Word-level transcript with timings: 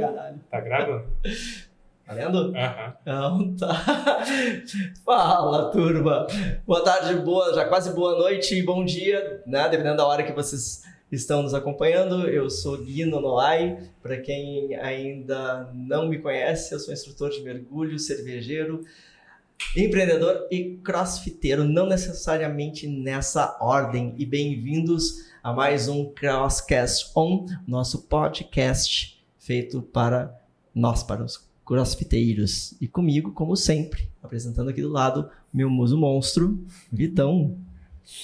Caralho. 0.00 0.40
Tá 0.50 0.60
gravando? 0.60 1.04
Valendo? 2.06 2.52
Aham. 2.56 2.96
Então 3.02 3.56
tá. 3.56 4.24
Fala, 5.04 5.70
turma. 5.72 6.26
Boa 6.64 6.84
tarde, 6.84 7.16
boa, 7.16 7.52
já 7.52 7.64
quase 7.64 7.92
boa 7.94 8.16
noite 8.16 8.54
e 8.54 8.62
bom 8.62 8.84
dia, 8.84 9.42
né? 9.46 9.68
Dependendo 9.68 9.96
da 9.96 10.06
hora 10.06 10.22
que 10.22 10.32
vocês 10.32 10.84
estão 11.10 11.42
nos 11.42 11.52
acompanhando. 11.52 12.28
Eu 12.28 12.48
sou 12.48 12.78
Guino 12.78 13.20
Noai. 13.20 13.78
Para 14.02 14.18
quem 14.18 14.76
ainda 14.76 15.68
não 15.74 16.08
me 16.08 16.18
conhece, 16.18 16.72
eu 16.72 16.78
sou 16.78 16.94
instrutor 16.94 17.30
de 17.30 17.42
mergulho, 17.42 17.98
cervejeiro, 17.98 18.82
empreendedor 19.76 20.46
e 20.50 20.76
crossfiteiro, 20.84 21.64
não 21.64 21.86
necessariamente 21.86 22.86
nessa 22.86 23.56
ordem. 23.60 24.14
E 24.16 24.24
bem-vindos 24.24 25.26
a 25.42 25.52
mais 25.52 25.88
um 25.88 26.12
Crosscast 26.12 27.10
On, 27.16 27.46
nosso 27.66 28.06
podcast 28.06 29.15
feito 29.46 29.80
para 29.80 30.34
nós, 30.74 31.04
para 31.04 31.22
os 31.22 31.48
crossfiteiros. 31.64 32.74
E 32.80 32.88
comigo, 32.88 33.30
como 33.30 33.56
sempre, 33.56 34.08
apresentando 34.20 34.70
aqui 34.70 34.82
do 34.82 34.90
lado, 34.90 35.30
meu 35.54 35.70
muso 35.70 35.96
monstro, 35.96 36.58
Vitão. 36.92 37.56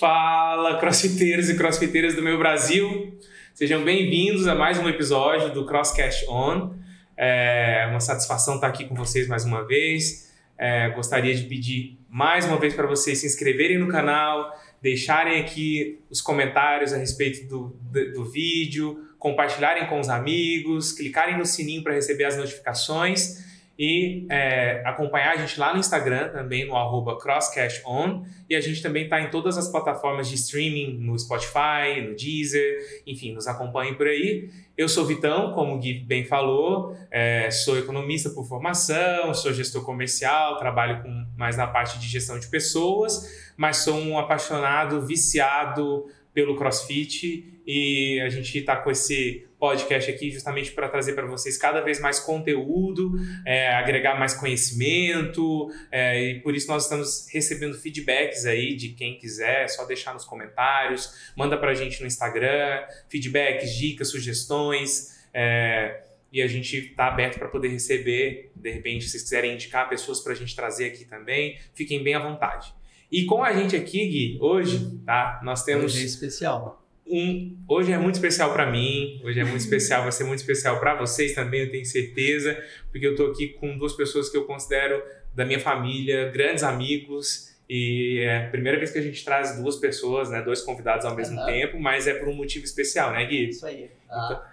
Fala, 0.01 0.79
crossfiteiros 0.79 1.49
e 1.49 1.57
crossfiteiras 1.57 2.17
do 2.17 2.23
meu 2.23 2.37
Brasil. 2.39 3.17
Sejam 3.55 3.85
bem-vindos 3.85 4.49
a 4.49 4.55
mais 4.57 4.79
um 4.79 4.89
episódio 4.89 5.55
do 5.55 5.65
Crosscast 5.65 6.29
On. 6.29 6.75
É 7.17 7.87
uma 7.89 8.01
satisfação 8.01 8.57
estar 8.57 8.67
aqui 8.67 8.85
com 8.87 8.97
vocês 8.97 9.29
mais 9.29 9.45
uma 9.45 9.65
vez. 9.65 10.33
É, 10.59 10.91
gostaria 10.91 11.35
de 11.35 11.45
pedir 11.45 11.99
mais 12.09 12.45
uma 12.47 12.59
vez 12.59 12.75
para 12.75 12.87
vocês 12.87 13.19
se 13.19 13.27
inscreverem 13.27 13.79
no 13.79 13.89
canal, 13.89 14.53
deixarem 14.83 15.41
aqui 15.41 16.01
os 16.11 16.21
comentários 16.21 16.93
a 16.93 16.97
respeito 16.97 17.49
do, 17.49 17.77
do, 17.81 18.13
do 18.13 18.25
vídeo, 18.25 19.12
compartilharem 19.23 19.87
com 19.87 20.01
os 20.01 20.09
amigos, 20.09 20.91
clicarem 20.91 21.39
no 21.39 21.47
sininho 21.47 21.85
para 21.85 21.95
receber 21.95 22.25
as 22.25 22.37
notificações 22.37 23.41
e 23.79 24.27
é, 24.29 24.83
acompanhar 24.85 25.35
a 25.35 25.37
gente 25.37 25.61
lá 25.61 25.73
no 25.73 25.79
Instagram 25.79 26.31
também, 26.31 26.67
no 26.67 26.77
arroba 26.77 27.17
CrosscastOn. 27.17 28.27
E 28.51 28.57
a 28.57 28.61
gente 28.61 28.83
também 28.83 29.05
está 29.05 29.21
em 29.21 29.31
todas 29.31 29.57
as 29.57 29.69
plataformas 29.69 30.29
de 30.29 30.35
streaming, 30.35 30.99
no 30.99 31.17
Spotify, 31.17 32.03
no 32.05 32.17
Deezer, 32.17 33.03
enfim, 33.07 33.33
nos 33.33 33.47
acompanhem 33.47 33.95
por 33.95 34.09
aí. 34.09 34.51
Eu 34.77 34.89
sou 34.89 35.07
Vitão, 35.07 35.53
como 35.53 35.77
o 35.77 35.79
Gui 35.79 35.95
bem 35.95 36.25
falou, 36.25 36.97
é, 37.09 37.49
sou 37.53 37.79
economista 37.79 38.29
por 38.31 38.45
formação, 38.45 39.33
sou 39.35 39.53
gestor 39.53 39.85
comercial, 39.85 40.59
trabalho 40.59 41.01
com, 41.01 41.27
mais 41.37 41.57
na 41.57 41.69
parte 41.69 41.97
de 42.01 42.09
gestão 42.09 42.41
de 42.41 42.49
pessoas, 42.49 43.53
mas 43.57 43.77
sou 43.77 43.97
um 43.97 44.19
apaixonado, 44.19 45.01
viciado 45.07 46.07
pelo 46.35 46.57
CrossFit 46.57 47.61
e 47.67 48.21
a 48.21 48.29
gente 48.29 48.59
está 48.59 48.77
com 48.77 48.91
esse 48.91 49.47
podcast 49.59 50.11
aqui 50.11 50.31
justamente 50.31 50.73
para 50.73 50.89
trazer 50.89 51.13
para 51.13 51.27
vocês 51.27 51.57
cada 51.57 51.81
vez 51.81 52.01
mais 52.01 52.19
conteúdo, 52.19 53.13
é, 53.47 53.69
agregar 53.75 54.19
mais 54.19 54.35
conhecimento 54.35 55.71
é, 55.91 56.21
e 56.21 56.41
por 56.41 56.55
isso 56.57 56.67
nós 56.69 56.85
estamos 56.85 57.29
recebendo 57.31 57.79
feedbacks 57.79 58.45
aí 58.45 58.75
de 58.75 58.89
quem 58.91 59.17
quiser, 59.19 59.65
é 59.65 59.69
só 59.69 59.85
deixar 59.85 60.15
nos 60.15 60.25
comentários, 60.25 61.33
manda 61.37 61.57
para 61.57 61.71
a 61.71 61.75
gente 61.75 62.01
no 62.01 62.07
Instagram, 62.07 62.83
feedbacks, 63.09 63.75
dicas, 63.75 64.11
sugestões. 64.11 65.23
É, 65.33 66.03
e 66.33 66.41
a 66.41 66.47
gente 66.47 66.79
está 66.79 67.09
aberto 67.09 67.39
para 67.39 67.49
poder 67.49 67.69
receber, 67.69 68.51
de 68.57 68.71
repente, 68.71 69.05
se 69.05 69.11
vocês 69.11 69.23
quiserem 69.23 69.53
indicar 69.53 69.87
pessoas 69.89 70.19
para 70.19 70.33
a 70.33 70.35
gente 70.35 70.57
trazer 70.57 70.87
aqui 70.87 71.05
também, 71.05 71.59
fiquem 71.75 72.03
bem 72.03 72.15
à 72.15 72.19
vontade. 72.19 72.73
E 73.13 73.27
com 73.27 73.45
a 73.45 73.53
gente 73.53 73.77
aqui, 73.77 74.09
Gui, 74.09 74.39
hoje, 74.41 74.99
tá? 75.05 75.39
Nós 75.45 75.63
temos. 75.63 75.93
Hoje 75.93 76.03
é 76.03 76.07
especial. 76.07 76.83
Um, 77.07 77.59
hoje 77.69 77.93
é 77.93 77.99
muito 77.99 78.15
especial 78.15 78.55
para 78.55 78.71
mim, 78.71 79.21
hoje 79.23 79.39
é 79.39 79.45
muito 79.45 79.61
especial, 79.61 80.03
vai 80.03 80.13
ser 80.13 80.25
muito 80.25 80.39
especial 80.39 80.81
para 80.81 80.95
vocês 80.95 81.35
também, 81.35 81.61
eu 81.61 81.71
tenho 81.71 81.85
certeza, 81.85 82.57
porque 82.91 83.07
eu 83.07 83.15
tô 83.15 83.27
aqui 83.27 83.49
com 83.49 83.77
duas 83.77 83.93
pessoas 83.93 84.31
que 84.31 84.37
eu 84.37 84.47
considero 84.47 85.03
da 85.35 85.45
minha 85.45 85.61
família, 85.61 86.31
grandes 86.31 86.63
amigos, 86.63 87.55
e 87.69 88.21
é 88.21 88.47
a 88.47 88.51
primeira 88.51 88.79
vez 88.79 88.93
que 88.93 88.99
a 88.99 89.03
gente 89.03 89.23
traz 89.23 89.61
duas 89.61 89.77
pessoas, 89.77 90.31
né, 90.31 90.41
dois 90.41 90.63
convidados 90.63 91.05
ao 91.05 91.15
mesmo 91.15 91.39
Uhum. 91.39 91.47
tempo, 91.47 91.79
mas 91.79 92.07
é 92.07 92.15
por 92.15 92.29
um 92.29 92.35
motivo 92.35 92.65
especial, 92.65 93.13
né, 93.13 93.27
Gui? 93.27 93.49
Isso 93.51 93.67
aí. 93.67 93.91
Ah, 94.09 94.49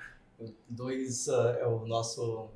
dois 0.68 1.30
ah, 1.30 1.58
é 1.62 1.66
o 1.66 1.86
nosso. 1.86 2.50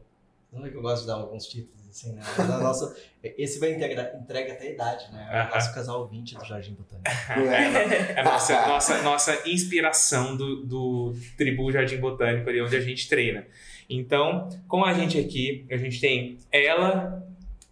Não 0.51 0.65
é 0.65 0.69
que 0.69 0.75
eu 0.75 0.81
gosto 0.81 1.01
de 1.01 1.07
dar 1.07 1.15
alguns 1.15 1.47
títulos 1.47 1.82
assim, 1.93 2.13
né? 2.13 2.23
Mas 2.37 2.49
a 2.49 2.57
nossa, 2.57 2.95
esse 3.23 3.59
vai 3.59 3.73
entregar, 3.73 4.15
entrega 4.15 4.53
até 4.53 4.67
a 4.67 4.71
idade, 4.71 5.13
né? 5.13 5.27
É 5.31 5.35
o 5.35 5.39
Aham. 5.41 5.49
nosso 5.53 5.73
casal 5.73 6.07
20 6.07 6.35
do 6.35 6.45
Jardim 6.45 6.73
Botânico. 6.73 7.03
É 8.15 8.19
a 8.19 8.23
nossa, 8.23 8.67
nossa, 8.67 9.01
nossa 9.03 9.49
inspiração 9.49 10.35
do, 10.35 10.65
do 10.65 11.15
Tribu 11.37 11.71
Jardim 11.71 11.97
Botânico, 11.97 12.49
ali 12.49 12.61
onde 12.61 12.75
a 12.75 12.81
gente 12.81 13.07
treina. 13.07 13.45
Então, 13.89 14.49
com 14.67 14.83
a 14.83 14.93
gente 14.93 15.19
aqui, 15.19 15.65
a 15.69 15.77
gente 15.77 15.99
tem 15.99 16.39
ela, 16.51 17.23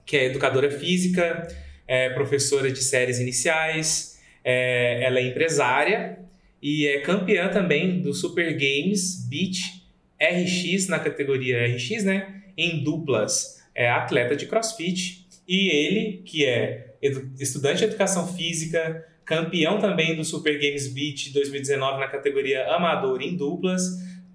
que 0.05 0.15
é 0.15 0.25
educadora 0.25 0.69
física, 0.69 1.47
é 1.87 2.09
professora 2.11 2.71
de 2.71 2.81
séries 2.81 3.19
iniciais, 3.19 4.21
é, 4.43 5.03
ela 5.03 5.19
é 5.19 5.23
empresária 5.23 6.19
e 6.61 6.87
é 6.87 6.99
campeã 7.01 7.49
também 7.49 8.01
do 8.01 8.13
Super 8.13 8.53
Games 8.53 9.25
Beach 9.27 9.81
RX 10.21 10.87
na 10.87 10.99
categoria 10.99 11.65
RX, 11.65 12.03
né? 12.03 12.43
Em 12.55 12.83
duplas. 12.83 13.60
É 13.73 13.89
atleta 13.89 14.35
de 14.35 14.45
crossfit. 14.45 15.27
E 15.47 15.69
ele, 15.69 16.23
que 16.23 16.45
é 16.45 16.95
estudante 17.39 17.79
de 17.79 17.85
educação 17.85 18.27
física, 18.27 19.05
campeão 19.25 19.79
também 19.79 20.15
do 20.15 20.23
Super 20.23 20.59
Games 20.59 20.93
Beach 20.93 21.31
2019 21.33 21.99
na 21.99 22.07
categoria 22.07 22.67
amador 22.67 23.21
em 23.21 23.35
duplas, 23.35 23.83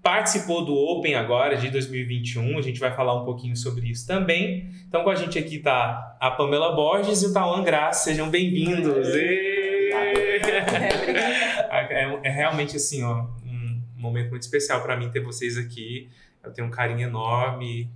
participou 0.03 0.65
do 0.65 0.75
Open 0.75 1.15
agora 1.15 1.57
de 1.57 1.69
2021, 1.69 2.59
a 2.59 2.63
gente 2.63 2.79
vai 2.79 2.95
falar 2.95 3.21
um 3.21 3.25
pouquinho 3.25 3.57
sobre 3.57 3.89
isso 3.89 4.07
também. 4.07 4.71
Então 4.89 5.03
com 5.03 5.11
a 5.11 5.15
gente 5.15 5.39
aqui 5.39 5.59
tá 5.59 6.17
a 6.21 6.31
Pamela 6.31 6.75
Borges 6.75 7.23
e 7.23 7.27
o 7.27 7.33
Tawan 7.33 7.63
Graça, 7.63 8.05
sejam 8.05 8.31
bem-vindos. 8.31 9.09
Ê! 9.09 9.91
É, 11.69 12.21
é 12.25 12.31
realmente 12.31 12.77
assim, 12.77 13.03
ó, 13.03 13.27
um 13.45 13.81
momento 13.97 14.31
muito 14.31 14.43
especial 14.43 14.83
para 14.83 14.97
mim 14.97 15.11
ter 15.11 15.21
vocês 15.21 15.59
aqui. 15.59 16.09
Eu 16.43 16.53
tenho 16.53 16.69
um 16.69 16.71
carinho 16.71 17.01
enorme 17.01 17.91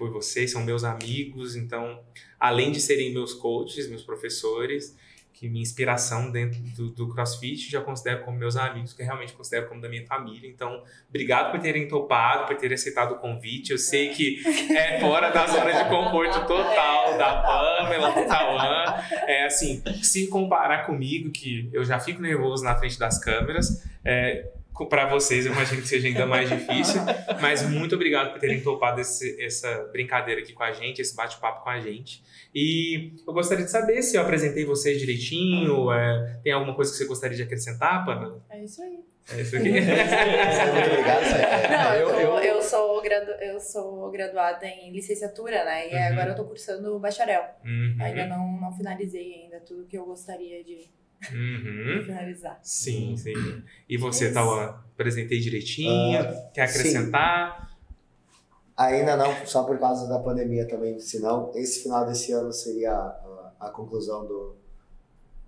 por 0.00 0.10
vocês, 0.10 0.50
são 0.50 0.64
meus 0.64 0.82
amigos, 0.82 1.54
então, 1.54 2.00
além 2.40 2.72
de 2.72 2.80
serem 2.80 3.12
meus 3.12 3.34
coaches, 3.34 3.86
meus 3.86 4.02
professores, 4.02 4.96
que 5.34 5.46
minha 5.46 5.62
inspiração 5.62 6.30
dentro 6.30 6.58
do, 6.74 6.88
do 6.88 7.08
CrossFit 7.08 7.70
já 7.70 7.82
considero 7.82 8.24
como 8.24 8.38
meus 8.38 8.56
amigos, 8.56 8.94
que 8.94 9.02
realmente 9.02 9.34
considero 9.34 9.68
como 9.68 9.78
da 9.78 9.90
minha 9.90 10.06
família. 10.06 10.48
Então, 10.48 10.82
obrigado 11.06 11.50
por 11.50 11.60
terem 11.60 11.86
topado, 11.86 12.46
por 12.46 12.56
terem 12.56 12.74
aceitado 12.74 13.12
o 13.12 13.18
convite. 13.18 13.72
Eu 13.72 13.78
sei 13.78 14.08
que 14.08 14.42
é 14.74 14.98
fora 15.00 15.30
da 15.30 15.46
zona 15.46 15.70
de 15.70 15.88
conforto 15.90 16.46
total 16.46 17.18
da 17.18 17.42
Pamela, 17.42 18.10
do 18.10 18.26
Tawan. 18.26 19.04
É 19.26 19.44
assim, 19.44 19.82
se 20.02 20.28
comparar 20.28 20.86
comigo, 20.86 21.30
que 21.30 21.68
eu 21.74 21.84
já 21.84 22.00
fico 22.00 22.22
nervoso 22.22 22.64
na 22.64 22.74
frente 22.74 22.98
das 22.98 23.18
câmeras, 23.22 23.86
é, 24.02 24.50
para 24.88 25.06
vocês 25.08 25.46
eu 25.46 25.52
imagino 25.52 25.82
que 25.82 25.88
seja 25.88 26.08
ainda 26.08 26.26
mais 26.26 26.48
difícil. 26.48 27.00
Mas 27.40 27.62
muito 27.68 27.94
obrigado 27.94 28.32
por 28.32 28.40
terem 28.40 28.60
topado 28.60 29.00
esse- 29.00 29.40
essa 29.42 29.88
brincadeira 29.92 30.40
aqui 30.40 30.52
com 30.52 30.62
a 30.62 30.72
gente, 30.72 31.00
esse 31.00 31.14
bate-papo 31.16 31.62
com 31.64 31.70
a 31.70 31.80
gente. 31.80 32.22
E 32.54 33.12
eu 33.26 33.32
gostaria 33.32 33.64
de 33.64 33.70
saber 33.70 34.02
se 34.02 34.16
eu 34.16 34.22
apresentei 34.22 34.64
vocês 34.64 34.98
direitinho. 34.98 35.90
é, 35.92 36.38
tem 36.42 36.52
alguma 36.52 36.74
coisa 36.74 36.90
que 36.90 36.98
você 36.98 37.06
gostaria 37.06 37.36
de 37.36 37.42
acrescentar, 37.42 38.04
Pamela? 38.04 38.42
É 38.50 38.62
isso 38.64 38.82
aí. 38.82 38.98
É 39.36 39.40
isso 39.42 39.56
aqui. 39.56 39.70
Muito 39.70 40.90
obrigado. 40.92 41.70
Não, 41.70 41.94
eu, 41.94 42.08
eu- 42.10 42.18
eu, 42.20 42.38
eu- 42.56 42.62
sou 42.62 43.00
gradu, 43.02 43.30
eu 43.42 43.58
sou 43.60 44.10
graduada 44.10 44.66
em 44.66 44.92
licenciatura, 44.92 45.64
né? 45.64 45.88
E 45.88 45.94
Uhum. 45.94 46.12
agora 46.12 46.30
eu 46.30 46.36
tô 46.36 46.44
cursando 46.44 46.98
bacharel. 46.98 47.42
Uhum, 47.64 47.96
Ainda 48.00 48.26
não, 48.26 48.60
não 48.60 48.72
finalizei 48.76 49.42
ainda 49.42 49.58
tudo 49.60 49.86
que 49.86 49.96
eu 49.98 50.04
gostaria 50.04 50.62
de 50.62 50.88
uhum. 51.32 52.02
finalizar. 52.04 52.58
Sim, 52.62 53.16
sim. 53.16 53.62
E 53.88 53.96
você, 53.96 54.26
Isso. 54.26 54.34
Tauan? 54.34 54.74
Apresentei 54.94 55.38
direitinho? 55.40 56.18
Quer 56.52 56.62
acrescentar? 56.62 57.70
Ainda 58.76 59.16
não, 59.16 59.46
só 59.46 59.64
por 59.64 59.78
causa 59.78 60.08
da 60.08 60.18
pandemia 60.18 60.66
também, 60.66 60.98
senão 60.98 61.52
esse 61.54 61.82
final 61.82 62.06
desse 62.06 62.32
ano 62.32 62.50
seria 62.52 62.92
a, 62.92 63.52
a 63.60 63.70
conclusão 63.70 64.26
do, 64.26 64.56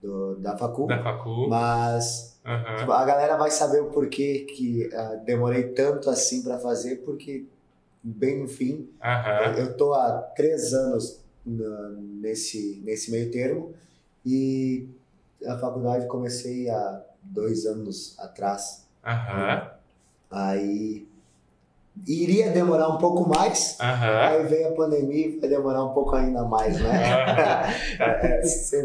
do- 0.03 0.37
da 0.37 0.57
facul. 0.57 0.87
Da 0.87 1.03
Facu? 1.03 1.49
Mas 1.49 2.39
tipo, 2.79 2.93
a 2.93 3.05
galera 3.07 3.37
vai 3.39 3.51
saber 3.51 3.81
o 3.81 3.87
porquê 3.91 4.41
que 4.55 4.91
ah, 4.95 5.15
demorei 5.25 5.69
tanto 5.69 6.11
assim 6.11 6.43
pra 6.43 6.59
fazer, 6.59 6.97
porque 6.97 7.45
bem 8.03 8.41
no 8.41 8.49
fim, 8.49 8.91
Aham. 9.03 9.55
eu 9.57 9.77
tô 9.79 9.95
há 9.95 10.19
três 10.37 10.75
anos 10.75 11.19
na- 11.47 11.91
nesse, 12.21 12.83
nesse 12.85 13.11
meio 13.11 13.31
termo 13.31 13.73
e 14.27 14.87
a 15.47 15.59
faculdade 15.59 16.07
comecei 16.07 16.69
há 16.69 17.03
dois 17.23 17.67
anos 17.67 18.19
atrás. 18.19 18.87
Aham. 19.05 19.71
Aí 20.31 21.07
iria 22.07 22.51
demorar 22.51 22.89
um 22.89 22.97
pouco 22.97 23.29
mais, 23.29 23.77
Aham. 23.79 24.19
aí 24.29 24.47
veio 24.47 24.69
a 24.69 24.73
pandemia 24.73 25.27
e 25.27 25.39
vai 25.39 25.49
demorar 25.49 25.85
um 25.85 25.93
pouco 25.93 26.15
ainda 26.17 26.43
mais, 26.45 26.81
né? 26.81 26.91
É, 28.01 28.41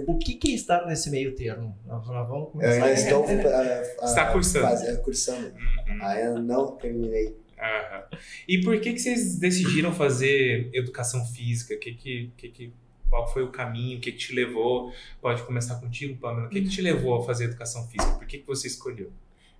O 0.07 0.17
que, 0.17 0.33
que 0.35 0.51
é 0.51 0.55
estar 0.55 0.85
nesse 0.85 1.09
meio 1.09 1.33
termo? 1.35 1.75
Nós 1.85 2.05
vamos 2.05 2.29
eu 2.47 2.51
começar. 2.51 2.85
ainda 2.85 2.91
estou 2.99 3.23
Está 4.03 4.29
uh, 4.29 4.33
cursando. 4.33 4.65
faz- 4.65 4.97
cursando. 4.97 5.47
Uhum. 5.47 6.03
Ainda 6.05 6.39
não 6.39 6.71
terminei. 6.75 7.37
Aham. 7.57 8.03
E 8.47 8.61
por 8.61 8.79
que, 8.81 8.93
que 8.93 8.99
vocês 8.99 9.37
decidiram 9.39 9.91
fazer 9.93 10.69
educação 10.73 11.23
física? 11.25 11.75
Que 11.77 11.93
que, 11.93 12.31
que, 12.37 12.49
que, 12.49 12.73
qual 13.09 13.27
foi 13.27 13.43
o 13.43 13.51
caminho? 13.51 13.97
O 13.97 14.01
que, 14.01 14.11
que 14.11 14.17
te 14.17 14.33
levou? 14.33 14.91
Pode 15.21 15.43
começar 15.43 15.75
contigo, 15.75 16.17
Pamela. 16.19 16.47
O 16.47 16.49
que, 16.49 16.61
que 16.61 16.69
te 16.69 16.81
levou 16.81 17.15
a 17.15 17.25
fazer 17.25 17.45
educação 17.45 17.87
física? 17.87 18.17
Por 18.17 18.27
que, 18.27 18.39
que 18.39 18.47
você 18.47 18.67
escolheu? 18.67 19.11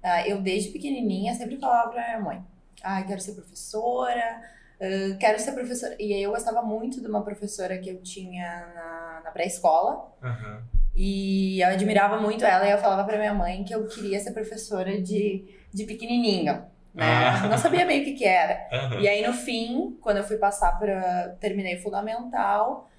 Ah, 0.03 0.27
eu, 0.27 0.41
desde 0.41 0.69
pequenininha, 0.69 1.33
sempre 1.33 1.57
falava 1.57 1.91
pra 1.91 2.03
minha 2.03 2.19
mãe: 2.19 2.44
Ah, 2.81 3.01
quero 3.03 3.19
ser 3.19 3.33
professora, 3.33 4.41
ah, 4.81 5.17
quero 5.19 5.39
ser 5.39 5.53
professora. 5.53 5.95
E 5.99 6.13
aí 6.13 6.23
eu 6.23 6.31
gostava 6.31 6.61
muito 6.61 7.01
de 7.01 7.07
uma 7.07 7.21
professora 7.23 7.77
que 7.77 7.89
eu 7.89 8.01
tinha 8.01 8.67
na, 8.75 9.21
na 9.25 9.31
pré-escola. 9.31 10.11
Aham. 10.23 10.63
E 10.95 11.61
eu 11.61 11.67
admirava 11.67 12.19
muito 12.19 12.44
ela 12.44 12.67
e 12.67 12.71
eu 12.71 12.77
falava 12.79 13.03
pra 13.03 13.19
minha 13.19 13.33
mãe 13.33 13.63
que 13.63 13.73
eu 13.73 13.85
queria 13.85 14.19
ser 14.19 14.31
professora 14.31 14.99
de, 14.99 15.45
de 15.71 15.83
pequenininho. 15.83 16.63
Né? 16.94 17.05
Ah. 17.05 17.47
Não 17.47 17.57
sabia 17.57 17.85
bem 17.85 18.01
o 18.01 18.03
que, 18.03 18.13
que 18.13 18.25
era. 18.25 18.67
Aham. 18.71 18.99
E 18.99 19.07
aí 19.07 19.25
no 19.25 19.33
fim, 19.33 19.95
quando 20.01 20.17
eu 20.17 20.23
fui 20.23 20.38
passar 20.38 20.77
para 20.79 21.35
terminei 21.39 21.75
o 21.75 21.81
fundamental 21.83 22.89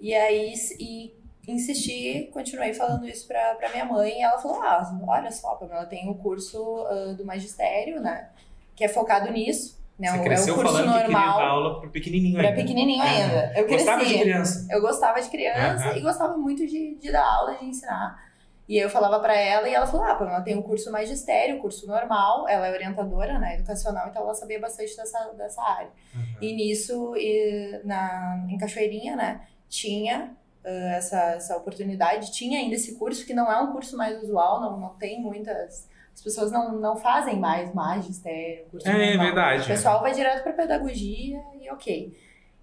e 0.00 0.14
aí 0.14 0.52
e 0.78 1.14
insisti, 1.48 2.28
continuei 2.32 2.74
falando 2.74 3.06
isso 3.08 3.26
pra, 3.26 3.54
pra 3.54 3.68
minha 3.70 3.84
mãe 3.84 4.18
e 4.18 4.22
ela 4.22 4.38
falou: 4.38 4.60
"Ah, 4.62 4.98
olha 5.06 5.30
só, 5.30 5.54
Pamela, 5.54 5.86
tem 5.86 6.08
o 6.10 6.14
curso 6.14 6.84
ah, 6.88 7.14
do 7.16 7.24
magistério, 7.24 8.00
né, 8.00 8.28
que 8.74 8.84
é 8.84 8.88
focado 8.88 9.30
nisso, 9.32 9.78
né? 9.98 10.08
Você 10.10 10.18
o- 10.18 10.20
é 10.20 10.24
cresceu 10.24 10.54
o 10.54 10.56
curso 10.56 10.72
falando 10.72 10.92
que 10.92 10.98
queria 11.00 11.16
dar 11.16 11.22
normal 11.22 11.40
aula 11.48 11.80
pro 11.80 11.90
pequenininho 11.90 12.36
para 12.36 12.48
ainda. 12.48 12.60
pequenininho 12.60 13.02
Aham. 13.02 13.10
ainda. 13.12 13.52
Eu 13.58 13.68
Gostava 13.68 13.98
de 14.00 14.04
cresci. 14.10 14.22
criança. 14.22 14.66
Eu 14.70 14.80
gostava 14.80 15.20
de 15.22 15.28
criança 15.30 15.96
e 15.96 16.00
gostava 16.00 16.36
muito 16.36 16.66
de, 16.66 16.96
de 16.96 17.12
dar 17.12 17.24
aula, 17.24 17.54
de 17.56 17.64
ensinar. 17.66 18.26
E 18.68 18.76
aí 18.78 18.84
eu 18.84 18.90
falava 18.90 19.20
pra 19.20 19.34
ela 19.38 19.68
e 19.68 19.72
ela 19.74 19.86
falou: 19.86 20.04
Ah, 20.04 20.16
Pamela, 20.16 20.40
tem 20.42 20.58
o 20.58 20.62
curso 20.64 20.90
magistério, 20.90 21.60
curso 21.60 21.86
normal. 21.86 22.48
Ela 22.48 22.66
é 22.66 22.72
orientadora, 22.72 23.38
né, 23.38 23.54
educacional, 23.54 24.08
então 24.08 24.22
ela 24.22 24.34
sabia 24.34 24.58
bastante 24.60 24.96
dessa, 24.96 25.32
dessa 25.38 25.62
área. 25.62 25.90
Aham. 26.12 26.24
E 26.42 26.52
nisso, 26.52 27.14
e 27.16 27.80
na, 27.84 28.44
em 28.50 28.58
Cachoeirinha, 28.58 29.14
né, 29.14 29.40
tinha 29.68 30.36
ah, 30.64 30.68
essa, 30.96 31.20
essa 31.32 31.56
oportunidade, 31.56 32.32
tinha 32.32 32.58
ainda 32.58 32.74
esse 32.74 32.96
curso, 32.98 33.24
que 33.26 33.34
não 33.34 33.50
é 33.50 33.60
um 33.60 33.72
curso 33.72 33.96
mais 33.96 34.22
usual, 34.22 34.60
não, 34.60 34.78
não 34.78 34.88
tem 34.90 35.20
muitas. 35.20 35.88
As 36.14 36.22
pessoas 36.22 36.50
não, 36.50 36.72
não 36.80 36.96
fazem 36.96 37.38
mais 37.38 37.74
magistério, 37.74 38.64
curso 38.70 38.88
É, 38.88 39.08
normal. 39.08 39.26
verdade. 39.26 39.62
O 39.62 39.66
pessoal 39.66 40.00
vai 40.00 40.12
direto 40.14 40.42
para 40.42 40.52
pedagogia 40.54 41.38
e 41.60 41.70
ok. 41.70 42.16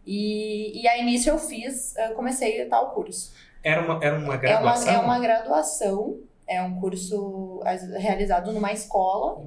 E, 0.05 0.81
e 0.81 0.88
aí 0.88 1.03
nisso 1.05 1.29
eu 1.29 1.38
fiz, 1.38 1.95
eu 1.95 2.15
comecei 2.15 2.65
tal 2.65 2.91
curso. 2.91 3.31
Era 3.63 3.81
uma, 3.81 4.03
era 4.03 4.17
uma 4.17 4.25
É 4.25 4.27
uma, 4.27 4.38
graduação? 4.38 4.94
é 4.94 4.97
uma 5.00 5.19
graduação, 5.19 6.19
é 6.47 6.61
um 6.61 6.79
curso 6.81 7.61
realizado 7.97 8.51
numa 8.51 8.73
escola. 8.73 9.45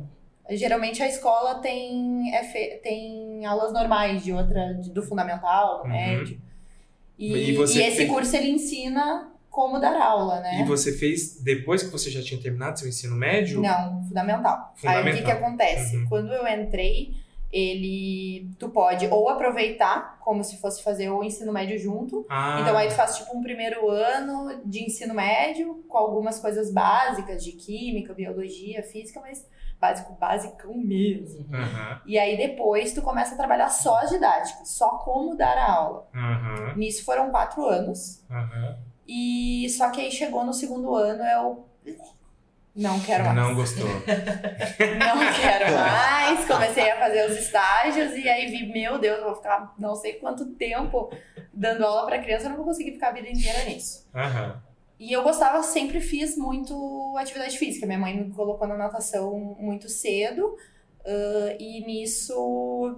Geralmente 0.51 1.03
a 1.03 1.09
escola 1.09 1.57
tem, 1.57 2.33
é 2.35 2.45
fe- 2.45 2.81
tem 2.83 3.45
aulas 3.45 3.73
normais 3.73 4.23
de 4.23 4.33
outra, 4.33 4.73
de- 4.75 4.91
do 4.93 5.03
fundamental, 5.03 5.79
do 5.79 5.83
Uhum. 5.85 5.89
médio. 5.91 6.41
E, 7.19 7.33
E 7.51 7.55
você 7.57 7.79
e 7.81 7.83
esse 7.87 7.97
fez- 7.99 8.11
curso 8.11 8.37
ele 8.37 8.51
ensina 8.51 9.33
como 9.51 9.79
dar 9.79 9.97
aula, 10.01 10.41
né? 10.41 10.61
E 10.61 10.65
você 10.65 10.93
fez 10.93 11.41
depois 11.43 11.83
que 11.83 11.89
você 11.91 12.11
já 12.11 12.23
tinha 12.23 12.41
terminado 12.41 12.79
seu 12.79 12.89
ensino 12.89 13.17
médio? 13.17 13.61
Não, 13.63 14.03
fundamental. 14.05 14.55
Aí 14.85 15.01
o 15.01 15.05
que, 15.05 15.11
Fundamental. 15.13 15.25
que 15.25 15.31
acontece? 15.31 15.97
Uhum. 15.97 16.07
Quando 16.09 16.33
eu 16.33 16.47
entrei, 16.47 17.15
ele. 17.51 18.51
Tu 18.59 18.69
pode 18.69 19.07
ou 19.07 19.29
aproveitar, 19.31 20.19
como 20.21 20.45
se 20.45 20.59
fosse 20.59 20.83
fazer 20.83 21.09
o 21.09 21.23
ensino 21.25 21.53
médio 21.53 21.79
junto. 21.79 22.27
Ah, 22.29 22.59
Então 22.61 22.77
aí 22.77 22.89
tu 22.89 22.95
faz 22.95 23.17
tipo 23.17 23.37
um 23.37 23.43
primeiro 23.43 23.89
ano 23.89 24.61
de 24.65 24.85
ensino 24.85 25.15
médio, 25.15 25.85
com 25.89 25.97
algumas 25.97 26.39
coisas 26.39 26.71
básicas 26.73 27.43
de 27.43 27.53
química, 27.53 28.13
biologia, 28.13 28.83
física, 28.83 29.21
mas 29.21 29.47
básico, 29.81 30.13
básico 30.15 30.75
mesmo. 30.77 31.47
Aham, 31.55 32.01
E 32.07 32.19
aí 32.19 32.37
depois 32.37 32.93
tu 32.93 33.03
começa 33.03 33.35
a 33.35 33.37
trabalhar 33.39 33.69
só 33.69 33.99
as 33.99 34.11
didáticas, 34.11 34.69
só 34.71 34.91
como 34.99 35.37
dar 35.37 35.57
a 35.57 35.73
aula. 35.73 36.09
aham, 36.15 36.75
Nisso 36.77 37.05
foram 37.05 37.31
quatro 37.31 37.65
anos. 37.67 38.23
aham. 38.31 38.77
E 39.07 39.69
só 39.71 39.91
que 39.91 40.01
aí 40.01 40.11
chegou 40.11 40.45
no 40.45 40.53
segundo 40.53 40.95
ano, 40.95 41.23
eu. 41.25 41.67
Não 42.75 43.01
quero 43.01 43.25
mais. 43.25 43.37
Não 43.37 43.55
gostou. 43.55 43.87
Não 44.99 45.33
quero 45.41 45.73
mais. 45.75 46.45
Comecei 46.47 46.91
a 46.91 46.99
fazer 46.99 47.31
os 47.31 47.37
estágios 47.39 48.13
e 48.15 48.29
aí 48.29 48.47
vi, 48.51 48.71
meu 48.71 48.99
Deus, 48.99 49.19
eu 49.19 49.25
vou 49.25 49.35
ficar 49.37 49.75
não 49.79 49.95
sei 49.95 50.15
quanto 50.15 50.45
tempo 50.57 51.11
dando 51.55 51.87
aula 51.87 52.05
pra 52.07 52.19
criança, 52.19 52.45
eu 52.47 52.51
não 52.51 52.57
vou 52.59 52.67
conseguir 52.67 52.93
ficar 52.93 53.09
a 53.09 53.13
vida 53.13 53.31
inteira 53.31 53.65
nisso. 53.65 54.07
Aham. 54.15 54.61
E 54.99 55.13
eu 55.13 55.23
gostava, 55.23 55.63
sempre 55.63 56.01
fiz 56.01 56.37
muito 56.37 57.15
atividade 57.19 57.59
física. 57.59 57.87
Minha 57.87 57.99
mãe 57.99 58.17
me 58.17 58.33
colocou 58.33 58.67
na 58.67 58.77
natação 58.77 59.57
muito 59.59 59.89
cedo. 59.89 60.57
ah, 61.05 61.57
e 61.59 61.85
nisso. 61.87 62.97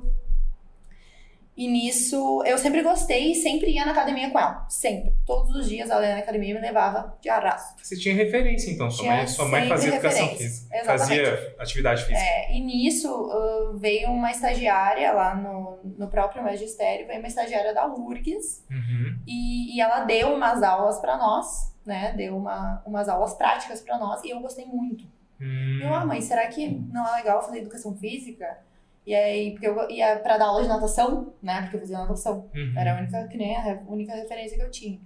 E 1.57 1.67
nisso 1.67 2.45
eu 2.47 2.57
sempre 2.57 2.83
gostei 2.85 3.33
e 3.33 3.35
sempre 3.35 3.73
ia 3.73 3.85
na 3.85 3.91
academia 3.91 4.31
com 4.31 4.39
ela. 4.39 4.65
Sempre. 4.71 5.13
Todos 5.27 5.57
os 5.57 5.69
dias 5.69 5.91
ela 5.91 6.07
ia 6.07 6.13
na 6.15 6.21
academia 6.21 6.51
e 6.53 6.55
me 6.55 6.61
levava 6.61 7.19
de 7.21 7.29
arrasto. 7.29 7.85
Você 7.85 7.97
tinha 7.99 8.15
referência, 8.15 8.71
então. 8.71 8.89
Sua 8.89 9.03
Tinha 9.03 9.17
mãe, 9.17 9.27
sua 9.27 9.49
mãe 9.49 9.69
fazia 9.69 9.89
educação 9.95 10.21
referência. 10.23 10.47
física. 10.47 10.77
Exatamente. 10.77 10.99
Fazia 11.27 11.55
atividade 11.59 12.01
física. 12.05 12.25
É, 12.25 12.57
e 12.57 12.61
nisso 12.61 13.09
ah, 13.33 13.73
veio 13.77 14.09
uma 14.11 14.31
estagiária 14.31 15.11
lá 15.13 15.35
no, 15.35 15.81
no 15.99 16.07
próprio 16.09 16.45
magistério, 16.45 17.09
veio 17.09 17.19
uma 17.19 17.27
estagiária 17.29 17.75
da 17.75 17.89
URGS 17.93 18.65
Uhum. 18.71 19.19
e, 19.27 19.75
e 19.77 19.81
ela 19.81 20.05
deu 20.05 20.33
umas 20.35 20.63
aulas 20.63 21.01
pra 21.01 21.17
nós, 21.17 21.68
né? 21.89 22.13
Deu 22.13 22.37
uma, 22.37 22.83
umas 22.87 23.09
aulas 23.09 23.35
práticas 23.35 23.81
pra 23.81 23.99
nós 23.99 24.23
e 24.23 24.31
eu 24.31 24.41
gostei 24.41 24.67
muito. 24.67 25.05
Hum. 25.41 25.81
Eu, 25.83 25.95
ah, 25.95 26.05
mãe, 26.05 26.21
será 26.21 26.47
que 26.47 26.69
não 26.69 27.09
é 27.09 27.17
legal 27.17 27.43
fazer 27.43 27.59
educação 27.59 27.97
física? 27.97 28.59
E 29.07 29.15
aí, 29.15 29.53
porque 29.53 29.67
eu 29.67 29.91
ia 29.91 30.17
pra 30.17 30.37
dar 30.37 30.47
aula 30.47 30.63
de 30.63 30.69
natação, 30.69 31.33
né? 31.43 31.63
Porque 31.63 31.77
eu 31.77 31.81
fazia 31.81 31.99
natação. 31.99 32.51
Uhum. 32.55 32.75
Era 32.77 32.95
a 32.95 32.99
única, 32.99 33.27
que 33.27 33.39
nem 33.39 33.57
a 33.57 33.81
única 33.89 34.15
referência 34.15 34.59
que 34.59 34.63
eu 34.63 34.71
tinha. 34.71 35.01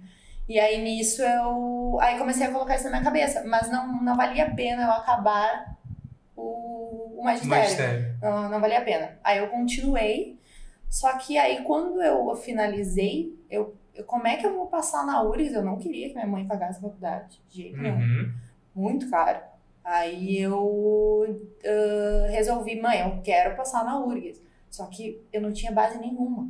E 0.47 0.59
aí 0.59 0.83
nisso 0.83 1.21
eu. 1.21 1.97
Aí 2.01 2.17
comecei 2.17 2.45
a 2.45 2.51
colocar 2.51 2.75
isso 2.75 2.83
na 2.83 2.91
minha 2.91 3.03
cabeça. 3.03 3.43
Mas 3.45 3.71
não, 3.71 4.01
não 4.01 4.17
valia 4.17 4.45
a 4.45 4.51
pena 4.51 4.83
eu 4.83 4.91
acabar 4.91 5.77
o, 6.35 7.15
o 7.17 7.23
magistério. 7.23 7.63
Magistério. 7.63 8.17
Não, 8.21 8.49
não 8.49 8.59
valia 8.59 8.79
a 8.79 8.83
pena. 8.83 9.17
Aí 9.23 9.37
eu 9.37 9.47
continuei. 9.47 10.37
Só 10.89 11.17
que 11.17 11.37
aí 11.37 11.63
quando 11.63 12.01
eu 12.01 12.35
finalizei, 12.35 13.33
eu, 13.49 13.73
eu- 13.95 14.03
como 14.05 14.27
é 14.27 14.37
que 14.37 14.45
eu 14.45 14.53
vou 14.55 14.67
passar 14.67 15.05
na 15.05 15.21
URGS? 15.23 15.53
Eu 15.53 15.63
não 15.63 15.77
queria 15.77 16.07
que 16.09 16.15
minha 16.15 16.27
mãe 16.27 16.45
pagasse 16.47 16.79
a 16.79 16.81
faculdade. 16.81 17.41
De 17.49 17.61
jeito 17.63 17.77
nenhum 17.81 17.97
Uhum. 17.97 18.33
muito 18.75 19.09
caro. 19.09 19.39
Aí 19.83 20.39
eu 20.39 21.39
ah, 21.65 22.27
resolvi, 22.31 22.79
mãe, 22.81 23.01
eu 23.01 23.21
quero 23.21 23.55
passar 23.55 23.83
na 23.83 23.99
URGS. 23.99 24.41
Só 24.69 24.85
que 24.87 25.21
eu 25.31 25.41
não 25.41 25.51
tinha 25.51 25.71
base 25.71 25.99
nenhuma. 25.99 26.49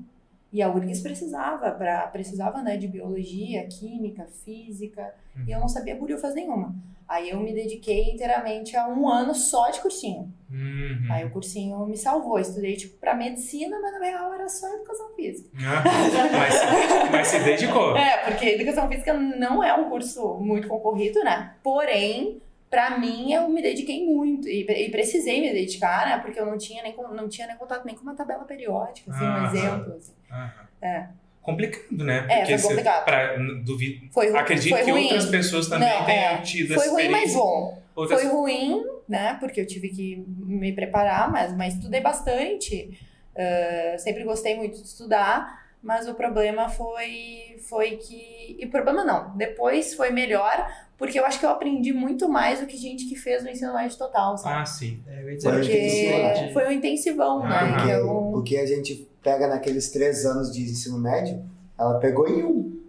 E 0.53 0.61
a 0.61 0.69
URGS 0.69 1.01
precisava, 1.01 1.71
pra, 1.71 2.07
precisava 2.07 2.61
né, 2.61 2.77
de 2.77 2.87
biologia, 2.87 3.67
química, 3.67 4.27
física, 4.45 5.13
e 5.47 5.51
eu 5.51 5.59
não 5.59 5.67
sabia 5.67 5.95
bolhufas 5.95 6.35
nenhuma. 6.35 6.75
Aí 7.07 7.29
eu 7.29 7.39
me 7.39 7.53
dediquei 7.53 8.11
inteiramente 8.11 8.77
a 8.77 8.87
um 8.87 9.09
ano 9.09 9.35
só 9.35 9.69
de 9.69 9.81
cursinho. 9.81 10.31
Uhum. 10.49 11.07
Aí 11.11 11.25
o 11.25 11.31
cursinho 11.31 11.85
me 11.85 11.97
salvou. 11.97 12.39
Estudei, 12.39 12.75
tipo, 12.75 12.97
pra 12.97 13.13
medicina, 13.13 13.79
mas 13.81 13.93
na 13.93 13.99
real 13.99 14.33
era 14.33 14.47
só 14.47 14.67
educação 14.73 15.13
física. 15.15 15.49
Ah, 15.57 15.83
mas, 16.31 17.11
mas 17.11 17.27
se 17.27 17.39
dedicou. 17.39 17.95
É, 17.97 18.17
porque 18.29 18.45
educação 18.45 18.87
física 18.87 19.13
não 19.13 19.63
é 19.63 19.73
um 19.75 19.89
curso 19.89 20.35
muito 20.39 20.67
concorrido, 20.67 21.23
né? 21.23 21.55
Porém, 21.61 22.41
pra 22.73 22.97
mim, 22.97 23.31
eu 23.31 23.47
me 23.47 23.61
dediquei 23.61 24.03
muito 24.03 24.47
e, 24.49 24.61
e 24.67 24.89
precisei 24.89 25.39
me 25.41 25.53
dedicar, 25.53 26.07
né? 26.07 26.17
Porque 26.17 26.39
eu 26.39 26.45
não 26.47 26.57
tinha 26.57 26.81
nem, 26.81 26.95
não 27.13 27.29
tinha 27.29 27.45
nem 27.45 27.55
contato 27.55 27.85
nem 27.85 27.93
com 27.93 28.01
uma 28.01 28.15
tabela 28.15 28.43
periódica, 28.45 29.11
assim, 29.11 29.23
um 29.23 29.27
Ah. 29.27 29.51
exemplo. 29.53 29.93
assim. 29.95 30.13
Aham. 30.31 30.51
É. 30.81 31.07
Complicado, 31.39 32.03
né? 32.03 32.25
É, 32.29 32.37
Porque 32.39 32.45
foi 32.53 32.57
você- 32.57 32.67
complicado. 32.69 33.05
pra- 33.05 33.35
duvido, 33.63 34.07
Foi, 34.11 34.31
ru- 34.31 34.37
acredito 34.37 34.73
foi 34.73 34.83
que 34.83 34.89
ruim. 34.91 35.03
outras 35.03 35.25
pessoas 35.27 35.67
também 35.67 35.87
Não, 35.87 36.05
tenham 36.05 36.33
é. 36.33 36.41
tido 36.41 36.73
Foi 36.73 36.87
ruim, 36.89 37.09
mas 37.09 37.33
bom. 37.35 37.79
Outras- 37.95 38.21
Foi 38.21 38.31
ruim, 38.31 38.83
né? 39.07 39.37
Porque 39.39 39.61
eu 39.61 39.67
tive 39.67 39.89
que 39.89 40.25
me 40.27 40.71
preparar, 40.73 41.31
mas, 41.31 41.55
mas 41.55 41.75
estudei 41.75 42.01
bastante. 42.01 42.97
Ah, 43.37 43.97
sempre 43.99 44.23
gostei 44.23 44.55
muito 44.55 44.81
de 44.81 44.87
estudar, 44.87 45.62
mas 45.83 46.07
o 46.07 46.13
problema 46.13 46.69
foi, 46.69 47.57
foi 47.67 47.97
que. 47.97 48.55
E 48.57 48.65
o 48.65 48.69
problema 48.69 49.03
não. 49.03 49.35
Depois 49.35 49.93
foi 49.93 50.11
melhor, 50.11 50.65
porque 50.97 51.19
eu 51.19 51.25
acho 51.25 51.37
que 51.39 51.45
eu 51.45 51.49
aprendi 51.49 51.91
muito 51.91 52.29
mais 52.29 52.61
do 52.61 52.65
que 52.65 52.77
gente 52.77 53.05
que 53.09 53.15
fez 53.15 53.43
o 53.43 53.49
ensino 53.49 53.73
médio 53.73 53.97
total, 53.97 54.37
sabe? 54.37 54.61
Ah, 54.61 54.65
sim. 54.65 55.03
É, 55.05 55.21
eu 55.21 55.35
dizer, 55.35 55.51
porque 55.51 56.53
foi 56.53 56.67
um 56.67 56.71
intensivão, 56.71 57.45
né? 57.45 57.59
Aham. 57.59 57.75
Porque 57.75 57.91
Então, 57.91 58.33
o 58.33 58.43
que 58.43 58.57
a 58.57 58.65
gente 58.65 59.07
pega 59.21 59.47
naqueles 59.47 59.91
três 59.91 60.25
anos 60.25 60.53
de 60.53 60.61
ensino 60.61 60.97
médio, 60.97 61.43
ela 61.77 61.99
pegou 61.99 62.27
em 62.27 62.43
um. 62.43 62.82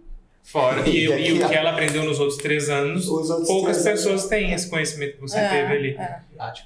Fora. 0.45 0.87
E, 0.87 1.07
E 1.07 1.29
e 1.29 1.41
o 1.43 1.47
que 1.49 1.55
ela 1.55 1.71
aprendeu 1.71 2.03
nos 2.05 2.19
outros 2.19 2.37
três 2.37 2.69
anos, 2.69 3.09
Os 3.09 3.29
outros 3.31 3.47
poucas 3.47 3.81
três 3.81 3.97
pessoas 3.97 4.21
anos- 4.21 4.29
têm 4.29 4.53
esse 4.53 4.69
conhecimento 4.69 5.15
que 5.15 5.21
você 5.21 5.39
É, 5.39 5.49
teve 5.49 5.73
ali. 5.73 5.89
é, 5.95 6.19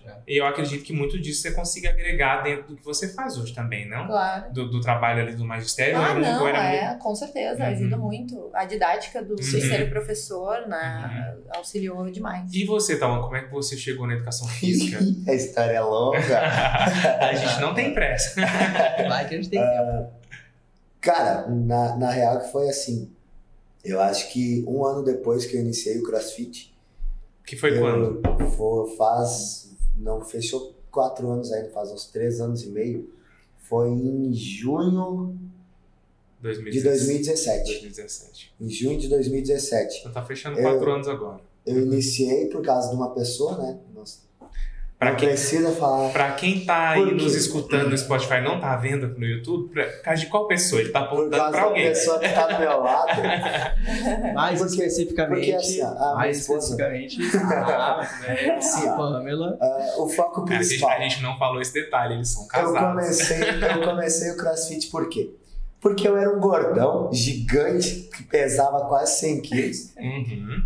né? 0.06 0.16
E 0.28 0.38
eu 0.38 0.46
acredito 0.46 0.84
que 0.84 0.92
muito 0.92 1.18
disso 1.18 1.42
você 1.44 1.52
consiga 1.52 1.90
agregar 1.90 2.44
dentro 2.44 2.68
do 2.68 2.76
que 2.76 2.84
você 2.84 3.08
faz 3.14 3.38
hoje 3.38 3.54
também, 3.54 3.88
não? 3.88 4.06
claro. 4.06 4.52
Do, 4.52 4.70
do 4.70 4.82
trabalho 4.82 5.22
ali 5.22 5.34
do 5.34 5.46
magistério. 5.46 5.98
Ah, 5.98 6.10
era, 6.10 6.20
não, 6.20 6.46
era 6.48 6.64
é, 6.74 6.94
com 6.96 7.16
certeza, 7.16 7.64
Uhum. 7.64 7.70
ajuda 7.70 7.98
muito. 7.98 8.50
A 8.54 8.66
didática 8.66 9.24
do 9.24 9.36
Uhum. 9.36 9.42
ser 9.42 9.90
professor, 9.90 10.68
né, 10.68 11.36
auxiliou 11.56 12.12
demais. 12.12 12.54
E 12.54 12.66
você, 12.66 12.98
Tauan, 13.00 13.22
como 13.22 13.38
é 13.38 13.44
que 13.44 13.52
você 13.52 13.78
chegou 13.78 14.06
na 14.06 14.14
educação 14.16 14.46
física? 14.60 15.00
A 15.26 15.34
história 15.34 15.72
é 15.78 15.82
longa. 15.82 16.20
a 17.22 17.34
gente 17.34 17.62
não 17.62 17.74
tem 17.74 17.94
pressa. 17.94 18.42
Vai 19.08 19.26
que 19.26 19.36
a 19.36 19.38
gente 19.38 19.50
tem 19.50 19.62
tempo. 19.62 20.12
Cara, 21.00 21.48
na, 21.48 21.96
na 21.96 22.12
real 22.12 22.42
que 22.42 22.52
foi 22.52 22.68
assim. 22.68 23.10
Eu 23.84 24.00
acho 24.02 24.32
que 24.32 24.64
um 24.68 24.86
ano 24.86 25.04
depois 25.04 25.46
que 25.46 25.56
eu 25.56 25.62
iniciei 25.62 25.98
o 26.00 26.04
CrossFit, 26.04 26.76
Que 27.46 27.56
foi 27.56 27.78
eu, 27.78 27.82
quando? 27.82 28.22
foi- 28.56 28.96
faz. 28.98 29.72
Não 29.96 30.22
fechou 30.22 30.76
quatro 30.92 31.30
anos 31.30 31.52
ainda, 31.52 31.70
faz 31.70 31.92
uns 31.92 32.06
três 32.08 32.40
anos 32.42 32.64
e 32.64 32.70
meio. 32.70 33.10
Foi 33.58 33.90
em 33.90 34.34
junho 34.34 35.38
de 36.42 36.82
2017. 36.82 37.64
2017. 37.66 38.54
Em 38.60 38.70
junho 38.70 38.98
de 38.98 39.08
2017. 39.10 40.00
Então 40.00 40.12
tá 40.12 40.24
fechando 40.26 40.58
Eu- 40.60 40.64
quatro 40.64 40.92
anos 40.92 41.08
agora. 41.08 41.42
Eu 41.66 41.82
iniciei 41.84 42.48
por 42.48 42.62
causa 42.64 42.90
de 42.90 42.96
uma 42.96 43.14
pessoa, 43.14 43.58
né? 43.58 43.80
Pra 45.00 45.12
não 45.12 45.18
quem, 45.18 45.30
precisa 45.30 45.72
falar. 45.72 46.10
pra 46.12 46.32
quem 46.34 46.66
tá 46.66 46.90
aí 46.90 47.02
Por 47.06 47.14
nos 47.16 47.34
escutando 47.34 47.90
no 47.90 47.98
Spotify 47.98 48.34
e 48.34 48.42
não 48.42 48.60
tá 48.60 48.76
vendo 48.76 49.06
aqui 49.06 49.18
no 49.18 49.26
YouTube, 49.26 49.70
por 49.74 50.02
causa 50.04 50.20
de 50.20 50.28
qual 50.28 50.46
pessoa? 50.46 50.82
Ele 50.82 50.90
tá 50.90 51.00
Por 51.06 51.20
apontando 51.20 51.30
pra 51.30 51.50
da 51.52 51.62
alguém. 51.62 51.88
pessoa 51.88 52.20
que 52.20 52.28
tá 52.28 52.48
do 52.48 52.60
meu 52.60 52.82
lado. 52.82 53.22
Mais 54.36 54.60
Porque- 54.60 54.74
especificamente. 54.76 55.40
porque 55.40 55.54
assim, 55.54 55.82
a 55.82 56.14
mais 56.16 56.38
especificamente. 56.40 57.18
Ah, 57.50 58.10
é, 58.28 58.56
Assim, 58.58 58.90
a 58.90 58.94
ó. 58.94 58.98
Pamela. 58.98 59.58
ah, 59.62 59.94
o 60.00 60.10
foco 60.10 60.44
Cara, 60.44 60.60
a, 60.60 60.64
gente, 60.64 60.68
principal. 60.68 60.90
a 60.92 61.00
gente 61.02 61.22
não 61.24 61.38
falou 61.38 61.62
esse 61.62 61.74
detalhe, 61.74 62.16
eles 62.16 62.28
são 62.30 62.42
Eu 62.44 62.48
casados. 62.50 62.80
comecei, 62.80 63.38
eu 63.72 63.82
comecei 63.82 64.32
o 64.32 64.38
crossfit 64.38 64.88
por 64.88 65.08
quê? 65.08 65.30
Porque 65.80 66.06
eu 66.06 66.18
era 66.18 66.30
um 66.36 66.42
gordão 66.42 67.10
gigante 67.14 68.10
que 68.14 68.24
pesava 68.24 68.82
quase 68.90 69.18
100 69.20 69.42
quilos 69.44 69.94
Uhum. 69.98 70.62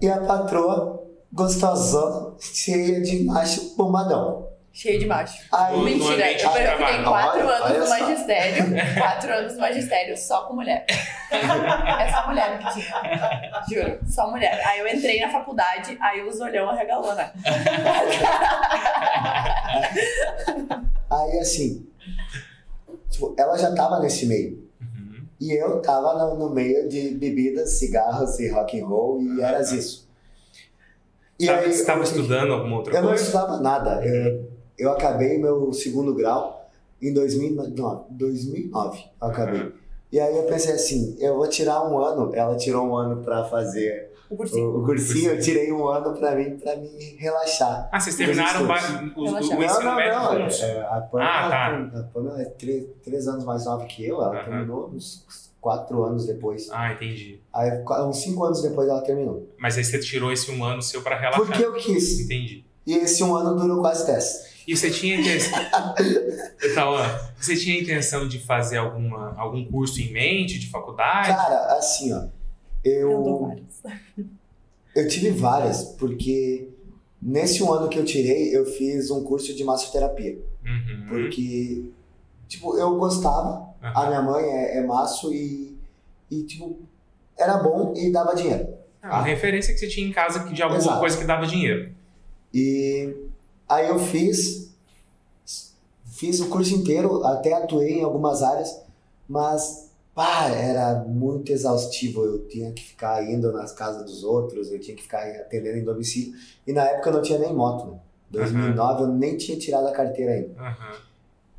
e 0.00 0.08
a 0.08 0.18
patroa 0.22 1.02
gostosão, 1.36 2.34
cheia 2.40 3.00
de 3.02 3.22
macho 3.24 3.74
bombadão. 3.76 4.48
Cheio 4.72 4.98
de 4.98 5.06
macho. 5.06 5.38
Aí, 5.52 5.74
No 5.76 5.84
Mentira, 5.84 6.32
eu, 6.32 6.38
fiquei 6.38 7.02
quatro 7.02 7.40
Olha- 7.40 7.54
anos 7.54 7.60
olha 7.64 7.78
no 7.78 7.88
magistério. 7.88 8.64
Quatro 9.00 9.32
anos 9.32 9.54
no 9.54 9.60
magistério, 9.60 10.16
só 10.18 10.42
com 10.46 10.54
mulher. 10.54 10.84
É 11.30 12.12
só 12.12 12.26
mulher 12.26 12.58
que 12.58 12.72
tinha. 12.74 13.64
Juro, 13.70 13.98
só 14.06 14.30
mulher. 14.30 14.60
Aí 14.66 14.80
eu 14.80 14.88
entrei 14.88 15.20
na 15.20 15.30
faculdade, 15.30 15.96
aí 16.00 16.22
os 16.22 16.40
olhão 16.40 16.68
arregalou, 16.68 17.14
né? 17.14 17.32
aí 21.10 21.38
assim, 21.38 21.86
tipo, 23.10 23.34
ela 23.38 23.56
já 23.56 23.74
tava 23.74 24.00
nesse 24.00 24.26
meio. 24.26 24.62
Uhum. 24.80 25.26
E 25.40 25.52
eu 25.52 25.80
tava 25.80 26.14
no, 26.18 26.36
no 26.36 26.50
meio 26.54 26.86
de 26.88 27.10
bebidas, 27.14 27.78
cigarros 27.78 28.38
e 28.40 28.48
rock 28.50 28.78
and 28.80 28.86
roll 28.86 29.22
e 29.22 29.40
era 29.40 29.60
isso. 29.62 30.05
E 31.38 31.48
aí, 31.48 31.72
você 31.72 31.80
estava 31.80 32.00
eu- 32.00 32.04
estudando 32.04 32.52
alguma 32.52 32.76
outra 32.78 32.94
Eu 32.94 33.00
não 33.02 33.08
coisa? 33.10 33.24
estudava 33.24 33.60
nada. 33.60 34.04
Eu, 34.04 34.48
eu 34.78 34.90
acabei 34.92 35.38
meu 35.38 35.72
segundo 35.72 36.14
grau 36.14 36.68
em 37.00 37.12
2009. 37.12 38.04
2009 38.10 39.04
eu 39.20 39.28
acabei. 39.28 39.60
Uhum. 39.62 39.72
E 40.12 40.20
aí 40.20 40.36
eu 40.36 40.44
pensei 40.44 40.72
assim, 40.72 41.16
eu 41.20 41.36
vou 41.36 41.48
tirar 41.48 41.82
um 41.84 41.98
ano. 41.98 42.34
Ela 42.34 42.56
tirou 42.56 42.86
um 42.86 42.96
ano 42.96 43.22
pra 43.22 43.44
fazer 43.44 44.10
O 44.30 44.36
cursinho. 44.36 44.68
o, 44.70 44.80
o 44.82 44.84
cursinho, 44.84 45.32
eu 45.32 45.40
tirei 45.40 45.70
um 45.72 45.86
ano 45.88 46.14
pra 46.16 46.34
mim, 46.36 46.56
pra 46.56 46.74
me 46.76 46.88
relaxar. 47.18 47.88
Ah, 47.92 48.00
vocês 48.00 48.16
terminaram 48.16 48.62
Os 48.62 48.66
ba- 48.68 48.76
estudos. 48.78 49.12
o, 49.16 49.20
o, 49.20 49.24
Relaxar. 49.26 49.58
o 49.58 49.62
ensino 49.64 49.94
médio 49.96 50.18
não. 50.20 50.38
juntos? 50.40 50.62
é, 50.62 50.80
a 50.80 51.00
Pamela, 51.00 51.30
Ah, 51.30 51.48
tá. 51.50 51.98
a 52.00 52.02
Pamela 52.04 52.40
é 52.40 52.44
três, 52.46 52.86
três 53.04 53.28
anos 53.28 53.44
mais 53.44 53.64
nova 53.66 53.84
que 53.84 54.06
eu. 54.06 54.22
Ela 54.22 54.36
Aham. 54.36 54.44
terminou 54.44 54.88
uns 54.94 55.45
quatro 55.66 56.04
anos 56.04 56.24
depois. 56.24 56.68
Ah, 56.70 56.92
entendi. 56.92 57.40
Aí, 57.52 57.68
uns 58.06 58.18
cinco 58.18 58.44
anos 58.44 58.62
depois 58.62 58.88
ela 58.88 59.02
terminou. 59.02 59.52
Mas 59.58 59.76
aí 59.76 59.82
você 59.82 59.98
tirou 59.98 60.30
esse 60.30 60.48
um 60.52 60.62
ano 60.62 60.80
seu 60.80 61.02
pra 61.02 61.18
relaxar. 61.18 61.44
Porque 61.44 61.64
eu 61.64 61.74
quis. 61.74 62.20
Entendi. 62.20 62.64
E 62.86 62.94
esse 62.94 63.24
um 63.24 63.34
ano 63.34 63.58
durou 63.58 63.80
quase 63.80 64.06
dez. 64.06 64.54
E 64.64 64.76
você 64.76 64.92
tinha 64.92 65.18
intenção. 65.18 65.58
Então, 66.62 66.90
ó, 66.90 67.18
você 67.36 67.56
tinha 67.56 67.80
intenção 67.80 68.28
de 68.28 68.38
fazer 68.38 68.76
alguma, 68.76 69.34
algum 69.36 69.64
curso 69.64 70.00
em 70.00 70.12
mente, 70.12 70.58
de 70.58 70.68
faculdade? 70.68 71.28
Cara, 71.28 71.76
assim, 71.76 72.12
ó. 72.12 72.26
Eu 72.84 73.10
Eu, 73.10 73.56
eu 74.94 75.08
tive 75.08 75.30
várias, 75.30 75.82
porque 75.98 76.68
nesse 77.20 77.60
um 77.62 77.72
ano 77.72 77.88
que 77.88 77.98
eu 77.98 78.04
tirei, 78.04 78.56
eu 78.56 78.64
fiz 78.64 79.10
um 79.10 79.24
curso 79.24 79.52
de 79.52 79.64
massoterapia. 79.64 80.38
Uhum. 80.64 81.06
Porque, 81.08 81.86
tipo, 82.46 82.76
eu 82.78 82.96
gostava, 82.96 83.74
a 83.94 84.00
Aham. 84.00 84.06
minha 84.08 84.22
mãe 84.22 84.44
é, 84.44 84.78
é 84.78 84.86
maço 84.86 85.32
e, 85.32 85.78
e, 86.30 86.42
tipo, 86.44 86.78
era 87.38 87.58
bom 87.58 87.92
e 87.96 88.10
dava 88.10 88.34
dinheiro. 88.34 88.68
É 89.02 89.06
uma 89.08 89.22
referência 89.22 89.72
que 89.72 89.78
você 89.80 89.88
tinha 89.88 90.06
em 90.06 90.12
casa 90.12 90.40
de 90.48 90.62
alguma 90.62 90.80
Exato. 90.80 90.98
coisa 90.98 91.16
que 91.16 91.24
dava 91.24 91.46
dinheiro. 91.46 91.92
E 92.52 93.14
aí 93.68 93.88
eu 93.88 93.98
fiz, 93.98 94.72
fiz 96.04 96.40
o 96.40 96.48
curso 96.48 96.74
inteiro, 96.74 97.24
até 97.24 97.52
atuei 97.52 98.00
em 98.00 98.02
algumas 98.02 98.42
áreas, 98.42 98.80
mas 99.28 99.90
pá, 100.14 100.48
era 100.48 101.04
muito 101.06 101.52
exaustivo. 101.52 102.24
Eu 102.24 102.48
tinha 102.48 102.72
que 102.72 102.82
ficar 102.82 103.22
indo 103.22 103.52
nas 103.52 103.72
casas 103.72 104.04
dos 104.04 104.24
outros, 104.24 104.72
eu 104.72 104.80
tinha 104.80 104.96
que 104.96 105.02
ficar 105.02 105.22
atendendo 105.40 105.78
em 105.78 105.84
domicílio. 105.84 106.34
E 106.66 106.72
na 106.72 106.84
época 106.84 107.10
eu 107.10 107.14
não 107.14 107.22
tinha 107.22 107.38
nem 107.38 107.52
moto, 107.54 107.92
né? 107.92 107.98
2009 108.30 109.02
eu 109.02 109.08
nem 109.08 109.36
tinha 109.36 109.56
tirado 109.58 109.86
a 109.86 109.92
carteira 109.92 110.32
ainda. 110.32 110.60
Aham. 110.60 110.96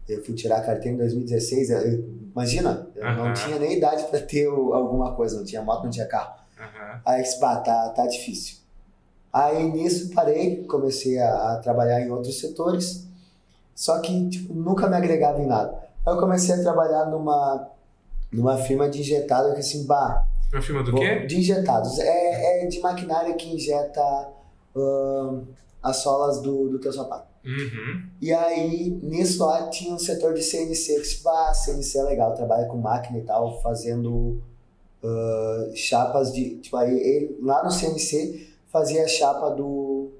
Eu 0.08 0.24
fui 0.24 0.34
tirar 0.34 0.58
a 0.58 0.62
carteira 0.62 0.96
em 0.96 0.98
2016. 0.98 1.70
eu- 1.70 2.06
imagina, 2.32 2.88
eu 2.96 3.14
não 3.16 3.34
tinha 3.34 3.60
nem 3.60 3.78
idade 3.78 4.04
para 4.06 4.20
ter 4.22 4.48
alguma 4.48 5.14
coisa, 5.16 5.38
não 5.38 5.44
tinha 5.46 5.62
moto, 5.62 5.84
não 5.84 5.90
tinha 5.90 6.06
carro. 6.08 6.34
Aham. 6.60 7.02
Aí 7.06 7.22
disse, 7.24 7.40
bah, 7.40 7.58
tá, 7.58 7.90
tá 7.90 8.06
difícil. 8.08 8.58
Aí 9.34 9.64
nisso 9.72 10.10
parei, 10.16 10.64
comecei 10.64 11.20
a, 11.20 11.54
a 11.54 11.58
trabalhar 11.60 12.00
em 12.02 12.10
outros 12.10 12.40
setores, 12.40 13.06
só 13.76 14.00
que 14.00 14.30
tipo, 14.30 14.54
nunca 14.54 14.88
me 14.88 14.96
agregava 14.96 15.40
em 15.42 15.46
nada. 15.46 15.78
Aí 16.06 16.14
eu 16.14 16.20
comecei 16.20 16.56
a 16.56 16.62
trabalhar 16.62 17.06
numa, 17.08 17.68
numa 18.32 18.58
firma 18.58 18.90
de 18.90 19.02
injetado, 19.02 19.54
que 19.54 19.60
assim, 19.60 19.86
bah, 19.86 20.26
Meu 20.52 20.62
filme 20.62 20.82
do 20.84 20.92
vou- 20.92 21.02
quê? 21.02 21.26
de 21.26 21.38
injetados. 21.40 22.00
É, 22.00 22.64
é 22.64 22.66
de 22.68 22.80
maquinária 22.80 23.34
que 23.36 23.54
injeta 23.54 24.02
as 25.84 25.98
solas 25.98 26.42
do, 26.42 26.70
do 26.70 26.80
teu 26.80 26.92
sapato. 26.94 27.28
Uhum. 27.48 28.04
E 28.22 28.34
aí, 28.34 28.89
nisso 29.01 29.44
lá, 29.46 29.70
tinha 29.70 29.94
um 29.94 30.00
setor 30.00 30.34
de 30.34 30.44
CNC, 30.44 30.96
que 30.96 31.01
disse, 31.01 31.24
bah, 31.24 31.54
CNC 31.54 31.98
é 32.00 32.04
legal, 32.04 32.34
trabalha 32.36 32.68
com 32.68 32.77
máquina 32.77 33.18
e 33.20 33.24
tal, 33.24 33.62
fazendo 33.62 34.42
ah, 35.04 35.70
chapas 35.74 36.34
de. 36.34 36.58
Tipo, 36.58 36.75
aí 36.77 36.94
ele, 37.00 37.38
lá 37.42 37.63
no 37.63 37.72
CNC 37.72 38.48
fazia 38.72 39.06
a 39.06 39.08
chapa 39.08 39.50
do, 39.51 40.12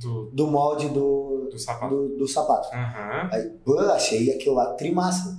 Do, 0.00 0.30
do 0.32 0.46
molde 0.46 0.88
do, 0.88 1.48
do 1.50 1.58
sapato. 1.58 1.94
do, 1.94 2.16
do 2.18 2.28
sapato. 2.28 2.68
Aham. 2.72 3.28
Aí, 3.32 3.50
pô, 3.64 3.78
achei 3.80 4.30
aquilo 4.30 4.54
lá 4.54 4.74
trimassa. 4.74 5.38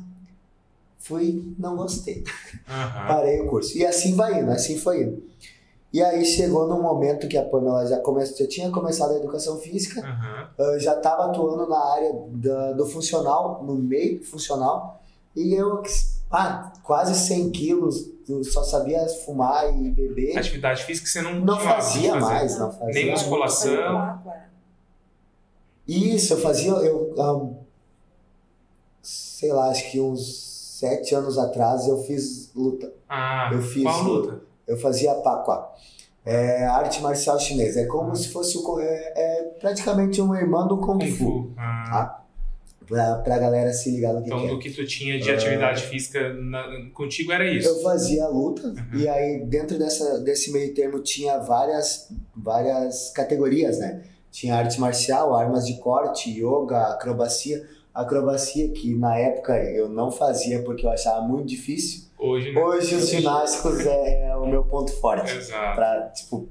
Fui, 1.00 1.56
não 1.58 1.76
gostei. 1.78 2.24
Aham. 2.70 3.08
Parei 3.08 3.40
o 3.42 3.48
curso. 3.50 3.76
E 3.78 3.84
assim 3.86 4.14
vai 4.16 4.40
indo, 4.42 4.52
assim 4.52 4.78
foi 4.78 5.04
indo. 5.04 5.24
E 5.94 6.02
aí 6.02 6.24
chegou 6.26 6.68
num 6.68 6.82
momento 6.82 7.28
que 7.28 7.38
a 7.38 7.44
Pamela 7.44 7.86
já, 7.86 7.98
come, 8.00 8.26
já 8.26 8.48
tinha 8.48 8.72
começado 8.72 9.12
a 9.12 9.18
educação 9.18 9.58
física, 9.58 10.02
eu 10.58 10.80
já 10.80 10.96
estava 10.96 11.26
atuando 11.26 11.68
na 11.68 11.78
área 11.94 12.14
da- 12.30 12.72
do 12.74 12.86
funcional, 12.86 13.62
no 13.64 13.76
meio 13.76 14.24
funcional, 14.24 15.02
e 15.36 15.54
eu, 15.54 15.84
ah, 16.32 16.72
quase 16.84 17.14
100 17.16 17.50
quilos, 17.52 18.10
eu 18.30 18.42
só 18.44 18.64
sabia 18.64 19.06
fumar 19.26 19.68
e 19.78 19.90
beber. 19.92 20.38
Atividade 20.38 20.84
física 20.86 21.08
você 21.08 21.22
não, 21.22 21.36
Não 21.42 21.60
fazia 21.60 22.16
mais, 22.16 22.58
não 22.58 22.72
fazia. 22.72 22.94
Nem 22.94 23.12
musculação. 23.12 24.20
Isso, 25.88 26.34
eu 26.34 26.38
fazia, 26.38 26.72
eu, 26.72 27.14
ah, 27.20 27.50
sei 29.02 29.52
lá, 29.52 29.70
acho 29.70 29.92
que 29.92 30.00
uns 30.00 30.78
sete 30.80 31.14
anos 31.14 31.38
atrás 31.38 31.88
eu 31.88 31.98
fiz 32.04 32.50
luta. 32.56 32.92
Ah, 33.10 33.50
Eu 33.54 33.62
fiz 33.62 33.84
qual 33.84 34.04
luta? 34.04 34.42
Eu 34.68 34.78
fazia 34.78 35.14
Pakwa. 35.16 35.72
É 36.26 36.66
arte 36.66 37.02
marcial 37.02 37.40
chinesa. 37.40 37.82
É 37.82 37.86
como 37.86 38.16
se 38.16 38.30
fosse 38.30 38.58
o, 38.58 38.80
é, 38.80 39.14
é 39.16 39.44
praticamente 39.60 40.22
uma 40.22 40.40
irmã 40.40 40.68
do 40.68 40.78
Kung, 40.78 41.00
Kung 41.00 41.12
Fu. 41.12 41.26
Fu. 41.26 41.52
Ah. 41.58 42.18
Pra, 42.88 43.16
pra 43.20 43.38
galera 43.38 43.72
se 43.72 43.90
ligar 43.90 44.14
no 44.14 44.22
que, 44.22 44.28
Então, 44.28 44.40
que 44.42 44.46
é. 44.48 44.50
do 44.50 44.60
que 44.60 44.70
tu 44.72 44.86
tinha 44.86 45.18
de 45.18 45.32
atividade 45.32 45.82
física 45.84 46.34
na- 46.34 46.90
contigo 46.94 47.32
era 47.32 47.46
isso. 47.50 47.68
Eu 47.70 47.82
fazia 47.82 48.28
luta 48.28 48.68
Uhum. 48.68 49.00
e 49.00 49.08
aí 49.08 49.46
dentro 49.46 49.80
dessa, 49.80 50.20
desse 50.20 50.52
meio 50.52 50.74
termo 50.74 51.00
tinha 51.00 51.38
várias, 51.40 52.10
várias 52.36 53.10
categorias, 53.12 53.80
né? 53.80 54.02
Tinha 54.30 54.56
arte 54.56 54.80
marcial, 54.80 55.34
armas 55.36 55.66
de 55.66 55.78
corte, 55.80 56.30
yoga, 56.38 56.88
acrobacia. 56.90 57.66
acrobacia, 57.94 58.70
que 58.70 58.94
na 58.96 59.18
época 59.18 59.54
eu 59.64 59.90
não 59.90 60.10
fazia 60.12 60.62
porque 60.64 60.86
eu 60.86 60.90
achava 60.90 61.22
muito 61.22 61.46
difícil. 61.48 62.04
Hoje, 62.22 62.52
né? 62.52 62.62
Hoje 62.64 62.96
os 62.96 63.10
ginásticos 63.10 63.86
é, 63.86 64.36
o 64.38 64.46
meu 64.46 64.64
ponto 64.64 64.92
forte. 65.02 65.36
Exato. 65.36 65.76
Pra, 65.76 66.02
tipo, 66.10 66.48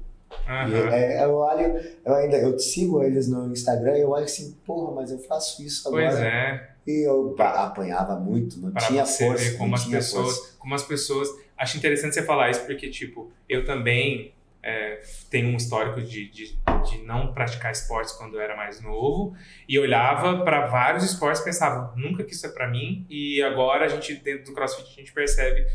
Aham. 0.47 0.89
é, 0.93 1.23
eu 1.23 1.33
olho, 1.35 1.81
eu 2.05 2.13
ainda 2.13 2.37
eu 2.37 2.59
sigo 2.59 3.01
eles 3.01 3.27
no 3.29 3.51
Instagram 3.51 3.97
e 3.97 4.01
eu 4.01 4.09
olho 4.09 4.25
assim, 4.25 4.55
porra, 4.65 4.93
mas 4.93 5.11
eu 5.11 5.19
faço 5.19 5.63
isso 5.63 5.87
agora. 5.87 6.07
Pois 6.09 6.19
é, 6.19 6.69
E 6.85 7.07
eu 7.07 7.35
apanhava 7.39 8.19
muito, 8.19 8.59
não 8.59 8.71
para 8.71 8.85
tinha 8.85 9.05
você 9.05 9.25
força. 9.25 9.43
ver 9.51 9.57
como 9.57 9.75
as 9.75 9.85
pessoas, 9.85 10.35
força. 10.37 10.55
como 10.59 10.75
as 10.75 10.83
pessoas. 10.83 11.29
Acho 11.57 11.77
interessante 11.77 12.15
você 12.15 12.23
falar 12.23 12.49
isso 12.49 12.65
porque 12.65 12.89
tipo, 12.89 13.31
eu 13.47 13.63
também 13.65 14.33
é, 14.63 15.01
tenho 15.29 15.49
um 15.49 15.57
histórico 15.57 16.01
de, 16.01 16.29
de, 16.29 16.57
de 16.89 16.97
não 17.03 17.33
praticar 17.33 17.71
esportes 17.71 18.13
quando 18.13 18.35
eu 18.35 18.41
era 18.41 18.55
mais 18.55 18.79
novo 18.81 19.35
e 19.67 19.79
olhava 19.79 20.43
para 20.43 20.67
vários 20.67 21.03
esportes 21.03 21.41
pensava 21.41 21.93
nunca 21.95 22.23
que 22.23 22.33
isso 22.33 22.45
é 22.45 22.49
para 22.49 22.69
mim 22.69 23.05
e 23.09 23.41
agora 23.41 23.85
a 23.85 23.87
gente 23.87 24.13
dentro 24.15 24.45
do 24.45 24.53
CrossFit 24.53 24.87
a 24.87 24.99
gente 25.01 25.11
percebe 25.11 25.65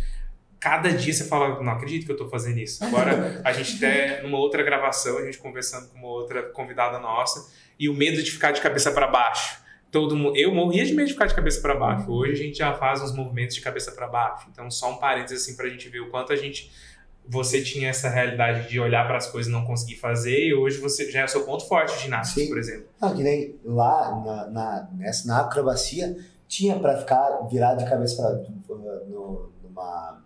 cada 0.58 0.90
dia 0.92 1.12
você 1.12 1.24
fala, 1.24 1.62
não 1.62 1.72
acredito 1.72 2.06
que 2.06 2.12
eu 2.12 2.16
tô 2.16 2.28
fazendo 2.28 2.58
isso. 2.58 2.82
Agora, 2.84 3.40
a 3.44 3.52
gente 3.52 3.76
até, 3.76 4.22
numa 4.22 4.38
outra 4.38 4.62
gravação, 4.62 5.18
a 5.18 5.24
gente 5.24 5.38
conversando 5.38 5.88
com 5.88 5.98
uma 5.98 6.08
outra 6.08 6.42
convidada 6.42 6.98
nossa, 6.98 7.52
e 7.78 7.88
o 7.88 7.94
medo 7.94 8.22
de 8.22 8.30
ficar 8.30 8.52
de 8.52 8.60
cabeça 8.60 8.90
para 8.90 9.06
baixo. 9.06 9.64
Todo 9.92 10.16
mundo, 10.16 10.36
eu 10.36 10.52
morria 10.52 10.84
de 10.84 10.92
medo 10.92 11.06
de 11.06 11.12
ficar 11.12 11.26
de 11.26 11.34
cabeça 11.34 11.60
para 11.60 11.74
baixo. 11.74 12.10
Hoje 12.10 12.32
a 12.32 12.36
gente 12.36 12.58
já 12.58 12.74
faz 12.74 13.00
uns 13.00 13.14
movimentos 13.14 13.54
de 13.54 13.60
cabeça 13.60 13.92
para 13.92 14.08
baixo. 14.08 14.48
Então, 14.50 14.70
só 14.70 14.92
um 14.92 14.96
parênteses 14.96 15.42
assim 15.42 15.56
pra 15.56 15.68
gente 15.68 15.88
ver 15.88 16.00
o 16.00 16.10
quanto 16.10 16.32
a 16.32 16.36
gente 16.36 16.70
você 17.28 17.62
tinha 17.62 17.90
essa 17.90 18.08
realidade 18.08 18.68
de 18.68 18.78
olhar 18.78 19.06
para 19.06 19.16
as 19.16 19.26
coisas 19.26 19.50
e 19.50 19.52
não 19.52 19.64
conseguir 19.64 19.96
fazer, 19.96 20.48
e 20.48 20.54
hoje 20.54 20.78
você 20.78 21.10
já 21.10 21.20
é 21.20 21.24
o 21.24 21.28
seu 21.28 21.44
ponto 21.44 21.66
forte 21.66 21.96
de 21.96 22.04
ginástica, 22.04 22.40
Sim. 22.40 22.48
por 22.48 22.58
exemplo. 22.58 22.86
Não, 23.00 23.14
que 23.14 23.22
nem 23.22 23.56
lá 23.64 24.22
na, 24.24 24.46
na, 24.46 24.88
nessa, 24.94 25.26
na 25.26 25.40
acrobacia 25.40 26.16
tinha 26.48 26.78
pra 26.78 26.96
ficar 26.96 27.46
virado 27.50 27.82
de 27.82 27.90
cabeça 27.90 28.44
no, 28.68 29.50
numa. 29.62 30.22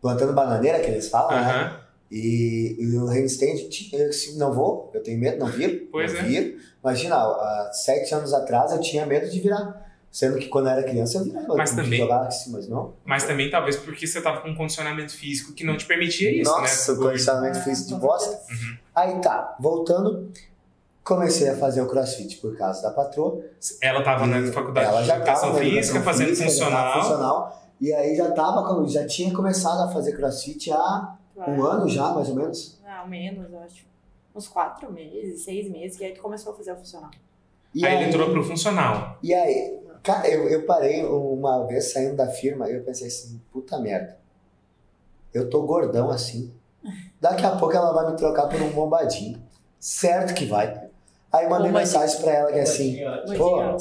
plantando 0.00 0.32
bananeira 0.32 0.80
que 0.80 0.90
eles 0.90 1.08
falam, 1.08 1.30
né? 1.30 1.52
Aham. 1.52 1.88
E, 2.10 2.76
e 2.78 2.96
o 2.96 3.04
handstand, 3.04 3.68
eu 3.92 4.08
disse, 4.08 4.38
não 4.38 4.50
vou, 4.50 4.90
eu 4.94 5.02
tenho 5.02 5.18
medo, 5.20 5.38
não 5.38 5.46
viro. 5.46 5.88
Pois 5.92 6.12
não 6.14 6.20
é. 6.20 6.22
viro. 6.22 6.58
Imagina, 6.82 7.16
há 7.16 7.70
sete 7.72 8.14
anos 8.14 8.32
atrás 8.32 8.72
eu 8.72 8.80
tinha 8.80 9.04
medo 9.04 9.28
de 9.28 9.38
virar. 9.40 9.87
Sendo 10.18 10.36
que 10.36 10.48
quando 10.48 10.66
eu 10.66 10.72
era 10.72 10.82
criança 10.82 11.18
eu 11.18 11.24
virava. 11.24 11.54
Mas 11.56 11.70
eu 11.70 11.76
também- 11.84 12.10
assim, 12.12 12.50
mas 12.50 12.66
não. 12.68 12.92
Mas 13.04 13.22
também 13.22 13.48
talvez 13.48 13.76
porque 13.76 14.04
você 14.04 14.20
tava 14.20 14.40
com 14.40 14.48
um 14.48 14.54
condicionamento 14.56 15.12
físico 15.12 15.52
que 15.52 15.62
não 15.62 15.76
te 15.76 15.86
permitia 15.86 16.28
isso, 16.42 16.50
Nossa, 16.50 16.92
né? 16.92 16.98
o 16.98 17.02
condicionamento 17.02 17.60
físico 17.62 17.90
de 17.90 17.94
bosta. 18.00 18.36
Aí 18.92 19.20
tá, 19.20 19.54
voltando, 19.60 20.28
comecei 21.04 21.48
a 21.48 21.56
fazer 21.56 21.82
o 21.82 21.86
crossfit 21.86 22.36
por 22.38 22.56
causa 22.56 22.82
da 22.82 22.90
patroa. 22.90 23.44
Ela 23.80 24.02
tava 24.02 24.26
na 24.26 24.40
E 24.40 24.50
faculdade 24.50 24.88
ela 24.88 25.02
de 25.02 25.06
já 25.06 25.16
educação 25.18 25.50
tava 25.50 25.58
física, 25.60 25.78
educação 25.78 26.02
fazendo 26.02 26.28
física, 26.30 26.48
funcional. 26.50 27.00
funcional. 27.00 27.62
E 27.80 27.92
aí 27.92 28.16
já 28.16 28.32
tava, 28.32 28.66
com- 28.66 28.88
já 28.88 29.06
tinha 29.06 29.32
começado 29.32 29.80
a 29.82 29.92
fazer 29.92 30.16
crossfit 30.16 30.72
há 30.72 31.16
um 31.46 31.62
ano 31.62 31.88
já, 31.88 32.08
mais 32.12 32.28
ou 32.28 32.34
menos. 32.34 32.76
Não, 32.84 33.06
menos, 33.06 33.52
eu 33.52 33.60
acho. 33.60 33.86
Uns 34.34 34.48
quatro 34.48 34.92
meses, 34.92 35.42
seis 35.44 35.70
meses, 35.70 35.96
que 35.96 36.04
aí 36.04 36.12
tu 36.12 36.20
começou 36.20 36.52
a 36.54 36.56
fazer 36.56 36.72
o 36.72 36.76
funcional. 36.76 37.10
E 37.74 37.86
aí, 37.86 37.96
ele 37.96 38.04
entrou 38.06 38.30
pro 38.30 38.42
funcional. 38.42 39.18
E 39.22 39.32
aí, 39.34 39.77
cara, 40.02 40.28
eu, 40.28 40.48
eu 40.48 40.64
parei 40.64 41.04
uma 41.04 41.66
vez 41.66 41.92
saindo 41.92 42.16
da 42.16 42.26
firma 42.28 42.68
e 42.68 42.74
eu 42.74 42.82
pensei 42.82 43.08
assim, 43.08 43.40
puta 43.52 43.78
merda. 43.78 44.16
Eu 45.32 45.48
tô 45.48 45.62
gordão 45.62 46.10
assim. 46.10 46.52
Daqui 47.20 47.44
a 47.44 47.56
pouco 47.56 47.74
ela 47.76 47.92
vai 47.92 48.10
me 48.10 48.16
trocar 48.16 48.48
por 48.48 48.60
um 48.60 48.70
bombadinho. 48.70 49.42
Certo 49.78 50.34
que 50.34 50.46
vai. 50.46 50.88
Aí 51.32 51.48
mandei 51.48 51.70
Bombadinho. 51.70 51.72
mensagem 51.72 52.20
pra 52.20 52.32
ela 52.32 52.52
que 52.52 52.58
é 52.58 52.62
assim, 52.62 52.98
Pô, 53.36 53.76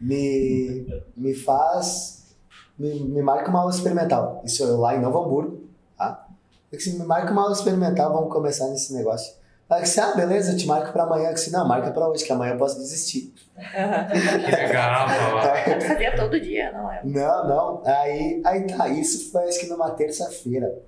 me, 0.00 0.86
me 1.16 1.34
faz. 1.34 2.36
Me, 2.78 3.00
me 3.00 3.22
marca 3.22 3.50
uma 3.50 3.60
aula 3.60 3.70
experimental. 3.70 4.40
Isso 4.44 4.62
eu 4.62 4.78
lá 4.78 4.94
em 4.94 5.00
Novo 5.00 5.18
Hamburgo, 5.18 5.68
tá? 5.96 6.28
Eu 6.70 6.78
disse, 6.78 6.98
me 6.98 7.04
marca 7.04 7.32
uma 7.32 7.42
aula 7.42 7.52
experimental, 7.54 8.12
vamos 8.12 8.32
começar 8.32 8.68
nesse 8.68 8.94
negócio. 8.94 9.34
Ela 9.70 9.80
disse, 9.82 10.00
ah, 10.00 10.14
beleza, 10.14 10.52
eu 10.52 10.56
te 10.56 10.66
marco 10.66 10.92
pra 10.92 11.02
amanhã. 11.02 11.28
Eu 11.28 11.34
disse, 11.34 11.52
não, 11.52 11.68
marca 11.68 11.90
pra 11.90 12.08
hoje, 12.08 12.24
que 12.24 12.32
amanhã 12.32 12.54
eu 12.54 12.58
posso 12.58 12.78
desistir. 12.78 13.34
Que 13.58 14.50
legal. 14.50 15.06
Tu 15.78 15.86
fazia 15.86 16.16
todo 16.16 16.40
dia, 16.40 16.72
não 16.72 16.90
é? 16.90 17.00
Não, 17.04 17.48
não. 17.48 17.82
Aí, 17.84 18.40
aí 18.44 18.66
tá, 18.66 18.88
isso 18.88 19.30
foi 19.30 19.48
acho 19.48 19.60
que 19.60 19.66
numa 19.66 19.90
terça-feira. 19.90 20.80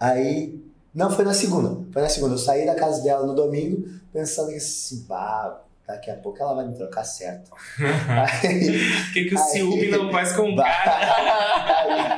Aí. 0.00 0.58
Não, 0.94 1.10
foi 1.10 1.24
na 1.24 1.34
segunda. 1.34 1.84
Foi 1.92 2.00
na 2.00 2.08
segunda. 2.08 2.34
Eu 2.34 2.38
saí 2.38 2.64
da 2.64 2.74
casa 2.74 3.02
dela 3.02 3.26
no 3.26 3.34
domingo, 3.34 3.86
pensando 4.12 4.48
que 4.48 4.56
assim, 4.56 5.04
bah, 5.06 5.60
daqui 5.88 6.10
a 6.10 6.14
pouco 6.14 6.40
ela 6.40 6.54
vai 6.54 6.66
me 6.68 6.74
trocar 6.76 7.02
certo. 7.02 7.50
O 7.50 7.54
que, 9.12 9.24
que 9.24 9.34
o 9.34 9.38
Aí- 9.38 9.44
ciúme 9.44 9.88
não 9.88 10.12
faz 10.12 10.32
com 10.36 10.52
o 10.52 10.56
cara? 10.56 10.98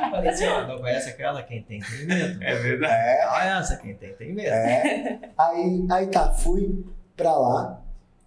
aí, 0.05 0.11
Falei 0.11 0.29
assim, 0.29 0.45
ó, 0.47 0.67
não 0.67 0.77
conhece 0.79 1.09
aquela? 1.09 1.41
Quem 1.41 1.63
tem, 1.63 1.79
tem 1.79 2.05
medo. 2.05 2.43
É 2.43 2.55
verdade. 2.55 2.93
é, 2.93 3.27
Olha 3.27 3.59
essa, 3.59 3.77
quem 3.77 3.95
tem, 3.95 4.13
tem 4.13 4.33
medo. 4.33 4.49
é. 4.53 5.19
Aí, 5.37 5.87
aí 5.89 6.07
tá, 6.07 6.31
fui 6.33 6.85
pra 7.15 7.33
lá. 7.33 7.79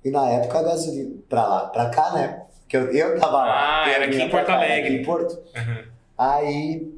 E 0.05 0.11
na 0.11 0.29
época 0.31 0.59
a 0.59 0.63
gasolina. 0.63 1.15
Pra 1.29 1.47
lá, 1.47 1.67
pra 1.67 1.91
cá, 1.91 2.13
né? 2.13 2.41
Que 2.69 2.77
eu, 2.79 2.91
eu 2.93 3.19
tava 3.21 3.37
lá. 3.45 3.85
Ah, 3.85 3.91
era 3.91 4.07
aqui 4.07 4.21
em 4.21 4.29
Porto 4.31 4.47
cá, 4.47 4.55
era 4.55 4.65
Alegre. 4.65 4.89
Aqui 4.95 5.03
em 5.03 5.05
Porto. 5.05 5.33
Uhum. 5.57 5.85
Aí. 6.19 6.95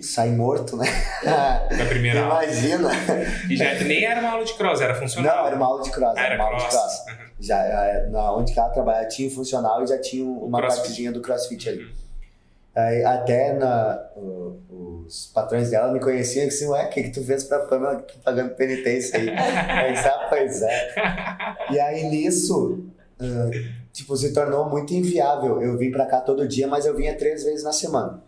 Saí 0.00 0.30
morto, 0.30 0.78
né? 0.78 0.86
Da 1.24 1.84
primeira 1.86 2.22
aula. 2.24 2.42
Imagina. 2.44 2.88
E 3.50 3.54
já 3.56 3.74
nem 3.84 4.02
era 4.04 4.20
uma 4.20 4.30
aula 4.30 4.44
de 4.44 4.54
cross, 4.54 4.80
era 4.80 4.94
funcional. 4.94 5.36
Não, 5.36 5.46
era 5.46 5.56
uma 5.56 5.66
aula 5.66 5.82
de 5.82 5.90
cross. 5.90 6.14
Ah, 6.16 6.20
era 6.20 6.34
era 6.34 6.42
uma 6.42 6.44
aula 6.46 6.56
de 6.58 6.64
cross. 6.68 7.04
cross. 7.04 7.18
Uhum. 7.18 7.23
Já, 7.44 7.62
é, 7.64 8.06
na 8.10 8.32
onde 8.34 8.52
que 8.52 8.58
ela 8.58 8.70
trabalhava 8.70 9.06
tinha 9.06 9.30
funcional 9.30 9.82
e 9.82 9.86
já 9.86 9.98
tinha 10.00 10.24
uma 10.24 10.58
crossfit. 10.58 11.10
do 11.10 11.20
crossfit 11.20 11.68
ali. 11.68 11.84
Uhum. 11.84 11.92
Aí, 12.76 13.04
até 13.04 13.52
na, 13.52 14.02
o- 14.16 15.04
os 15.06 15.26
patrões 15.32 15.70
dela 15.70 15.92
me 15.92 16.00
conheciam 16.00 16.44
e 16.44 16.48
assim, 16.48 16.66
ué, 16.66 16.86
o 16.86 16.88
que, 16.90 17.02
que 17.04 17.10
tu 17.10 17.22
fez 17.24 17.44
pra 17.44 17.60
Pamela 17.60 18.02
que 18.02 18.18
pagando 18.18 18.54
penitência 18.54 19.18
aí? 19.18 19.28
aí 19.30 19.96
ah, 19.96 20.26
pois 20.28 20.60
é. 20.62 20.90
E 21.70 21.78
aí 21.78 22.04
nisso, 22.08 22.84
ah, 23.20 23.50
tipo, 23.92 24.16
se 24.16 24.32
tornou 24.32 24.68
muito 24.68 24.92
inviável. 24.92 25.62
Eu 25.62 25.76
vim 25.78 25.90
pra 25.92 26.06
cá 26.06 26.20
todo 26.20 26.48
dia, 26.48 26.66
mas 26.66 26.84
eu 26.86 26.96
vinha 26.96 27.16
três 27.16 27.44
vezes 27.44 27.62
na 27.62 27.72
semana. 27.72 28.22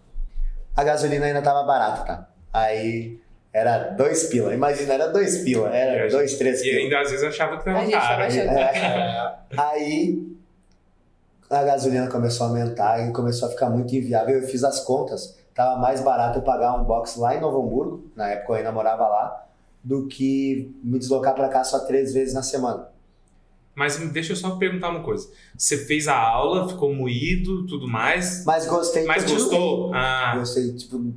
A 0.76 0.84
gasolina 0.84 1.26
ainda 1.26 1.42
tava 1.42 1.64
barata, 1.64 2.04
tá? 2.04 2.28
Aí 2.52 3.18
era 3.58 3.78
dois 3.90 4.24
pila. 4.24 4.52
Imagina, 4.54 4.94
era 4.94 5.06
dois 5.08 5.38
pila. 5.38 5.70
E 5.70 5.76
Era 5.76 6.02
gente- 6.02 6.12
dois, 6.12 6.34
três 6.38 6.60
E 6.60 6.64
pila. 6.64 6.78
ainda 6.80 7.00
às 7.00 7.10
vezes 7.10 7.24
achava 7.24 7.56
que 7.58 7.64
tava 7.64 7.78
A 7.78 7.82
gente 7.84 7.92
caro. 7.92 8.22
É. 8.22 9.38
Aí 9.56 10.36
a 11.48 11.62
gasolina 11.62 12.08
começou 12.08 12.46
a 12.46 12.48
aumentar 12.50 13.08
e 13.08 13.12
começou 13.12 13.48
a 13.48 13.50
ficar 13.52 13.70
muito 13.70 13.94
inviável. 13.94 14.40
Eu 14.40 14.46
fiz 14.46 14.64
as 14.64 14.80
contas, 14.80 15.38
tava 15.54 15.78
mais 15.80 16.00
barato 16.00 16.38
eu 16.38 16.42
pagar 16.42 16.74
um 16.74 16.84
box 16.84 17.16
lá 17.18 17.34
em 17.36 17.40
Novo 17.40 17.62
Hamburgo, 17.62 18.10
na 18.16 18.28
época 18.30 18.52
eu 18.52 18.56
ainda 18.56 18.72
morava 18.72 19.06
lá, 19.08 19.46
do 19.82 20.06
que 20.08 20.74
me 20.82 20.98
deslocar 20.98 21.34
pra 21.34 21.48
cá 21.48 21.62
só 21.64 21.78
três 21.80 22.12
vezes 22.12 22.34
na 22.34 22.42
semana. 22.42 22.88
Mas 23.74 23.96
deixa 24.10 24.32
eu 24.32 24.36
só 24.36 24.56
perguntar 24.56 24.88
uma 24.88 25.02
coisa. 25.02 25.28
Você 25.56 25.76
fez 25.76 26.08
a 26.08 26.16
aula, 26.18 26.66
ficou 26.68 26.92
moído, 26.94 27.66
tudo 27.66 27.86
mais, 27.86 28.42
Mas 28.44 28.66
gostei. 28.66 29.04
mas 29.04 29.30
gostou? 29.30 29.92
Ah, 29.94 30.34
Gostei, 30.38 30.72
tipo, 30.74 31.12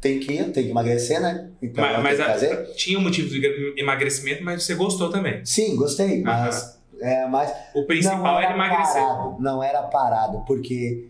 tem 0.00 0.20
que 0.20 0.32
ir, 0.32 0.52
tem 0.52 0.64
que 0.64 0.70
emagrecer, 0.70 1.20
né? 1.20 1.50
Então 1.60 1.84
mas, 1.84 2.18
mas 2.18 2.42
a- 2.44 2.64
tinha 2.74 2.98
um 2.98 3.02
motivo 3.02 3.28
de 3.28 3.74
emagrecimento, 3.76 4.42
mas 4.44 4.62
você 4.64 4.74
gostou 4.74 5.10
também. 5.10 5.44
Sim, 5.44 5.74
gostei, 5.76 6.22
mas, 6.22 6.78
é, 7.00 7.26
mas 7.26 7.52
O 7.74 7.84
principal 7.84 8.18
não 8.22 8.40
era 8.40 8.54
emagrecer. 8.54 9.02
Parado, 9.02 9.36
não 9.40 9.62
era 9.62 9.82
parado, 9.82 10.44
porque 10.46 11.08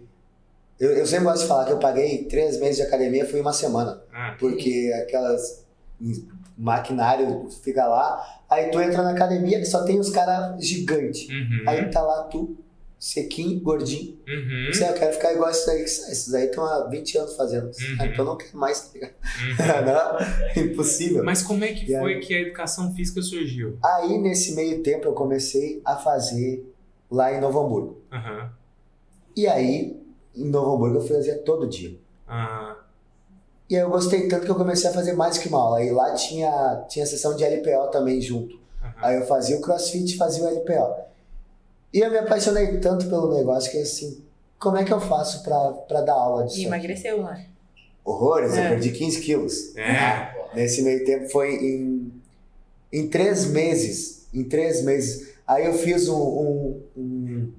eu, 0.80 0.90
eu 0.92 1.06
sempre 1.06 1.24
gosto 1.26 1.42
de 1.42 1.48
falar 1.48 1.64
que 1.66 1.72
eu 1.72 1.78
paguei 1.78 2.24
três 2.24 2.58
meses 2.60 2.76
de 2.76 2.82
academia, 2.82 3.26
fui 3.26 3.40
uma 3.40 3.52
semana. 3.52 4.00
Ah, 4.12 4.36
Porque 4.38 4.92
aquelas 5.02 5.66
maquinário 6.56 7.48
fica 7.62 7.86
lá, 7.86 8.24
aí 8.50 8.70
tu 8.70 8.80
entra 8.80 9.02
na 9.02 9.10
academia 9.10 9.58
que 9.58 9.64
só 9.64 9.84
tem 9.84 9.98
os 9.98 10.10
caras 10.10 10.64
gigantes. 10.64 11.28
uhum, 11.28 11.64
Aí 11.66 11.90
tá 11.90 12.02
lá 12.02 12.22
tu, 12.24 12.56
sequinho, 12.98 13.60
gordinho. 13.60 14.18
uhum, 14.28 14.66
Você, 14.72 14.84
eu 14.88 14.92
quero 14.94 15.12
ficar 15.12 15.32
igual 15.32 15.50
esses 15.50 15.68
aí. 15.68 15.82
Esses 15.82 16.34
aí 16.34 16.46
estão 16.46 16.64
há 16.64 16.86
20 16.88 17.16
anos 17.18 17.36
fazendo. 17.36 17.66
Uhum. 17.66 17.96
Ah, 18.00 18.06
então 18.06 18.24
eu 18.24 18.24
não 18.24 18.36
quero 18.36 18.56
mais, 18.58 18.80
tá 18.80 18.90
ligado? 18.94 19.14
uhum. 20.56 20.62
impossível. 20.72 21.24
Mas 21.24 21.42
como 21.42 21.64
é 21.64 21.72
que 21.72 21.92
E 21.92 21.98
foi 21.98 22.14
aí? 22.14 22.20
que 22.20 22.34
a 22.34 22.40
educação 22.40 22.92
física 22.94 23.22
surgiu? 23.22 23.78
Aí, 23.84 24.18
nesse 24.18 24.54
meio 24.54 24.82
tempo, 24.82 25.06
eu 25.06 25.12
comecei 25.12 25.80
a 25.84 25.96
fazer 25.96 26.64
lá 27.10 27.32
em 27.32 27.40
Novo 27.40 27.60
Hamburgo. 27.60 28.02
Aham. 28.12 28.50
E 29.36 29.46
aí, 29.46 29.96
em 30.34 30.44
Novo 30.48 30.74
Hamburgo, 30.74 30.96
eu 30.98 31.00
fazia 31.06 31.38
todo 31.38 31.68
dia. 31.68 31.96
Ah, 32.26 32.76
E 33.70 33.76
aí 33.76 33.82
eu 33.82 33.90
gostei 33.90 34.26
tanto 34.28 34.44
que 34.44 34.50
eu 34.50 34.54
comecei 34.56 34.90
a 34.90 34.92
fazer 34.92 35.12
mais 35.12 35.38
que 35.38 35.48
uma 35.48 35.58
aula. 35.60 35.78
Aí 35.78 35.90
lá 35.90 36.12
tinha, 36.14 36.84
tinha 36.88 37.06
sessão 37.06 37.36
de 37.36 37.44
LPO 37.44 37.90
também 37.90 38.20
junto. 38.20 38.58
Aí 39.00 39.16
eu 39.16 39.26
fazia 39.26 39.56
o 39.56 39.60
crossfit 39.60 40.14
e 40.14 40.16
fazia 40.16 40.42
o 40.44 40.48
LPO. 40.48 41.07
E 41.92 42.00
eu 42.00 42.10
me 42.10 42.18
apaixonei 42.18 42.78
tanto 42.78 43.08
pelo 43.08 43.34
negócio 43.36 43.70
que 43.70 43.78
assim, 43.78 44.22
como 44.58 44.76
é 44.76 44.84
que 44.84 44.92
eu 44.92 45.00
faço 45.00 45.42
pra, 45.42 45.72
pra 45.72 46.00
dar 46.02 46.12
aula 46.14 46.44
disso? 46.44 46.56
E 46.58 46.60
aqui? 46.60 46.66
emagreceu, 46.66 47.22
né? 47.22 47.46
Horrores, 48.04 48.52
eu 48.56 48.62
É. 48.62 48.68
perdi 48.70 48.90
15 48.90 49.20
quilos. 49.20 49.76
É. 49.76 50.34
Nesse 50.54 50.82
meio 50.82 51.04
tempo 51.04 51.28
foi 51.30 51.54
em, 51.54 52.12
em 52.92 53.08
três 53.08 53.46
meses. 53.46 54.26
Em 54.32 54.44
três 54.44 54.82
meses. 54.82 55.28
Aí 55.46 55.66
eu 55.66 55.74
fiz 55.74 56.08
um, 56.08 56.16
um, 56.16 56.82
um, 56.96 57.52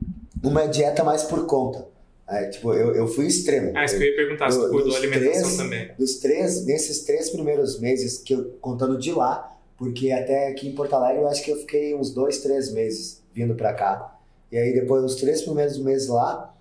uma 0.44 0.68
dieta 0.68 1.04
mais 1.04 1.24
por 1.24 1.46
conta. 1.46 1.88
É, 2.28 2.48
tipo, 2.50 2.72
eu, 2.74 2.94
eu 2.96 3.08
fui 3.08 3.26
extremo. 3.26 3.72
Ah, 3.76 3.86
isso 3.86 3.98
que 3.98 4.04
eu 4.04 4.08
ia 4.10 4.16
perguntar, 4.16 4.52
se 4.52 4.60
tu 4.60 4.70
cuidou 4.70 4.92
da 4.92 4.98
alimentação 4.98 5.42
três- 5.42 5.58
também. 5.58 5.92
Dos 5.98 6.16
três, 6.18 6.64
nesses 6.66 7.00
três 7.04 7.30
primeiros 7.32 7.80
meses, 7.80 8.20
que 8.20 8.34
eu, 8.36 8.52
contando 8.62 9.00
de 9.00 9.12
lá, 9.12 9.58
porque 9.78 10.12
até 10.12 10.48
aqui 10.50 10.68
em 10.68 10.76
Porto 10.76 10.94
Alegre 10.94 11.24
eu 11.24 11.28
acho 11.28 11.44
que 11.44 11.50
eu 11.52 11.58
fiquei 11.58 11.96
uns 11.96 12.12
dois, 12.14 12.38
três 12.40 12.72
meses 12.72 13.24
vindo 13.34 13.56
pra 13.56 13.74
cá. 13.74 14.19
E 14.52 14.58
aí 14.58 14.74
depois, 14.74 15.04
os 15.04 15.16
três 15.16 15.42
primeiros 15.42 15.78
meses 15.78 16.08
lá, 16.08 16.54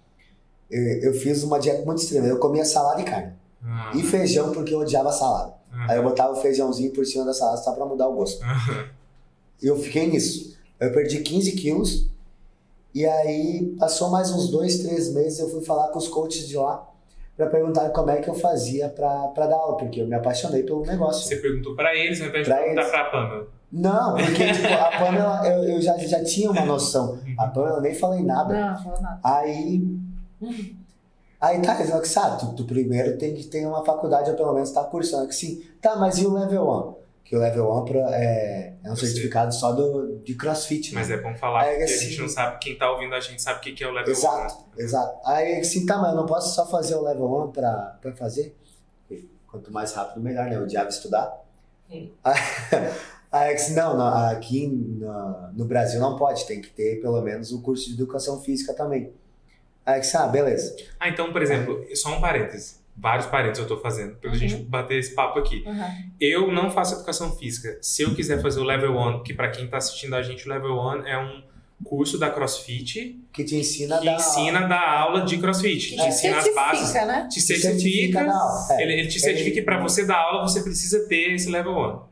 eu, 0.70 0.82
eu 1.02 1.14
fiz 1.14 1.42
uma 1.42 1.58
dieta 1.58 1.84
muito 1.84 2.02
extrema. 2.02 2.26
Eu 2.26 2.38
comia 2.38 2.64
salada 2.64 3.00
e 3.00 3.04
carne. 3.04 3.32
Ah, 3.64 3.92
E 3.94 4.02
feijão, 4.02 4.52
porque 4.52 4.74
eu 4.74 4.80
odiava 4.80 5.10
salada. 5.10 5.54
ah, 5.72 5.86
Aí 5.90 5.98
eu 5.98 6.02
botava 6.02 6.32
o 6.32 6.36
feijãozinho 6.36 6.92
por 6.92 7.04
cima 7.06 7.24
da 7.24 7.32
salada 7.32 7.56
só 7.58 7.72
pra 7.72 7.84
mudar 7.86 8.08
o 8.08 8.14
gosto. 8.14 8.40
ah. 8.44 8.88
E 9.62 9.66
eu 9.66 9.76
fiquei 9.78 10.06
nisso. 10.06 10.56
Eu 10.78 10.92
perdi 10.92 11.20
15 11.20 11.52
quilos. 11.52 12.08
E 12.94 13.04
aí, 13.04 13.74
passou 13.78 14.08
mais 14.10 14.30
uns 14.30 14.48
dois, 14.50 14.78
três 14.78 15.12
meses, 15.12 15.38
eu 15.40 15.48
fui 15.50 15.62
falar 15.64 15.88
com 15.88 15.98
os 15.98 16.08
coaches 16.08 16.46
de 16.48 16.56
lá 16.56 16.86
pra 17.36 17.46
perguntar 17.46 17.90
como 17.90 18.10
é 18.10 18.20
que 18.20 18.28
eu 18.28 18.34
fazia 18.34 18.88
pra, 18.88 19.28
pra 19.28 19.46
dar 19.46 19.54
aula, 19.56 19.76
porque 19.76 20.00
eu 20.00 20.06
me 20.06 20.14
apaixonei 20.14 20.62
pelo 20.62 20.84
negócio. 20.84 21.26
Você 21.28 21.36
perguntou 21.36 21.74
pra 21.76 21.94
eles, 21.94 22.20
ao 22.20 22.28
invés 22.28 22.46
de 22.46 22.50
perguntar 22.74 23.10
Pamela. 23.10 23.46
Não, 23.70 24.14
porque 24.16 24.52
tipo, 24.52 24.66
a 24.66 24.98
Pamela, 24.98 25.46
eu, 25.46 25.64
eu 25.64 25.80
já, 25.82 25.96
já 25.98 26.24
tinha 26.24 26.50
uma 26.50 26.64
noção. 26.64 27.18
A 27.38 27.46
Pamela, 27.48 27.76
eu 27.78 27.82
nem 27.82 27.94
falei 27.94 28.22
nada. 28.24 28.54
Não, 28.54 28.72
não 28.74 28.82
falou 28.82 29.00
nada. 29.02 29.20
Aí. 29.22 29.82
Aí 31.40 31.60
tá, 31.62 31.74
eles 31.74 31.86
falaram 31.86 32.02
que 32.02 32.08
sabe, 32.08 32.40
tu, 32.40 32.52
tu 32.54 32.64
primeiro 32.64 33.16
tem 33.16 33.32
que 33.34 33.44
ter 33.44 33.64
uma 33.66 33.84
faculdade 33.84 34.30
ou 34.30 34.36
pelo 34.36 34.54
menos 34.54 34.70
estar 34.70 34.84
cursando. 34.84 35.28
Que 35.28 35.34
sim, 35.34 35.62
tá, 35.80 35.94
mas 35.96 36.18
e 36.18 36.26
o 36.26 36.32
level 36.32 36.68
1? 36.68 36.98
Que 37.24 37.36
o 37.36 37.38
level 37.38 37.70
1 37.70 37.84
pra- 37.84 38.16
é, 38.16 38.74
é 38.82 38.88
um 38.88 38.92
Eu 38.92 38.96
sei. 38.96 39.08
certificado 39.08 39.54
só 39.54 39.72
do, 39.72 40.18
de 40.24 40.34
crossfit, 40.34 40.92
né? 40.94 41.00
Mas 41.00 41.10
é 41.10 41.18
bom 41.18 41.34
falar, 41.36 41.66
É, 41.66 41.70
porque 41.70 41.82
a 41.82 41.84
assim- 41.84 42.06
gente 42.08 42.20
não 42.22 42.28
sabe, 42.28 42.58
quem 42.58 42.76
tá 42.76 42.90
ouvindo 42.90 43.14
a 43.14 43.20
gente 43.20 43.40
sabe 43.40 43.58
o 43.58 43.60
que 43.60 43.72
que 43.72 43.84
é 43.84 43.86
o 43.86 43.92
level 43.92 44.10
Exato, 44.10 44.64
exato. 44.76 45.18
Aí 45.24 45.60
assim, 45.60 45.84
tá, 45.86 45.98
mas 45.98 46.10
eu 46.10 46.16
não 46.16 46.26
posso 46.26 46.54
só 46.54 46.66
fazer 46.66 46.94
o 46.96 47.02
level 47.02 47.44
1 47.44 47.52
pra, 47.52 47.98
pra 48.00 48.12
fazer? 48.16 48.56
Quanto 49.46 49.72
mais 49.72 49.92
rápido, 49.92 50.20
melhor, 50.22 50.46
né? 50.46 50.56
Eu 50.56 50.62
odiava 50.62 50.88
estudar. 50.88 51.40
Hum. 51.90 52.08
Aí, 52.24 52.34
aí 53.32 53.50
eu 53.50 53.56
disse, 53.56 53.74
não, 53.74 53.96
não, 53.96 54.06
aqui 54.30 54.66
no, 54.66 55.52
no 55.52 55.64
Brasil 55.64 56.00
não 56.00 56.16
pode, 56.16 56.46
tem 56.46 56.60
que 56.60 56.68
ter 56.70 57.00
pelo 57.00 57.20
menos 57.22 57.52
o 57.52 57.60
curso 57.62 57.86
de 57.86 57.94
educação 57.94 58.40
física 58.40 58.72
também. 58.74 59.10
Aí 59.86 59.96
eu 59.96 60.00
disse, 60.00 60.16
ah, 60.16 60.26
beleza. 60.26 60.76
Ah, 61.00 61.08
então, 61.08 61.32
por 61.32 61.42
exemplo, 61.42 61.82
só 61.94 62.16
um 62.16 62.20
parêntese. 62.20 62.76
Vários 63.00 63.26
parênteses 63.26 63.60
eu 63.62 63.68
tô 63.68 63.80
fazendo, 63.80 64.16
pra 64.16 64.34
gente 64.34 64.54
Uhum. 64.56 64.64
bater 64.64 64.98
esse 64.98 65.14
papo 65.14 65.38
aqui. 65.38 65.62
Uhum. 65.66 66.10
Eu 66.20 66.52
não 66.52 66.68
faço 66.70 66.94
educação 66.96 67.30
física. 67.36 67.78
Se 67.80 68.02
eu 68.02 68.12
quiser 68.14 68.42
fazer 68.42 68.58
o 68.60 68.64
Level 68.64 68.90
1, 68.96 69.22
que 69.22 69.32
pra 69.32 69.48
quem 69.50 69.68
tá 69.68 69.76
assistindo 69.76 70.14
a 70.16 70.22
gente, 70.22 70.46
o 70.48 70.52
Level 70.52 70.72
1 70.76 71.06
é 71.06 71.16
um 71.18 71.42
curso 71.84 72.18
da 72.18 72.28
CrossFit 72.28 73.20
Que 73.32 73.44
te 73.44 73.54
ensina 73.54 73.94
a 73.96 73.98
que 74.00 74.06
dar 74.06 74.16
ensina 74.16 74.58
a 74.58 74.66
dar 74.66 74.98
aula 74.98 75.20
de 75.22 75.38
CrossFit. 75.38 75.90
Que 75.90 75.96
Te 75.96 76.02
te 76.02 76.08
ensina 76.08 76.38
as 76.38 76.52
bases, 76.52 76.88
certifica, 76.88 77.06
né? 77.06 77.28
te 77.30 77.34
te 77.36 77.40
certifica. 77.40 78.20
aula. 78.22 78.66
É. 78.72 78.82
Ele, 78.82 78.92
ele 78.94 79.08
te 79.08 79.20
certifica 79.20 79.54
que 79.54 79.62
pra 79.62 79.80
você 79.80 80.04
dar 80.04 80.16
aula, 80.16 80.42
você 80.42 80.60
precisa 80.60 81.06
ter 81.06 81.34
esse 81.34 81.48
Level 81.48 81.72
1. 81.72 82.07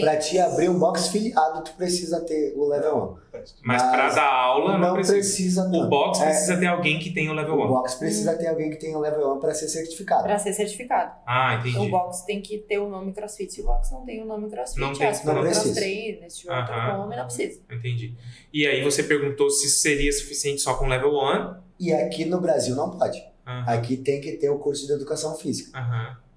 Pra 0.00 0.16
te 0.16 0.38
abrir 0.38 0.68
um 0.68 0.78
box 0.78 1.08
filiado, 1.08 1.62
tu 1.62 1.72
precisa 1.74 2.20
ter 2.22 2.52
o 2.56 2.66
level 2.68 3.16
Mas, 3.32 3.54
Mas 3.62 3.82
pra 3.82 4.08
dar 4.10 4.22
1. 4.22 4.34
aula, 4.34 4.72
não, 4.72 4.88
Não 4.88 4.94
precisa. 4.94 5.14
precisa, 5.16 5.62
O 5.68 5.88
box 5.88 6.20
É, 6.20 6.24
precisa 6.24 6.56
ter 6.58 6.66
alguém 6.66 6.98
que 6.98 7.10
tenha 7.14 7.30
o 7.30 7.34
Level 7.34 7.54
O 7.54 7.64
1. 7.64 7.68
box 7.68 7.94
precisa 7.94 8.36
ter 8.36 8.48
alguém 8.48 8.70
que 8.70 8.76
tenha 8.76 8.98
o 8.98 9.00
level 9.00 9.34
1 9.34 9.38
pra 9.38 9.54
ser 9.54 9.68
certificado. 9.68 10.24
Pra 10.24 10.36
ser 10.38 10.52
certificado. 10.52 11.12
Ah, 11.24 11.54
O 11.64 11.68
entendi. 11.68 11.88
box 11.90 12.22
tem 12.22 12.40
que 12.42 12.58
ter 12.58 12.78
o 12.78 12.88
nome 12.88 13.12
CrossFit. 13.12 13.52
Se 13.52 13.60
o 13.60 13.64
box 13.64 13.92
não 13.92 14.04
tem 14.04 14.20
o 14.20 14.26
nome 14.26 14.50
CrossFit, 14.50 14.80
Não 14.80 14.92
tem, 14.92 15.06
é, 15.06 15.12
se 15.12 15.22
for 15.22 15.32
não 15.34 15.40
um 15.42 15.44
precisa. 15.44 15.64
Cross 15.64 15.76
Trainer, 15.76 16.30
se 16.30 16.38
tiver 16.40 16.58
outro 16.58 16.74
nome, 16.98 17.16
não 17.16 17.24
precisa. 17.24 17.60
Entendi. 17.70 18.14
E 18.52 18.66
aí 18.66 18.82
você 18.82 19.02
perguntou 19.04 19.48
se 19.48 19.68
seria 19.70 20.10
suficiente 20.12 20.60
só 20.60 20.74
com 20.74 20.86
Level 20.88 21.12
1. 21.14 21.54
E 21.78 21.92
aqui 21.92 22.24
no 22.24 22.40
Brasil 22.40 22.74
não 22.74 22.90
pode. 22.90 23.22
Aqui 23.46 23.96
tem 23.96 24.20
que 24.20 24.32
ter 24.32 24.50
o 24.50 24.58
curso 24.58 24.86
de 24.86 24.92
educação 24.92 25.36
física. 25.36 25.78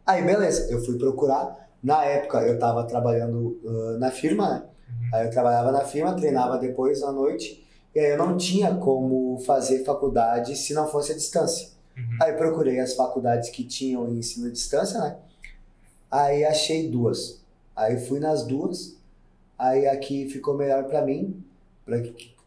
Aí, 0.06 0.22
beleza, 0.22 0.72
eu 0.72 0.80
fui 0.86 0.98
procurar. 0.98 1.71
Na 1.84 2.06
época, 2.06 2.41
eu 2.41 2.60
tava 2.60 2.84
trabalhando 2.84 3.60
ah, 3.65 3.98
na 3.98 4.12
firma, 4.12 4.50
né? 4.50 4.63
Uhum. 4.89 5.10
Aí 5.13 5.26
eu 5.26 5.32
trabalhava 5.32 5.72
na 5.72 5.84
firma, 5.84 6.15
treinava 6.15 6.58
depois 6.58 7.02
à 7.02 7.12
noite. 7.12 7.65
E 7.94 8.00
aí 8.00 8.12
eu 8.12 8.17
não 8.17 8.38
tinha 8.38 8.76
como 8.76 9.39
fazer 9.39 9.84
faculdade 9.84 10.56
se 10.56 10.74
não 10.74 10.88
fosse 10.88 11.12
à 11.12 11.15
distância. 11.15 11.70
Uhum. 11.98 12.17
Aí 12.22 12.34
procurei 12.34 12.80
as 12.80 12.94
faculdades 12.94 13.50
que 13.50 13.63
tinham 13.63 14.08
ensino 14.10 14.48
à 14.48 14.52
distância, 14.52 15.00
né? 15.00 15.17
Aí 16.10 16.46
achei 16.46 16.89
duas. 16.89 17.41
Aí 17.76 18.00
fui 18.00 18.20
nas 18.20 18.46
duas. 18.46 18.96
Aí 19.58 19.88
aqui 19.88 20.30
ficou 20.30 20.56
melhor 20.56 20.86
pra 20.86 21.02
mim. 21.02 21.44
Pra... 21.86 21.98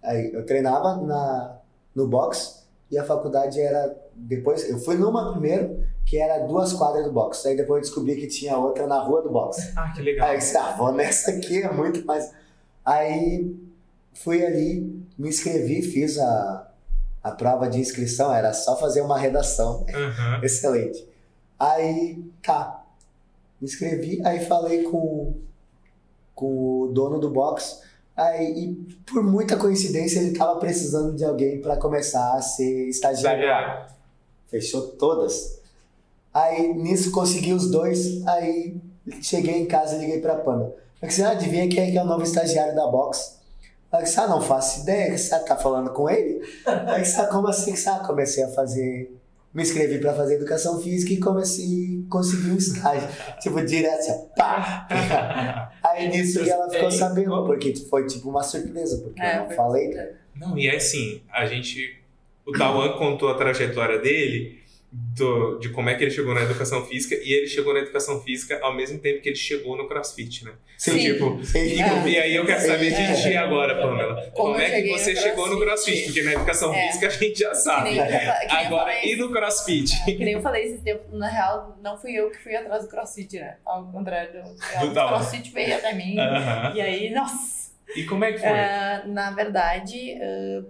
Aí 0.02 0.32
eu 0.32 0.44
treinava 0.44 0.96
na, 0.96 1.58
no 1.94 2.06
box 2.06 2.64
e 2.90 2.98
a 2.98 3.04
faculdade 3.04 3.60
era 3.60 3.94
depois. 4.16 4.68
Eu 4.68 4.78
fui 4.78 4.96
numa 4.96 5.32
primeiro 5.32 5.84
que 6.04 6.18
era 6.18 6.46
duas 6.46 6.72
quadras 6.72 7.04
do 7.04 7.12
box. 7.12 7.46
Aí 7.46 7.56
depois 7.56 7.78
eu 7.78 7.88
descobri 7.88 8.16
que 8.16 8.26
tinha 8.26 8.56
outra 8.56 8.86
na 8.86 9.00
rua 9.00 9.22
do 9.22 9.30
box. 9.30 9.72
Ah, 9.76 9.92
que 9.92 10.02
legal. 10.02 10.28
Aí 10.28 10.34
eu 10.34 10.38
disse, 10.38 10.56
ah, 10.56 10.74
vou 10.76 10.92
nessa 10.92 11.30
aqui, 11.30 11.62
é 11.62 11.72
muito 11.72 12.04
mais. 12.04 12.30
Aí 12.84 13.54
fui 14.12 14.44
ali, 14.44 15.02
me 15.18 15.28
inscrevi, 15.28 15.82
fiz 15.82 16.18
a, 16.18 16.70
a 17.22 17.30
prova 17.32 17.68
de 17.68 17.80
inscrição, 17.80 18.32
era 18.32 18.52
só 18.52 18.76
fazer 18.76 19.00
uma 19.00 19.18
redação. 19.18 19.84
Aham. 19.88 20.40
Excelente. 20.44 21.08
Aí, 21.58 22.22
tá. 22.42 22.82
Me 23.60 23.66
inscrevi, 23.66 24.20
aí 24.26 24.44
falei 24.44 24.82
com, 24.82 25.34
com 26.34 26.82
o 26.82 26.92
dono 26.92 27.18
do 27.18 27.30
box. 27.30 27.82
Aí, 28.16 28.64
e 28.64 28.74
por 29.10 29.22
muita 29.22 29.56
coincidência, 29.56 30.20
ele 30.20 30.36
tava 30.36 30.58
precisando 30.60 31.16
de 31.16 31.24
alguém 31.24 31.60
para 31.60 31.76
começar 31.76 32.34
a 32.34 32.42
ser 32.42 32.88
estagiário. 32.88 33.93
Fechou 34.54 34.82
todas. 34.82 35.60
Aí, 36.32 36.72
nisso, 36.74 37.10
consegui 37.10 37.52
os 37.52 37.68
dois. 37.68 38.24
Aí, 38.24 38.76
cheguei 39.20 39.56
em 39.56 39.66
casa 39.66 39.96
e 39.96 39.98
liguei 39.98 40.20
pra 40.20 40.36
Pamela. 40.36 40.76
Eu 41.02 41.08
disse, 41.08 41.24
ah, 41.24 41.30
adivinha 41.30 41.68
quem 41.68 41.88
é 41.88 41.90
que 41.90 41.98
é 41.98 42.02
o 42.02 42.06
novo 42.06 42.22
estagiário 42.22 42.72
da 42.72 42.86
box? 42.86 43.40
Ela 43.90 44.02
disse, 44.02 44.20
ah, 44.20 44.28
não 44.28 44.40
faço 44.40 44.82
ideia. 44.82 45.18
Você 45.18 45.36
tá 45.40 45.56
falando 45.56 45.90
com 45.90 46.08
ele? 46.08 46.40
Aí, 46.86 47.02
disse, 47.02 47.20
ah, 47.20 47.26
como 47.26 47.48
assim? 47.48 47.74
Ah, 47.88 47.98
comecei 48.06 48.44
a 48.44 48.48
fazer... 48.48 49.12
Me 49.52 49.64
inscrevi 49.64 49.98
pra 49.98 50.14
fazer 50.14 50.36
educação 50.36 50.80
física 50.80 51.12
e 51.12 51.18
comecei 51.18 52.04
consegui 52.08 52.50
um 52.50 52.56
estágio. 52.56 53.08
tipo, 53.42 53.60
direto 53.64 53.98
assim, 53.98 54.28
pá! 54.36 54.86
Aí, 55.82 56.08
nisso, 56.10 56.44
que 56.44 56.50
ela 56.50 56.70
ficou 56.70 56.92
sabendo, 56.92 57.44
porque 57.44 57.74
foi 57.90 58.06
tipo 58.06 58.30
uma 58.30 58.44
surpresa, 58.44 58.98
porque 58.98 59.20
É, 59.20 59.38
eu 59.38 59.48
não 59.48 59.50
falei. 59.50 59.90
Não, 60.36 60.56
e 60.56 60.68
é 60.68 60.76
assim, 60.76 61.22
a 61.32 61.44
gente. 61.44 62.03
O 62.46 62.52
Tawan 62.52 62.92
contou 62.98 63.28
a 63.30 63.34
trajetória 63.34 63.98
dele, 63.98 64.62
do- 64.92 65.58
de 65.58 65.70
como 65.70 65.88
é 65.90 65.94
que 65.94 66.04
ele 66.04 66.10
chegou 66.10 66.32
na 66.34 66.42
educação 66.42 66.84
física, 66.86 67.16
e 67.16 67.32
ele 67.32 67.48
chegou 67.48 67.74
na 67.74 67.80
educação 67.80 68.20
física 68.22 68.60
ao 68.62 68.72
mesmo 68.72 68.98
tempo 69.00 69.20
que 69.20 69.28
ele 69.30 69.36
chegou 69.36 69.76
no 69.76 69.88
crossfit, 69.88 70.44
né? 70.44 70.52
Sim. 70.78 70.98
Tipo, 70.98 71.42
Sim. 71.44 71.58
e, 71.64 71.80
É. 71.82 72.08
e 72.08 72.18
aí 72.20 72.34
eu 72.36 72.46
quero 72.46 72.60
saber 72.60 72.90
de 72.90 73.00
É. 73.02 73.14
ti 73.14 73.36
agora, 73.36 73.74
Pamela. 73.80 74.14
Como, 74.34 74.52
Como 74.52 74.60
é 74.60 74.66
que 74.66 74.70
cheguei 74.76 74.92
no 74.92 74.98
você 74.98 75.16
chegou 75.16 75.48
no 75.50 75.58
crossfit? 75.58 76.04
Porque 76.04 76.22
na 76.22 76.32
educação 76.34 76.72
É. 76.72 76.86
física 76.86 77.06
a 77.08 77.10
gente 77.10 77.38
já 77.40 77.48
Que 77.50 77.54
sabe. 77.56 77.90
nem, 77.90 77.98
eu, 77.98 78.04
fa- 78.06 78.38
que 78.40 78.46
nem 78.54 78.66
Agora, 78.66 78.92
falei, 78.92 79.12
e 79.12 79.16
no 79.16 79.32
crossfit? 79.32 80.04
que 80.04 80.24
nem 80.24 80.34
eu 80.34 80.42
falei 80.42 80.64
esses 80.64 80.80
tempos, 80.82 81.18
na 81.18 81.28
real, 81.28 81.76
não 81.82 81.98
fui 81.98 82.12
eu 82.12 82.30
que 82.30 82.38
fui 82.38 82.54
atrás 82.54 82.82
do 82.84 82.88
crossfit, 82.88 83.36
né? 83.38 83.56
Ao 83.64 83.84
contrário, 83.90 84.42
Do 84.80 84.86
o 84.86 84.94
Tauan. 84.94 85.08
crossfit 85.16 85.50
veio 85.50 85.74
até 85.74 85.92
mim. 85.92 86.16
Aham. 86.20 86.72
E 86.76 86.80
aí, 86.80 87.10
nossa. 87.10 87.72
E 87.96 88.04
como 88.04 88.24
é 88.24 88.32
que 88.32 88.38
foi? 88.38 88.48
Ah, 88.48 89.02
na 89.06 89.30
verdade, 89.32 90.16
ah, 90.20 90.62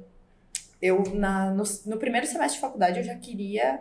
eu 0.85 1.03
na, 1.15 1.51
no, 1.51 1.65
no 1.87 1.97
primeiro 1.99 2.27
semestre 2.27 2.57
de 2.57 2.61
faculdade 2.61 2.99
eu 2.99 3.05
já 3.05 3.15
queria 3.15 3.81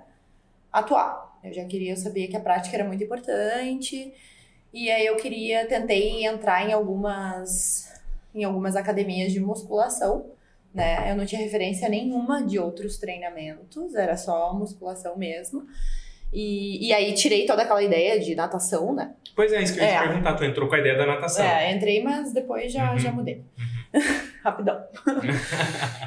atuar. 0.71 1.37
Eu 1.43 1.53
já 1.53 1.65
queria 1.65 1.95
saber 1.95 2.27
que 2.27 2.37
a 2.37 2.39
prática 2.39 2.75
era 2.77 2.85
muito 2.85 3.03
importante. 3.03 4.13
E 4.73 4.89
aí 4.89 5.05
eu 5.05 5.15
queria, 5.17 5.67
tentei 5.67 6.25
entrar 6.25 6.67
em 6.67 6.73
algumas, 6.73 7.91
em 8.33 8.43
algumas 8.43 8.75
academias 8.75 9.31
de 9.33 9.39
musculação. 9.39 10.31
Né? 10.73 11.11
Eu 11.11 11.15
não 11.15 11.25
tinha 11.25 11.41
referência 11.41 11.87
nenhuma 11.89 12.43
de 12.43 12.57
outros 12.57 12.97
treinamentos, 12.97 13.93
era 13.93 14.17
só 14.17 14.53
musculação 14.53 15.15
mesmo. 15.17 15.67
E, 16.31 16.87
e 16.87 16.93
aí 16.93 17.13
tirei 17.13 17.45
toda 17.45 17.61
aquela 17.61 17.83
ideia 17.83 18.19
de 18.19 18.33
natação, 18.33 18.91
né? 18.91 19.13
Pois 19.35 19.51
é, 19.53 19.61
isso 19.61 19.73
que 19.75 19.79
eu 19.79 19.83
ia 19.83 19.89
te 19.91 19.95
É. 19.95 20.07
perguntar. 20.07 20.33
Tu 20.35 20.45
entrou 20.45 20.67
com 20.67 20.73
a 20.73 20.79
ideia 20.79 20.97
da 20.97 21.05
natação. 21.05 21.45
É, 21.45 21.71
entrei, 21.71 22.01
mas 22.01 22.33
depois 22.33 22.71
já, 22.73 22.91
Uhum. 22.93 22.97
já 22.99 23.11
mudei. 23.11 23.43
Rapidão. 24.43 24.83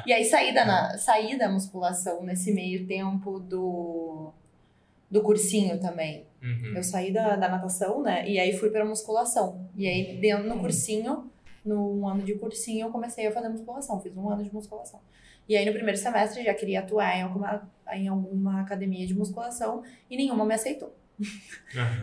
e 0.05 0.13
aí 0.13 0.23
saí 0.25 0.53
da, 0.53 0.65
na- 0.65 0.97
saí 0.97 1.37
da 1.37 1.49
musculação 1.49 2.23
nesse 2.23 2.53
meio 2.53 2.85
tempo 2.85 3.39
do, 3.39 4.31
do 5.09 5.21
cursinho 5.21 5.79
também. 5.79 6.25
Uhum. 6.41 6.73
Eu 6.75 6.83
saí 6.83 7.11
da, 7.11 7.35
da 7.35 7.49
natação, 7.49 8.01
né? 8.03 8.27
E 8.29 8.39
aí 8.39 8.55
fui 8.57 8.69
pra 8.69 8.85
musculação. 8.85 9.67
E 9.75 9.87
aí, 9.87 10.17
dentro 10.17 10.47
no 10.47 10.59
cursinho, 10.59 11.31
no 11.65 12.07
ano 12.07 12.23
de 12.23 12.35
cursinho, 12.35 12.87
eu 12.87 12.91
comecei 12.91 13.25
a 13.27 13.31
fazer 13.31 13.49
musculação. 13.49 13.99
Fiz 13.99 14.15
um 14.15 14.29
ano 14.29 14.43
de 14.43 14.53
musculação. 14.53 14.99
E 15.49 15.55
aí, 15.55 15.65
no 15.65 15.71
primeiro 15.73 15.97
semestre, 15.97 16.43
já 16.43 16.53
queria 16.53 16.81
atuar 16.81 17.17
em 17.17 17.21
alguma, 17.23 17.67
em 17.93 18.07
alguma 18.07 18.61
academia 18.61 19.07
de 19.07 19.13
musculação 19.15 19.81
e 20.09 20.17
nenhuma 20.17 20.45
me 20.45 20.53
aceitou. 20.53 20.93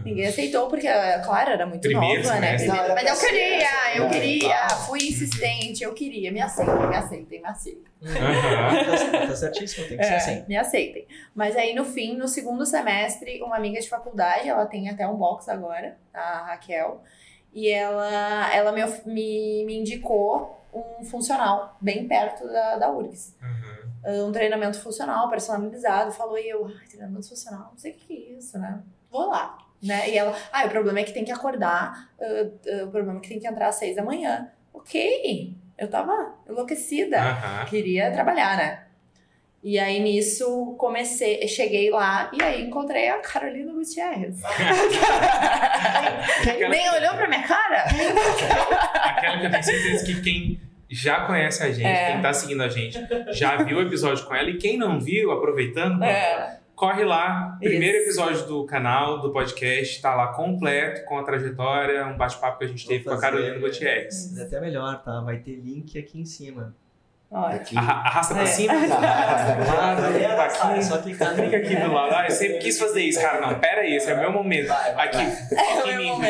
Ninguém 0.04 0.26
aceitou, 0.26 0.68
porque, 0.68 0.86
claro, 1.24 1.50
era 1.50 1.66
muito 1.66 1.82
Primeiro 1.82 2.22
nova, 2.22 2.40
né? 2.40 2.56
Primeiro- 2.56 2.94
Mas 2.94 3.08
eu 3.08 3.16
ser, 3.16 3.26
queria, 3.28 3.96
eu 3.96 4.08
ser. 4.08 4.20
queria, 4.20 4.68
fui 4.70 4.98
insistente, 5.00 5.82
eu 5.84 5.94
queria. 5.94 6.32
Me 6.32 6.40
aceitem, 6.40 6.88
me 6.88 6.96
aceitem, 6.96 7.40
me 7.40 7.46
aceitem. 7.48 7.84
Aham. 8.04 9.10
Tá, 9.12 9.26
tá 9.28 9.36
certíssimo, 9.36 9.86
tem 9.88 9.96
que 9.98 10.04
ser 10.04 10.12
É, 10.12 10.16
assim. 10.16 10.44
Me 10.48 10.56
aceitem. 10.56 11.06
Mas 11.34 11.56
aí, 11.56 11.74
no 11.74 11.84
fim, 11.84 12.16
no 12.16 12.28
segundo 12.28 12.66
semestre, 12.66 13.40
uma 13.42 13.56
amiga 13.56 13.80
de 13.80 13.88
faculdade, 13.88 14.48
ela 14.48 14.66
tem 14.66 14.88
até 14.90 15.06
um 15.06 15.16
box 15.16 15.48
agora, 15.48 15.96
a 16.12 16.46
Raquel, 16.48 17.02
e 17.52 17.68
ela, 17.70 18.52
ela 18.54 18.72
me, 18.72 18.82
me, 19.06 19.64
me 19.64 19.78
indicou 19.78 20.60
um 20.74 21.04
funcional 21.04 21.76
bem 21.80 22.06
perto 22.08 22.46
da, 22.48 22.76
da 22.78 22.90
URGS. 22.90 23.36
Aham. 23.40 23.84
Um 24.26 24.32
treinamento 24.32 24.78
funcional, 24.80 25.30
personalizado. 25.30 26.12
Falou, 26.12 26.36
e 26.38 26.46
eu, 26.48 26.66
ai, 26.66 26.86
treinamento 26.88 27.26
funcional, 27.26 27.68
não 27.70 27.78
sei 27.78 27.92
o 27.92 27.94
que 27.94 28.12
é 28.12 28.38
isso, 28.38 28.58
né? 28.58 28.80
Vou 29.14 29.28
lá. 29.30 29.56
Né? 29.80 30.10
E 30.10 30.18
ela, 30.18 30.36
ah, 30.52 30.66
o 30.66 30.70
problema 30.70 30.98
é 30.98 31.04
que 31.04 31.12
tem 31.12 31.24
que 31.24 31.30
acordar, 31.30 32.08
ah, 32.20 32.24
ah, 32.24 32.84
o 32.84 32.90
problema 32.90 33.18
é 33.18 33.20
que 33.20 33.28
tem 33.28 33.38
que 33.38 33.46
entrar 33.46 33.68
às 33.68 33.76
seis 33.76 33.94
da 33.94 34.02
manhã. 34.02 34.48
Ok, 34.72 35.54
eu 35.78 35.88
tava 35.88 36.34
enlouquecida 36.50 37.20
queria 37.70 38.10
trabalhar, 38.10 38.56
né? 38.56 38.80
E 39.62 39.78
aí 39.78 40.00
nisso 40.00 40.74
comecei, 40.76 41.46
cheguei 41.46 41.90
lá 41.90 42.28
e 42.32 42.42
aí 42.42 42.64
encontrei 42.66 43.08
a 43.08 43.18
Carolina 43.18 43.72
Gutierrez. 43.72 44.40
Nem 46.68 46.90
olhou 46.90 47.14
pra 47.14 47.28
minha 47.28 47.46
cara? 47.46 47.84
Aquela 48.94 49.38
que 49.38 49.46
eu 49.46 49.50
tenho 49.52 49.62
certeza 49.62 50.04
que 50.04 50.20
quem 50.22 50.60
já 50.90 51.24
conhece 51.24 51.62
a 51.62 51.70
gente, 51.70 51.86
É. 51.86 52.12
quem 52.12 52.20
tá 52.20 52.32
seguindo 52.32 52.64
a 52.64 52.68
gente, 52.68 52.98
já 53.30 53.62
viu 53.62 53.78
o 53.78 53.82
episódio 53.82 54.26
com 54.26 54.34
ela. 54.34 54.50
E 54.50 54.58
quem 54.58 54.76
não 54.76 54.98
viu, 55.00 55.30
aproveitando, 55.30 56.02
É. 56.02 56.58
corre 56.74 57.04
lá. 57.04 57.56
Primeiro 57.60 57.96
Isso. 57.98 58.06
episódio 58.20 58.46
do 58.46 58.64
canal, 58.66 59.20
do 59.20 59.32
podcast, 59.32 60.00
tá 60.02 60.14
lá 60.14 60.28
completo, 60.28 61.04
com 61.06 61.18
a 61.18 61.22
trajetória, 61.24 62.06
um 62.06 62.16
bate-papo 62.16 62.58
que 62.58 62.64
a 62.64 62.68
gente 62.68 62.84
Vou 62.84 62.92
teve 62.92 63.04
com 63.04 63.10
a 63.10 63.14
fazer- 63.14 63.26
Carolina 63.26 63.58
Gutierrez. 63.58 64.36
É 64.38 64.42
até 64.42 64.60
melhor, 64.60 65.02
tá? 65.02 65.20
Vai 65.20 65.38
ter 65.38 65.56
link 65.56 65.98
aqui 65.98 66.20
em 66.20 66.24
cima. 66.24 66.74
Aqui. 67.32 67.76
Arra- 67.76 67.94
Arrasta 68.06 68.34
pra 68.34 68.42
É. 68.44 68.46
cima, 68.46 68.72
arrasta 68.94 69.74
lado, 69.74 70.02
tá 70.36 70.44
aqui. 70.44 70.78
É 70.78 70.82
só 70.82 70.98
clicar 70.98 71.34
Clica 71.34 71.56
aqui 71.56 71.74
do 71.74 71.92
lado. 71.92 72.14
Ah, 72.14 72.26
eu 72.26 72.30
sempre 72.30 72.58
quis 72.58 72.78
fazer 72.78 73.00
isso, 73.02 73.20
cara. 73.20 73.40
Não, 73.40 73.58
pera 73.58 73.80
aí, 73.80 73.96
esse 73.96 74.08
é 74.08 74.14
o 74.14 74.20
meu 74.20 74.30
momento. 74.32 74.70
Aqui, 74.70 75.16
É 75.16 75.78
aqui 75.80 75.92
meu 75.96 76.16
me. 76.18 76.26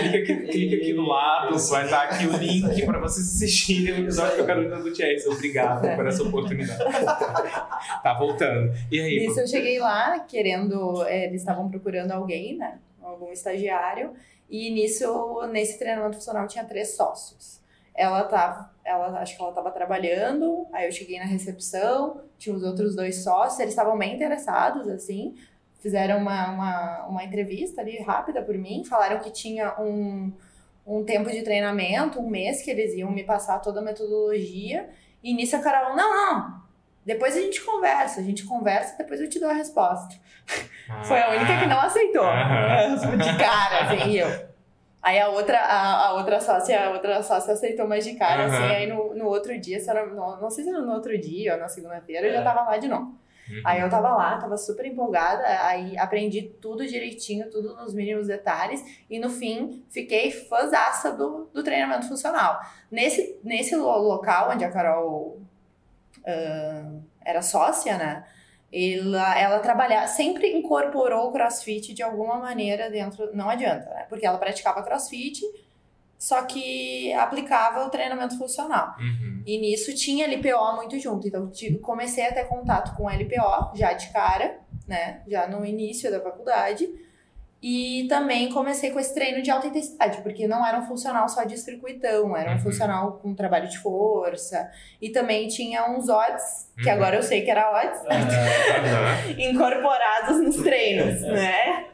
Clica 0.00 0.18
aqui, 0.18 0.46
clica 0.48 0.76
aqui 0.76 0.92
do 0.94 1.02
lado, 1.02 1.56
vai 1.68 1.84
estar 1.84 2.02
aqui 2.04 2.26
o 2.26 2.36
link 2.36 2.84
para 2.86 2.98
vocês 2.98 3.26
assistirem 3.28 3.94
o 3.94 3.98
episódio 4.04 4.36
com 4.38 4.42
a 4.42 4.46
Carolina 4.46 4.80
Gutierrez. 4.80 5.24
Obrigado 5.26 5.94
por 5.94 6.06
essa 6.08 6.22
oportunidade. 6.24 6.84
Tá 8.02 8.14
voltando. 8.18 8.72
E 8.90 9.00
aí? 9.00 9.26
Nisso 9.28 9.40
eu 9.40 9.46
cheguei 9.46 9.78
lá 9.78 10.18
querendo, 10.20 11.04
é, 11.06 11.26
eles 11.26 11.40
estavam 11.40 11.68
procurando 11.70 12.10
alguém, 12.10 12.56
né? 12.56 12.78
Algum 13.02 13.30
estagiário. 13.30 14.12
E 14.50 14.70
nisso, 14.70 15.46
nesse 15.52 15.78
treinamento 15.78 16.16
funcional 16.16 16.46
tinha 16.48 16.64
três 16.64 16.96
sócios. 16.96 17.60
Ela 17.98 18.22
tava, 18.22 18.70
ela, 18.84 19.20
acho 19.20 19.36
que 19.36 19.42
ela 19.42 19.52
tava 19.52 19.72
trabalhando, 19.72 20.68
aí 20.72 20.86
eu 20.86 20.92
cheguei 20.92 21.18
na 21.18 21.24
recepção, 21.24 22.22
tinha 22.38 22.54
os 22.54 22.62
outros 22.62 22.94
dois 22.94 23.24
sócios, 23.24 23.58
eles 23.58 23.72
estavam 23.72 23.98
bem 23.98 24.14
interessados, 24.14 24.86
assim, 24.86 25.34
fizeram 25.80 26.18
uma, 26.18 26.52
uma, 26.52 27.06
uma 27.08 27.24
entrevista 27.24 27.80
ali 27.80 28.00
rápida 28.00 28.40
por 28.40 28.56
mim, 28.56 28.84
falaram 28.84 29.18
que 29.18 29.32
tinha 29.32 29.74
um, 29.80 30.32
um 30.86 31.02
tempo 31.02 31.28
de 31.28 31.42
treinamento, 31.42 32.20
um 32.20 32.30
mês 32.30 32.62
que 32.62 32.70
eles 32.70 32.94
iam 32.94 33.10
me 33.10 33.24
passar 33.24 33.58
toda 33.58 33.80
a 33.80 33.82
metodologia, 33.82 34.88
e 35.20 35.34
nisso 35.34 35.56
a 35.56 35.58
Carol, 35.58 35.96
não, 35.96 36.14
não, 36.14 36.62
depois 37.04 37.36
a 37.36 37.40
gente 37.40 37.60
conversa, 37.62 38.20
a 38.20 38.22
gente 38.22 38.44
conversa, 38.44 38.96
depois 38.96 39.20
eu 39.20 39.28
te 39.28 39.40
dou 39.40 39.50
a 39.50 39.54
resposta. 39.54 40.14
Foi 41.02 41.18
a 41.18 41.30
única 41.30 41.58
que 41.58 41.66
não 41.66 41.80
aceitou. 41.80 42.22
De 43.18 43.38
cara, 43.38 43.86
assim, 43.86 44.10
e 44.10 44.18
eu. 44.18 44.48
Aí 45.02 45.18
a 45.20 45.28
outra, 45.28 45.58
a, 45.60 46.06
a 46.08 46.12
outra 46.14 46.40
sócia, 46.40 46.86
a 46.86 46.90
outra 46.90 47.22
sócia 47.22 47.52
aceitou 47.54 47.86
mais 47.86 48.04
de 48.04 48.14
cara, 48.14 48.44
Aham. 48.46 48.54
assim, 48.54 48.74
aí 48.74 48.86
no, 48.86 49.14
no 49.14 49.26
outro 49.26 49.58
dia, 49.58 49.78
se 49.80 49.88
era, 49.88 50.04
não, 50.06 50.40
não 50.40 50.50
sei 50.50 50.64
se 50.64 50.70
era 50.70 50.80
no 50.80 50.92
outro 50.92 51.16
dia 51.18 51.54
ou 51.54 51.60
na 51.60 51.68
segunda-feira, 51.68 52.26
eu 52.26 52.32
já 52.32 52.40
É. 52.40 52.44
tava 52.44 52.62
lá 52.62 52.76
de 52.76 52.88
novo. 52.88 53.16
Uhum. 53.48 53.62
Aí 53.64 53.80
eu 53.80 53.88
tava 53.88 54.10
lá, 54.10 54.36
tava 54.38 54.56
super 54.58 54.84
empolgada, 54.84 55.42
aí 55.64 55.96
aprendi 55.96 56.42
tudo 56.60 56.86
direitinho, 56.86 57.48
tudo 57.48 57.74
nos 57.76 57.94
mínimos 57.94 58.26
detalhes, 58.26 58.82
e 59.08 59.18
no 59.18 59.30
fim 59.30 59.82
fiquei 59.88 60.30
fãzaça 60.30 61.12
do, 61.12 61.48
do 61.54 61.62
treinamento 61.62 62.06
funcional. 62.08 62.60
Nesse, 62.90 63.38
nesse 63.42 63.74
lo- 63.74 63.86
local 63.98 64.50
onde 64.50 64.64
a 64.64 64.70
Carol 64.70 65.40
ah, 66.26 66.90
era 67.24 67.40
sócia, 67.40 67.96
né? 67.96 68.26
Ela, 68.72 69.38
ela 69.38 69.58
trabalhava, 69.60 70.06
sempre 70.06 70.52
incorporou 70.52 71.28
o 71.28 71.32
crossfit 71.32 71.94
de 71.94 72.02
alguma 72.02 72.36
maneira 72.36 72.90
dentro. 72.90 73.34
Não 73.34 73.48
adianta, 73.48 73.88
né? 73.90 74.06
Porque 74.08 74.26
ela 74.26 74.36
praticava 74.36 74.82
crossfit, 74.82 75.42
só 76.18 76.42
que 76.42 77.12
aplicava 77.14 77.86
o 77.86 77.90
treinamento 77.90 78.36
funcional. 78.36 78.94
Uhum. 78.98 79.42
E 79.46 79.58
nisso 79.58 79.94
tinha 79.94 80.26
LPO 80.26 80.76
muito 80.76 80.98
junto. 80.98 81.26
Então 81.26 81.50
comecei 81.80 82.26
a 82.26 82.34
ter 82.34 82.44
contato 82.44 82.94
com 82.96 83.08
LPO 83.08 83.74
já 83.74 83.94
de 83.94 84.12
cara, 84.12 84.60
né? 84.86 85.22
Já 85.26 85.46
no 85.48 85.64
início 85.64 86.10
da 86.10 86.20
faculdade. 86.20 86.88
E 87.60 88.06
também 88.08 88.52
comecei 88.52 88.90
com 88.92 89.00
esse 89.00 89.12
treino 89.12 89.42
de 89.42 89.50
alta 89.50 89.66
intensidade, 89.66 90.22
porque 90.22 90.46
não 90.46 90.64
era 90.64 90.78
um 90.78 90.86
funcional 90.86 91.28
só 91.28 91.42
de 91.42 91.58
circuitão, 91.58 92.36
era 92.36 92.50
um 92.50 92.54
Uhum. 92.54 92.60
funcional 92.60 93.12
com 93.20 93.34
trabalho 93.34 93.68
de 93.68 93.78
força. 93.78 94.70
E 95.02 95.10
também 95.10 95.48
tinha 95.48 95.90
uns 95.90 96.08
odds, 96.08 96.72
que 96.80 96.88
Uhum. 96.88 96.94
agora 96.94 97.16
eu 97.16 97.22
sei 97.22 97.42
que 97.42 97.50
era 97.50 97.68
odds, 97.72 98.00
incorporados 99.38 100.40
nos 100.40 100.56
treinos, 100.62 101.20
né? 101.22 101.86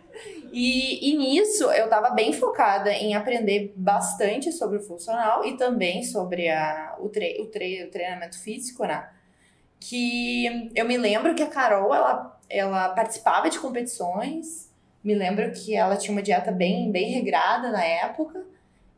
E, 0.52 1.10
e 1.10 1.16
nisso 1.16 1.64
eu 1.72 1.88
tava 1.88 2.10
bem 2.10 2.32
focada 2.32 2.92
em 2.92 3.14
aprender 3.14 3.72
bastante 3.76 4.52
sobre 4.52 4.78
o 4.78 4.82
funcional 4.82 5.44
e 5.44 5.56
também 5.56 6.04
sobre 6.04 6.48
a, 6.48 6.94
o, 7.00 7.08
tre 7.08 7.38
o, 7.40 7.46
tre 7.46 7.84
o 7.84 7.90
treinamento 7.90 8.38
físico, 8.40 8.84
né? 8.86 9.08
Que 9.80 10.70
eu 10.74 10.84
me 10.86 10.96
lembro 10.96 11.34
que 11.34 11.42
a 11.42 11.48
Carol, 11.48 11.92
ela, 11.94 12.38
ela 12.48 12.88
participava 12.90 13.50
de 13.50 13.58
competições, 13.58 14.70
me 15.04 15.14
lembro 15.14 15.52
que 15.52 15.74
ela 15.74 15.96
tinha 15.96 16.12
uma 16.12 16.22
dieta 16.22 16.50
bem, 16.50 16.90
bem 16.90 17.10
regrada 17.12 17.70
na 17.70 17.84
época, 17.84 18.42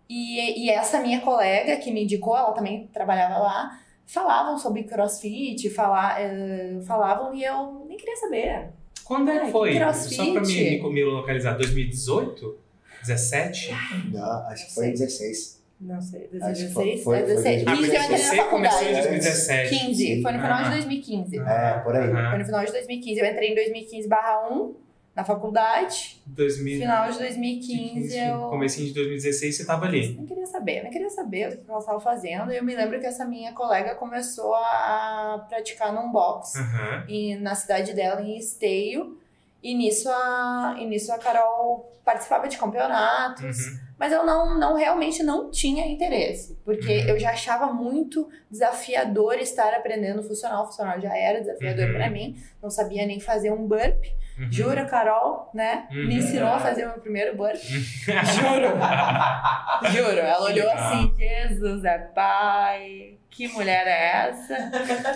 e, 0.09 0.65
e 0.67 0.71
essa 0.71 1.01
minha 1.01 1.21
colega 1.21 1.77
que 1.79 1.91
me 1.91 2.05
indicou, 2.05 2.37
ela 2.37 2.53
também 2.53 2.87
trabalhava 2.93 3.39
lá, 3.39 3.79
falavam 4.07 4.57
sobre 4.57 4.85
crossfit, 4.85 5.69
fala, 5.71 6.21
eh, 6.21 6.79
falavam 6.87 7.35
e 7.35 7.43
eu 7.43 7.85
nem 7.89 7.97
queria 7.99 8.17
saber. 8.17 8.69
Quando 9.05 9.31
é 9.33 9.41
que 9.41 9.51
foi? 9.51 9.75
crossfit. 9.77 10.15
Só 10.15 10.33
pra 10.33 10.43
me, 10.43 10.81
me, 10.81 10.91
me 10.93 11.05
localizar. 11.05 11.55
2018? 11.57 12.57
17? 13.05 13.71
Não, 14.13 14.47
acho 14.49 14.67
que 14.67 14.75
foi 14.75 14.87
em 14.89 14.91
16. 14.93 15.57
Não 15.81 16.01
sei, 16.01 16.21
Acho 16.23 16.31
que 16.31 16.39
2016? 16.39 16.73
foi- 16.73 16.97
foi- 16.99 17.19
foi 17.19 17.27
16? 17.27 17.65
2016. 17.65 17.67
15 17.67 17.97
eu 17.97 18.03
entrei 18.03 18.19
você 18.19 18.37
começou 18.49 18.83
em 18.83 18.85
faculdade. 18.85 19.09
2017. 19.09 19.79
15, 19.87 20.23
foi 20.23 20.33
no 20.33 20.39
final 20.41 20.57
de 20.57 20.63
Aham. 20.63 20.71
2015. 20.71 21.39
É, 21.39 21.79
por 21.85 21.97
aí. 21.97 22.11
Foi 22.31 22.39
no 22.39 22.45
final 22.45 22.65
de 22.65 22.73
2015. 22.73 23.21
Eu 23.21 23.27
entrei 23.27 23.51
em 23.51 23.55
2015 23.55 24.09
barra 24.09 24.49
1 24.51 24.75
na 25.17 25.25
faculdade. 25.25 26.23
2000, 26.27 26.81
Final 26.81 27.11
de 27.11 27.19
2015 27.19 28.19
eu. 28.19 28.41
Comecinho 28.51 28.89
de 28.89 28.95
2016 28.95 29.57
você 29.57 29.65
tava 29.67 29.87
ali. 29.87 30.15
Nem 30.15 30.27
queria 30.27 30.47
saber, 30.47 30.83
nem 30.83 30.93
queria 30.93 31.09
saber 31.09 31.57
do 31.57 31.65
que 31.65 31.71
ela 31.71 31.81
estava 31.81 31.99
fazendo. 31.99 32.53
E 32.53 32.57
eu 32.59 32.63
me 32.63 32.77
lembro 32.77 33.01
que 33.01 33.07
essa 33.07 33.25
minha 33.25 33.53
colega 33.53 33.95
começou 33.95 34.55
a, 34.55 35.47
praticar 35.49 35.93
num 35.93 36.13
box 36.13 36.55
Aham. 36.57 37.05
e, 37.09 37.35
na 37.37 37.55
cidade 37.55 37.95
dela, 37.95 38.21
em 38.21 38.37
Esteio. 38.37 39.19
E 39.63 39.75
nisso 39.75 40.09
a, 40.11 40.77
e 40.79 40.85
nisso 40.87 41.11
a 41.11 41.19
Carol 41.19 41.91
participava 42.05 42.47
de 42.47 42.57
campeonatos. 42.59 43.59
Uhum. 43.59 43.79
Mas 43.99 44.13
eu 44.13 44.25
não, 44.27 44.59
não 44.59 44.75
realmente 44.77 45.23
não 45.23 45.51
tinha 45.51 45.87
interesse, 45.87 46.57
porque 46.63 46.99
Uhum. 47.05 47.09
eu 47.09 47.19
já 47.19 47.31
achava 47.31 47.73
muito 47.73 48.29
desafiador 48.51 49.37
estar 49.39 49.73
aprendendo 49.73 50.23
funcional. 50.23 50.65
O 50.65 50.67
funcional 50.67 51.01
já 51.01 51.17
era 51.17 51.41
desafiador 51.41 51.87
Uhum. 51.87 51.95
pra 51.95 52.11
mim, 52.11 52.37
não 52.63 52.69
sabia 52.71 53.07
nem 53.07 53.19
fazer 53.19 53.51
um 53.51 53.67
burp. 53.67 54.05
Uhum. 54.39 54.53
Jura, 54.53 54.85
Carol, 54.85 55.51
né? 55.55 55.87
Uhum. 55.91 56.07
Me 56.09 56.17
ensinou 56.17 56.49
a 56.51 56.59
fazer 56.59 56.85
o 56.85 56.89
meu 56.91 56.99
primeiro 57.01 57.35
burp. 57.37 57.57
Juro. 57.57 58.77
Juro. 59.93 60.19
Ela 60.19 60.45
olhou 60.45 60.71
assim: 60.71 61.15
Jesus 61.17 61.85
é 61.85 61.99
pai. 61.99 63.15
Que 63.31 63.49
mulher 63.49 63.87
é 63.87 64.29
essa? 64.31 64.71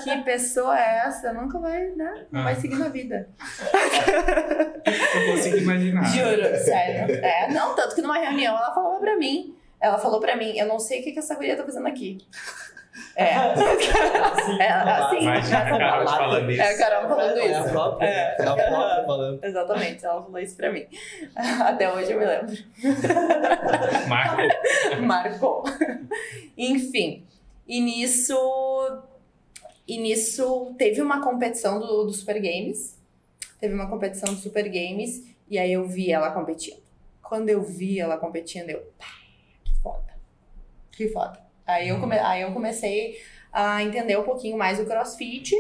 Que 0.05 0.19
pessoa 0.23 0.79
é 0.79 1.07
essa? 1.07 1.33
Nunca 1.33 1.59
vai, 1.59 1.81
né? 1.97 2.27
Não 2.31 2.43
vai 2.45 2.53
Ah. 2.53 2.57
seguir 2.57 2.77
na 2.77 2.89
vida. 2.89 3.29
Eu 4.85 5.33
consigo 5.37 5.57
imaginar. 5.59 6.03
Juro, 6.05 6.57
sério. 6.59 7.15
É, 7.15 7.49
não, 7.51 7.75
tanto 7.75 7.95
que 7.95 8.03
numa 8.03 8.19
reunião 8.19 8.57
ela 8.57 8.75
falava 8.75 8.99
pra 9.01 9.17
mim. 9.17 9.55
Ela 9.81 9.99
falou 9.99 10.21
pra 10.21 10.37
mim, 10.37 10.55
eu 10.59 10.67
não 10.67 10.79
sei 10.79 11.01
o 11.01 11.05
que, 11.05 11.13
que 11.13 11.19
essa 11.19 11.35
guria 11.35 11.57
tá 11.57 11.65
fazendo 11.65 11.87
aqui. 11.89 12.19
É. 13.17 13.35
Assim, 13.35 14.59
É, 14.61 14.69
assim. 14.71 15.19
Imagina 15.21 15.59
a 15.59 15.79
Carol 15.79 16.07
falando 16.09 16.51
isso. 16.51 16.63
É 16.63 16.69
a 16.75 16.79
Carol 16.79 17.09
falando 17.09 17.39
É 17.39 17.43
a 17.55 17.61
isso. 17.61 17.71
própria, 17.71 18.07
É. 18.07 18.37
é 18.39 18.43
a 18.43 18.55
própria 18.55 19.05
falando. 19.05 19.45
Exatamente, 19.45 20.07
ela 20.07 20.23
falou 20.23 20.39
isso 20.39 20.57
pra 20.57 20.73
mim. 20.73 20.87
Até 21.65 21.93
hoje 21.93 22.13
eu 22.13 22.19
me 22.19 22.25
lembro. 22.27 22.55
Marco. 24.09 25.03
Marcou. 25.03 25.65
Enfim. 26.57 27.25
E 27.67 27.81
nisso. 27.81 28.35
E 29.87 29.99
nisso 29.99 30.75
teve 30.79 31.03
uma 31.03 31.21
competição 31.23 31.79
do, 31.81 32.05
do 32.05 32.13
Super 32.13 32.41
Games. 32.41 32.97
teve 33.61 33.75
uma 33.75 33.89
competição 33.89 34.33
de 34.35 34.41
Super 34.41 34.65
Games 34.69 35.25
e 35.49 35.59
aí 35.59 35.73
eu 35.73 35.85
vi 35.87 36.11
ela 36.13 36.31
competindo. 36.31 36.81
Quando 37.23 37.49
eu 37.49 37.63
vi 37.63 38.01
ela 38.01 38.17
competindo, 38.17 38.71
eu, 38.71 38.81
pá, 38.99 39.07
que 39.65 39.75
foda. 39.83 40.15
Que 40.93 41.09
foda. 41.09 41.39
Aí 41.71 41.89
eu, 41.89 42.01
come, 42.01 42.19
aí 42.19 42.43
eu 42.43 42.53
comecei 42.53 43.17
a 43.53 43.83
entender 43.83 44.19
um 44.19 44.25
pouquinho 44.25 44.57
mais 44.57 44.79
o 44.79 44.87
CrossFit 44.87 45.55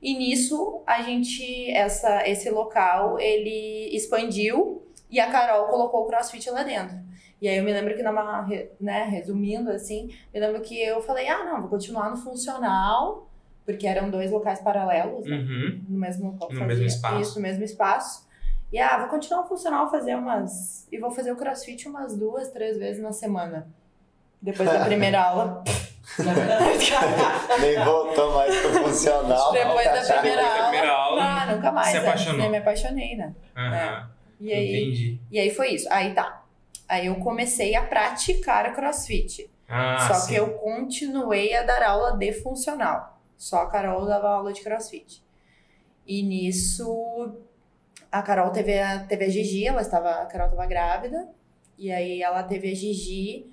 e 0.00 0.16
nisso 0.16 0.82
a 0.86 1.02
gente 1.02 1.70
essa 1.70 2.26
esse 2.28 2.50
local 2.50 3.18
ele 3.18 3.88
expandiu 3.94 4.82
e 5.10 5.20
a 5.20 5.30
Carol 5.30 5.66
colocou 5.68 6.02
o 6.02 6.06
CrossFit 6.06 6.50
lá 6.50 6.62
dentro. 6.62 6.96
E 7.40 7.48
aí 7.48 7.58
eu 7.58 7.64
me 7.64 7.72
lembro 7.72 7.94
que 7.94 8.02
numa, 8.02 8.46
né, 8.80 9.04
resumindo 9.04 9.70
assim, 9.70 10.08
me 10.32 10.40
lembro 10.40 10.62
que 10.62 10.80
eu 10.80 11.02
falei: 11.02 11.28
"Ah, 11.28 11.44
não, 11.44 11.60
vou 11.60 11.70
continuar 11.70 12.10
no 12.10 12.16
funcional", 12.16 13.28
porque 13.64 13.86
eram 13.86 14.10
dois 14.10 14.30
locais 14.30 14.60
paralelos, 14.60 15.26
né? 15.26 15.36
Uhum. 15.36 15.84
no 15.88 15.98
mesmo 15.98 16.30
local. 16.32 16.50
No 16.50 16.58
fazia 16.58 16.66
mesmo 16.66 16.86
espaço. 16.86 17.20
Isso, 17.20 17.36
no 17.36 17.42
mesmo 17.42 17.64
espaço. 17.64 18.26
E 18.72 18.78
ah, 18.78 18.98
vou 18.98 19.08
continuar 19.08 19.42
no 19.42 19.48
funcional 19.48 19.90
fazer 19.90 20.14
umas 20.16 20.90
e 20.90 20.98
vou 20.98 21.10
fazer 21.10 21.32
o 21.32 21.36
CrossFit 21.36 21.88
umas 21.88 22.16
duas, 22.16 22.50
três 22.50 22.76
vezes 22.76 23.02
na 23.02 23.12
semana. 23.12 23.68
Depois 24.44 24.68
da 24.70 24.84
primeira 24.84 25.22
aula. 25.22 25.64
Nem 27.60 27.82
voltou 27.84 28.34
mais 28.34 28.54
pro 28.60 28.70
funcional. 28.84 29.52
Depois 29.52 29.86
da 29.86 30.14
primeira 30.14 30.22
Depois 30.22 30.36
da 30.36 30.54
aula. 30.54 30.68
primeira 30.68 30.92
aula, 30.92 31.22
Ah, 31.22 31.46
nunca 31.54 31.72
mais. 31.72 31.88
se 31.88 31.94
né? 31.94 32.00
apaixonou. 32.08 32.44
Eu 32.44 32.50
me 32.50 32.58
apaixonei, 32.58 33.16
né? 33.16 33.34
Aham. 33.56 34.10
E 34.40 34.52
aí, 34.52 34.82
Entendi. 34.84 35.20
e 35.30 35.38
aí 35.40 35.50
foi 35.50 35.70
isso. 35.70 35.88
Aí 35.90 36.12
tá. 36.14 36.42
Aí 36.88 37.06
eu 37.06 37.14
comecei 37.16 37.74
a 37.74 37.82
praticar 37.82 38.74
CrossFit. 38.74 39.50
Ah, 39.68 40.06
Só 40.08 40.14
sim. 40.14 40.32
que 40.34 40.38
eu 40.38 40.50
continuei 40.58 41.54
a 41.56 41.62
dar 41.62 41.82
aula 41.82 42.16
de 42.16 42.32
funcional. 42.34 43.18
Só 43.36 43.62
a 43.62 43.70
Carol 43.70 44.04
dava 44.06 44.28
aula 44.28 44.52
de 44.52 44.60
crossfit. 44.62 45.22
E 46.06 46.22
nisso, 46.22 47.34
a 48.12 48.20
Carol 48.22 48.50
teve 48.50 48.78
a, 48.78 48.98
teve 49.00 49.24
a 49.24 49.28
Gigi, 49.30 49.66
ela 49.66 49.80
estava, 49.80 50.10
a 50.10 50.26
Carol 50.26 50.48
estava 50.48 50.66
grávida. 50.66 51.28
E 51.78 51.90
aí 51.90 52.22
ela 52.22 52.42
teve 52.42 52.70
a 52.70 52.74
Gigi. 52.74 53.50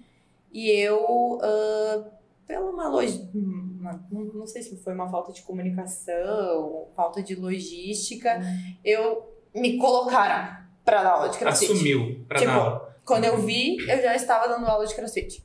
E 0.52 0.70
eu, 0.72 1.40
ah, 1.42 2.04
pela 2.48 2.70
uma 2.70 2.88
log... 2.90 3.08
uma- 3.34 4.04
não, 4.12 4.46
sei 4.46 4.62
se 4.62 4.76
foi 4.84 4.94
uma 4.94 5.10
falta 5.10 5.32
de 5.32 5.42
comunicação, 5.44 6.88
falta 6.96 7.22
de 7.24 7.36
logística, 7.36 8.40
eu 8.84 9.34
me 9.56 9.78
colocaram 9.78 10.58
para 10.84 11.04
dar 11.04 11.12
aula 11.12 11.30
de 11.30 11.38
crossfit. 11.38 11.72
Assumiu 11.72 12.26
pra 12.28 12.40
Tipo, 12.40 12.52
dar 12.52 12.58
aula. 12.58 12.96
Quando 13.06 13.26
eu 13.26 13.38
vi, 13.42 13.78
eu 13.90 14.02
já 14.02 14.16
estava 14.16 14.48
dando 14.48 14.66
aula 14.68 14.86
de 14.86 14.94
crossfit. 14.96 15.44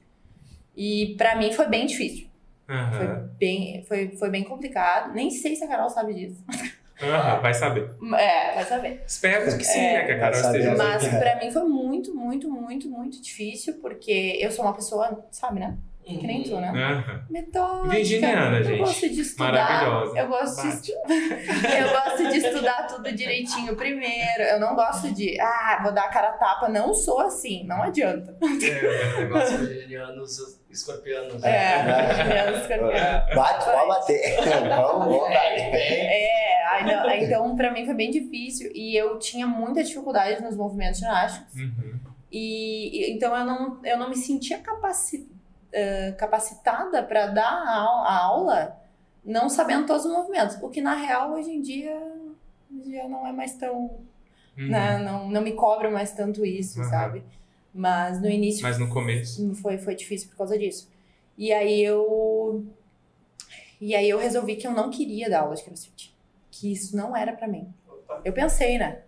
E 0.77 1.15
pra 1.17 1.37
mim 1.37 1.53
foi 1.53 1.67
bem 1.69 1.87
difícil. 1.87 2.29
Foi 2.67 2.75
Aham. 2.77 3.31
bem, 3.39 3.85
foi, 3.85 4.09
foi 4.17 4.29
bem 4.29 4.45
complicado. 4.45 5.15
Nem 5.15 5.31
sei 5.31 5.55
se 5.57 5.65
a 5.65 5.69
Carol 5.69 5.89
sabe 5.89 6.13
disso. 6.15 6.45
Aham, 7.03 7.41
vai 7.41 7.53
saber. 7.55 7.91
É, 8.17 8.55
vai 8.55 8.65
saber. 8.65 9.03
Espero 9.07 9.57
que 9.59 9.65
sim, 9.65 9.79
É, 9.79 9.93
né? 9.99 10.05
Que 10.07 10.13
a 10.13 10.19
Carol 10.19 10.41
esteja 10.41 10.75
Mas 10.77 11.05
ouvindo. 11.05 11.19
pra 11.21 11.37
mim 11.37 11.51
foi 11.51 11.65
muito, 11.65 12.15
muito, 12.15 12.51
muito, 12.51 12.89
muito 12.89 13.23
difícil, 13.23 13.75
porque 13.81 14.39
eu 14.41 14.51
sou 14.51 14.65
uma 14.65 14.75
pessoa, 14.75 15.27
sabe, 15.31 15.61
né? 15.61 15.77
Que 16.07 16.25
nem 16.25 16.41
tu, 16.45 16.61
né? 16.61 16.69
Aham. 16.69 17.25
Metódica. 17.29 17.89
Virginiana, 17.89 18.59
eu 18.59 18.65
gente. 18.65 18.79
gosto 18.79 19.09
de 19.11 19.21
estudar. 19.23 19.53
Maravilhosa. 19.53 20.19
Eu 20.21 20.29
gosto, 20.29 20.63
de 20.63 20.69
estu... 20.69 20.93
eu 21.03 21.89
gosto 21.91 22.31
de 22.31 22.39
estudar 22.39 22.87
tudo 22.87 23.13
direitinho 23.13 23.75
primeiro. 23.75 24.43
Eu 24.43 24.61
não 24.61 24.77
gosto 24.77 25.13
de, 25.13 25.37
ah, 25.41 25.81
vou 25.83 25.93
dar 25.93 26.05
a 26.05 26.09
cara 26.09 26.29
a 26.29 26.33
tapa. 26.35 26.69
Não 26.69 26.95
sou 26.95 27.19
assim, 27.21 27.65
não 27.67 27.83
adianta. 27.83 28.37
É. 28.41 29.21
Negócio 29.23 29.59
virginianos, 29.59 30.61
escorpianos. 30.77 31.41
né? 31.43 31.51
É, 31.51 32.07
virginiano, 32.15 32.57
escorpião. 32.59 32.91
Bate, 33.35 33.65
pode 33.65 33.89
bater. 33.89 34.37
Vamos, 34.69 35.05
vamos 35.07 35.19
bater. 35.21 35.75
É, 35.75 36.67
aí 36.67 37.25
então 37.25 37.57
pra 37.57 37.71
mim 37.73 37.85
foi 37.85 37.95
bem 37.95 38.11
difícil 38.11 38.71
e 38.75 38.97
eu 38.97 39.19
tinha 39.19 39.47
muita 39.47 39.83
dificuldade 39.83 40.43
nos 40.43 40.57
movimentos 40.57 40.99
ginásticos 41.01 41.55
Uhum. 41.55 41.99
e, 42.31 43.01
e- 43.11 43.13
então 43.15 43.37
eu 43.37 43.45
não, 43.45 43.81
eu 43.85 43.99
não 43.99 44.09
me 44.09 44.17
sentia 44.17 44.59
capaci- 44.59 45.29
eh, 45.73 46.13
capacitada 46.19 47.03
para 47.03 47.27
dar 47.27 47.43
a, 47.51 48.05
a 48.09 48.19
aula 48.25 48.77
não 49.25 49.49
sabendo 49.49 49.87
todos 49.87 50.05
os 50.05 50.13
movimentos, 50.13 50.57
o 50.63 50.69
que 50.69 50.81
na 50.81 50.95
real 50.95 51.33
hoje 51.33 51.51
em 51.51 51.61
dia 51.61 51.97
já 52.89 53.09
não 53.09 53.27
é 53.27 53.33
mais 53.33 53.55
tão, 53.55 53.91
Uhum. 54.59 54.69
né, 54.71 54.99
não, 54.99 55.29
não 55.29 55.41
me 55.43 55.53
cobra 55.53 55.91
mais 55.91 56.13
tanto 56.13 56.45
isso, 56.45 56.79
Uhum. 56.81 56.89
sabe? 56.89 57.23
Mas 57.77 58.21
no 58.23 58.29
início 58.31 58.63
Mas 58.63 58.79
no 58.79 58.89
começo. 58.89 59.55
foi, 59.57 59.77
foi 59.77 59.95
difícil 59.95 60.31
por 60.31 60.39
causa 60.39 60.59
disso. 60.59 60.91
E 61.37 61.53
aí 61.53 61.83
eu. 61.85 62.65
E 63.79 63.95
aí 63.95 64.09
eu 64.09 64.19
resolvi 64.19 64.57
que 64.57 64.67
eu 64.67 64.73
não 64.73 64.89
queria 64.91 65.29
dar 65.29 65.41
aula 65.41 65.55
de 65.55 65.63
crossfit. 65.63 66.15
Que 66.51 66.73
isso 66.73 66.97
não 66.97 67.15
era 67.15 67.35
pra 67.35 67.47
mim. 67.47 67.69
Eu 68.25 68.33
pensei, 68.33 68.79
né? 68.79 69.03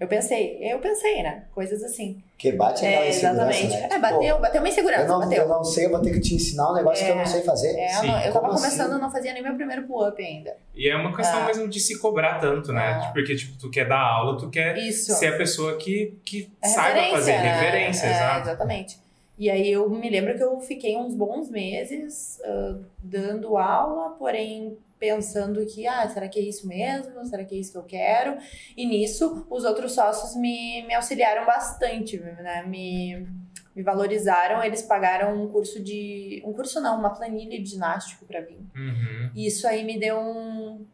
Eu 0.00 0.08
pensei, 0.08 0.58
eu 0.60 0.80
pensei, 0.80 1.22
né? 1.22 1.44
Coisas 1.54 1.80
assim. 1.82 2.20
Que 2.36 2.50
bate 2.52 2.84
aquela 2.84 3.04
É, 3.04 3.08
insegurança, 3.10 3.42
exatamente. 3.60 3.68
né? 3.68 3.76
É, 3.84 3.88
Tipo, 3.88 4.00
bateu, 4.00 4.40
bateu 4.40 4.60
uma 4.60 4.68
insegurança, 4.68 5.02
Eu 5.02 5.08
não, 5.08 5.20
bateu. 5.20 5.42
eu 5.42 5.48
não 5.48 5.64
sei, 5.64 5.86
eu 5.86 5.90
vou 5.90 6.02
ter 6.02 6.10
que 6.12 6.20
te 6.20 6.34
ensinar 6.34 6.72
um 6.72 6.74
negócio 6.74 7.04
que 7.06 7.10
eu 7.12 7.16
não 7.16 7.24
sei 7.26 7.42
fazer. 7.42 7.76
É, 7.78 7.86
eu, 7.96 8.00
Sim, 8.00 8.06
não- 8.08 8.16
eu 8.20 8.32
tava 8.32 8.40
como 8.48 8.54
começando, 8.60 8.80
assim? 8.80 8.92
eu 8.92 8.98
não 8.98 9.10
fazia 9.10 9.32
nem 9.32 9.42
meu 9.42 9.54
primeiro 9.54 9.86
pull-up 9.86 10.20
ainda. 10.20 10.56
E 10.74 10.88
é 10.88 10.96
uma 10.96 11.14
questão 11.16 11.42
Ah. 11.42 11.46
mesmo 11.46 11.68
de 11.68 11.78
se 11.78 11.98
cobrar 12.00 12.40
tanto, 12.40 12.72
né? 12.72 13.00
Ah. 13.04 13.10
Porque, 13.14 13.36
tipo, 13.36 13.56
tu 13.56 13.70
quer 13.70 13.86
dar 13.88 14.00
aula, 14.00 14.36
tu 14.36 14.50
quer 14.50 14.76
Isso. 14.78 15.12
ser 15.14 15.28
a 15.28 15.36
pessoa 15.36 15.76
que, 15.76 16.18
que 16.24 16.50
É 16.60 16.66
saiba 16.66 17.10
fazer 17.16 17.32
né? 17.38 17.52
referência, 17.54 18.06
É, 18.06 18.10
exato. 18.10 18.48
Exatamente. 18.48 18.98
E 19.38 19.48
aí 19.48 19.70
eu 19.70 19.88
me 19.88 20.10
lembro 20.10 20.36
que 20.36 20.42
eu 20.42 20.60
fiquei 20.60 20.96
uns 20.96 21.14
bons 21.14 21.48
meses 21.50 22.40
ah, 22.44 22.76
dando 23.02 23.56
aula, 23.56 24.10
porém 24.18 24.76
pensando 25.04 25.66
que, 25.66 25.86
ah, 25.86 26.08
será 26.08 26.28
que 26.28 26.38
é 26.38 26.42
isso 26.42 26.66
mesmo? 26.66 27.22
Será 27.26 27.44
que 27.44 27.54
é 27.54 27.58
isso 27.58 27.72
que 27.72 27.78
eu 27.78 27.82
quero? 27.82 28.38
E 28.74 28.86
nisso, 28.86 29.46
os 29.50 29.64
outros 29.64 29.92
sócios 29.92 30.34
me, 30.34 30.82
me 30.86 30.94
auxiliaram 30.94 31.44
bastante, 31.44 32.18
né? 32.18 32.64
Me, 32.66 33.28
me 33.76 33.82
valorizaram, 33.82 34.64
eles 34.64 34.80
pagaram 34.80 35.42
um 35.42 35.48
curso 35.48 35.82
de... 35.82 36.42
Um 36.46 36.54
curso 36.54 36.80
não, 36.80 36.98
uma 36.98 37.10
planilha 37.10 37.62
de 37.62 37.68
ginástico 37.68 38.24
pra 38.24 38.40
mim. 38.40 38.66
Uhum. 38.74 39.30
E 39.34 39.46
isso 39.46 39.68
aí 39.68 39.84
me 39.84 39.98
deu 39.98 40.18
um. 40.18 40.86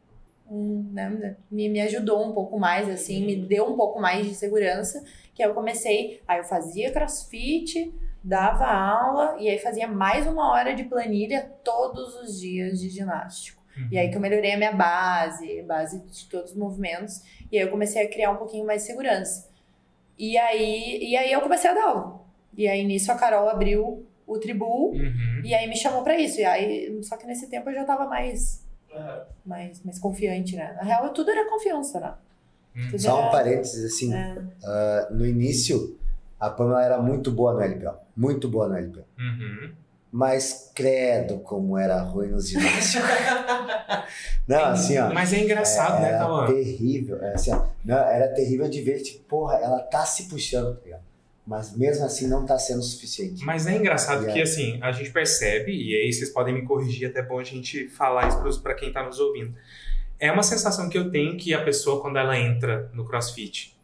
um 0.51 0.91
né, 0.93 1.37
me, 1.49 1.69
me 1.69 1.81
ajudou 1.83 2.27
um 2.29 2.33
pouco 2.33 2.59
mais, 2.59 2.89
assim, 2.89 3.25
me 3.25 3.37
deu 3.37 3.65
um 3.67 3.77
pouco 3.77 4.01
mais 4.01 4.27
de 4.27 4.35
segurança. 4.35 5.05
Que 5.35 5.45
eu 5.45 5.55
comecei. 5.55 6.21
Aí 6.27 6.39
eu 6.39 6.45
fazia 6.45 6.91
crossfit, 6.91 7.95
dava 8.25 8.67
aula, 8.67 9.37
e 9.39 9.49
aí 9.49 9.59
fazia 9.59 9.87
mais 9.87 10.27
uma 10.27 10.51
hora 10.51 10.75
de 10.75 10.85
planilha 10.85 11.49
todos 11.63 12.15
os 12.17 12.41
dias 12.41 12.81
de 12.81 12.89
ginástico. 12.89 13.60
E 13.91 13.99
aí 13.99 14.11
que 14.11 14.17
eu 14.17 14.21
melhorei 14.21 14.53
a 14.53 14.57
minha 14.57 14.73
base, 14.73 15.63
base 15.63 16.01
de 16.01 16.27
todos 16.27 16.51
os 16.53 16.57
movimentos. 16.57 17.23
E 17.51 17.57
aí 17.59 17.63
eu 17.65 17.71
comecei 17.71 18.03
a 18.05 18.09
criar 18.11 18.31
um 18.33 18.37
pouquinho 18.37 18.67
mais 18.67 18.83
de 18.83 18.89
segurança. 18.89 19.49
E 20.19 20.37
aí, 20.37 20.99
e 21.03 21.17
aí 21.17 21.33
eu 21.33 21.41
comecei 21.41 21.71
a 21.71 21.75
dar 21.75 21.85
aula. 21.85 22.21
E 22.57 22.69
aí 22.69 22.85
nisso 22.85 23.11
a 23.11 23.15
Carol 23.15 23.49
abriu 23.49 24.07
o 24.27 24.39
Tribu. 24.39 24.91
Uhum. 24.91 25.41
E 25.45 25.55
aí 25.55 25.67
me 25.69 25.77
chamou 25.77 26.03
pra 26.03 26.19
isso. 26.19 26.41
E 26.41 26.45
aí, 26.45 27.01
só 27.03 27.17
que 27.17 27.27
nesse 27.27 27.49
tempo 27.49 27.69
eu 27.71 27.75
já 27.75 27.85
tava 27.85 28.07
mais, 28.07 28.65
É. 28.93 29.23
mais, 29.45 29.83
mais 29.85 29.99
confiante, 29.99 30.55
né? 30.57 30.73
Na 30.77 30.83
real, 30.83 31.09
tudo 31.13 31.31
era 31.31 31.49
confiança, 31.49 31.99
né? 32.01 32.15
Uhum. 32.77 32.91
Tudo 32.91 32.99
Só 33.03 33.29
um 33.29 33.31
parênteses, 33.31 33.85
assim, 33.93 34.15
É. 34.15 34.37
ah, 34.65 35.09
no 35.11 35.27
início, 35.27 35.99
a 36.39 36.49
Pamela 36.51 36.85
era 36.85 36.99
muito 37.03 37.33
boa 37.33 37.53
no 37.55 37.61
LPO. 37.61 37.95
Muito 38.17 38.49
boa 38.49 38.69
no 38.69 38.77
LPO. 38.77 39.05
Uhum. 39.19 39.73
Mas 40.13 40.73
credo 40.75 41.39
como 41.39 41.79
era 41.79 42.01
ruim 42.03 42.29
nos 42.29 42.49
ginásticos. 42.49 43.09
Não, 44.47 44.65
assim, 44.65 44.99
ó. 44.99 45.13
Mas 45.13 45.33
é 45.33 45.39
engraçado, 45.39 46.03
né, 46.03 46.09
Era 46.09 46.19
Cauã? 46.19 46.47
terrível. 46.47 47.23
é 47.23 47.35
assim, 47.35 47.53
ó, 47.53 47.65
não, 47.85 47.97
era 47.97 48.29
terrível 48.35 48.69
de 48.69 48.83
ver, 48.83 49.01
tipo, 49.01 49.23
porra, 49.25 49.57
ela 49.57 49.79
tá 49.81 50.05
se 50.05 50.25
puxando, 50.25 50.75
tá 50.77 50.85
ligado? 50.85 51.03
Mas 51.47 51.77
mesmo 51.77 52.05
assim 52.05 52.27
não 52.27 52.45
tá 52.45 52.59
sendo 52.59 52.81
o 52.81 52.83
suficiente. 52.83 53.45
Mas 53.45 53.67
é 53.67 53.77
engraçado 53.77 54.29
E 54.29 54.33
que, 54.33 54.41
assim, 54.43 54.79
a 54.83 54.93
gente 54.93 55.11
percebe, 55.11 55.73
e 55.73 55.95
aí 55.95 56.13
vocês 56.13 56.31
podem 56.31 56.55
me 56.55 56.63
corrigir, 56.63 57.09
até 57.09 57.21
é 57.21 57.23
bom 57.23 57.39
a 57.39 57.45
gente 57.45 57.89
falar 57.89 58.29
isso 58.29 58.61
pra 58.63 58.75
quem 58.75 58.93
tá 58.93 59.03
nos 59.03 59.19
ouvindo. 59.21 59.55
É 60.19 60.31
uma 60.31 60.43
sensação 60.43 60.89
que 60.89 60.99
eu 60.99 61.11
tenho 61.11 61.37
que 61.37 61.55
a 61.55 61.63
pessoa, 61.65 62.03
quando 62.03 62.19
ela 62.19 62.39
entra 62.39 62.91
no 62.93 63.05
crossfit, 63.05 63.77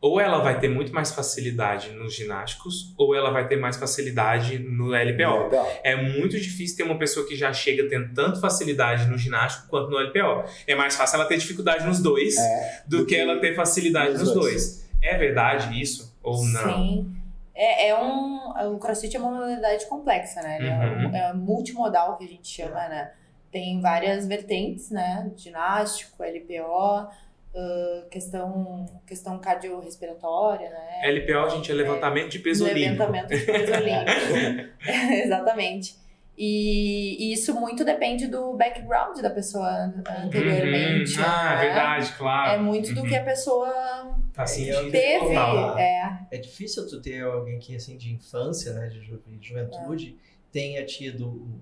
ou 0.00 0.20
ela 0.20 0.38
vai 0.38 0.58
ter 0.60 0.68
muito 0.68 0.92
mais 0.92 1.10
facilidade 1.12 1.90
nos 1.90 2.14
ginásticos, 2.14 2.94
ou 2.98 3.14
ela 3.14 3.30
vai 3.30 3.48
ter 3.48 3.56
mais 3.56 3.76
facilidade 3.76 4.58
no 4.58 4.94
LPO. 4.94 5.50
É 5.82 5.96
muito 5.96 6.38
difícil 6.38 6.76
ter 6.76 6.82
uma 6.84 6.98
pessoa 6.98 7.26
que 7.26 7.34
já 7.34 7.52
chega 7.52 7.88
tendo 7.88 8.12
tanto 8.14 8.40
facilidade 8.40 9.06
no 9.06 9.16
ginástico 9.18 9.68
quanto 9.68 9.90
no 9.90 9.98
LPO. 9.98 10.44
É 10.66 10.74
mais 10.74 10.94
fácil 10.96 11.16
ela 11.16 11.24
ter 11.26 11.38
dificuldade 11.38 11.84
nos 11.86 12.00
dois 12.00 12.36
É, 12.36 12.82
do 12.86 13.04
que 13.06 13.16
ela 13.16 13.40
ter 13.40 13.54
facilidade 13.54 14.12
nos 14.12 14.20
nos 14.22 14.32
dois. 14.34 14.52
dois. 14.54 14.88
É 15.02 15.16
verdade 15.16 15.80
isso 15.80 16.14
ou 16.22 16.44
não? 16.44 16.62
Sim. 16.74 17.12
É, 17.54 17.88
é 17.88 17.98
um, 17.98 18.74
o 18.74 18.78
crossfit 18.78 19.16
é 19.16 19.18
uma 19.18 19.30
modalidade 19.30 19.86
complexa, 19.86 20.42
né? 20.42 20.58
Ele 20.58 20.68
Uhum. 20.68 20.82
é, 20.82 21.08
um- 21.08 21.16
é 21.30 21.32
multimodal 21.32 22.16
que 22.18 22.24
a 22.24 22.28
gente 22.28 22.46
chama, 22.48 22.86
né? 22.88 23.12
Tem 23.50 23.80
várias 23.80 24.26
vertentes, 24.26 24.90
né? 24.90 25.30
Ginástico, 25.34 26.22
LPO, 26.22 27.08
ah, 27.56 28.04
questão, 28.10 28.84
questão 29.06 29.38
cardiorrespiratória, 29.38 30.68
né? 30.70 31.00
LPO, 31.10 31.50
gente, 31.50 31.70
é 31.70 31.74
levantamento 31.74 32.30
de 32.30 32.38
peso 32.38 32.64
olímpico. 32.64 32.90
Levantamento 32.90 33.28
de 33.28 33.40
peso 33.46 33.72
olímpico. 33.72 34.72
Exatamente. 35.24 35.96
E, 36.38 37.16
e 37.18 37.32
isso 37.32 37.58
muito 37.58 37.82
depende 37.82 38.26
do 38.26 38.52
background 38.52 39.18
da 39.20 39.30
pessoa 39.30 39.90
anteriormente. 40.06 41.18
Uhum. 41.18 41.24
Ah, 41.26 41.54
né? 41.54 41.60
verdade, 41.62 42.12
claro. 42.12 42.52
É 42.52 42.58
muito 42.58 42.92
do 42.94 43.00
Uhum. 43.00 43.08
que 43.08 43.16
a 43.16 43.24
pessoa 43.24 44.14
Tá 44.34 44.46
sentindo 44.46 44.90
teve. 44.90 45.34
É. 45.78 46.18
É 46.30 46.36
difícil 46.38 46.86
tu 46.86 47.00
ter 47.00 47.22
alguém 47.22 47.58
que, 47.58 47.74
assim, 47.74 47.96
de 47.96 48.12
infância, 48.12 48.74
né, 48.74 48.88
de 48.88 49.00
ju- 49.00 49.22
de 49.26 49.48
juventude, 49.48 50.18
tenha 50.52 50.84
tido 50.84 51.26
um 51.26 51.58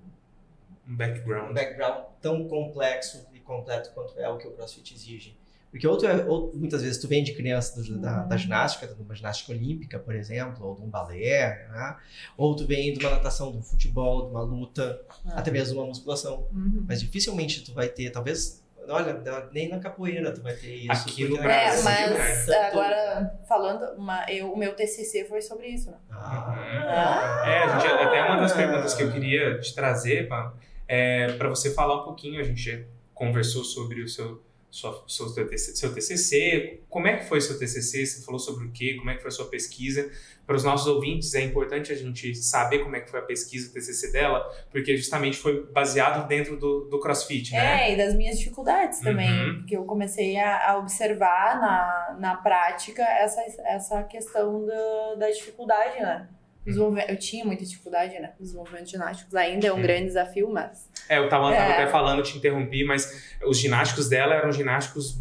Um 0.88 0.96
background. 0.96 1.54
background 1.54 2.04
tão 2.20 2.48
complexo 2.48 3.28
e 3.32 3.38
completo 3.38 3.92
quanto 3.94 4.18
é 4.18 4.28
o 4.28 4.36
que 4.38 4.48
o 4.48 4.50
CrossFit 4.50 4.92
exige. 4.92 5.38
Porque 5.74 5.88
ou, 5.88 5.98
tu 5.98 6.06
é- 6.06 6.24
ou 6.24 6.52
muitas 6.54 6.82
vezes 6.82 6.98
tu 6.98 7.08
vem 7.08 7.24
de 7.24 7.34
criança 7.34 7.82
do- 7.82 7.98
da, 7.98 8.22
da 8.22 8.36
ginástica, 8.36 8.86
de 8.86 9.02
uma 9.02 9.12
ginástica 9.12 9.50
olímpica, 9.50 9.98
por 9.98 10.14
exemplo, 10.14 10.64
ou 10.68 10.76
de 10.76 10.82
um 10.82 10.88
balé, 10.88 11.66
né? 11.68 11.96
ou 12.36 12.54
tu 12.54 12.64
vem 12.64 12.92
de 12.92 13.04
uma 13.04 13.10
natação, 13.16 13.50
de 13.50 13.58
um 13.58 13.62
futebol, 13.62 14.26
de 14.26 14.30
uma 14.30 14.42
luta, 14.42 15.00
Ah. 15.26 15.40
até 15.40 15.50
mesmo 15.50 15.72
de 15.74 15.78
uma 15.80 15.86
musculação. 15.88 16.46
Uhum. 16.52 16.84
Mas 16.88 17.00
dificilmente 17.00 17.64
tu 17.64 17.74
vai 17.74 17.88
ter, 17.88 18.10
talvez, 18.10 18.62
olha, 18.88 19.20
nem 19.52 19.68
na 19.68 19.80
capoeira 19.80 20.30
tu 20.32 20.42
vai 20.42 20.54
ter 20.54 20.74
isso. 20.76 21.08
Aqui 21.08 21.26
no 21.26 21.38
É, 21.38 21.42
Brasil, 21.42 21.82
mas 21.84 22.46
né? 22.46 22.56
agora 22.68 23.34
falando, 23.48 23.98
uma, 23.98 24.30
eu, 24.30 24.52
o 24.52 24.56
meu 24.56 24.76
TCC 24.76 25.24
foi 25.24 25.42
sobre 25.42 25.66
isso, 25.66 25.90
né? 25.90 25.96
Ah. 26.08 27.42
É, 27.44 27.58
a 27.64 27.78
gente, 27.80 27.92
até 27.92 28.22
uma 28.24 28.36
das 28.36 28.52
perguntas 28.52 28.94
que 28.94 29.02
eu 29.02 29.10
queria 29.10 29.58
te 29.58 29.74
trazer, 29.74 30.28
Pam, 30.28 30.52
é 30.86 31.32
para 31.32 31.48
você 31.48 31.74
falar 31.74 32.02
um 32.02 32.04
pouquinho, 32.04 32.40
a 32.40 32.44
gente 32.44 32.86
conversou 33.12 33.64
sobre 33.64 34.02
o 34.02 34.08
seu, 34.08 34.43
sua, 34.74 35.04
seu, 35.06 35.28
seu 35.28 35.46
TCC, 35.46 35.76
seu 35.76 35.94
TCC, 35.94 36.80
como 36.90 37.06
é 37.06 37.16
que 37.16 37.28
foi 37.28 37.40
seu 37.40 37.56
TCC, 37.56 38.04
você 38.04 38.24
falou 38.24 38.40
sobre 38.40 38.66
o 38.66 38.72
quê, 38.72 38.94
como 38.98 39.08
é 39.08 39.14
que 39.14 39.20
foi 39.22 39.28
a 39.28 39.32
sua 39.32 39.46
pesquisa, 39.46 40.10
para 40.44 40.56
os 40.56 40.64
nossos 40.64 40.88
ouvintes 40.88 41.32
é 41.34 41.42
importante 41.42 41.92
a 41.92 41.94
gente 41.94 42.34
saber 42.34 42.80
como 42.80 42.96
é 42.96 43.00
que 43.00 43.08
foi 43.08 43.20
a 43.20 43.22
pesquisa, 43.22 43.70
o 43.70 43.72
TCC 43.72 44.10
dela, 44.10 44.40
porque 44.72 44.96
justamente 44.96 45.36
foi 45.36 45.64
baseado 45.66 46.26
dentro 46.26 46.56
do, 46.56 46.86
do 46.86 46.98
CrossFit, 46.98 47.52
né? 47.52 47.88
É, 47.88 47.92
e 47.94 47.96
das 47.96 48.14
minhas 48.16 48.36
dificuldades 48.36 48.98
também, 48.98 49.30
Uhum. 49.30 49.58
porque 49.60 49.76
eu 49.76 49.84
comecei 49.84 50.36
a, 50.38 50.72
a 50.72 50.78
observar 50.78 51.60
na, 51.60 52.16
na 52.18 52.36
prática 52.36 53.02
essa, 53.02 53.40
essa 53.64 54.02
questão 54.02 54.66
da, 54.66 55.14
da 55.20 55.30
dificuldade, 55.30 56.00
né? 56.00 56.28
Movimentos- 56.66 57.10
eu 57.10 57.18
tinha 57.18 57.44
muita 57.44 57.64
dificuldade, 57.64 58.18
né? 58.18 58.32
Os 58.40 58.54
movimentos 58.54 58.90
ginásticos 58.90 59.34
ainda 59.34 59.66
é 59.66 59.72
um 59.72 59.76
Sim. 59.76 59.82
grande 59.82 60.04
desafio, 60.06 60.48
mas 60.50 60.88
É, 61.08 61.18
eu 61.18 61.28
tava, 61.28 61.52
tava 61.54 61.70
É. 61.70 61.72
até 61.82 61.86
falando, 61.90 62.22
te 62.22 62.36
interrompi, 62.38 62.84
mas 62.84 63.22
os 63.46 63.58
ginásticos 63.58 64.08
dela 64.08 64.34
eram 64.34 64.50
ginásticos 64.50 65.18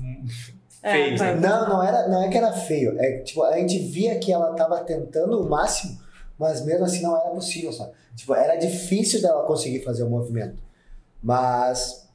É, 0.82 0.92
feios, 0.92 1.20
foi- 1.22 1.28
né? 1.34 1.40
Não, 1.40 1.68
não 1.70 1.84
era, 1.84 2.08
não 2.08 2.24
é 2.24 2.30
que 2.30 2.38
era 2.38 2.52
feio. 2.54 2.98
É 3.00 3.20
tipo, 3.20 3.44
a 3.44 3.58
gente 3.58 3.78
via 3.80 4.18
que 4.20 4.32
ela 4.32 4.54
tava 4.54 4.80
tentando 4.86 5.42
o 5.42 5.50
máximo, 5.50 6.00
mas 6.40 6.64
mesmo 6.66 6.86
assim 6.86 7.02
não 7.02 7.16
era 7.20 7.30
possível, 7.32 7.72
sabe? 7.74 7.92
Tipo, 8.16 8.34
era 8.36 8.56
difícil 8.56 9.22
dela 9.22 9.44
conseguir 9.46 9.82
fazer 9.84 10.04
o 10.04 10.10
movimento. 10.10 10.62
Mas 11.22 12.08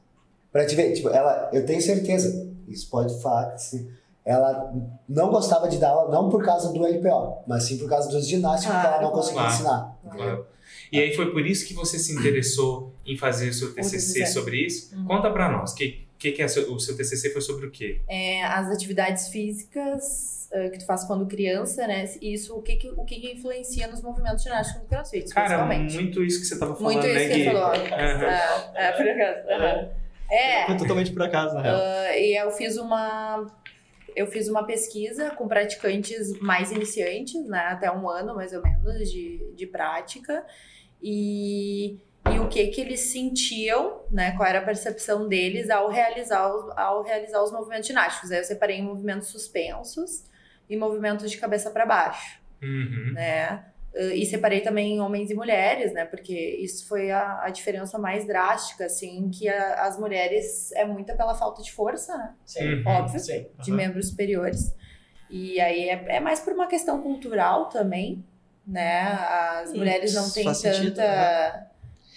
pra 0.51 0.65
te 0.65 0.75
ver, 0.75 0.91
tipo, 0.93 1.09
ela, 1.09 1.49
eu 1.53 1.65
tenho 1.65 1.81
certeza, 1.81 2.47
isso 2.67 2.89
pode 2.89 3.21
falar 3.21 3.51
que 3.51 3.61
se 3.61 3.89
ela 4.29 4.71
não 5.07 5.29
gostava 5.29 5.67
de 5.67 5.77
dar 5.79 5.89
aula 5.89 6.11
não 6.11 6.29
por 6.29 6.43
causa 6.43 6.71
do 6.71 6.85
LPO, 6.85 7.43
mas 7.47 7.63
sim 7.63 7.77
por 7.77 7.89
causa 7.89 8.09
dos 8.09 8.27
ginásticos 8.27 8.75
que 8.79 8.85
ela 8.85 9.01
não 9.01 9.11
Claro, 9.11 9.13
conseguia 9.15 9.41
claro. 9.41 9.53
ensinar. 9.55 9.99
Claro. 10.11 10.45
E 10.91 10.99
aí 10.99 11.15
foi 11.15 11.31
por 11.31 11.45
isso 11.45 11.67
que 11.67 11.73
você 11.73 11.97
se 11.97 12.13
interessou 12.13 12.93
em 13.05 13.17
fazer 13.17 13.49
o 13.49 13.53
seu 13.53 13.73
TCC 13.73 14.25
sobre 14.27 14.57
isso? 14.65 14.95
Uhum. 14.95 15.05
Conta 15.05 15.31
pra 15.31 15.51
nós, 15.51 15.73
que, 15.73 16.07
que, 16.17 16.31
que 16.31 16.41
é 16.43 16.47
seu- 16.47 16.71
o 16.73 16.79
seu 16.79 16.95
TCC 16.95 17.31
foi 17.31 17.41
sobre 17.41 17.65
o 17.67 17.71
quê? 17.71 18.01
é, 18.07 18.43
as 18.43 18.69
atividades 18.71 19.27
físicas 19.29 20.47
eh, 20.51 20.69
que 20.69 20.79
tu 20.79 20.85
faz 20.85 21.03
quando 21.03 21.25
criança, 21.27 21.85
né? 21.87 22.09
Isso, 22.21 22.55
o 22.55 22.61
que, 22.61 22.75
que, 22.75 22.89
o 22.89 23.03
que, 23.05 23.19
que 23.19 23.33
influencia 23.33 23.87
nos 23.87 24.01
movimentos 24.01 24.43
ginásticos 24.43 24.81
do 24.81 24.87
crossfit, 24.87 25.29
Cara, 25.29 25.45
principalmente. 25.47 25.93
muito 25.95 26.23
isso 26.23 26.39
que 26.39 26.45
você 26.47 26.57
tava 26.57 26.75
falando, 26.75 26.93
Muito 26.93 27.07
né, 27.07 27.13
isso 27.25 27.33
que 27.33 27.41
ele 27.41 27.51
falou. 27.51 27.73
É, 27.73 28.73
é, 28.75 28.91
por 28.91 29.09
acaso. 29.09 29.49
aham. 29.49 29.89
É, 30.31 30.65
Foi 30.67 30.77
totalmente 30.77 31.11
por 31.11 31.21
acaso, 31.23 31.55
na 31.55 31.61
real. 31.61 31.75
ah, 31.79 32.17
e 32.17 32.35
eu 32.39 32.51
fiz 32.51 32.77
uma 32.77 33.47
eu 34.15 34.27
fiz 34.27 34.47
uma 34.47 34.65
pesquisa 34.65 35.31
com 35.31 35.47
praticantes 35.47 36.37
mais 36.39 36.71
iniciantes, 36.71 37.47
né, 37.47 37.59
até 37.59 37.91
um 37.91 38.09
ano 38.09 38.35
mais 38.35 38.53
ou 38.53 38.61
menos 38.61 39.09
de, 39.11 39.53
de 39.55 39.67
prática, 39.67 40.45
e, 41.01 41.97
e 42.33 42.39
o 42.39 42.47
que 42.49 42.67
que 42.67 42.81
eles 42.81 42.99
sentiam, 42.99 44.01
né, 44.11 44.35
qual 44.35 44.47
era 44.47 44.59
a 44.59 44.63
percepção 44.63 45.27
deles 45.27 45.69
ao 45.69 45.89
realizar 45.89 46.53
os, 46.53 46.77
ao 46.77 47.03
realizar 47.03 47.41
os 47.41 47.51
movimentos 47.51 47.87
ginásticos. 47.87 48.31
Aí 48.31 48.39
eu 48.39 48.43
separei 48.43 48.77
em 48.77 48.83
movimentos 48.83 49.29
suspensos 49.29 50.23
e 50.69 50.75
movimentos 50.75 51.29
de 51.31 51.37
cabeça 51.37 51.71
para 51.71 51.85
baixo 51.85 52.39
Uhum. 52.61 53.13
né? 53.13 53.63
E 53.95 54.25
separei 54.25 54.61
também 54.61 54.99
homens 55.01 55.31
e 55.31 55.35
mulheres, 55.35 55.91
né? 55.93 56.05
Porque 56.05 56.33
isso 56.61 56.87
foi 56.87 57.09
a, 57.11 57.43
a 57.43 57.49
diferença 57.49 57.97
mais 57.97 58.25
drástica, 58.25 58.85
assim, 58.85 59.29
que 59.31 59.49
a- 59.49 59.85
as 59.87 59.97
mulheres 59.99 60.71
é 60.73 60.85
muito 60.85 61.15
pela 61.17 61.33
falta 61.35 61.61
de 61.63 61.71
força, 61.71 62.15
né? 62.17 62.33
Sim, 62.45 62.73
Uhum. 62.75 62.83
Óbvio, 62.85 63.19
sim. 63.19 63.47
de 63.59 63.71
aham. 63.71 63.77
membros 63.77 64.09
superiores. 64.09 64.75
E 65.29 65.59
aí 65.59 65.89
é, 65.89 66.05
é 66.17 66.19
mais 66.19 66.39
por 66.39 66.53
uma 66.53 66.67
questão 66.67 67.01
cultural 67.01 67.69
também, 67.69 68.23
né? 68.65 69.01
As 69.61 69.73
mulheres 69.73 70.13
não 70.13 70.29
têm 70.29 70.43
faz 70.43 70.61
tanta. 70.61 70.75
sentido, 70.75 70.97
né? 70.97 71.68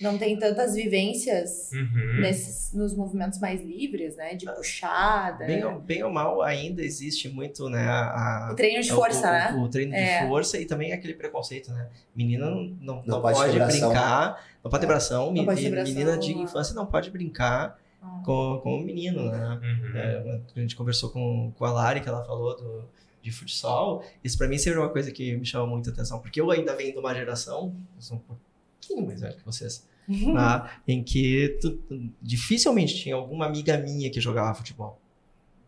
Não 0.03 0.19
têm 0.19 0.37
tantas 0.39 0.75
vivências 0.75 1.71
Uhum. 1.73 2.21
nesses, 2.21 2.73
nos 2.73 2.95
movimentos 2.95 3.39
mais 3.39 3.63
livres, 3.63 4.17
né? 4.17 4.35
De 4.35 4.45
puxada. 4.47 5.47
Bem, 5.47 5.65
ou- 5.65 5.81
bem 5.81 6.03
ou 6.03 6.11
mal, 6.11 6.43
ainda 6.43 6.83
existe 6.83 7.29
muito, 7.29 7.69
né, 7.69 7.87
a... 7.89 8.51
O 8.53 8.57
treino 8.57 8.83
de 8.83 8.93
o- 8.93 8.95
força, 8.97 9.29
o, 9.29 9.31
né? 9.33 9.55
O, 9.59 9.69
treino 9.69 9.95
É. 9.95 10.23
de 10.23 10.29
força 10.29 10.59
e 10.59 10.67
também 10.67 10.93
aquele 10.93 11.15
preconceito, 11.15 11.71
né? 11.73 11.89
Menina 12.15 12.51
não, 12.51 12.57
não, 12.65 12.75
Não 12.81 13.03
não 13.07 13.23
pode 13.23 13.39
pode, 13.39 13.59
brincar, 13.59 14.45
não 14.63 14.71
pode 14.71 14.81
ter 14.81 14.87
bração, 14.87 15.27
Não 15.27 15.33
me- 15.33 15.45
pode 15.45 15.63
ter 15.63 15.71
bração, 15.71 15.95
menina 15.95 16.19
de 16.19 16.33
infância 16.33 16.75
não 16.75 16.87
pode 16.87 17.11
brincar 17.11 17.79
Ah. 18.03 18.21
com, 18.25 18.61
com 18.63 18.79
o 18.79 18.81
menino, 18.83 19.31
né? 19.31 19.61
Uhum. 19.63 19.97
É, 19.97 20.41
a 20.57 20.61
gente 20.61 20.75
conversou 20.75 21.11
com, 21.11 21.53
com 21.57 21.65
a 21.65 21.71
Lari, 21.73 22.01
que 22.01 22.09
ela 22.09 22.25
falou 22.25 22.57
do, 22.57 22.85
de 23.23 23.31
futsal. 23.31 24.03
Isso 24.25 24.37
pra 24.37 24.49
mim 24.49 24.59
sempre 24.59 24.79
é 24.81 24.83
uma 24.83 24.89
coisa 24.91 25.13
que 25.13 25.37
me 25.37 25.45
chama 25.47 25.67
muita 25.69 25.91
atenção, 25.91 26.19
porque 26.19 26.41
eu 26.41 26.51
ainda 26.51 26.75
venho 26.75 26.93
de 26.93 26.99
uma 26.99 27.15
geração, 27.15 27.73
eu 27.97 28.03
sou 28.03 28.17
um 28.17 28.21
pouquinho 28.21 29.07
mais 29.07 29.21
velho 29.21 29.37
que 29.37 29.45
vocês, 29.45 29.87
né, 30.09 30.71
em 30.87 31.03
que 31.03 31.59
tu- 31.61 31.81
dificilmente 32.21 32.95
tinha 32.97 33.15
alguma 33.15 33.47
amiga 33.47 33.77
minha 33.79 34.11
que 34.11 34.21
jogava 34.21 34.55
futebol. 34.55 34.99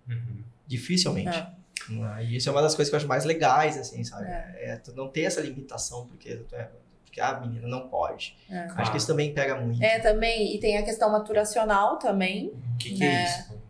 Uhum. 0.09 0.43
Dificilmente. 0.67 1.37
É. 1.39 1.51
Né, 1.91 2.25
E 2.25 2.37
isso 2.37 2.49
é 2.49 2.53
uma 2.53 2.63
das 2.63 2.75
coisas 2.75 2.91
que 2.91 2.95
eu 2.95 2.99
acho 2.99 3.09
mais 3.09 3.25
legais, 3.25 3.77
assim, 3.79 4.03
sabe? 4.05 4.27
É. 4.27 4.73
É, 4.73 4.77
tu 4.77 4.93
não 4.95 5.09
ter 5.09 5.23
essa 5.23 5.41
limitação, 5.41 6.07
porque, 6.07 6.37
tu 6.37 6.55
é, 6.55 6.69
porque 7.05 7.21
a 7.21 7.39
menina 7.41 7.69
não 7.69 7.89
pode. 7.89 8.37
É. 8.51 8.67
Acho 8.77 8.91
que 8.91 8.97
isso 8.97 9.07
também 9.07 9.33
pega 9.35 9.61
muito. 9.61 9.83
É, 9.83 9.99
também. 9.99 10.55
E 10.55 10.59
tem 10.61 10.77
a 10.79 10.83
questão 10.83 11.11
maturacional 11.13 11.99
também. 11.99 12.49
O 12.75 12.77
que, 12.79 12.95
que 12.95 13.05
é 13.05 13.09
Né. 13.09 13.25
isso? 13.25 13.63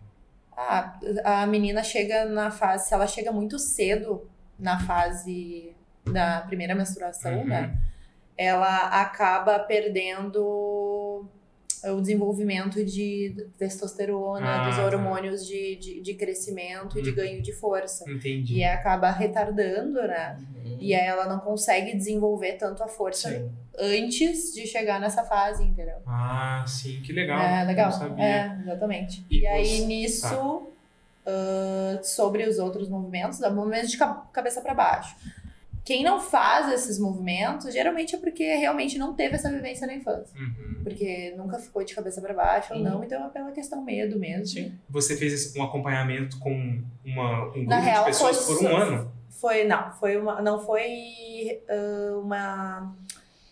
Ah, 0.57 0.97
a 1.25 1.47
menina 1.47 1.83
chega 1.83 2.27
na 2.27 2.49
fase, 2.51 2.87
se 2.89 2.95
ela 2.95 3.09
chega 3.09 3.33
muito 3.33 3.59
cedo 3.59 4.29
na 4.57 4.79
fase 4.79 5.73
da 6.13 6.43
primeira 6.43 6.75
menstruação, 6.77 7.39
Uhum. 7.41 7.47
né? 7.47 7.77
Ela 8.37 9.01
acaba 9.01 9.59
perdendo 9.59 11.25
o 11.87 12.01
desenvolvimento 12.01 12.83
de 12.83 13.47
testosterona, 13.59 14.63
Ah, 14.63 14.67
dos 14.67 14.77
tá. 14.77 14.85
hormônios 14.87 15.47
de, 15.47 15.77
de, 15.77 16.01
de 16.01 16.15
crescimento 16.15 16.99
e 16.99 17.03
de 17.03 17.11
Uhum. 17.11 17.17
ganho 17.17 17.43
de 17.43 17.53
força. 17.53 18.11
Entendi. 18.11 18.55
E 18.57 18.65
acaba 18.65 19.11
retardando, 19.11 20.01
né? 20.01 20.39
Uhum. 20.65 20.79
E 20.81 20.95
aí 20.95 21.07
ela 21.07 21.27
não 21.27 21.39
consegue 21.41 21.95
desenvolver 21.95 22.55
tanto 22.55 22.83
a 22.83 22.89
força 22.89 23.29
Sim. 23.31 23.51
antes 23.79 24.55
de 24.55 24.67
chegar 24.67 24.99
nessa 24.99 25.25
fase, 25.25 25.63
entendeu? 25.63 25.97
Ah, 26.07 26.65
sim, 26.67 27.03
que 27.03 27.13
legal. 27.13 27.39
É, 27.39 27.65
legal. 27.65 27.91
É, 28.19 28.57
exatamente. 28.63 29.23
E 29.31 29.41
E, 29.41 29.47
aí, 29.47 29.65
você- 29.81 29.85
nisso, 29.85 30.69
ah, 31.27 32.01
sobre 32.03 32.49
os 32.49 32.59
outros 32.59 32.89
movimentos, 32.89 33.39
dá 33.39 33.51
movimentos 33.51 33.91
de 33.91 33.99
ca- 33.99 34.25
cabeça 34.33 34.63
para 34.63 34.73
baixo. 34.73 35.15
Quem 35.85 36.03
não 36.03 36.19
faz 36.19 36.73
esses 36.73 36.99
movimentos, 36.99 37.73
geralmente 37.73 38.15
é 38.15 38.19
porque 38.19 38.43
realmente 38.57 38.97
não 38.97 39.13
teve 39.13 39.35
essa 39.35 39.51
vivência 39.51 39.87
na 39.87 39.95
infância. 39.95 40.35
Uhum. 40.41 40.81
Porque 40.83 41.35
nunca 41.37 41.59
ficou 41.59 41.85
de 41.85 41.95
cabeça 41.95 42.23
para 42.23 42.33
baixo 42.33 42.73
ou 42.73 42.79
Uhum. 42.79 42.85
não, 42.85 43.05
então 43.05 43.27
é 43.27 43.29
pela 43.29 43.53
questão 43.53 43.85
medo 43.85 44.19
mesmo. 44.19 44.47
Sim. 44.47 44.73
Você 44.89 45.15
fez 45.15 45.55
um 45.55 45.63
acompanhamento 45.63 46.39
com 46.39 46.83
uma, 47.05 47.45
um 47.49 47.51
grupo 47.53 47.69
Na 47.69 47.79
real, 47.81 48.05
de 48.05 48.11
pessoas 48.13 48.47
foi 48.47 48.57
por 48.57 48.65
um 48.65 48.77
ano? 48.77 49.13
Foi, 49.29 49.65
não, 49.65 49.93
foi 49.93 50.17
uma, 50.17 50.41
não 50.41 50.59
foi 50.65 51.63
ah, 51.69 52.19
uma. 52.23 52.97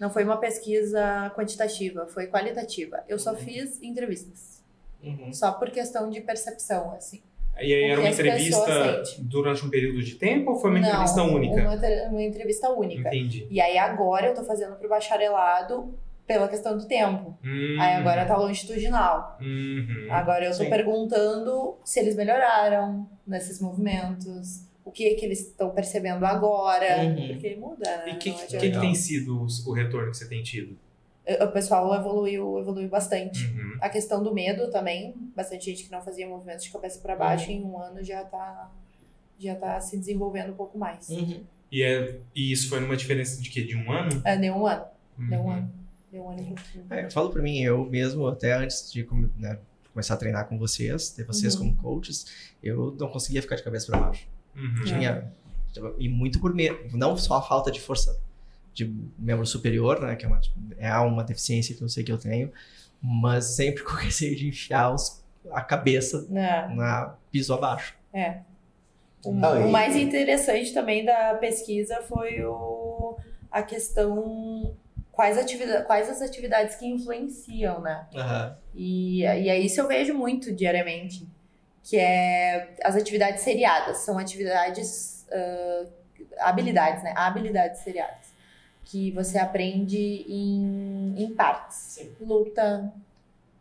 Não 0.00 0.10
foi 0.10 0.24
uma 0.24 0.36
pesquisa 0.38 1.30
quantitativa, 1.36 2.06
foi 2.06 2.26
qualitativa. 2.28 3.04
Eu 3.06 3.18
só 3.18 3.32
Uhum. 3.32 3.36
fiz 3.36 3.80
entrevistas. 3.82 4.62
Uhum. 5.02 5.32
Só 5.34 5.52
por 5.52 5.70
questão 5.70 6.08
de 6.08 6.20
percepção, 6.20 6.92
assim. 6.94 7.22
E 7.60 7.72
aí 7.72 7.84
era 7.84 8.00
uma 8.00 8.08
entrevista 8.08 9.02
durante 9.18 9.64
um 9.64 9.70
período 9.70 10.02
de 10.02 10.14
tempo 10.14 10.52
ou 10.52 10.56
foi 10.56 10.70
uma 10.70 10.80
Não, 10.80 10.88
entrevista 10.88 11.22
única? 11.22 11.60
Uma, 11.60 12.08
uma 12.08 12.22
entrevista 12.22 12.70
única. 12.70 13.08
Entendi. 13.08 13.46
E 13.50 13.60
aí 13.60 13.78
agora 13.78 14.28
eu 14.28 14.34
tô 14.34 14.42
fazendo 14.44 14.74
pro 14.76 14.88
bacharelado 14.88 15.94
pela 16.26 16.48
questão 16.48 16.76
do 16.76 16.86
tempo. 16.86 17.36
Hum, 17.44 17.76
Aí 17.78 17.94
agora 17.94 18.24
tá 18.24 18.36
longitudinal. 18.36 19.38
Uhum. 19.40 20.06
Agora 20.10 20.44
eu 20.44 20.50
tô 20.50 20.64
Sim. 20.64 20.70
perguntando 20.70 21.76
se 21.84 22.00
eles 22.00 22.16
melhoraram 22.16 23.08
nesses 23.26 23.60
movimentos, 23.60 24.66
o 24.84 24.90
que 24.90 25.14
que 25.14 25.24
eles 25.24 25.40
estão 25.40 25.70
percebendo 25.70 26.24
agora. 26.24 27.02
Uhum. 27.04 27.28
Porque 27.28 27.56
muda, 27.56 27.96
né? 27.98 28.04
E 28.08 28.12
o 28.14 28.18
que, 28.18 28.32
que, 28.32 28.56
que 28.56 28.80
tem 28.80 28.94
sido 28.94 29.46
o 29.66 29.72
retorno 29.72 30.10
que 30.10 30.16
você 30.16 30.28
tem 30.28 30.42
tido? 30.42 30.78
O 31.40 31.48
pessoal 31.48 31.94
evoluiu, 31.94 32.58
evoluiu 32.58 32.88
bastante. 32.88 33.46
Uhum. 33.46 33.76
A 33.80 33.88
questão 33.88 34.22
do 34.22 34.32
medo 34.34 34.70
também, 34.70 35.14
bastante 35.36 35.66
gente 35.66 35.84
que 35.84 35.90
não 35.92 36.00
fazia 36.02 36.26
movimentos 36.28 36.64
de 36.64 36.70
cabeça 36.70 36.98
para 37.00 37.14
baixo, 37.16 37.50
em 37.50 37.62
um 37.62 37.78
ano 37.78 38.02
já 38.02 38.24
tá, 38.24 38.70
já 39.38 39.54
tá 39.54 39.80
se 39.80 39.96
desenvolvendo 39.96 40.50
um 40.52 40.56
pouco 40.56 40.76
mais. 40.78 41.08
Uhum. 41.08 41.42
E, 41.70 41.82
é, 41.82 42.18
e 42.34 42.50
isso 42.52 42.68
foi 42.68 42.80
numa 42.80 42.96
diferença 42.96 43.40
de 43.40 43.48
quê? 43.50 43.62
De 43.62 43.76
um 43.76 43.90
ano? 43.90 44.20
É, 44.24 44.36
deu 44.36 44.54
um 44.54 44.66
ano, 44.66 44.84
deu 45.16 45.38
um 45.40 45.44
Uhum. 45.44 45.50
ano. 45.52 45.72
Deu 46.10 46.22
um 46.24 46.30
ano 46.30 46.40
e 46.42 46.44
pouquinho. 46.44 46.84
É, 46.90 47.04
eu 47.06 47.10
falo 47.10 47.30
pra 47.30 47.40
mim, 47.40 47.60
eu 47.62 47.84
mesmo, 47.86 48.26
até 48.26 48.52
antes 48.52 48.92
de 48.92 49.06
né, 49.38 49.58
começar 49.92 50.14
a 50.14 50.16
treinar 50.18 50.46
com 50.48 50.58
vocês, 50.58 51.08
ter 51.10 51.24
vocês 51.24 51.54
Uhum. 51.54 51.74
como 51.74 51.94
coaches, 51.96 52.26
eu 52.62 52.94
não 53.00 53.08
conseguia 53.08 53.40
ficar 53.40 53.56
de 53.56 53.62
cabeça 53.62 53.86
pra 53.86 53.98
baixo. 54.00 54.26
Uhum. 54.54 54.84
Tinha, 54.84 55.32
e 55.98 56.08
muito 56.08 56.38
por 56.40 56.52
medo, 56.54 56.94
não 56.96 57.16
só 57.16 57.36
a 57.38 57.42
falta 57.42 57.70
de 57.70 57.80
força 57.80 58.20
de 58.74 58.84
membro 59.18 59.44
superior, 59.46 60.00
né, 60.00 60.16
que 60.16 60.24
é 60.24 60.28
uma, 60.28 60.40
é 60.78 60.92
uma 60.98 61.24
deficiência 61.24 61.74
que 61.76 61.82
eu 61.82 61.88
sei 61.88 62.02
que 62.04 62.12
eu 62.12 62.18
tenho, 62.18 62.50
mas 63.00 63.44
sempre 63.56 63.82
com 63.84 63.92
receio 63.92 64.36
de 64.36 64.48
enfiar 64.48 64.92
os- 64.94 65.22
a 65.50 65.60
cabeça 65.60 66.26
Né? 66.30 66.68
na 66.74 67.16
piso 67.30 67.52
abaixo. 67.52 67.94
É. 68.12 68.38
O, 69.24 69.32
Não, 69.32 69.68
o 69.68 69.70
mais 69.72 69.94
interessante 69.96 70.72
também 70.74 71.04
da 71.04 71.34
pesquisa 71.34 72.02
foi 72.02 72.44
o, 72.44 73.16
a 73.50 73.62
questão 73.62 74.74
quais, 75.12 75.36
atividade, 75.38 75.84
quais 75.86 76.08
as 76.10 76.20
atividades 76.22 76.76
que 76.76 76.86
influenciam, 76.86 77.80
né? 77.80 78.06
E, 78.74 79.20
e 79.22 79.48
é 79.48 79.58
isso 79.58 79.80
eu 79.80 79.86
vejo 79.86 80.14
muito 80.14 80.52
diariamente, 80.52 81.28
que 81.84 81.96
é 81.98 82.74
as 82.82 82.96
atividades 82.96 83.42
seriadas, 83.42 83.98
são 83.98 84.18
atividades, 84.18 85.26
ah, 85.30 85.86
habilidades, 86.40 87.02
né? 87.04 87.12
Habilidades 87.16 87.80
seriadas, 87.82 88.21
que 88.84 89.10
você 89.12 89.38
aprende 89.38 89.98
em, 90.28 91.14
em 91.16 91.34
partes. 91.34 91.76
Sim. 91.76 92.12
Luta, 92.20 92.92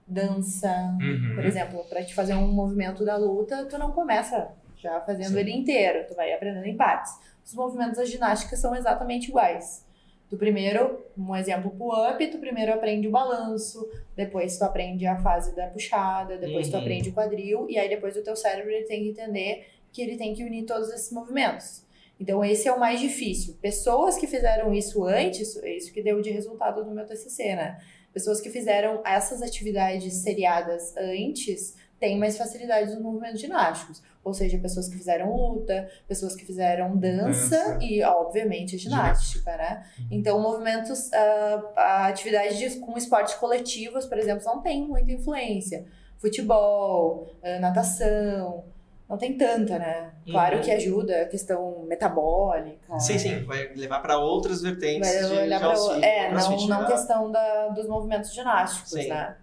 dança, 0.07 0.71
Uhum. 1.01 1.35
por 1.35 1.45
exemplo, 1.45 1.83
para 1.85 2.03
te 2.03 2.13
fazer 2.13 2.33
um 2.33 2.47
movimento 2.51 3.05
da 3.05 3.15
luta, 3.17 3.65
tu 3.65 3.77
não 3.77 3.91
começa 3.91 4.49
já 4.77 4.99
fazendo 5.01 5.33
Sim. 5.33 5.39
ele 5.39 5.51
inteiro, 5.51 6.05
tu 6.07 6.15
vai 6.15 6.33
aprendendo 6.33 6.65
em 6.65 6.75
partes. 6.75 7.13
Os 7.45 7.53
movimentos 7.53 7.97
da 7.97 8.05
ginástica 8.05 8.55
são 8.57 8.75
exatamente 8.75 9.29
iguais. 9.29 9.85
Tu 10.29 10.37
primeiro, 10.37 11.05
um 11.17 11.35
exemplo 11.35 11.69
pull-up, 11.71 12.25
tu 12.27 12.37
primeiro 12.39 12.73
aprende 12.73 13.07
o 13.07 13.11
balanço, 13.11 13.87
depois 14.15 14.57
tu 14.57 14.63
aprende 14.63 15.05
a 15.05 15.17
fase 15.17 15.53
da 15.55 15.67
puxada, 15.67 16.37
depois 16.37 16.67
tu 16.69 16.75
Uhum. 16.75 16.81
aprende 16.81 17.09
o 17.09 17.13
quadril, 17.13 17.69
e 17.69 17.77
aí 17.77 17.89
depois 17.89 18.15
o 18.15 18.23
teu 18.23 18.35
cérebro 18.35 18.71
ele 18.71 18.85
tem 18.85 19.03
que 19.03 19.09
entender 19.09 19.67
que 19.91 20.01
ele 20.01 20.15
tem 20.17 20.33
que 20.33 20.43
unir 20.43 20.63
todos 20.65 20.89
esses 20.89 21.11
movimentos. 21.11 21.83
Então 22.21 22.45
esse 22.45 22.67
é 22.67 22.71
o 22.71 22.79
mais 22.79 22.99
difícil. 22.99 23.55
Pessoas 23.59 24.15
que 24.15 24.27
fizeram 24.27 24.71
isso 24.73 25.03
antes, 25.03 25.57
é 25.57 25.75
isso 25.75 25.91
que 25.91 26.03
deu 26.03 26.21
de 26.21 26.29
resultado 26.29 26.85
no 26.85 26.91
meu 26.93 27.03
TCC, 27.05 27.55
né? 27.55 27.79
Pessoas 28.13 28.39
que 28.39 28.49
fizeram 28.51 29.01
essas 29.03 29.41
atividades 29.41 30.13
seriadas 30.17 30.95
antes 30.95 31.75
têm 31.99 32.17
mais 32.19 32.37
facilidade 32.37 32.91
nos 32.93 33.01
movimentos 33.01 33.39
ginásticos. 33.41 34.03
Ou 34.23 34.33
seja, 34.35 34.57
pessoas 34.59 34.87
que 34.87 34.97
fizeram 34.97 35.35
luta, 35.35 35.89
pessoas 36.07 36.35
que 36.35 36.45
fizeram 36.45 36.95
dança, 36.95 37.57
Dança. 37.57 37.79
e, 37.81 38.03
obviamente, 38.03 38.77
ginástica, 38.77 39.57
né? 39.57 39.83
Então, 40.11 40.39
movimentos, 40.39 41.11
ah, 41.13 41.71
a 41.75 42.07
atividade 42.07 42.55
de- 42.59 42.79
com 42.79 42.95
esportes 42.97 43.33
coletivos, 43.35 44.05
por 44.05 44.19
exemplo, 44.19 44.43
não 44.45 44.61
tem 44.61 44.85
muita 44.87 45.11
influência. 45.11 45.85
Futebol, 46.19 47.33
ah, 47.43 47.59
natação, 47.59 48.63
não 49.11 49.17
tem 49.17 49.37
tanta, 49.37 49.77
né? 49.77 50.09
Claro 50.25 50.55
Uhum. 50.57 50.61
que 50.63 50.71
ajuda 50.71 51.21
a 51.21 51.25
questão 51.25 51.83
metabólica. 51.87 52.99
Sim, 52.99 53.19
sim, 53.19 53.43
vai 53.43 53.71
levar 53.75 53.99
para 53.99 54.17
outras 54.17 54.61
vertentes 54.61 55.07
Vai 55.29 55.43
olhar 55.43 55.57
de 55.57 55.63
pra, 55.63 55.71
auxílio. 55.73 56.03
é, 56.05 56.31
não, 56.31 56.67
não 56.67 56.85
questão 56.87 57.31
da, 57.31 57.67
dos 57.69 57.87
movimentos 57.87 58.33
ginásticos, 58.33 58.91
Sim. 58.91 59.09
né? 59.09 59.35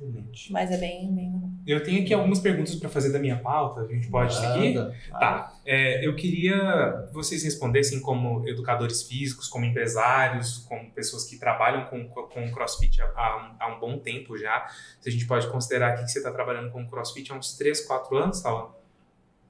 Excelente. 0.00 0.50
Mas 0.50 0.70
é 0.70 0.78
bem, 0.78 1.14
bem 1.14 1.42
Eu 1.66 1.82
tenho 1.82 2.02
aqui 2.02 2.14
algumas 2.14 2.38
perguntas 2.38 2.74
para 2.74 2.88
fazer 2.88 3.12
da 3.12 3.18
minha 3.18 3.36
pauta. 3.36 3.82
A 3.82 3.86
gente 3.86 4.08
pode 4.08 4.34
seguir? 4.34 4.74
Manda. 4.74 4.96
Tá. 5.10 5.52
É, 5.66 6.06
eu 6.06 6.16
queria 6.16 7.04
que 7.08 7.12
vocês 7.14 7.42
respondessem 7.44 8.00
como 8.00 8.48
educadores 8.48 9.02
físicos, 9.02 9.46
como 9.46 9.66
empresários, 9.66 10.58
como 10.68 10.90
pessoas 10.92 11.24
que 11.24 11.38
trabalham 11.38 11.84
com, 11.84 12.08
com 12.08 12.50
crossfit 12.50 13.00
há, 13.02 13.12
há 13.14 13.36
um, 13.36 13.56
há 13.60 13.76
um 13.76 13.78
bom 13.80 13.98
tempo 13.98 14.38
já. 14.38 14.66
Se 15.00 15.08
a 15.08 15.12
gente 15.12 15.26
pode 15.26 15.46
considerar 15.48 15.88
aqui 15.92 16.04
que 16.04 16.10
você 16.10 16.18
está 16.18 16.30
trabalhando 16.30 16.70
com 16.70 16.86
crossfit 16.88 17.30
há 17.30 17.34
uns 17.34 17.56
3, 17.56 17.86
4 17.86 18.16
anos, 18.16 18.38
Saulo? 18.38 18.74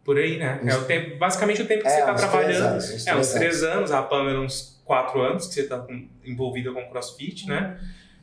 Por 0.02 0.16
aí, 0.16 0.38
né? 0.38 0.60
É 0.64 0.74
o 0.74 0.84
tempo, 0.84 1.18
basicamente 1.18 1.62
o 1.62 1.66
tempo 1.66 1.82
que 1.82 1.88
É, 1.88 1.90
você 1.92 2.00
está 2.00 2.14
trabalhando. 2.14 2.66
anos, 2.66 2.90
uns 2.90 3.06
é, 3.06 3.14
uns 3.14 3.28
três 3.32 3.60
3 3.60 3.62
anos. 3.62 3.92
A 3.92 4.02
Pamela, 4.02 4.40
uns 4.40 4.82
4 4.84 5.20
anos 5.20 5.46
que 5.46 5.54
você 5.54 5.60
está 5.60 5.86
envolvida 6.24 6.72
com 6.72 6.82
crossfit, 6.90 7.46
né? 7.46 7.78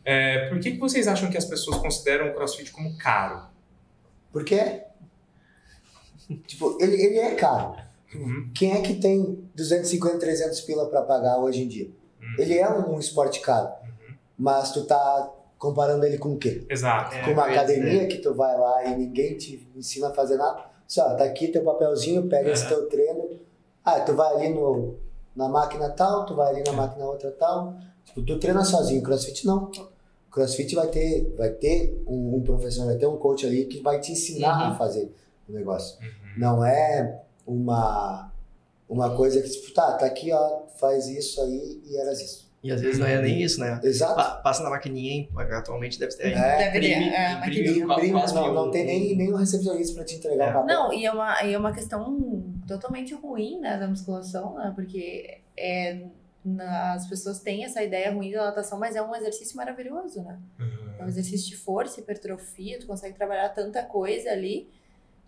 É, 0.09 0.47
por 0.47 0.57
que, 0.61 0.71
que 0.71 0.79
vocês 0.79 1.05
acham 1.05 1.29
que 1.29 1.37
as 1.37 1.43
pessoas 1.43 1.75
consideram 1.79 2.29
o 2.29 2.33
crossfit 2.33 2.71
como 2.71 2.97
caro? 2.97 3.41
Por 4.31 4.45
quê? 4.45 4.83
Tipo, 6.47 6.77
ele, 6.79 6.95
ele 6.95 7.17
é 7.17 7.35
caro. 7.35 7.75
Uhum. 8.15 8.49
Quem 8.55 8.71
é 8.71 8.81
que 8.81 8.93
tem 9.01 9.49
250, 9.53 10.17
300 10.17 10.61
pila 10.61 10.89
pra 10.89 11.01
pagar 11.01 11.39
hoje 11.39 11.61
em 11.63 11.67
dia? 11.67 11.91
Uhum. 12.21 12.35
Ele 12.39 12.57
é 12.57 12.69
um 12.69 12.97
esporte 12.97 13.41
caro. 13.41 13.69
Mas 14.37 14.71
tu 14.71 14.85
tá 14.85 15.29
comparando 15.57 16.05
ele 16.05 16.17
com 16.17 16.35
o 16.35 16.37
quê? 16.37 16.65
Exato. 16.69 17.13
É, 17.13 17.25
com 17.25 17.31
uma 17.31 17.45
academia 17.45 18.07
que 18.07 18.19
tu 18.19 18.33
vai 18.33 18.57
lá 18.57 18.85
e 18.85 18.95
ninguém 18.95 19.35
te 19.35 19.67
ensina 19.75 20.07
a 20.07 20.13
fazer 20.13 20.37
nada. 20.37 20.63
Só, 20.87 21.15
tá 21.15 21.25
aqui 21.25 21.49
teu 21.49 21.65
papelzinho, 21.65 22.29
pega 22.29 22.49
esse 22.49 22.63
Aham. 22.63 22.75
teu 22.75 22.87
treino. 22.87 23.41
Ah, 23.83 23.99
tu 23.99 24.13
vai 24.13 24.35
ali 24.35 24.53
no, 24.53 24.95
na 25.35 25.49
máquina 25.49 25.89
tal, 25.89 26.25
tu 26.25 26.33
vai 26.33 26.53
ali 26.53 26.63
na 26.65 26.71
máquina 26.71 27.03
outra 27.03 27.29
tal. 27.31 27.75
Tipo, 28.05 28.21
tu 28.21 28.39
treina 28.39 28.63
sozinho. 28.63 29.03
Crossfit 29.03 29.45
não. 29.45 29.69
Crossfit 30.37 30.75
vai 30.75 30.87
ter, 30.87 31.33
vai 31.37 31.49
ter 31.49 32.03
um, 32.07 32.35
um 32.37 32.41
professor, 32.43 32.85
vai 32.85 32.95
ter 32.95 33.07
um 33.07 33.17
coach 33.17 33.45
ali 33.45 33.65
que 33.65 33.81
vai 33.81 33.99
te 33.99 34.11
ensinar 34.11 34.57
Uhum. 34.67 34.71
a 34.73 34.75
fazer 34.75 35.11
o 35.49 35.51
negócio. 35.51 35.97
Uhum. 36.01 36.07
Não 36.37 36.63
é 36.65 37.19
uma, 37.45 38.31
uma 38.87 39.15
coisa 39.15 39.41
que, 39.41 39.49
tipo, 39.49 39.73
tá, 39.73 39.93
tá 39.93 40.05
aqui, 40.05 40.31
ó, 40.31 40.61
faz 40.79 41.07
isso 41.07 41.41
aí 41.41 41.81
e 41.85 41.97
eras 41.97 42.21
isso. 42.21 42.47
E 42.63 42.71
às 42.71 42.81
vezes 42.81 42.99
não 42.99 43.05
é 43.07 43.21
nem 43.21 43.41
isso, 43.41 43.59
né? 43.59 43.79
Exato. 43.83 44.15
Pa- 44.15 44.35
Passa 44.43 44.63
na 44.63 44.69
maquininha, 44.69 45.27
atualmente 45.51 45.97
deve 45.99 46.15
ter. 46.17 46.31
É, 46.33 46.57
Deve 46.57 46.79
ter, 46.79 46.91
imprime- 46.97 47.15
é, 47.15 47.31
imprime 47.33 47.79
Imprime, 47.93 48.33
não, 48.33 48.53
não 48.53 48.71
tem 48.71 48.85
nem, 48.85 49.15
nem 49.15 49.31
um 49.33 49.37
recepcionista 49.37 49.93
pra 49.95 50.03
te 50.03 50.15
entregar 50.15 50.47
É. 50.47 50.49
o 50.49 50.53
papel. 50.61 50.65
Não, 50.75 50.91
e 50.93 51.05
é 51.05 51.11
uma, 51.11 51.43
e 51.43 51.53
é 51.53 51.57
uma 51.57 51.71
questão 51.71 52.43
totalmente 52.67 53.13
ruim, 53.13 53.59
né, 53.61 53.77
da 53.77 53.87
musculação, 53.87 54.55
né? 54.55 54.71
Porque 54.75 55.37
é, 55.55 56.01
as 56.95 57.07
pessoas 57.07 57.39
têm 57.39 57.65
essa 57.65 57.83
ideia 57.83 58.11
ruim 58.11 58.31
da 58.31 58.45
natação, 58.45 58.79
mas 58.79 58.95
é 58.95 59.01
um 59.01 59.13
exercício 59.15 59.57
maravilhoso, 59.57 60.23
né? 60.23 60.39
É 60.99 61.03
um 61.03 61.07
exercício 61.07 61.49
de 61.49 61.57
força, 61.57 61.99
hipertrofia, 61.99 62.79
tu 62.79 62.87
consegue 62.87 63.15
trabalhar 63.15 63.49
tanta 63.49 63.83
coisa 63.83 64.29
ali. 64.31 64.67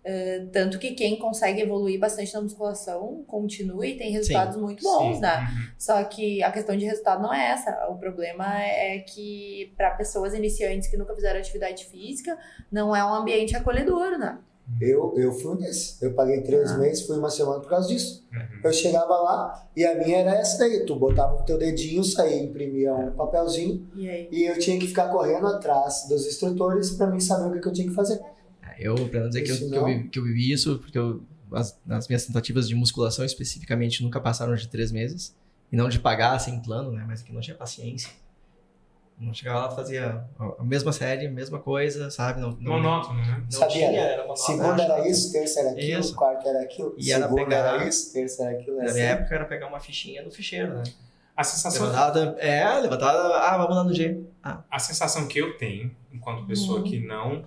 eh, 0.02 0.46
tanto 0.50 0.78
que 0.78 0.92
quem 0.92 1.18
consegue 1.18 1.60
evoluir 1.60 2.00
bastante 2.00 2.32
na 2.32 2.40
musculação 2.40 3.22
continua 3.26 3.86
e 3.86 3.98
tem 3.98 4.10
resultados 4.10 4.56
muito 4.56 4.82
bons, 4.82 5.16
Sim. 5.16 5.20
né? 5.20 5.40
Uhum. 5.40 5.70
Só 5.78 6.02
que 6.04 6.42
a 6.42 6.50
questão 6.50 6.74
de 6.74 6.86
resultado 6.86 7.22
não 7.22 7.32
é 7.34 7.50
essa. 7.50 7.86
O 7.90 7.98
problema 7.98 8.62
é 8.62 8.98
que 9.00 9.74
para 9.76 9.90
pessoas 9.90 10.32
iniciantes 10.32 10.88
que 10.88 10.96
nunca 10.96 11.14
fizeram 11.14 11.38
atividade 11.38 11.84
física, 11.84 12.38
não 12.72 12.96
é 12.96 13.04
um 13.04 13.12
ambiente 13.12 13.54
acolhedor, 13.54 14.18
né? 14.18 14.38
Eu, 14.80 15.14
eu 15.16 15.32
fui 15.32 15.52
um 15.52 15.56
desses. 15.56 16.00
Eu 16.02 16.12
paguei 16.14 16.42
três 16.42 16.70
Ah. 16.72 16.78
meses, 16.78 17.06
fui 17.06 17.16
uma 17.18 17.30
semana 17.30 17.60
por 17.60 17.68
causa 17.70 17.88
disso. 17.88 18.26
Uhum. 18.32 18.40
Eu 18.64 18.72
chegava 18.72 19.14
lá 19.20 19.68
e 19.76 19.84
a 19.84 19.94
minha 19.94 20.18
era 20.18 20.34
essa 20.34 20.58
daí. 20.58 20.84
Tu 20.84 20.94
botava 20.96 21.34
o 21.34 21.42
teu 21.44 21.56
dedinho, 21.58 22.04
saía, 22.04 22.42
imprimia 22.42 22.94
um 22.94 23.10
papelzinho 23.12 23.86
E 23.94 24.08
aí? 24.08 24.28
e 24.30 24.44
eu 24.44 24.58
tinha 24.58 24.78
que 24.78 24.86
ficar 24.86 25.08
correndo 25.08 25.46
atrás 25.46 26.06
dos 26.08 26.26
instrutores 26.26 26.90
pra 26.92 27.06
mim 27.08 27.20
saber 27.20 27.56
o 27.56 27.60
que, 27.60 27.66
eu 27.68 27.72
tinha 27.72 27.88
que 27.88 27.94
fazer. 27.94 28.20
Eu, 28.78 28.94
pra 29.08 29.20
não 29.20 29.28
dizer 29.28 29.42
que 29.42 29.50
eu, 29.50 29.56
que 29.70 29.76
eu, 29.76 29.84
vivi, 29.84 30.08
que 30.08 30.18
eu 30.18 30.24
vivi 30.24 30.52
isso, 30.52 30.78
porque 30.78 30.98
eu, 30.98 31.20
as, 31.52 31.78
as 31.88 32.08
minhas 32.08 32.24
tentativas 32.24 32.66
de 32.66 32.74
musculação 32.74 33.24
especificamente 33.24 34.02
nunca 34.02 34.18
passaram 34.20 34.54
de 34.54 34.66
três 34.68 34.90
meses. 34.90 35.34
E 35.70 35.76
não 35.76 35.88
de 35.88 35.98
pagar 36.00 36.38
sem 36.40 36.58
plano, 36.60 36.90
né? 36.90 37.04
Mas 37.06 37.22
que 37.22 37.32
não 37.32 37.40
tinha 37.40 37.56
paciência. 37.56 38.10
Não 39.20 39.34
chegava 39.34 39.60
lá, 39.66 39.70
fazia 39.70 40.24
a 40.58 40.64
mesma 40.64 40.92
série, 40.92 41.26
a 41.26 41.30
mesma 41.30 41.58
coisa, 41.58 42.10
sabe? 42.10 42.40
Não, 42.40 42.52
não, 42.52 42.72
Monótono, 42.72 43.20
né? 43.20 43.40
não 43.44 43.50
Sabia, 43.50 43.68
tinha, 43.76 43.90
né? 43.92 43.98
era 44.14 44.22
monótono. 44.22 44.36
Segunda 44.46 44.82
era 44.82 45.08
isso, 45.08 45.30
terça 45.32 45.60
era 45.60 45.70
aquilo, 45.72 46.00
Isso. 46.00 46.14
quarta 46.16 46.48
era 46.48 46.62
aquilo, 46.62 46.94
E 46.96 47.12
era 47.12 47.28
pegar- 47.28 47.74
era 47.74 47.84
isso, 47.86 48.12
terça 48.14 48.44
era 48.44 48.58
aquilo. 48.58 48.76
Na 48.78 48.82
minha 48.84 48.92
assim. 48.92 49.00
época 49.02 49.34
era 49.34 49.44
pegar 49.44 49.66
uma 49.66 49.78
fichinha 49.78 50.22
do 50.24 50.30
ficheiro, 50.30 50.72
né? 50.74 50.84
A 51.36 51.44
sensação, 51.44 51.82
Levantada, 51.86 52.36
é, 52.38 52.64
levantada, 52.80 53.18
ah, 53.38 53.56
vamos 53.58 53.76
lá 53.76 53.84
no 53.84 53.94
G. 53.94 54.20
Ah, 54.42 54.62
a 54.70 54.78
sensação 54.78 55.26
que 55.28 55.38
eu 55.38 55.56
tenho, 55.58 55.94
enquanto 56.12 56.46
pessoa 56.46 56.78
Uhum. 56.78 56.84
que 56.84 56.98
não 56.98 57.44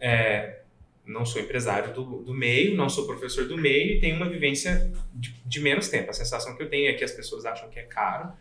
é, 0.00 0.60
não 1.06 1.24
sou 1.26 1.40
empresário 1.42 1.92
do, 1.92 2.22
do 2.22 2.34
meio, 2.34 2.74
não 2.76 2.88
sou 2.88 3.06
professor 3.06 3.46
do 3.46 3.56
meio 3.56 3.96
e 3.96 4.00
tenho 4.00 4.16
uma 4.16 4.28
vivência 4.28 4.90
de, 5.14 5.34
de 5.44 5.60
menos 5.60 5.88
tempo. 5.88 6.10
A 6.10 6.12
sensação 6.12 6.56
que 6.56 6.62
eu 6.62 6.68
tenho 6.70 6.88
é 6.90 6.92
que 6.94 7.04
as 7.04 7.12
pessoas 7.12 7.44
acham 7.44 7.68
que 7.68 7.78
é 7.78 7.82
caro 7.82 8.32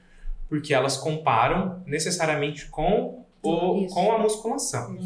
porque 0.52 0.74
elas 0.74 0.97
comparam 0.97 1.82
necessariamente 1.86 2.66
com, 2.66 3.26
o, 3.41 3.86
Isso. 3.86 3.95
com 3.95 4.12
a 4.12 4.18
musculação. 4.18 4.97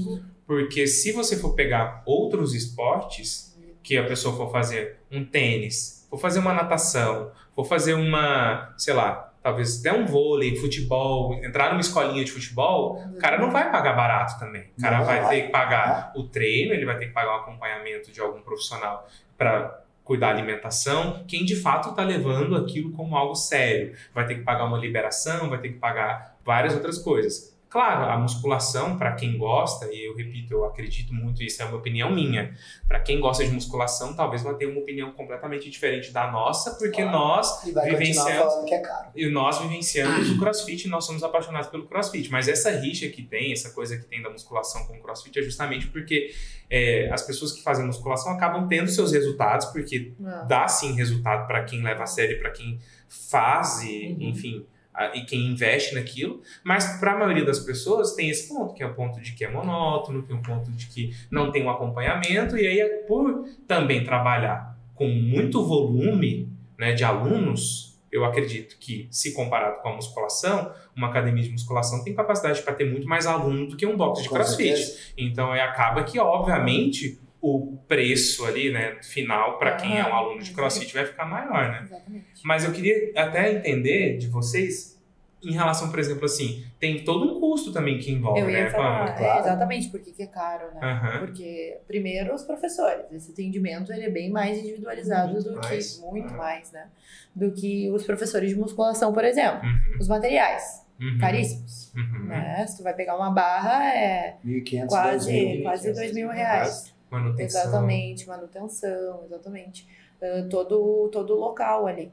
Porque 0.44 0.88
se 0.88 1.12
você 1.12 1.38
for 1.38 1.54
pegar 1.54 2.02
outros 2.04 2.56
esportes, 2.56 3.56
que 3.84 3.96
a 3.96 4.08
pessoa 4.08 4.36
for 4.36 4.52
fazer 4.52 4.98
um 5.12 5.24
tênis, 5.24 6.08
for 6.10 6.18
fazer 6.18 6.40
uma 6.40 6.52
natação, 6.52 7.30
for 7.56 7.64
fazer 7.64 7.94
uma, 7.94 8.74
sei 8.76 8.96
lá, 8.96 9.36
talvez 9.44 9.82
até 9.82 9.94
um 9.94 10.08
vôlei, 10.08 10.56
futebol, 10.56 11.36
entrar 11.44 11.70
numa 11.70 11.82
escolinha 11.82 12.26
de 12.26 12.32
futebol, 12.32 13.00
o 13.16 13.18
cara 13.20 13.38
não 13.38 13.52
vai 13.52 13.72
pagar 13.72 13.94
barato 13.94 14.40
também. 14.40 14.72
O 14.76 14.82
cara 14.82 15.04
vai. 15.04 15.30
ter 15.30 15.42
que 15.44 15.50
pagar 15.50 16.12
o 16.16 16.24
treino, 16.24 16.74
ele 16.74 16.86
vai 16.86 16.98
ter 16.98 17.06
que 17.06 17.14
pagar 17.14 17.34
o 17.34 17.42
acompanhamento 17.42 18.12
de 18.12 18.20
algum 18.20 18.42
profissional 18.42 19.08
para 19.38 19.85
cuidar 20.06 20.34
da 20.34 20.38
alimentação, 20.38 21.26
quem 21.28 21.44
de 21.44 21.56
fato 21.56 21.90
está 21.90 22.04
levando 22.04 22.56
aquilo 22.56 22.92
como 22.92 23.18
algo 23.18 23.36
sério. 23.36 23.94
Vai 24.14 24.26
ter 24.26 24.36
que 24.36 24.42
pagar 24.42 24.66
uma 24.66 24.78
liberação, 24.78 25.50
vai 25.50 25.60
ter 25.60 25.70
que 25.70 25.80
pagar 25.80 26.38
várias 26.46 26.76
outras 26.76 27.00
coisas. 27.00 27.55
Claro, 27.76 28.10
a 28.10 28.18
musculação, 28.18 28.98
para 28.98 29.12
quem 29.16 29.38
gosta, 29.38 29.92
e 29.92 30.08
eu 30.08 30.16
repito, 30.16 30.54
eu 30.54 30.64
acredito 30.64 31.14
muito, 31.14 31.44
isso 31.44 31.62
é 31.62 31.66
uma 31.66 31.76
opinião 31.76 32.10
minha, 32.10 32.54
para 32.88 33.02
quem 33.02 33.20
gosta 33.20 33.44
de 33.44 33.52
musculação, 33.52 34.14
talvez 34.16 34.44
vai 34.44 34.54
ter 34.56 34.66
uma 34.66 34.80
opinião 34.80 35.12
completamente 35.12 35.70
diferente 35.70 36.10
da 36.10 36.32
nossa, 36.32 36.72
porque 36.76 37.02
Claro. 37.02 37.12
nós 37.12 37.66
E 37.68 37.74
vivenciamos 37.74 38.64
que 38.66 38.74
é 38.76 38.80
caro. 38.80 39.10
e 39.14 39.28
nós 39.30 39.60
vivenciamos 39.60 40.30
o 40.30 40.40
crossfit 40.40 40.86
e 40.86 40.90
nós 40.90 41.04
somos 41.06 41.22
apaixonados 41.22 41.68
pelo 41.68 41.86
crossfit. 41.86 42.32
Mas 42.32 42.48
essa 42.48 42.72
rixa 42.72 43.10
que 43.10 43.22
tem, 43.22 43.52
essa 43.52 43.72
coisa 43.72 43.98
que 43.98 44.06
tem 44.06 44.22
da 44.22 44.30
musculação 44.30 44.86
com 44.88 44.94
o 44.98 45.02
crossfit 45.02 45.38
é 45.38 45.42
justamente 45.42 45.88
porque 45.88 46.34
é, 46.70 47.10
as 47.12 47.24
pessoas 47.24 47.52
que 47.52 47.62
fazem 47.62 47.86
musculação 47.86 48.32
acabam 48.32 48.70
tendo 48.70 48.88
seus 48.90 49.12
resultados, 49.12 49.66
porque 49.66 50.14
Não. 50.18 50.48
dá 50.48 50.66
sim 50.70 50.94
resultado 50.96 51.46
para 51.46 51.62
quem 51.66 51.84
leva 51.84 52.04
a 52.04 52.08
sério, 52.08 52.40
para 52.40 52.52
quem 52.52 52.80
faz 53.10 53.84
e, 53.84 54.16
Uhum. 54.18 54.30
enfim, 54.30 54.66
e 55.14 55.22
quem 55.22 55.48
investe 55.48 55.96
naquilo. 55.96 56.42
Mas 56.64 57.00
para 57.00 57.14
a 57.14 57.18
maioria 57.18 57.46
das 57.46 57.60
pessoas 57.60 58.14
tem 58.14 58.30
esse 58.30 58.48
ponto, 58.48 58.74
que 58.74 58.84
é 58.84 58.86
o 58.86 58.94
ponto 58.94 59.20
de 59.22 59.34
que 59.34 59.44
é 59.44 59.50
monótono, 59.50 60.24
tem 60.24 60.36
um 60.36 60.42
ponto 60.42 60.72
de 60.72 60.88
que 60.88 61.16
não 61.30 61.52
tem 61.52 61.64
um 61.64 61.70
acompanhamento, 61.70 62.58
e 62.58 62.68
aí 62.68 62.80
é 62.80 62.88
por 63.08 63.46
também 63.68 64.04
trabalhar 64.04 64.78
com 64.94 65.08
muito 65.08 65.66
volume 65.66 66.50
né, 66.78 66.94
de 66.94 67.04
alunos, 67.04 67.96
eu 68.12 68.24
acredito 68.24 68.78
que, 68.80 69.08
se 69.12 69.34
comparado 69.34 69.82
com 69.82 69.90
a 69.90 69.96
musculação, 69.96 70.72
uma 70.96 71.08
academia 71.08 71.44
de 71.44 71.50
musculação 71.50 72.02
tem 72.02 72.16
capacidade 72.16 72.62
para 72.62 72.74
ter 72.74 72.90
muito 72.90 73.08
mais 73.08 73.26
aluno 73.26 73.68
do 73.68 73.76
que 73.76 73.86
um 73.86 73.98
box 73.98 74.24
de 74.24 74.30
Com 74.30 74.36
crossfit. 74.36 74.78
certeza. 74.78 75.14
Então 75.18 75.52
aí 75.52 75.60
acaba 75.60 76.04
que, 76.04 76.18
obviamente, 76.18 77.20
o 77.48 77.78
preço 77.88 78.46
ali, 78.46 78.72
né, 78.72 78.98
final, 79.04 79.60
para 79.60 79.76
quem 79.76 79.98
é 80.00 80.04
um 80.04 80.14
Ah, 80.14 80.18
aluno 80.18 80.42
de 80.42 80.52
crossfit, 80.52 80.94
vai 80.94 81.06
ficar 81.06 81.26
maior, 81.26 81.72
né? 81.72 81.82
Exatamente. 81.84 82.26
Mas 82.44 82.64
eu 82.64 82.72
queria 82.72 83.12
até 83.16 83.52
entender 83.54 84.18
de 84.18 84.28
vocês, 84.28 84.96
em 85.44 85.52
relação, 85.52 85.92
por 85.92 86.00
exemplo, 86.00 86.26
assim, 86.26 86.66
tem 86.80 87.04
todo 87.04 87.38
um 87.38 87.40
custo 87.40 87.72
também 87.72 88.00
que 88.00 88.12
envolve, 88.12 88.40
Eu 88.40 88.50
ia 88.50 88.64
né, 88.64 88.70
falar, 88.72 89.10
é, 89.10 89.18
Claro. 89.18 89.40
exatamente, 89.42 89.90
porque 89.90 90.12
que 90.12 90.24
é 90.24 90.28
caro, 90.28 90.74
né? 90.74 90.80
Aham. 90.82 91.20
Porque, 91.20 91.78
primeiro, 91.88 92.34
os 92.34 92.44
professores. 92.44 93.06
Esse 93.12 93.32
atendimento 93.32 93.94
ele 93.94 94.06
é 94.06 94.10
bem 94.10 94.32
mais 94.32 94.58
individualizado 94.58 95.34
Muito 95.34 95.50
do 95.52 95.56
mais. 95.62 95.98
que, 95.98 96.02
muito 96.02 96.32
Uhum. 96.32 96.38
mais, 96.38 96.72
né? 96.72 96.88
Do 97.36 97.52
que 97.52 97.92
os 97.92 98.04
professores 98.04 98.50
de 98.50 98.56
musculação, 98.56 99.14
por 99.14 99.24
exemplo. 99.24 99.62
Uhum, 99.64 99.98
Os 100.00 100.08
materiais, 100.08 100.64
uhum, 101.00 101.18
caríssimos, 101.20 101.94
uhum. 101.96 102.26
né? 102.26 102.66
Se 102.68 102.78
tu 102.78 102.84
vai 102.84 102.94
pegar 102.96 103.16
uma 103.16 103.30
barra, 103.30 103.94
é 103.94 104.38
1.500, 104.44 104.88
quase, 104.88 105.32
2.000. 105.32 105.62
quase 105.64 105.94
dois 105.94 106.12
mil 106.14 106.30
reais. 106.30 106.95
Manutenção. 107.16 107.62
Exatamente, 107.62 108.28
manutenção, 108.28 109.24
exatamente. 109.26 109.88
Ah, 110.22 110.48
todo, 110.50 111.10
todo 111.12 111.34
o 111.36 111.40
local 111.40 111.88
ali. 111.88 112.12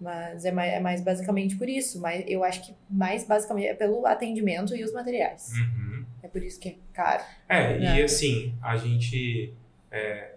Mas 0.00 0.44
é 0.44 0.50
mais, 0.50 0.72
é 0.72 0.80
mais 0.80 1.00
basicamente 1.00 1.56
por 1.56 1.68
isso. 1.68 2.00
Mas 2.00 2.24
eu 2.26 2.42
acho 2.44 2.64
que 2.66 2.74
mais 2.90 3.24
basicamente 3.26 3.68
é 3.68 3.74
pelo 3.74 4.06
atendimento 4.06 4.74
e 4.76 4.82
os 4.84 4.92
materiais. 4.92 5.52
Uhum. 5.52 6.04
É 6.22 6.28
por 6.28 6.42
isso 6.42 6.58
que 6.60 6.68
é 6.70 6.74
caro. 6.92 7.22
É, 7.48 7.72
É. 7.74 7.78
e 7.98 8.02
assim, 8.02 8.54
a 8.62 8.76
gente 8.76 9.54
é, 9.90 10.32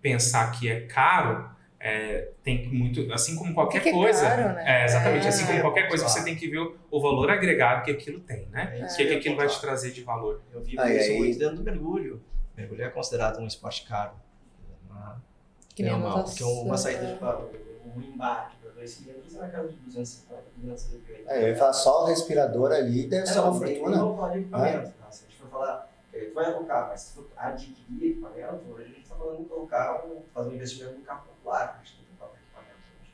pensar 0.00 0.50
que 0.52 0.68
é 0.70 0.80
caro, 0.82 1.50
é, 1.80 2.28
tem 2.42 2.62
que 2.62 2.68
muito, 2.68 3.12
assim 3.12 3.34
como 3.36 3.52
qualquer 3.54 3.78
Porque 3.78 3.88
é 3.90 3.92
coisa. 3.92 4.22
caro, 4.28 4.54
né? 4.54 4.64
É, 4.82 4.84
exatamente, 4.84 5.26
É. 5.26 5.28
assim 5.28 5.46
como 5.46 5.60
qualquer 5.60 5.88
coisa, 5.88 6.04
Claro. 6.04 6.18
você 6.20 6.24
tem 6.24 6.36
que 6.36 6.48
ver 6.48 6.58
o, 6.58 6.76
o 6.90 7.00
valor 7.00 7.30
agregado 7.30 7.84
que 7.84 7.90
aquilo 7.90 8.20
tem, 8.20 8.46
né? 8.52 8.78
É 8.80 8.84
O 8.84 8.96
que, 8.96 9.04
que 9.06 9.14
aquilo 9.14 9.36
vai 9.36 9.48
te 9.48 9.60
trazer 9.60 9.90
de 9.90 10.02
valor. 10.02 10.40
Eu 10.52 10.62
vivo 10.62 10.80
Aí, 10.80 10.96
isso 10.98 11.10
aí. 11.10 11.18
muito 11.18 11.38
dentro 11.38 11.56
do 11.56 11.62
mergulho. 11.64 12.22
Mergulho 12.56 12.82
é 12.84 12.88
considerado 12.90 13.38
um 13.40 13.46
esporte 13.46 13.86
caro. 13.86 14.12
Uma, 14.88 15.20
Que 15.74 15.82
nem 15.82 15.92
é 15.92 15.94
uma, 15.94 16.08
natação. 16.16 16.24
porque 16.48 16.62
uma 16.66 16.76
saída 16.76 17.06
de 17.06 17.18
para 17.18 17.38
um 17.38 18.00
embarque 18.00 18.56
para 18.56 18.70
dois 18.70 18.90
cilindros 18.90 19.34
é 19.34 19.38
na 19.40 19.48
casa 19.48 19.68
de 19.68 19.76
250, 19.76 20.42
280. 20.56 21.30
É, 21.30 21.44
eu 21.44 21.48
ia 21.48 21.56
falar 21.56 21.72
só 21.72 22.04
o 22.04 22.06
respirador 22.06 22.72
ali 22.72 23.06
deve 23.06 23.22
É, 23.22 23.26
ser 23.26 23.38
uma 23.40 23.46
não, 23.50 23.54
fortuna. 23.58 23.90
nem 23.90 23.98
vou 23.98 24.16
falar 24.16 24.32
de 24.32 24.38
equipamento, 24.40 24.92
tá? 24.98 25.10
Se 25.10 25.24
a 25.24 25.28
gente 25.28 25.38
for 25.40 25.48
falar, 25.50 25.90
eh, 26.12 26.24
tu 26.24 26.34
vai 26.34 26.44
alocar, 26.46 26.88
mas 26.88 27.00
se 27.00 27.14
tu 27.14 27.22
for 27.22 27.28
adquirir 27.36 28.10
equipamento, 28.12 28.64
hoje 28.70 28.82
a 28.84 28.86
gente 28.88 29.00
está 29.02 29.14
falando 29.16 29.40
em 29.40 29.44
colocar, 29.44 30.02
fazer 30.32 30.50
um 30.50 30.54
investimento 30.54 30.94
no 30.98 31.04
carro 31.04 31.26
popular, 31.26 31.74
a 31.80 31.84
gente 31.84 31.96
tem 31.96 32.04
que 32.06 32.10
comprar 32.12 32.26
equipamento 32.40 32.78
hoje. 33.00 33.10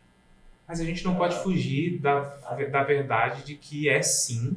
Mas 0.68 0.80
a 0.80 0.84
gente 0.84 1.04
não 1.04 1.16
pode 1.16 1.36
fugir 1.42 1.98
da, 2.00 2.20
da 2.20 2.82
verdade 2.84 3.42
de 3.42 3.56
que 3.56 3.88
é 3.88 4.00
sim 4.02 4.56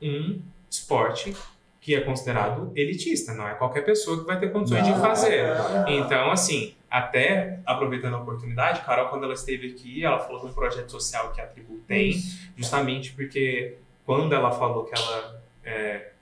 um 0.00 0.40
esporte 0.70 1.36
que 1.84 1.94
é 1.94 2.00
considerado 2.00 2.72
elitista, 2.74 3.34
não 3.34 3.46
é 3.46 3.52
qualquer 3.56 3.82
pessoa 3.84 4.18
que 4.18 4.24
vai 4.24 4.40
ter 4.40 4.50
condições 4.50 4.84
de 4.84 4.90
Não, 4.90 5.00
fazer. 5.00 5.46
não, 5.54 5.82
não. 5.82 5.88
Então, 5.90 6.30
assim, 6.30 6.74
até 6.90 7.60
aproveitando 7.66 8.14
a 8.14 8.20
oportunidade, 8.22 8.80
Carol, 8.80 9.10
quando 9.10 9.24
ela 9.24 9.34
esteve 9.34 9.66
aqui, 9.72 10.02
ela 10.02 10.18
falou 10.18 10.40
de 10.40 10.46
um 10.46 10.52
projeto 10.54 10.90
social 10.90 11.30
que 11.32 11.42
a 11.42 11.46
tribo 11.46 11.78
tem, 11.86 12.14
justamente 12.56 13.12
porque 13.12 13.76
quando 14.06 14.34
ela 14.34 14.50
falou 14.50 14.86
que 14.86 14.98
ela 14.98 15.42
é, 15.62 16.12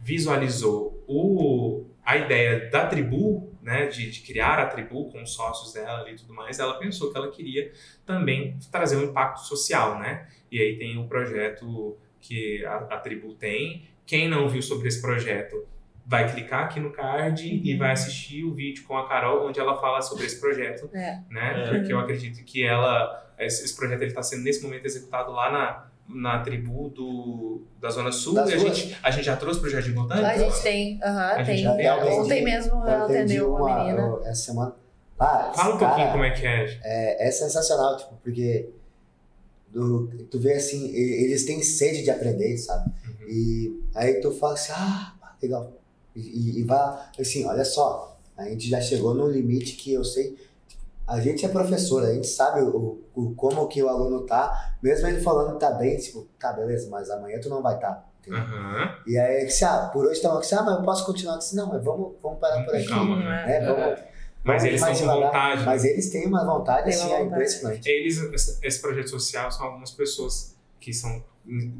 visualizou 0.00 1.04
o, 1.06 1.84
a 2.02 2.16
ideia 2.16 2.70
da 2.70 2.86
tribu, 2.86 3.52
né, 3.60 3.88
de, 3.88 4.10
de 4.10 4.20
criar 4.22 4.58
a 4.58 4.64
tribu 4.66 5.10
com 5.12 5.22
os 5.22 5.34
sócios 5.34 5.74
dela 5.74 6.10
e 6.10 6.14
tudo 6.14 6.32
mais, 6.32 6.58
ela 6.58 6.78
pensou 6.78 7.12
que 7.12 7.18
ela 7.18 7.30
queria 7.30 7.70
também 8.06 8.56
trazer 8.70 8.96
um 8.96 9.02
impacto 9.02 9.40
social, 9.40 9.98
né? 9.98 10.26
E 10.50 10.58
aí 10.58 10.78
tem 10.78 10.96
um 10.96 11.06
projeto 11.06 11.98
que 12.18 12.64
a, 12.64 12.76
a 12.76 12.96
tribu 12.96 13.34
tem. 13.34 13.91
Quem 14.12 14.28
não 14.28 14.46
viu 14.46 14.60
sobre 14.60 14.88
esse 14.88 15.00
projeto 15.00 15.64
vai 16.04 16.30
clicar 16.30 16.64
aqui 16.64 16.78
no 16.78 16.90
card 16.92 17.48
e 17.64 17.74
vai 17.78 17.92
assistir 17.92 18.44
o 18.44 18.52
vídeo 18.52 18.84
com 18.86 18.94
a 18.94 19.08
Carol, 19.08 19.48
onde 19.48 19.58
ela 19.58 19.80
fala 19.80 20.02
sobre 20.02 20.26
esse 20.26 20.38
projeto, 20.38 20.90
É. 20.92 21.18
né? 21.30 21.62
É. 21.64 21.68
Porque 21.78 21.90
eu 21.90 21.98
acredito 21.98 22.44
que 22.44 22.62
ela, 22.62 23.32
esse, 23.38 23.74
projeto 23.74 24.02
ele 24.02 24.10
está 24.10 24.22
sendo 24.22 24.42
nesse 24.42 24.62
momento 24.62 24.84
executado 24.84 25.32
lá 25.32 25.50
na, 25.50 25.86
na 26.14 26.38
tribo 26.40 26.90
do, 26.90 27.62
da 27.80 27.88
Zona 27.88 28.12
Sul. 28.12 28.34
E 28.34 28.52
a 28.52 28.58
gente, 28.58 28.98
a 29.02 29.10
gente 29.10 29.24
já 29.24 29.34
trouxe 29.34 29.60
para 29.60 29.68
o 29.68 29.70
Jardim 29.70 29.92
Botânico? 29.92 30.26
A 30.26 30.36
gente 30.36 30.62
tem, 30.62 31.00
aham, 31.02 31.18
A 31.32 31.42
gente 31.42 31.46
tem. 31.46 31.62
já 31.64 31.74
tem 31.74 31.90
Ontem 32.20 32.44
mesmo 32.44 32.74
Eu 32.86 33.04
atendeu 33.04 33.54
uma 33.54 33.78
menina. 33.78 34.02
eu- 34.02 34.22
essa 34.26 34.52
semana. 34.52 34.74
Ah, 35.18 35.50
Fala 35.56 35.68
um 35.68 35.76
esse 35.76 35.78
pouquinho 35.78 35.88
cara 36.08 36.12
como 36.12 36.24
é 36.24 36.30
que 36.32 36.46
é. 36.46 36.78
é, 36.84 37.28
é 37.28 37.30
sensacional, 37.30 37.96
tipo, 37.96 38.14
porque 38.22 38.68
do- 39.72 40.06
tu 40.30 40.38
vê 40.38 40.52
assim, 40.52 40.94
eles 40.94 41.46
têm 41.46 41.62
sede 41.62 42.02
de 42.02 42.10
aprender, 42.10 42.58
sabe? 42.58 42.90
Uhum. 43.24 43.28
E 43.30 43.80
aí 43.94 44.20
tu 44.20 44.30
fala 44.32 44.54
assim, 44.54 44.72
ah, 44.74 45.14
legal. 45.42 45.72
E, 46.14 46.60
e, 46.60 46.62
vai, 46.64 46.98
assim, 47.18 47.44
olha 47.46 47.64
só, 47.64 48.18
a 48.36 48.44
gente 48.44 48.68
já 48.68 48.80
chegou 48.80 49.14
num 49.14 49.28
limite 49.28 49.76
que 49.76 49.92
eu 49.92 50.04
sei, 50.04 50.36
a 51.06 51.20
gente 51.20 51.44
é 51.44 51.48
professor, 51.48 52.04
a 52.04 52.12
gente 52.12 52.26
sabe 52.26 52.60
o, 52.62 53.00
o, 53.14 53.34
como 53.34 53.66
que 53.66 53.82
o 53.82 53.88
aluno 53.88 54.22
tá, 54.26 54.76
mesmo 54.82 55.06
ele 55.08 55.20
falando 55.20 55.54
que 55.54 55.60
tá 55.60 55.72
bem, 55.72 55.96
tipo, 55.96 56.26
tá, 56.38 56.52
beleza, 56.52 56.88
mas 56.90 57.10
amanhã 57.10 57.40
tu 57.40 57.48
não 57.48 57.62
vai 57.62 57.74
estar. 57.74 57.90
Tá? 57.94 58.04
Aham. 58.30 58.94
E 59.06 59.18
aí, 59.18 59.46
assim, 59.46 59.64
ah, 59.64 59.90
por 59.92 60.06
hoje 60.06 60.20
tá 60.22 60.32
assim, 60.38 60.54
ah, 60.54 60.62
mas 60.62 60.76
eu 60.76 60.82
posso 60.82 61.04
continuar 61.04 61.36
assim, 61.36 61.56
não, 61.56 61.66
mas 61.66 61.82
vamos, 61.82 62.12
vamos 62.22 62.38
parar 62.38 62.62
por 62.64 62.74
aqui. 62.74 62.86
Calma, 62.86 63.16
né? 63.16 63.46
Né? 63.46 63.60
Vamos, 63.66 64.00
Mas 64.44 64.62
vamos 64.62 64.64
eles 64.64 64.80
mais 64.80 64.98
estão 64.98 65.14
com 65.14 65.20
devagar. 65.20 65.48
vontade. 65.50 65.66
Mas 65.66 65.84
eles 65.84 66.10
têm 66.10 66.26
uma 66.26 66.44
vontade, 66.44 66.84
Tem 66.84 66.94
assim, 66.94 67.06
uma 67.06 67.14
é 67.16 67.18
vontade. 67.24 67.32
impressionante. 67.42 67.88
Eles, 67.88 68.58
esse 68.62 68.80
projeto 68.80 69.10
social 69.10 69.50
são 69.50 69.66
algumas 69.66 69.90
pessoas 69.90 70.56
que 70.78 70.92
são 70.92 71.22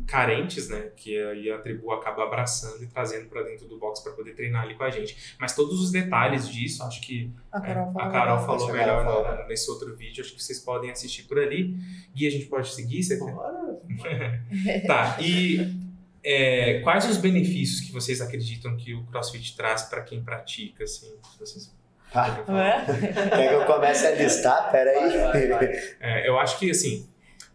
carentes, 0.06 0.68
né? 0.68 0.90
Que 0.96 1.16
aí 1.22 1.50
a 1.50 1.58
tribo 1.58 1.92
acaba 1.92 2.24
abraçando 2.24 2.82
e 2.82 2.86
trazendo 2.86 3.28
para 3.28 3.42
dentro 3.42 3.66
do 3.68 3.78
box 3.78 4.00
para 4.02 4.12
poder 4.12 4.34
treinar 4.34 4.62
ali 4.62 4.74
com 4.74 4.82
a 4.82 4.90
gente. 4.90 5.36
Mas 5.38 5.54
todos 5.54 5.80
os 5.80 5.90
detalhes 5.90 6.48
disso, 6.48 6.82
acho 6.82 7.00
que 7.00 7.30
A 7.50 7.58
é, 7.58 7.60
Carol 7.60 7.92
falou. 7.92 8.08
a 8.08 8.10
Carol 8.10 8.46
falou 8.46 8.72
melhor 8.72 9.46
nesse 9.48 9.70
outro 9.70 9.94
vídeo. 9.96 10.22
Acho 10.22 10.34
que 10.34 10.42
vocês 10.42 10.58
podem 10.58 10.90
assistir 10.90 11.24
por 11.24 11.38
ali. 11.38 11.76
Gui, 12.14 12.26
a 12.26 12.30
gente 12.30 12.46
pode 12.46 12.68
seguir? 12.74 13.02
Você? 13.02 13.18
Bora. 13.18 13.80
Tá. 14.86 15.18
E 15.20 15.80
é, 16.24 16.80
quais 16.80 17.08
os 17.08 17.16
benefícios 17.16 17.80
que 17.80 17.92
vocês 17.92 18.20
acreditam 18.20 18.76
que 18.76 18.94
o 18.94 19.04
CrossFit 19.06 19.56
traz 19.56 19.82
para 19.82 20.02
quem 20.02 20.22
pratica? 20.22 20.84
Assim, 20.84 21.06
se 21.30 21.38
vocês 21.38 21.72
falar. 22.12 22.46
É? 22.48 22.84
Quer 23.28 23.48
que 23.48 23.54
eu 23.54 23.64
comece 23.64 24.06
a 24.06 24.10
listar? 24.12 24.70
Peraí. 24.70 25.18
Vai, 25.18 25.48
vai, 25.48 25.48
vai. 25.48 25.82
É, 26.00 26.28
eu 26.28 26.38
acho 26.38 26.58
que, 26.58 26.70
assim, 26.70 27.08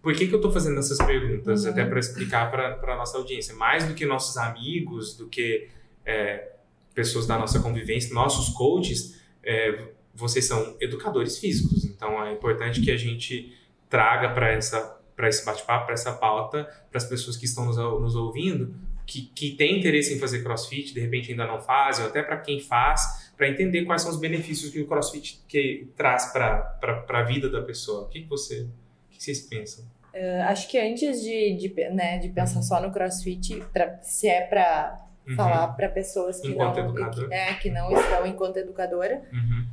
por 0.08 0.16
que, 0.16 0.26
que 0.26 0.34
eu 0.34 0.40
tô 0.40 0.50
fazendo 0.50 0.80
essas 0.80 0.98
perguntas? 1.00 1.66
Uhum. 1.66 1.72
Até 1.72 1.84
para 1.84 2.00
explicar 2.00 2.50
para 2.50 2.96
nossa 2.96 3.18
audiência. 3.18 3.54
Mais 3.54 3.86
do 3.86 3.94
que 3.94 4.06
nossos 4.06 4.38
amigos, 4.38 5.18
do 5.18 5.28
que 5.28 5.68
é, 6.06 6.54
pessoas 6.96 7.28
da 7.28 7.38
nossa 7.38 7.60
convivência, 7.60 8.14
nossos 8.14 8.56
coaches, 8.56 9.22
é, 9.44 9.90
vocês 10.16 10.46
são 10.46 10.78
educadores 10.80 11.38
físicos. 11.38 11.84
Então, 11.84 12.24
é 12.24 12.32
importante 12.32 12.80
que 12.80 12.90
a 12.90 12.96
gente 12.96 13.54
traga 13.90 14.30
para 14.30 14.50
essa 14.50 14.96
para 15.14 15.28
esse 15.28 15.44
bate-papo, 15.44 15.88
para 15.88 15.94
essa 15.94 16.14
pauta, 16.14 16.64
para 16.90 16.98
as 16.98 17.04
pessoas 17.04 17.36
que 17.36 17.44
estão 17.44 17.66
nos, 17.66 17.76
nos 17.76 18.16
ouvindo, 18.16 18.74
que, 19.06 19.24
que 19.36 19.56
têm 19.58 19.80
interesse 19.80 20.14
em 20.14 20.20
fazer 20.20 20.42
crossfit, 20.42 20.94
de 20.94 21.02
repente 21.02 21.32
ainda 21.32 21.46
não 21.46 21.60
fazem, 21.60 22.06
ou 22.06 22.10
até 22.10 22.24
para 22.24 22.38
quem 22.38 22.62
faz, 22.62 23.30
para 23.36 23.50
entender 23.50 23.84
quais 23.84 24.04
são 24.04 24.12
os 24.12 24.18
benefícios 24.18 24.72
que 24.72 24.80
o 24.80 24.88
crossfit 24.88 25.44
que 25.50 25.90
traz 25.98 26.32
para 26.32 27.04
a 27.10 27.24
vida 27.24 27.50
da 27.50 27.62
pessoa. 27.62 28.04
O 28.04 28.08
que, 28.08 28.22
que 28.22 28.30
você 28.30 28.62
o 28.62 29.10
que 29.10 29.22
vocês 29.22 29.42
pensam? 29.42 29.97
Uh, 30.20 30.42
acho 30.48 30.68
que 30.70 30.80
antes 30.80 31.22
de, 31.22 31.54
de, 31.56 31.90
né, 31.92 32.18
de 32.18 32.30
pensar 32.30 32.62
só 32.64 32.82
no 32.82 32.92
crossfit, 32.92 33.64
pra, 33.74 34.00
se 34.02 34.28
é 34.28 34.42
para 34.42 35.04
Uhum. 35.28 35.36
falar 35.36 35.68
para 35.76 35.90
pessoas 35.90 36.40
que 36.40 36.48
Enquanto 36.48 36.82
não, 36.82 37.12
que, 37.12 37.34
é, 37.34 37.54
que 37.56 37.70
não 37.70 37.92
estão 37.92 38.26
enquanto 38.26 38.58
educadora, 38.58 39.22
Uhum. 39.34 39.66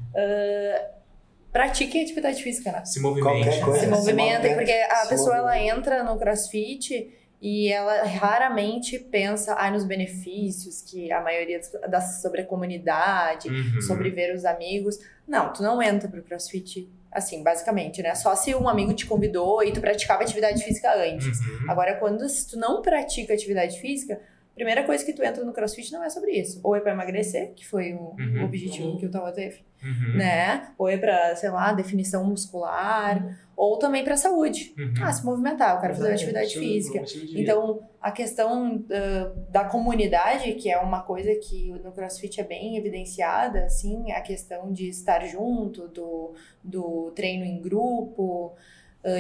pratiquem 1.53 2.03
atividade 2.03 2.43
física, 2.43 2.73
né? 2.73 2.85
Se 2.85 3.01
movimente. 3.01 3.45
Qualquer 3.45 3.65
coisa. 3.65 3.81
se 3.81 3.87
movimentem, 3.87 4.35
movimenta, 4.51 4.55
porque 4.57 4.73
a 4.73 4.97
se 4.97 5.09
pessoa 5.11 5.37
ela 5.37 5.53
movimenta. 5.53 5.77
entra 5.79 6.03
no 6.03 6.19
crossfit 6.19 7.11
e 7.41 7.71
ela 7.71 8.03
raramente 8.05 8.99
pensa 8.99 9.55
ah, 9.57 9.71
nos 9.71 9.85
benefícios 9.85 10.81
que 10.83 11.13
a 11.13 11.21
maioria 11.21 11.59
das- 11.59 11.91
das 11.91 12.23
sobre 12.23 12.41
a 12.41 12.45
comunidade, 12.45 13.49
Uhum. 13.49 13.81
sobre 13.83 14.11
ver 14.11 14.35
os 14.35 14.45
amigos. 14.45 14.99
Não, 15.29 15.53
tu 15.53 15.63
não 15.63 15.81
entra 15.81 16.09
pro 16.09 16.23
crossfit 16.23 16.89
assim, 17.15 17.43
basicamente, 17.43 18.03
né? 18.03 18.15
Só 18.15 18.35
se 18.35 18.55
um 18.55 18.69
amigo 18.69 18.93
te 18.93 19.07
convidou 19.07 19.63
e 19.63 19.73
tu 19.73 19.81
praticava 19.81 20.23
atividade 20.23 20.63
física 20.63 20.93
antes. 20.95 21.39
Uhum. 21.41 21.71
Agora, 21.71 21.95
quando 21.95 22.29
se 22.29 22.51
tu 22.51 22.59
não 22.59 22.83
pratica 22.83 23.33
atividade 23.33 23.81
física, 23.81 24.21
primeira 24.55 24.85
coisa 24.85 25.05
que 25.05 25.13
tu 25.13 25.23
entra 25.23 25.45
no 25.45 25.53
crossfit 25.53 25.93
não 25.93 26.03
é 26.05 26.09
sobre 26.11 26.33
isso. 26.33 26.61
Ou 26.63 26.77
é 26.77 26.81
pra 26.81 26.93
emagrecer, 26.93 27.53
que 27.55 27.67
foi 27.67 27.93
o 27.95 28.15
Uhum. 28.19 28.45
objetivo 28.45 28.97
que 28.99 29.07
o 29.07 29.11
Tawa 29.11 29.33
teve 29.33 29.65
Uhum. 29.83 30.17
né? 30.17 30.69
Ou 30.79 30.89
é 30.89 30.97
pra, 30.97 31.37
sei 31.37 31.51
lá, 31.51 31.73
definição 31.73 32.25
muscular, 32.25 33.39
ou 33.57 33.79
também 33.79 34.03
pra 34.03 34.17
saúde. 34.17 34.73
Uhum. 34.79 34.95
Ah, 35.03 35.13
se 35.13 35.25
movimentar, 35.25 35.75
eu 35.75 35.81
quero 35.81 35.95
fazer 35.95 36.13
atividade 36.13 36.59
física. 36.59 37.01
um. 37.01 37.39
Então, 37.39 37.81
a 38.01 38.11
questão 38.11 38.83
ah, 38.91 39.33
da 39.51 39.65
comunidade, 39.65 40.53
que 40.55 40.71
é 40.71 40.79
uma 40.79 41.03
coisa 41.03 41.35
que 41.35 41.71
no 41.85 41.93
CrossFit 41.93 42.41
é 42.41 42.45
bem 42.45 42.77
evidenciada, 42.79 43.65
assim, 43.67 44.11
a 44.13 44.21
questão 44.23 44.73
de 44.73 44.89
estar 44.89 45.21
junto, 45.27 45.87
do, 45.89 46.33
do 46.63 47.11
treino 47.15 47.45
em 47.45 47.61
grupo, 47.61 48.55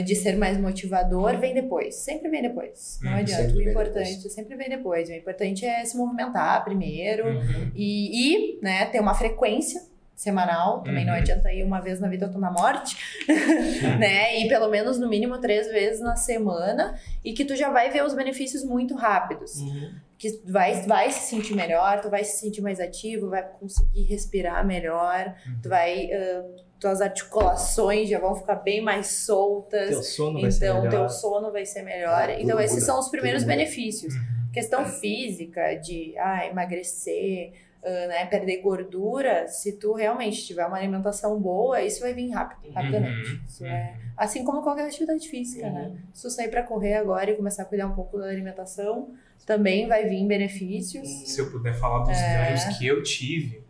de 0.02 0.14
ser 0.16 0.36
mais 0.36 0.56
motivador, 0.58 1.36
vem 1.38 1.52
depois. 1.54 1.96
Sempre 1.96 2.28
vem 2.30 2.42
depois. 2.42 2.98
Não 3.02 3.12
Hum, 3.12 3.16
adianta. 3.16 3.54
O 3.54 3.60
importante 3.62 4.30
sempre 4.30 4.56
vem 4.56 4.68
depois. 4.68 5.08
O 5.08 5.12
importante 5.12 5.64
é 5.66 5.84
se 5.84 5.96
movimentar 5.96 6.64
primeiro 6.64 7.26
Uhum. 7.28 7.70
e, 7.74 8.56
e 8.56 8.60
né, 8.62 8.86
ter 8.86 9.00
uma 9.00 9.14
frequência 9.14 9.80
semanal, 10.16 10.82
também 10.84 11.04
não 11.04 11.12
Uhum. 11.12 11.18
adianta 11.18 11.52
ir 11.52 11.64
uma 11.64 11.80
vez 11.80 11.98
na 12.00 12.08
vida 12.08 12.26
ou 12.26 12.32
tô 12.32 12.38
na 12.38 12.50
morte, 12.50 12.96
né? 13.98 14.38
E 14.40 14.48
pelo 14.48 14.68
menos 14.70 14.98
no 14.98 15.08
mínimo 15.08 15.38
três 15.40 15.66
vezes 15.68 16.00
na 16.00 16.16
semana 16.16 16.98
e 17.24 17.32
que 17.32 17.44
tu 17.44 17.56
já 17.56 17.70
vai 17.70 17.90
ver 17.90 18.04
os 18.04 18.14
benefícios 18.14 18.64
muito 18.64 18.94
rápidos. 18.94 19.56
Uhum. 19.56 19.90
Que 20.16 20.30
tu 20.30 20.52
vai, 20.52 20.80
vai 20.82 21.10
se 21.10 21.28
sentir 21.28 21.54
melhor, 21.54 22.00
tu 22.00 22.08
vai 22.08 22.22
se 22.24 22.38
sentir 22.40 22.60
mais 22.62 22.78
ativo, 22.80 23.28
vai 23.28 23.42
conseguir 23.60 24.04
respirar 24.04 24.64
melhor, 24.66 25.34
tu 25.62 25.68
vai. 25.68 26.08
ah, 26.12 26.44
tuas 26.80 27.00
articulações 27.00 28.08
já 28.08 28.18
vão 28.18 28.34
ficar 28.34 28.56
bem 28.56 28.80
mais 28.80 29.06
soltas. 29.08 29.88
Teu 29.88 30.02
sono 30.02 30.40
vai 30.40 30.50
ser 30.50 30.66
Então, 30.66 30.82
melhor. 30.82 30.90
teu 30.90 31.08
sono 31.08 31.52
vai 31.52 31.64
ser 31.66 31.82
melhor. 31.82 32.28
Ah, 32.30 32.40
então, 32.40 32.58
esses 32.60 32.76
muda, 32.76 32.86
são 32.86 32.98
os 33.00 33.08
primeiros 33.08 33.44
benefícios. 33.44 34.14
Questão 34.52 34.84
física, 34.84 35.74
de 35.74 36.14
ah, 36.18 36.46
emagrecer, 36.46 37.52
ah, 37.82 38.06
né, 38.08 38.26
perder 38.26 38.58
gordura, 38.62 39.48
se 39.48 39.72
tu 39.72 39.92
realmente 39.94 40.44
tiver 40.46 40.64
uma 40.66 40.76
alimentação 40.76 41.40
boa, 41.40 41.82
isso 41.82 42.00
vai 42.00 42.12
vir 42.14 42.30
rápido, 42.30 42.72
rapidamente. 42.72 43.30
Uhum. 43.32 43.40
Isso 43.48 43.64
é, 43.64 43.96
assim 44.16 44.44
como 44.44 44.62
qualquer 44.62 44.86
atividade 44.86 45.28
física, 45.28 45.68
né? 45.70 45.92
Se 46.12 46.22
tu 46.22 46.30
sair 46.30 46.48
pra 46.48 46.62
correr 46.62 46.94
agora 46.94 47.30
e 47.30 47.34
começar 47.36 47.62
a 47.62 47.66
cuidar 47.66 47.86
um 47.88 47.94
pouco 47.94 48.18
da 48.18 48.26
alimentação, 48.26 49.10
também 49.46 49.86
vai 49.88 50.08
vir 50.08 50.26
benefícios. 50.26 51.06
Se 51.28 51.40
eu 51.40 51.50
puder 51.50 51.74
falar 51.78 52.04
dos 52.04 52.16
É. 52.16 52.44
ganhos 52.44 52.64
que 52.78 52.86
eu 52.86 53.02
tive, 53.02 53.62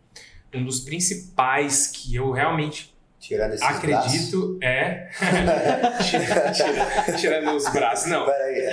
um 0.53 0.63
dos 0.63 0.79
principais 0.81 1.87
que 1.87 2.15
eu 2.15 2.31
realmente 2.31 2.94
Tirando 3.27 3.53
esses 3.53 3.59
braços. 3.65 3.77
acredito 3.83 4.59
é. 4.61 5.09
Tira- 6.03 6.51
tira- 6.51 7.17
Tirando 7.17 7.55
os 7.55 7.71
braços. 7.71 8.09
Não, 8.09 8.25
Peraí. 8.25 8.63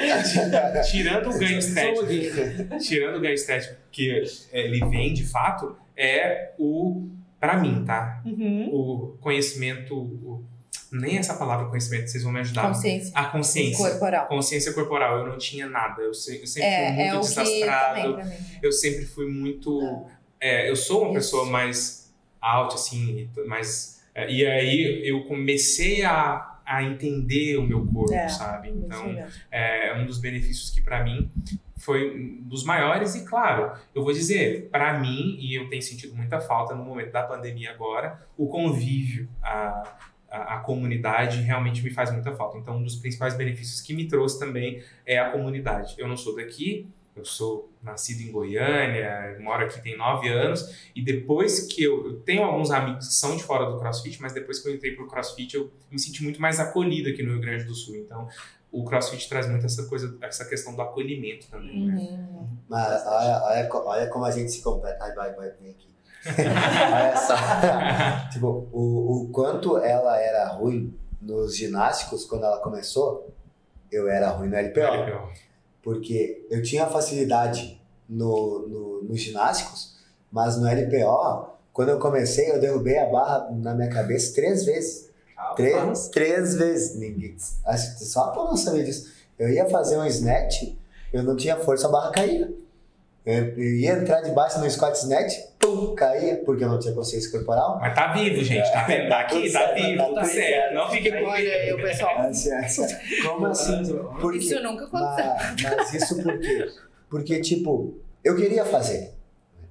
tirando 0.91 1.31
o 1.31 1.39
ganho 1.39 1.59
estético. 1.59 2.79
tirando 2.79 3.17
o 3.17 3.21
ganho 3.21 3.35
estético 3.35 3.75
que 3.91 4.23
ele 4.53 4.85
vem 4.87 5.15
de 5.15 5.25
fato, 5.27 5.77
é 5.97 6.53
o, 6.59 7.09
pra 7.41 7.57
mim, 7.57 7.85
tá? 7.85 8.21
Uhum. 8.25 8.69
O 8.73 9.17
conhecimento, 9.21 9.97
o- 9.97 10.45
nem 10.91 11.17
essa 11.17 11.35
palavra 11.35 11.67
conhecimento, 11.69 12.09
vocês 12.11 12.23
vão 12.23 12.33
me 12.33 12.41
ajudar. 12.41 12.69
Consciência 12.69 13.13
A 13.15 13.25
consciência. 13.27 13.89
corporal. 13.91 14.27
Consciência 14.29 14.73
corporal, 14.75 15.19
eu 15.21 15.27
não 15.29 15.39
tinha 15.39 15.67
nada. 15.67 16.03
Eu, 16.03 16.13
se- 16.13 16.41
eu 16.41 16.47
sempre 16.47 16.69
fui 16.69 16.79
É, 16.79 16.93
muito 16.93 17.17
é 17.17 17.21
desastrado. 17.21 18.17
também. 18.17 18.39
Eu 18.63 18.73
sempre 18.73 19.07
fui 19.07 19.27
muito. 19.31 20.05
é, 20.39 20.69
eu 20.69 20.77
sou 20.77 21.03
uma 21.03 21.19
Isso. 21.19 21.31
pessoa 21.31 21.47
mais 21.47 22.13
alta, 22.41 22.75
assim, 22.75 23.31
mais. 23.47 24.02
É, 24.15 24.31
e 24.31 24.47
aí 24.47 25.09
eu 25.09 25.25
comecei 25.25 26.05
a, 26.05 26.59
a 26.65 26.83
entender 26.83 27.57
o 27.57 27.63
meu 27.63 27.87
corpo, 27.87 28.13
É, 28.13 28.29
sabe? 28.29 28.69
Então, 28.71 29.13
mesmo. 29.13 29.31
é 29.51 29.95
um 29.99 30.07
dos 30.07 30.19
benefícios 30.19 30.71
que 30.71 30.81
para 30.81 31.03
mim 31.03 31.31
foi 31.77 32.15
um 32.15 32.43
dos 32.49 32.63
maiores 32.65 33.15
e 33.17 33.25
claro, 33.25 33.73
eu 33.95 34.05
vou 34.05 34.13
dizer, 34.13 34.69
para 34.71 34.99
mim 35.01 35.37
e 35.41 35.55
eu 35.59 35.69
tenho 35.69 35.83
sentido 35.83 36.15
muita 36.15 36.41
falta 36.41 36.75
no 36.75 36.85
momento 36.85 37.11
da 37.11 37.25
pandemia 37.25 37.71
agora, 37.73 38.21
o 38.37 38.47
convívio, 38.47 39.29
a, 39.43 39.83
a, 40.31 40.55
a 40.55 40.59
comunidade 40.61 41.41
realmente 41.43 41.83
me 41.83 41.91
faz 41.91 42.13
muita 42.13 42.33
falta. 42.37 42.57
Então, 42.59 42.77
um 42.77 42.83
dos 42.85 42.97
principais 42.97 43.35
benefícios 43.37 43.81
que 43.81 43.93
me 43.95 44.07
trouxe 44.07 44.39
também 44.39 44.81
é 45.05 45.19
a 45.19 45.31
comunidade. 45.31 45.95
Eu 45.99 46.07
não 46.07 46.17
sou 46.17 46.37
daqui, 46.37 46.87
eu 47.15 47.25
sou 47.25 47.71
nascido 47.83 48.23
em 48.23 48.33
Goiânia, 48.33 49.37
moro 49.41 49.65
aqui 49.65 49.83
tem 49.83 49.97
nove 49.97 50.29
anos 50.29 50.91
e 50.95 51.05
depois 51.05 51.61
que 51.61 51.83
eu, 51.83 52.07
eu 52.07 52.21
tenho 52.21 52.43
alguns 52.43 52.71
amigos 52.71 53.09
que 53.09 53.15
são 53.15 53.37
de 53.37 53.43
fora 53.43 53.71
do 53.71 53.79
CrossFit, 53.79 54.21
mas 54.21 54.33
depois 54.33 54.61
que 54.61 54.69
eu 54.69 54.75
entrei 54.75 54.97
pro 54.97 55.07
CrossFit 55.07 55.57
eu 55.57 55.71
me 55.91 55.99
senti 55.99 56.23
muito 56.23 56.41
mais 56.41 56.59
acolhido 56.59 57.11
aqui 57.11 57.23
no 57.23 57.33
Rio 57.33 57.41
Grande 57.41 57.65
do 57.65 57.75
Sul. 57.75 57.97
Então 57.97 58.27
o 58.71 58.85
CrossFit 58.85 59.29
traz 59.29 59.47
muito 59.49 59.67
essa 59.67 59.85
coisa, 59.87 60.17
essa 60.23 60.47
questão 60.47 60.75
do 60.75 60.81
acolhimento 60.81 61.47
também. 61.49 61.87
Né? 61.87 61.95
Uhum. 61.97 62.49
Mas 62.69 63.07
olha, 63.07 63.43
olha, 63.45 63.71
olha 63.73 64.07
como 64.09 64.25
a 64.25 64.31
gente 64.31 64.51
se 64.51 64.63
completa. 64.63 65.05
Ai, 65.05 65.15
vai, 65.15 65.35
vai, 65.35 65.51
vem 65.61 65.71
aqui. 65.71 65.89
olha 66.33 67.17
só. 67.17 67.35
tipo, 68.33 68.69
o, 68.73 69.25
o 69.25 69.29
quanto 69.31 69.77
ela 69.77 70.19
era 70.19 70.49
ruim 70.49 70.99
nos 71.21 71.55
ginásticos 71.57 72.25
quando 72.25 72.45
ela 72.45 72.59
começou, 72.61 73.31
eu 73.91 74.09
era 74.09 74.31
ruim 74.31 74.49
no 74.49 74.57
LPO. 74.57 74.81
Legal. 74.81 75.33
Porque 75.83 76.47
eu 76.51 76.63
tinha 76.63 76.87
facilidade 76.87 77.81
no, 78.09 78.69
no, 78.69 79.03
nos 79.03 79.21
ginásticos, 79.21 79.97
mas 80.31 80.57
no 80.57 80.67
LPO, 80.67 81.51
quando 81.73 81.89
eu 81.89 81.99
comecei, 81.99 82.51
eu 82.51 82.61
derrubei 82.61 82.99
a 82.99 83.07
barra 83.07 83.51
na 83.51 83.75
minha 83.75 83.89
cabeça 83.89 84.35
três 84.35 84.65
vezes. 84.65 85.11
Três, 85.57 86.09
três 86.09 86.55
vezes. 86.55 86.97
Ninguém. 86.97 87.37
Acho 87.65 87.99
que 87.99 88.05
só 88.05 88.29
pra 88.29 88.45
não 88.45 88.57
saber 88.57 88.85
disso. 88.85 89.11
Eu 89.39 89.49
ia 89.49 89.69
fazer 89.69 89.97
um 89.97 90.07
snatch, 90.07 90.75
eu 91.13 91.23
não 91.23 91.37
tinha 91.37 91.57
força, 91.57 91.89
a 91.89 91.91
barra 91.91 92.11
caía. 92.11 92.53
Eu, 93.25 93.45
eu 93.57 93.75
ia 93.77 93.93
entrar 93.93 94.21
debaixo 94.21 94.61
no 94.61 94.71
squat 94.71 94.95
snatch, 94.97 95.35
caía, 95.95 96.43
porque 96.45 96.65
eu 96.65 96.69
não 96.69 96.79
tinha 96.79 96.95
consciência 96.95 97.31
corporal. 97.31 97.79
Mas 97.81 97.95
tá 97.95 98.13
vivo, 98.13 98.43
gente. 98.43 98.71
Tá 98.73 98.85
vendo? 98.85 99.09
Tá 99.09 99.21
aqui, 99.21 99.51
tá 99.51 99.59
certo, 99.61 99.75
vivo, 99.75 99.99
tá 99.99 100.05
tudo 100.07 100.25
certo. 100.25 100.35
certo. 100.35 100.75
Não 100.75 100.91
fique 100.91 101.11
com 101.11 101.25
Olha 101.25 101.53
aí, 101.53 101.73
o 101.73 101.77
pessoal. 101.77 102.19
Assim, 102.19 102.53
assim, 102.53 102.87
Como 103.23 103.47
assim? 103.47 103.99
Por 104.21 104.33
quê? 104.33 104.39
Isso 104.39 104.63
nunca 104.63 104.85
aconteceu. 104.85 105.33
Mas, 105.35 105.63
mas 105.63 105.95
isso 105.95 106.23
por 106.23 106.39
quê? 106.39 106.73
Porque, 107.09 107.41
tipo, 107.41 107.95
eu 108.25 108.37
queria 108.37 108.65
fazer. 108.65 109.15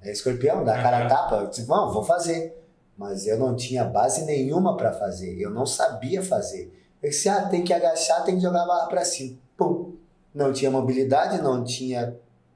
É 0.04 0.12
escorpião, 0.12 0.64
dá 0.64 0.82
cara 0.82 1.06
a 1.06 1.08
tapa. 1.08 1.36
Eu 1.38 1.48
disse, 1.48 1.68
não, 1.68 1.92
vou 1.92 2.04
fazer. 2.04 2.58
Mas 2.98 3.26
eu 3.26 3.38
não 3.38 3.56
tinha 3.56 3.84
base 3.84 4.26
nenhuma 4.26 4.78
pra 4.78 4.92
fazer. 4.92 5.40
Eu 5.40 5.50
não 5.50 5.66
sabia 5.66 6.22
fazer. 6.22 6.72
Eu 7.02 7.10
disse, 7.10 7.30
ah, 7.30 7.48
tem 7.48 7.64
que 7.64 7.74
agachar, 7.74 8.24
tem 8.24 8.36
que 8.36 8.42
jogar 8.42 8.64
a 8.64 8.68
barra 8.68 8.88
pra 8.88 9.04
cima. 9.06 9.38
Pum. 9.58 9.96
Não 10.34 10.54
tinha 10.54 10.70
mobilidade, 10.70 11.42
não 11.42 11.64
tinha 11.64 12.16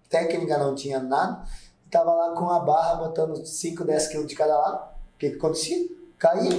técnica, 0.10 0.58
não 0.58 0.76
tinha 0.76 1.00
nada. 1.00 1.44
Tava 1.98 2.14
lá 2.14 2.34
com 2.36 2.50
a 2.50 2.60
barra, 2.60 2.96
botando 2.96 3.46
5, 3.46 3.86
10 3.86 4.08
quilos 4.08 4.28
de 4.28 4.36
cada 4.36 4.58
lado. 4.58 4.90
O 5.16 5.18
que, 5.18 5.30
que 5.30 5.36
acontecia? 5.38 5.78
Caía. 6.18 6.50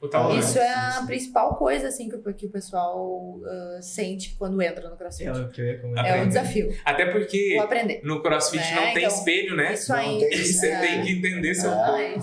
Né? 0.00 0.38
Isso 0.38 0.58
é 0.60 0.68
a 0.72 1.02
principal 1.06 1.56
coisa 1.56 1.88
assim 1.88 2.08
que, 2.08 2.14
o- 2.16 2.32
que 2.34 2.46
o 2.46 2.50
pessoal 2.50 3.38
ah, 3.44 3.78
sente 3.82 4.36
quando 4.38 4.62
entra 4.62 4.88
no 4.88 4.96
CrossFit. 4.96 5.28
É. 5.28 5.32
É 5.32 6.00
Aprender. 6.00 6.26
desafio, 6.28 6.76
Até 6.84 7.06
porque 7.10 7.58
no 8.04 8.22
CrossFit 8.22 8.62
Né? 8.62 8.74
não 8.76 8.94
tem 8.94 9.04
Então, 9.04 9.18
espelho, 9.18 9.56
né? 9.56 9.74
Isso 9.74 9.90
Não 9.92 9.98
aí. 9.98 10.18
tem- 10.20 10.32
E 10.32 10.38
você 10.46 10.68
É. 10.68 10.80
tem 10.80 11.02
que 11.02 11.10
entender 11.18 11.54
seu 11.54 11.70
corpo. 11.70 12.20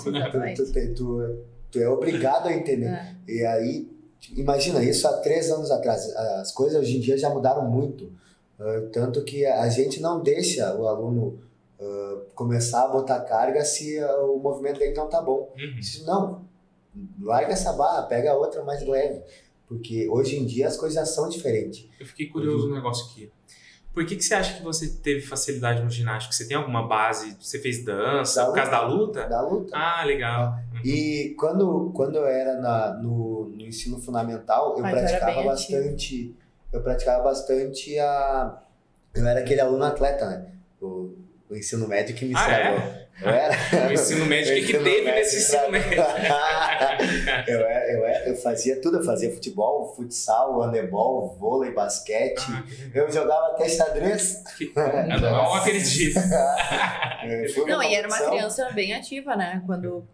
Tu, 0.56 0.66
tu, 0.66 0.72
tem- 0.74 0.94
tu- 0.94 1.40
tu 1.70 1.80
é 1.80 1.90
obrigado 1.90 2.48
a 2.48 2.54
entender. 2.54 2.88
É. 2.88 3.16
E 3.28 3.46
aí, 3.46 3.92
imagina, 4.38 4.82
isso 4.82 5.06
há 5.08 5.18
três 5.18 5.52
anos 5.52 5.70
atrás. 5.70 6.16
As 6.16 6.52
coisas 6.54 6.80
hoje 6.82 6.98
em 6.98 7.00
dia 7.02 7.18
já 7.18 7.30
mudaram 7.30 7.70
muito. 7.70 8.12
Ah, 8.58 8.88
tanto 8.94 9.22
que 9.26 9.46
a 9.46 9.68
gente 9.68 10.02
não 10.02 10.24
deixa 10.24 10.74
o 10.76 10.88
aluno 10.88 11.40
ah, 11.80 12.22
começar 12.34 12.86
a 12.86 12.88
botar 12.88 13.22
carga 13.22 13.64
se 13.64 14.00
ah, 14.00 14.22
o 14.22 14.40
movimento 14.40 14.80
dele 14.80 14.94
não 14.94 15.10
tá 15.10 15.22
bom. 15.22 15.54
Uhum. 15.58 15.76
Diz, 15.80 16.06
não, 16.06 16.46
larga 17.22 17.54
essa 17.54 17.74
barra, 17.74 18.04
pega 18.04 18.34
outra 18.34 18.64
mais 18.64 18.86
leve. 18.86 19.22
Porque 19.68 20.08
hoje 20.10 20.38
em 20.38 20.46
dia 20.46 20.68
as 20.68 20.78
coisas 20.78 21.10
são 21.10 21.28
diferentes. 21.28 21.90
Eu 22.00 22.06
fiquei 22.06 22.28
curioso 22.28 22.68
no 22.70 22.76
negócio 22.76 23.06
aqui. 23.10 23.32
Por 23.96 24.06
que, 24.06 24.18
que 24.18 24.24
você 24.24 24.34
acha 24.34 24.58
que 24.58 24.64
você 24.64 24.90
teve 24.90 25.22
facilidade 25.22 25.82
no 25.82 25.90
ginástico? 25.90 26.36
Você 26.36 26.46
tem 26.46 26.58
alguma 26.58 26.86
base? 26.86 27.38
Você 27.40 27.60
fez 27.60 27.84
dança? 27.84 28.42
Da 28.42 28.48
por 28.48 28.56
causa 28.56 28.72
da 28.72 28.86
luta? 28.86 29.26
Da 29.26 29.42
luta. 29.42 29.72
Ah, 29.74 30.04
legal. 30.04 30.60
E 30.84 31.34
quando, 31.40 31.92
quando 31.96 32.18
eu 32.18 32.26
era 32.28 32.60
na, 32.60 32.94
no, 32.94 33.48
no 33.48 33.62
ensino 33.62 33.98
fundamental, 33.98 34.78
eu 34.78 34.86
era 34.86 35.00
praticava 35.00 35.36
bem 35.36 35.46
bastante. 35.46 36.36
eu 36.74 36.82
praticava 36.82 37.24
bastante 37.24 37.98
a. 37.98 38.62
Eu 39.16 39.26
era 39.26 39.40
aquele 39.40 39.62
aluno 39.62 39.86
atleta, 39.86 40.30
né? 40.30 40.52
O, 40.82 41.16
o 41.50 41.56
ensino 41.56 41.88
médio 41.88 42.16
que 42.16 42.26
me 42.26 42.34
Ah, 42.36 42.40
estragou. 42.40 42.80
é? 42.80 43.06
Eu 43.22 43.30
era. 43.30 43.90
O 43.90 43.94
ensino 43.94 44.26
médio, 44.26 44.52
o 44.52 44.56
que, 44.56 44.66
que 44.66 44.74
teve 44.78 44.90
médio 44.90 45.14
nesse 45.14 45.38
ensino 45.38 45.72
médio? 45.72 45.94
eu, 47.48 47.60
era, 47.62 47.92
eu, 47.94 48.06
era, 48.06 48.30
eu 48.30 48.36
fazia 48.36 48.82
tudo, 48.82 48.98
eu 48.98 49.04
fazia 49.04 49.32
futebol, 49.32 49.94
futsal, 49.96 50.60
handebol, 50.62 51.36
vôlei, 51.40 51.72
basquete. 51.72 52.44
Ah. 52.50 52.64
Eu 52.94 53.12
jogava 53.12 53.54
até 53.54 53.70
xadrez. 53.70 54.44
Eu 54.60 55.22
não 55.22 55.54
acredito. 55.54 56.20
Não, 57.68 57.82
e 57.82 57.96
era 57.96 58.08
uma 58.08 58.20
criança 58.30 58.70
bem 58.72 58.94
ativa, 58.94 59.36
né? 59.36 59.64
Quando, 59.66 60.08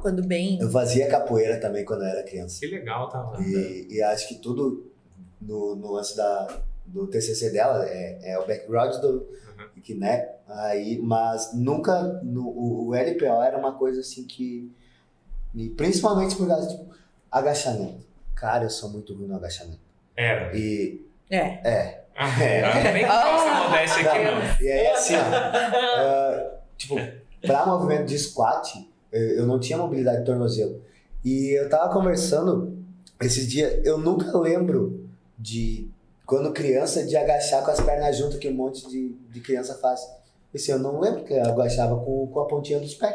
quando 0.00 0.26
bem. 0.26 0.58
Eu 0.60 0.70
fazia 0.70 1.06
capoeira 1.08 1.60
também 1.60 1.84
quando 1.84 2.02
eu 2.02 2.08
era 2.08 2.22
criança. 2.24 2.58
Que 2.60 2.66
legal, 2.66 3.08
tá? 3.08 3.36
E, 3.40 3.86
e 3.90 4.02
acho 4.02 4.26
que 4.28 4.36
tudo 4.36 4.90
no, 5.40 5.76
no 5.76 5.92
lance 5.92 6.16
da, 6.16 6.48
do 6.86 7.06
TCC 7.06 7.50
dela 7.50 7.84
é, 7.88 8.32
é 8.32 8.38
o 8.38 8.46
background 8.46 8.96
do 8.96 9.36
Uhum. 9.56 9.82
que 9.82 9.94
né 9.94 10.28
aí 10.48 10.98
mas 11.02 11.52
nunca 11.54 12.20
no, 12.22 12.46
o, 12.48 12.88
o 12.88 12.94
LPO 12.94 13.42
era 13.42 13.58
uma 13.58 13.72
coisa 13.72 14.00
assim 14.00 14.24
que 14.24 14.70
principalmente 15.76 16.36
por 16.36 16.46
causa 16.46 16.68
tipo 16.68 16.86
agachamento 17.30 18.06
cara 18.34 18.64
eu 18.64 18.70
sou 18.70 18.90
muito 18.90 19.14
ruim 19.14 19.26
no 19.26 19.36
agachamento 19.36 19.80
Era. 20.16 20.56
e 20.56 21.04
É. 21.30 21.38
é 21.68 22.04
Ah, 22.18 22.42
É. 22.42 22.84
não 22.84 22.92
nem 22.92 23.04
faça 23.06 23.68
modéstia 23.68 24.10
aqui, 24.12 24.24
não. 24.24 24.66
e 24.66 24.72
aí 24.72 24.86
assim 24.88 25.14
ó, 25.16 25.20
ah, 25.20 26.54
tipo 26.76 26.94
para 27.42 27.66
movimento 27.66 28.06
de 28.06 28.18
squat 28.18 28.88
eu, 29.12 29.20
eu 29.38 29.46
não 29.46 29.58
tinha 29.60 29.78
mobilidade 29.78 30.18
de 30.20 30.24
tornozelo 30.24 30.82
e 31.24 31.58
eu 31.58 31.68
tava 31.68 31.92
conversando 31.92 32.76
esses 33.20 33.48
dias 33.48 33.80
eu 33.84 33.98
nunca 33.98 34.36
lembro 34.38 35.08
de 35.38 35.88
quando 36.24 36.52
criança 36.52 37.04
de 37.04 37.16
agachar 37.16 37.64
com 37.64 37.70
as 37.70 37.80
pernas 37.80 38.16
juntas 38.16 38.38
que 38.38 38.48
um 38.48 38.54
monte 38.54 38.88
de, 38.88 39.10
de 39.30 39.40
criança 39.40 39.74
faz 39.78 40.00
Assim, 40.56 40.72
eu 40.72 40.78
não 40.78 40.98
lembro 41.00 41.24
que 41.24 41.32
eu 41.32 41.44
agachava 41.44 41.96
com, 41.98 42.26
com 42.26 42.40
a 42.40 42.46
pontinha 42.46 42.80
dos 42.80 42.94
pés 42.94 43.14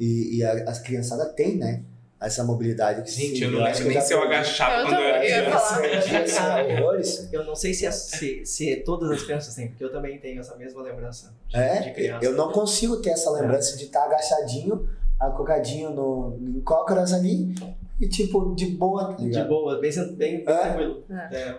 e, 0.00 0.38
e 0.38 0.44
a- 0.44 0.64
as 0.70 0.78
criançadas 0.80 1.32
têm 1.34 1.56
né 1.56 1.82
essa 2.18 2.42
mobilidade 2.44 3.02
que 3.02 3.10
Gente, 3.10 3.36
se- 3.38 3.44
eu 3.44 3.50
não 3.50 3.58
acho 3.64 3.66
lembro 3.66 3.82
que 3.82 3.88
nem 3.88 3.94
já 3.94 4.00
se 4.00 4.14
eu 4.14 4.22
agachava 4.22 4.80
Eu 4.80 4.86
quando 4.86 4.94
eu 5.00 5.06
era 5.06 5.20
criança. 5.20 6.56
Eu 7.32 7.44
não 7.44 7.54
sei 7.54 7.74
se, 7.74 7.84
é- 7.86 7.90
se, 7.90 8.44
se 8.46 8.76
todas 8.76 9.10
as 9.10 9.22
crianças 9.22 9.54
têm, 9.54 9.68
porque 9.68 9.84
eu 9.84 9.92
também 9.92 10.18
tenho 10.18 10.40
essa 10.40 10.56
mesma 10.56 10.82
lembrança 10.82 11.34
de, 11.46 11.52
de 11.54 11.60
É, 11.60 11.92
criança. 11.92 12.24
eu 12.24 12.32
não 12.34 12.50
consigo 12.52 12.96
ter 13.02 13.10
essa 13.10 13.30
lembrança 13.30 13.76
de 13.76 13.84
estar 13.84 14.04
agachadinho, 14.04 14.88
acocadinho 15.20 15.90
no, 15.90 16.38
em 16.40 16.60
cócoras 16.62 17.12
ali 17.12 17.54
e 18.00 18.08
tipo, 18.08 18.54
de 18.54 18.66
boa, 18.66 19.14
tá 19.14 19.22
De 19.24 19.44
boa, 19.44 19.78
bem, 19.80 19.90
bem, 19.94 20.16
bem 20.16 20.34
É. 20.34 20.40
tranquilo. 20.40 21.04
É. 21.10 21.36
É. 21.36 21.58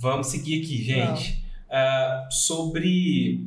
Vamos 0.00 0.28
seguir 0.28 0.62
aqui, 0.62 0.82
gente. 0.82 1.44
Ah, 1.68 2.28
sobre 2.30 3.44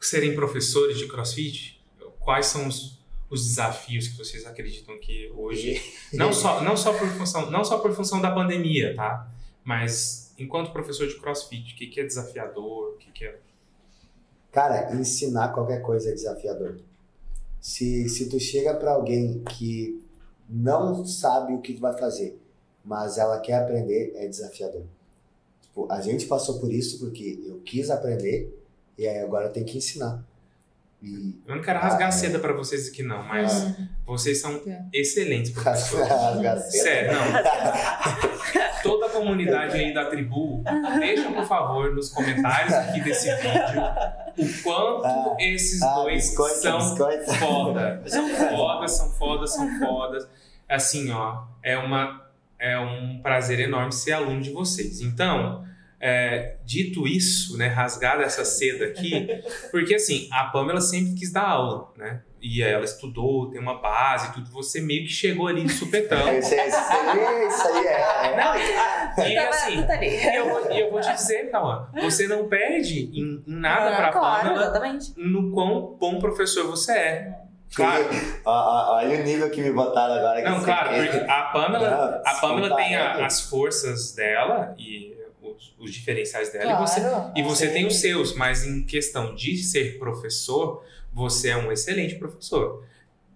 serem 0.00 0.34
professores 0.34 0.98
de 0.98 1.06
crossfit, 1.06 1.82
quais 2.18 2.46
são 2.46 2.66
os, 2.66 2.98
os 3.28 3.46
desafios 3.46 4.08
que 4.08 4.16
vocês 4.16 4.46
acreditam 4.46 4.98
que 4.98 5.30
hoje. 5.34 5.80
Não 6.12 6.32
só, 6.32 6.62
não, 6.62 6.76
só 6.76 6.92
por 6.92 7.08
função, 7.08 7.50
não 7.50 7.64
só 7.64 7.78
por 7.78 7.92
função 7.92 8.20
da 8.20 8.30
pandemia, 8.30 8.94
tá? 8.96 9.30
Mas 9.64 10.34
enquanto 10.38 10.72
professor 10.72 11.06
de 11.06 11.18
crossfit, 11.18 11.72
o 11.72 11.76
que, 11.76 11.86
que 11.86 12.00
é 12.00 12.04
desafiador? 12.04 12.94
O 12.94 12.96
que, 12.96 13.10
que 13.12 13.24
é. 13.24 13.38
Cara, 14.50 14.94
ensinar 14.94 15.48
qualquer 15.52 15.80
coisa 15.82 16.10
é 16.10 16.12
desafiador. 16.12 16.80
Se, 17.60 18.08
se 18.08 18.28
tu 18.28 18.40
chega 18.40 18.74
pra 18.74 18.92
alguém 18.92 19.44
que 19.44 20.02
não 20.48 21.04
sabe 21.04 21.52
o 21.52 21.60
que 21.60 21.74
tu 21.74 21.80
vai 21.80 21.96
fazer, 21.96 22.40
mas 22.84 23.18
ela 23.18 23.38
quer 23.38 23.62
aprender, 23.62 24.12
é 24.16 24.26
desafiador. 24.26 24.82
Tipo, 25.62 25.92
a 25.92 26.00
gente 26.00 26.26
passou 26.26 26.58
por 26.58 26.72
isso 26.72 26.98
porque 26.98 27.40
eu 27.46 27.60
quis 27.60 27.90
aprender 27.90 28.59
e 29.00 29.06
aí 29.08 29.18
agora 29.18 29.46
eu 29.46 29.52
tenho 29.52 29.66
que 29.66 29.78
ensinar. 29.78 30.22
E 31.02 31.40
Eu 31.46 31.56
não 31.56 31.62
quero 31.62 31.78
rasgar 31.78 32.08
Ah, 32.08 32.08
é. 32.08 32.12
seda 32.12 32.38
pra 32.38 32.52
vocês 32.52 32.88
aqui, 32.88 33.02
não, 33.02 33.22
mas 33.22 33.74
vocês 34.06 34.38
são 34.40 34.60
É. 34.66 34.82
excelentes 34.92 35.50
professores. 35.50 36.06
rasgar 36.08 36.58
cedo. 36.58 36.70
Sério, 36.84 37.12
não. 37.14 38.30
Toda 38.82 39.06
a 39.06 39.10
comunidade 39.10 39.76
aí 39.76 39.92
da 39.94 40.06
tribu, 40.06 40.62
deixa 40.98 41.30
por 41.32 41.44
favor 41.46 41.94
nos 41.94 42.08
comentários 42.10 42.72
aqui 42.74 43.00
desse 43.02 43.30
vídeo 43.36 43.82
o 44.38 44.62
quanto 44.62 45.04
Ah, 45.06 45.36
esses 45.38 45.82
Ah, 45.82 45.94
dois 45.96 46.26
biscoito, 46.28 46.54
são 46.56 46.78
biscoito. 46.78 47.34
foda. 47.34 48.02
São 48.06 48.28
fodas, 48.28 48.92
são 48.92 49.10
fodas, 49.12 49.54
são 49.54 49.78
fodas. 49.78 50.28
Assim, 50.68 51.10
ó, 51.10 51.44
é, 51.62 51.76
uma, 51.78 52.26
é 52.58 52.78
um 52.78 53.20
prazer 53.22 53.58
enorme 53.60 53.92
ser 53.92 54.12
aluno 54.12 54.40
de 54.40 54.50
vocês. 54.50 55.00
Então, 55.00 55.64
é, 56.00 56.56
dito 56.64 57.06
isso, 57.06 57.56
né, 57.58 57.66
rasgada 57.68 58.22
essa 58.22 58.44
seda 58.44 58.86
aqui, 58.86 59.28
porque 59.70 59.94
assim, 59.96 60.28
a 60.32 60.44
Pamela 60.44 60.80
sempre 60.80 61.14
quis 61.14 61.30
dar 61.32 61.42
aula, 61.46 61.92
né? 61.96 62.22
E 62.42 62.62
ela 62.62 62.86
estudou, 62.86 63.50
tem 63.50 63.60
uma 63.60 63.82
base 63.82 64.28
e 64.30 64.32
tudo, 64.32 64.50
você 64.50 64.80
meio 64.80 65.02
que 65.02 65.12
chegou 65.12 65.46
ali 65.46 65.62
de 65.62 65.72
supetão. 65.74 66.26
Esse, 66.32 66.54
esse, 66.54 66.68
isso 66.68 67.68
aí 67.68 67.86
é. 67.86 68.36
Não, 68.36 68.56
e, 68.56 69.32
e 69.32 69.34
Tava- 69.36 69.48
assim, 69.50 69.82
tá 69.86 70.02
e 70.02 70.36
eu, 70.36 70.48
vou- 70.48 70.60
eu 70.70 70.90
vou 70.90 71.00
te 71.02 71.12
dizer, 71.12 71.50
calma, 71.50 71.90
você 72.00 72.26
não 72.26 72.48
perde 72.48 73.10
em, 73.12 73.42
em 73.46 73.60
nada 73.60 73.94
pra 73.94 74.08
Ah, 74.08 74.12
claro, 74.12 74.42
Pamela 74.48 74.62
exatamente. 74.64 75.12
no 75.18 75.50
quão 75.52 75.98
bom 76.00 76.18
professor 76.18 76.66
você 76.66 76.92
é. 76.92 77.34
Claro. 77.74 78.04
Olha 78.44 79.20
o 79.20 79.22
nível 79.22 79.50
que 79.50 79.60
me 79.60 79.70
botaram 79.70 80.14
agora. 80.14 80.42
Não, 80.42 80.64
claro, 80.64 80.88
porque 80.94 81.18
a 81.30 81.42
Pamela, 81.52 81.90
Não, 82.24 82.32
a 82.32 82.34
Pamela 82.40 82.74
tem 82.76 82.96
a- 82.96 83.00
comparado. 83.00 83.24
as 83.24 83.40
forças 83.42 84.12
dela 84.14 84.74
e 84.78 85.14
os, 85.60 85.74
os 85.78 85.92
diferenciais 85.94 86.50
dela 86.52 86.72
e 86.72 86.76
você, 86.78 87.00
Claro. 87.00 87.32
e 87.36 87.42
você 87.42 87.68
tem 87.68 87.86
os 87.86 87.96
seus, 88.00 88.34
mas 88.34 88.64
em 88.64 88.82
questão 88.82 89.34
de 89.34 89.56
ser 89.62 89.98
professor, 89.98 90.82
você 91.12 91.50
é 91.50 91.56
um 91.56 91.70
excelente 91.70 92.14
professor. 92.16 92.84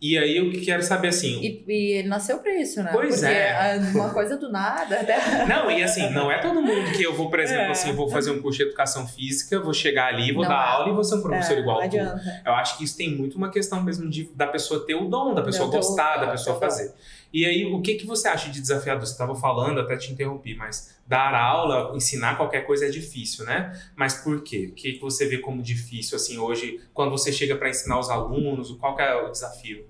E 0.00 0.18
aí 0.18 0.36
eu 0.36 0.50
quero 0.62 0.82
saber 0.82 1.08
assim, 1.08 1.40
E, 1.40 1.64
e 1.66 1.92
ele 1.98 2.08
nasceu 2.08 2.38
pra 2.38 2.54
isso, 2.54 2.82
né? 2.82 2.90
Pois 2.92 3.20
Porque 3.20 3.32
é. 3.32 3.78
uma 3.94 4.10
coisa 4.10 4.36
do 4.36 4.50
nada, 4.52 5.00
até. 5.00 5.16
Não, 5.46 5.70
e 5.70 5.82
assim, 5.82 6.10
não 6.10 6.30
é 6.30 6.42
todo 6.42 6.60
mundo 6.60 6.92
que 6.92 7.02
eu 7.02 7.14
vou, 7.14 7.30
por 7.30 7.40
exemplo, 7.40 7.62
É. 7.62 7.70
assim, 7.70 7.88
eu 7.88 7.96
vou 7.96 8.10
fazer 8.10 8.30
um 8.30 8.42
curso 8.42 8.58
de 8.58 8.64
educação 8.64 9.06
física, 9.08 9.60
vou 9.60 9.72
chegar 9.72 10.08
ali, 10.08 10.30
vou 10.32 10.42
Não 10.42 10.50
dar 10.50 10.56
é. 10.62 10.68
aula 10.72 10.90
e 10.90 10.92
vou 10.92 11.02
ser 11.04 11.14
um 11.14 11.22
professor 11.22 11.56
É, 11.56 11.60
igual 11.60 11.80
não 11.80 11.88
tu. 11.88 11.96
adianta. 11.96 12.42
Eu 12.44 12.52
acho 12.52 12.76
que 12.76 12.84
isso 12.84 12.96
tem 12.98 13.16
muito 13.16 13.38
uma 13.38 13.50
questão 13.50 13.82
mesmo 13.82 14.10
de, 14.10 14.28
da 14.34 14.46
pessoa 14.46 14.84
ter 14.84 14.94
o 14.94 15.06
dom, 15.08 15.32
da 15.32 15.42
pessoa 15.42 15.70
gostar, 15.70 16.18
da 16.18 16.26
pessoa 16.32 16.58
fazer. 16.60 16.92
E 17.34 17.44
aí, 17.44 17.64
o 17.66 17.82
que, 17.82 17.94
que 17.96 18.06
você 18.06 18.28
acha 18.28 18.48
de 18.48 18.60
desafiador? 18.60 19.04
Você 19.04 19.10
estava 19.12 19.34
falando, 19.34 19.80
até 19.80 19.96
te 19.96 20.12
interrompi, 20.12 20.54
mas 20.54 20.94
dar 21.04 21.34
aula, 21.34 21.96
ensinar 21.96 22.36
qualquer 22.36 22.64
coisa 22.64 22.86
é 22.86 22.88
difícil, 22.88 23.44
né? 23.44 23.76
Mas 23.96 24.14
por 24.14 24.44
quê? 24.44 24.68
O 24.70 24.72
que, 24.74 24.92
que 24.92 25.00
você 25.00 25.26
vê 25.26 25.38
como 25.38 25.60
difícil, 25.60 26.14
assim, 26.14 26.38
hoje, 26.38 26.80
quando 26.94 27.10
você 27.10 27.32
chega 27.32 27.56
para 27.56 27.68
ensinar 27.68 27.98
os 27.98 28.08
alunos? 28.08 28.70
Qual 28.78 28.96
é 29.00 29.20
o 29.26 29.32
desafio? 29.32 29.84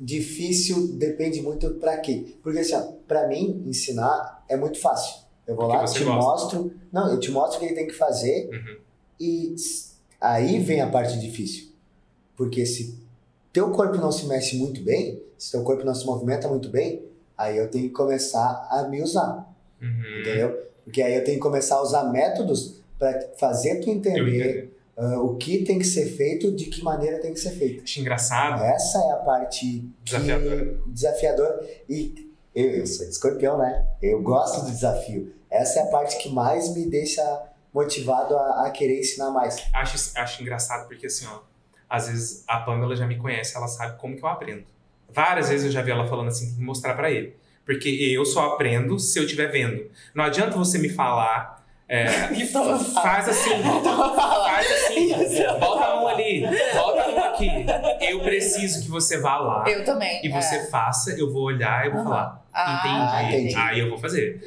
Difícil 0.00 0.96
depende 0.96 1.42
muito 1.42 1.70
pra 1.74 1.96
quê. 1.98 2.36
Porque 2.40 2.60
assim, 2.60 2.74
ó, 2.74 2.82
pra 3.08 3.26
mim, 3.26 3.64
ensinar 3.66 4.44
é 4.48 4.56
muito 4.56 4.80
fácil. 4.80 5.24
Eu 5.46 5.56
vou 5.56 5.66
lá, 5.66 5.84
te 5.84 6.04
gosta. 6.04 6.04
mostro. 6.04 6.74
Não, 6.92 7.10
eu 7.10 7.18
te 7.18 7.30
mostro 7.32 7.56
o 7.56 7.60
que 7.60 7.66
ele 7.66 7.74
tem 7.74 7.86
que 7.86 7.92
fazer 7.92 8.48
Uhum. 8.52 8.76
e 9.20 9.54
aí 10.20 10.58
vem 10.60 10.80
a 10.80 10.88
parte 10.88 11.18
difícil. 11.20 11.72
Porque 12.36 12.64
se 12.64 13.03
teu 13.54 13.70
corpo 13.70 13.96
não 13.96 14.12
se 14.12 14.26
mexe 14.26 14.56
muito 14.58 14.82
bem, 14.82 15.22
se 15.38 15.50
teu 15.52 15.62
corpo 15.62 15.82
não 15.84 15.94
se 15.94 16.04
movimenta 16.04 16.46
muito 16.48 16.68
bem, 16.68 17.02
aí 17.38 17.56
eu 17.56 17.70
tenho 17.70 17.84
que 17.88 17.94
começar 17.94 18.68
a 18.70 18.86
me 18.90 19.00
usar, 19.02 19.50
Uhum. 19.80 20.20
entendeu? 20.20 20.62
Porque 20.84 21.00
aí 21.00 21.14
eu 21.14 21.24
tenho 21.24 21.38
que 21.38 21.42
começar 21.42 21.76
a 21.76 21.82
usar 21.82 22.04
métodos 22.04 22.80
pra 22.98 23.18
fazer 23.38 23.80
tu 23.80 23.88
entender 23.90 24.70
ah, 24.96 25.18
o 25.20 25.36
que 25.36 25.64
tem 25.64 25.78
que 25.78 25.84
ser 25.86 26.06
feito, 26.06 26.52
de 26.52 26.66
que 26.66 26.82
maneira 26.82 27.18
tem 27.18 27.32
que 27.32 27.40
ser 27.40 27.50
feito. 27.52 27.82
Acho 27.82 28.00
engraçado. 28.00 28.62
Essa 28.62 28.98
é 28.98 29.12
a 29.12 29.16
parte 29.16 29.88
Desafiadora. 30.04 30.76
desafiadora. 30.86 31.66
E 31.88 32.30
eu, 32.54 32.70
eu 32.70 32.86
sou 32.86 33.06
escorpião, 33.06 33.58
né? 33.58 33.86
Eu 34.02 34.22
gosto 34.22 34.64
do 34.64 34.70
desafio. 34.70 35.32
Essa 35.50 35.80
é 35.80 35.82
a 35.82 35.86
parte 35.86 36.18
que 36.18 36.28
mais 36.28 36.72
me 36.74 36.86
deixa 36.86 37.22
motivado 37.72 38.36
a, 38.36 38.66
a 38.66 38.70
querer 38.70 39.00
ensinar 39.00 39.30
mais. 39.30 39.56
Acho, 39.72 40.12
acho 40.18 40.42
engraçado 40.42 40.86
porque, 40.86 41.06
assim, 41.06 41.26
ó, 41.26 41.40
às 41.94 42.08
vezes 42.08 42.44
a 42.48 42.58
Pamela 42.58 42.94
já 42.96 43.06
me 43.06 43.16
conhece, 43.16 43.56
ela 43.56 43.68
sabe 43.68 43.98
como 43.98 44.16
que 44.16 44.24
eu 44.24 44.28
aprendo. 44.28 44.64
Várias 45.10 45.48
vezes 45.48 45.66
eu 45.66 45.72
já 45.72 45.80
vi 45.82 45.90
ela 45.90 46.06
falando 46.06 46.28
assim, 46.28 46.46
tem 46.48 46.56
que 46.56 46.62
mostrar 46.62 46.94
pra 46.94 47.10
ele. 47.10 47.36
Porque 47.64 47.88
eu 47.88 48.24
só 48.24 48.54
aprendo 48.54 48.98
se 48.98 49.18
eu 49.18 49.24
estiver 49.24 49.46
vendo. 49.50 49.86
Não 50.14 50.24
adianta 50.24 50.56
você 50.56 50.76
me 50.78 50.88
falar, 50.88 51.64
é, 51.88 52.06
Então, 52.34 52.78
faz 52.78 53.28
assim, 53.28 53.62
faz 53.62 54.72
assim, 54.72 55.14
bota 55.60 55.84
a 55.84 55.96
mão 55.96 56.08
ali, 56.08 56.44
bota 56.74 57.02
a 57.02 57.08
mão 57.08 57.24
aqui. 57.24 57.48
Eu 58.00 58.20
preciso 58.20 58.82
que 58.82 58.90
você 58.90 59.18
vá 59.20 59.36
lá 59.38 59.64
Eu 59.68 59.84
também. 59.84 60.24
e 60.24 60.28
você 60.28 60.56
é. 60.56 60.66
faça, 60.66 61.12
eu 61.18 61.32
vou 61.32 61.42
olhar 61.44 61.84
e 61.84 61.88
eu 61.88 61.92
vou 61.92 62.00
Aham. 62.00 62.10
falar. 62.10 62.44
Ah, 62.52 63.22
entendi. 63.24 63.36
entendi. 63.48 63.54
Aí 63.56 63.80
eu 63.80 63.88
vou 63.88 63.98
fazer. 63.98 64.40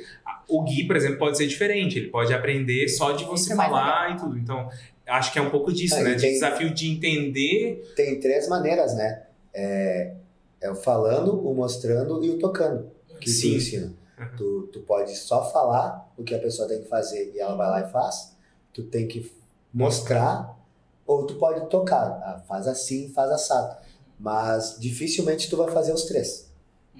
O 0.47 0.63
Gui, 0.63 0.85
por 0.85 0.95
exemplo, 0.95 1.17
pode 1.17 1.37
ser 1.37 1.45
diferente. 1.47 1.99
Ele 1.99 2.07
pode 2.09 2.33
aprender 2.33 2.87
só 2.87 3.11
de 3.11 3.25
você 3.25 3.51
Isso 3.51 3.53
é 3.53 3.55
falar 3.55 4.11
e 4.11 4.15
tudo. 4.17 4.37
Então, 4.37 4.69
acho 5.07 5.31
que 5.33 5.39
é 5.39 5.41
um 5.41 5.49
pouco 5.49 5.71
disso, 5.73 5.95
É, 5.95 6.03
né? 6.03 6.13
De 6.15 6.21
tem- 6.21 6.33
desafio 6.33 6.73
de 6.73 6.89
entender. 6.91 7.93
Tem 7.95 8.19
três 8.19 8.47
maneiras, 8.47 8.95
né? 8.95 9.23
É, 9.53 10.13
é 10.61 10.69
o 10.71 10.75
falando, 10.75 11.33
o 11.47 11.53
mostrando 11.53 12.23
e 12.23 12.29
o 12.29 12.37
tocando 12.39 12.91
que 13.19 13.29
Sim. 13.29 13.51
tu 13.51 13.55
ensina. 13.57 13.93
Uhum. 14.19 14.35
Tu, 14.37 14.69
tu 14.73 14.79
pode 14.81 15.15
só 15.15 15.49
falar 15.51 16.11
o 16.17 16.23
que 16.23 16.33
a 16.35 16.39
pessoa 16.39 16.67
tem 16.67 16.81
que 16.81 16.87
fazer 16.89 17.31
e 17.33 17.39
ela 17.39 17.55
vai 17.55 17.67
lá 17.69 17.87
e 17.87 17.91
faz. 17.91 18.35
Tu 18.73 18.83
tem 18.83 19.07
que 19.07 19.31
mostrar, 19.73 20.55
ou 21.05 21.25
tu 21.25 21.35
pode 21.35 21.67
tocar. 21.69 22.05
Ah, 22.23 22.41
faz 22.47 22.67
assim, 22.67 23.09
faz 23.09 23.29
assado. 23.31 23.77
Mas 24.19 24.77
dificilmente 24.79 25.49
tu 25.49 25.57
vai 25.57 25.71
fazer 25.71 25.93
os 25.93 26.03
três. 26.05 26.46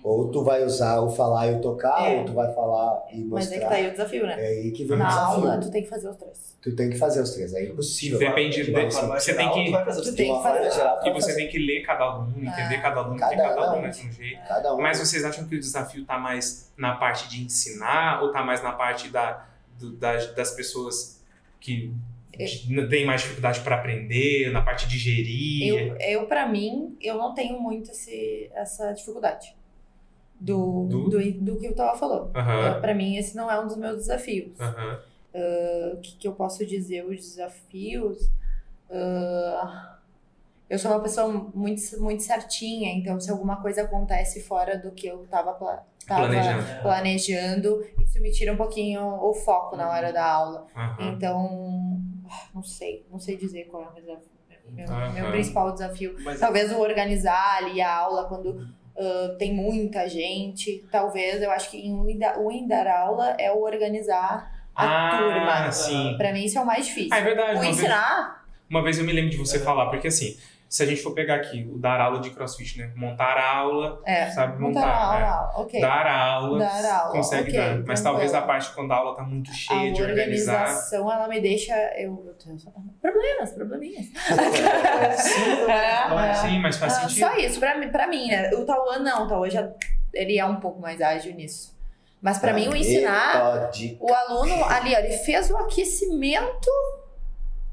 Ou 0.08 0.32
tu 0.32 0.42
vai 0.44 0.64
usar 0.64 1.02
o 1.02 1.10
falar 1.10 1.48
e 1.48 1.56
o 1.56 1.60
tocar, 1.62 2.10
É. 2.10 2.20
ou 2.20 2.26
tu 2.26 2.32
vai 2.34 2.54
falar 2.54 3.04
e 3.12 3.18
Mas 3.26 3.28
mostrar. 3.50 3.56
é 3.56 3.60
que 3.60 3.66
tá 3.66 3.76
aí 3.76 3.88
o 3.88 3.92
desafio, 3.92 4.26
né? 4.26 4.36
É 4.40 4.48
aí 4.48 4.72
que 4.72 4.86
vem 4.86 4.96
o 4.96 5.00
Na 5.00 5.08
desafio. 5.10 5.34
aula, 5.50 5.58
tu 5.60 5.70
tem 5.72 5.84
que 5.84 5.90
fazer 5.90 6.10
os 6.10 6.16
três. 6.16 6.58
Tu 6.62 6.76
tem 6.76 6.90
que 6.90 6.98
fazer 6.98 7.22
os 7.22 7.32
três, 7.32 7.54
é 7.54 7.64
impossível. 7.66 8.18
Depende, 8.20 8.64
De 8.64 8.72
uma 8.72 8.86
de- 8.86 8.94
forma 8.94 9.20
você 9.20 9.32
geral, 9.34 9.54
tem 9.54 9.64
que- 9.64 9.70
tu 9.70 9.72
vai 9.74 9.86
fazer 9.86 10.02
Tu 10.02 10.10
os 10.10 10.16
tem 10.16 10.36
que 10.38 10.44
fazer. 10.44 10.72
geral, 10.72 11.00
E 11.06 11.12
você 11.12 11.36
tem 11.36 11.48
que 11.50 11.60
ler 11.60 11.82
cada 11.82 12.04
aluno, 12.06 12.30
entender 12.38 12.76
Ah. 12.76 12.82
cada 12.82 13.00
aluno, 13.02 13.20
Cada 13.20 13.36
porque 13.36 13.48
cada 13.50 13.62
um. 13.62 13.70
aluno 13.72 13.88
é 13.88 13.90
de 13.90 14.08
um 14.08 14.12
jeito. 14.12 14.48
Cada 14.48 14.74
um. 14.76 14.82
Mas 14.82 15.00
vocês 15.00 15.26
acham 15.26 15.46
que 15.48 15.56
o 15.56 15.60
desafio 15.60 16.06
tá 16.06 16.18
mais 16.18 16.72
na 16.78 16.96
parte 16.96 17.28
de 17.30 17.44
ensinar 17.44 18.24
ou 18.24 18.32
tá 18.32 18.42
mais 18.44 18.64
na 18.64 18.72
parte 18.72 19.10
da, 19.10 19.46
do- 19.78 19.92
das, 19.92 20.34
das 20.34 20.52
pessoas 20.52 21.22
que 21.60 21.94
têm 22.90 23.06
mais 23.06 23.22
dificuldade 23.22 23.60
para 23.62 23.76
aprender, 23.76 24.52
na 24.52 24.62
parte 24.62 24.88
de 24.88 24.98
gerir? 24.98 25.68
Eu, 25.68 25.98
eu 25.98 26.26
para 26.28 26.48
mim, 26.48 26.96
eu 27.02 27.16
não 27.16 27.34
tenho 27.34 27.60
muito 27.60 27.92
esse, 27.92 28.50
essa 28.54 28.92
dificuldade 28.94 29.56
do, 30.40 30.86
Do? 30.88 31.10
do, 31.10 31.32
do, 31.42 31.60
que 31.60 31.68
eu 31.68 31.76
tava 31.76 31.98
falando. 31.98 32.36
Aham, 32.36 32.80
Pra 32.82 32.94
mim, 32.94 33.16
esse 33.18 33.36
não 33.36 33.50
é 33.52 33.60
um 33.60 33.68
dos 33.68 33.78
meus 33.78 33.98
desafios. 33.98 34.60
aham. 34.60 35.00
O 35.94 35.98
que, 36.02 36.16
que 36.18 36.28
eu 36.28 36.34
posso 36.34 36.66
dizer? 36.66 37.06
Os 37.06 37.18
desafios. 37.18 38.30
ah, 38.92 39.98
eu 40.70 40.78
sou 40.78 40.92
uma 40.92 41.00
pessoa 41.02 41.28
muito, 41.54 41.82
muito 42.02 42.24
certinha, 42.24 42.92
então 42.94 43.20
se 43.20 43.32
alguma 43.32 43.62
coisa 43.62 43.84
acontece 43.84 44.42
fora 44.42 44.78
do 44.78 44.92
que 44.92 45.08
eu 45.08 45.26
tava, 45.30 45.54
pla- 45.54 45.86
tava 46.06 46.28
Planejando. 46.28 46.82
planejando, 46.82 47.88
isso 48.02 48.22
me 48.22 48.32
tira 48.32 48.52
um 48.54 48.58
pouquinho 48.58 49.02
o 49.02 49.34
foco 49.34 49.76
na 49.78 49.90
hora 49.90 50.12
da 50.12 50.26
aula. 50.26 50.68
Então, 51.00 52.02
não 52.54 52.64
sei, 52.64 53.06
não 53.10 53.20
sei 53.20 53.38
dizer 53.38 53.66
qual 53.66 53.84
é 53.84 53.88
o 53.88 53.94
desafio. 54.02 54.28
Meu, 54.76 54.88
meu 55.14 55.32
principal 55.32 55.72
desafio. 55.72 56.16
Mas 56.20 56.40
Talvez 56.40 56.72
o 56.72 56.80
organizar 56.80 57.58
ali 57.58 57.80
a 57.82 57.96
aula 57.96 58.26
quando 58.28 58.68
tem 59.38 59.54
muita 59.54 60.08
gente. 60.10 60.86
Talvez, 60.92 61.42
eu 61.42 61.52
acho 61.52 61.72
que 61.72 61.78
em 61.78 61.94
o 61.94 62.52
em 62.52 62.68
dar 62.68 62.88
aula 62.88 63.36
é 63.40 63.52
o 63.52 63.62
organizar 63.62 64.52
a 64.76 64.86
ah, 64.86 65.18
turma. 65.18 65.72
sim. 65.72 66.16
Pra 66.18 66.32
mim, 66.34 66.46
isso 66.46 66.58
é 66.58 66.62
o 66.62 66.66
mais 66.66 66.86
difícil. 66.86 67.10
Ah, 67.14 67.18
é 67.18 67.24
verdade. 67.24 67.50
o 67.50 67.54
Uma 67.54 67.62
vez, 67.62 67.78
ensinar, 67.78 68.46
uma 68.70 68.84
vez 68.84 69.00
eu 69.00 69.06
me 69.06 69.14
lembro 69.14 69.32
de 69.32 69.38
você 69.38 69.60
falar, 69.60 69.90
porque 69.90 70.08
assim, 70.08 70.38
se 70.70 70.84
a 70.84 70.86
gente 70.86 71.02
for 71.02 71.14
pegar 71.14 71.36
aqui 71.36 71.70
o 71.74 71.78
dar 71.78 72.00
aula 72.02 72.20
de 72.20 72.30
crossfit, 72.32 72.78
né? 72.78 72.92
Montar 72.96 73.38
a 73.38 73.58
aula, 73.58 74.02
é. 74.06 74.30
sabe 74.32 74.60
Montar 74.62 74.80
montar. 74.82 74.94
a 75.16 75.20
né? 75.20 75.26
aula, 75.26 75.52
ok. 75.56 75.82
Dar 75.82 76.08
aula, 76.08 76.60
Dar 76.60 76.86
aula, 77.00 77.12
consegue 77.12 77.50
ok, 77.50 77.54
dar. 77.60 77.66
Mas 77.70 77.86
tranquilo. 77.86 78.04
talvez 78.04 78.34
a 78.34 78.42
parte 78.42 78.72
quando 78.74 78.92
a 78.92 78.96
aula 78.96 79.16
tá 79.16 79.24
muito 79.24 79.52
cheia 79.54 79.90
a 79.90 79.94
de 79.94 80.02
organizar. 80.02 80.54
organização, 80.62 81.12
ela 81.12 81.28
me 81.28 81.40
deixa. 81.42 81.74
Eu, 81.98 82.24
eu 82.28 82.34
tenho 82.34 82.58
problemas, 83.02 83.52
probleminhas. 83.54 84.06
Sim, 84.06 84.12
É, 85.70 86.30
é. 86.30 86.34
Sim, 86.36 86.60
mas 86.60 86.78
faz 86.78 86.98
Ah, 86.98 87.02
sentido. 87.02 87.20
só 87.20 87.36
isso, 87.38 87.60
pra 87.60 87.78
mim, 87.78 87.90
pra 87.90 88.08
mim, 88.08 88.28
né? 88.28 88.50
O 88.52 88.66
Tauan 88.66 89.00
não, 89.00 89.26
o 89.26 89.28
Tauan 89.28 89.50
já 89.50 89.70
ele 90.14 90.38
é 90.40 90.46
um 90.46 90.58
pouco 90.60 90.80
mais 90.82 91.02
ágil 91.02 91.34
nisso. 91.36 91.76
Mas 92.22 92.40
pra 92.40 92.52
mim, 92.52 92.68
o 92.68 92.76
ensinar, 92.76 93.70
o 94.00 94.14
aluno 94.14 94.66
ali, 94.66 94.96
ó, 94.96 94.98
ele 95.00 95.18
fez 95.20 95.52
o 95.52 95.58
aquecimento, 95.58 96.70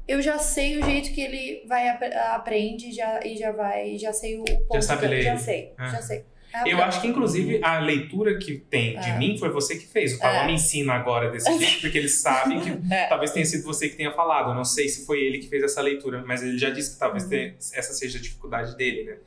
eu 0.07 0.21
já 0.21 0.37
sei 0.37 0.77
o 0.79 0.83
jeito 0.85 1.11
que 1.13 1.21
ele 1.21 1.63
vai 1.67 1.87
ap- 1.89 2.13
aprende 2.33 2.91
já, 2.91 3.19
e 3.25 3.35
já 3.37 3.51
vai, 3.51 3.97
já 3.97 4.13
sei 4.13 4.37
o 4.39 4.43
ponto 4.67 4.81
sabe 4.81 4.99
que 5.01 5.05
eu- 5.05 5.09
ler. 5.09 5.21
já 5.23 5.37
sei, 5.37 5.73
Ah. 5.77 5.89
já 5.89 6.01
sei. 6.01 6.23
Eu 6.65 6.81
acho 6.81 7.01
que, 7.01 7.07
inclusive, 7.07 7.59
a 7.61 7.79
leitura 7.79 8.37
que 8.39 8.57
tem 8.57 8.97
de 8.97 9.09
É. 9.09 9.17
mim 9.17 9.37
foi 9.37 9.49
você 9.49 9.75
que 9.75 9.85
fez. 9.85 10.13
O 10.15 10.19
Tauan 10.19 10.43
É. 10.43 10.47
me 10.47 10.53
ensina 10.53 10.93
agora 10.93 11.29
desse 11.29 11.45
jeito, 11.59 11.81
porque 11.81 11.97
ele 11.97 12.07
sabe 12.07 12.61
que 12.61 12.93
É. 12.93 13.07
talvez 13.07 13.31
tenha 13.31 13.45
sido 13.45 13.63
você 13.65 13.89
que 13.89 13.97
tenha 13.97 14.13
falado. 14.13 14.51
Eu 14.51 14.55
não 14.55 14.63
sei 14.63 14.87
se 14.87 15.05
foi 15.05 15.19
ele 15.21 15.39
que 15.39 15.49
fez 15.49 15.61
essa 15.63 15.81
leitura, 15.81 16.23
mas 16.25 16.41
ele 16.41 16.57
já 16.57 16.69
disse 16.69 16.93
que 16.93 16.99
talvez 16.99 17.23
Uhum. 17.23 17.29
tenha- 17.29 17.55
essa 17.73 17.93
seja 17.93 18.17
a 18.17 18.21
dificuldade 18.21 18.73
dele, 18.77 19.03
né? 19.03 19.17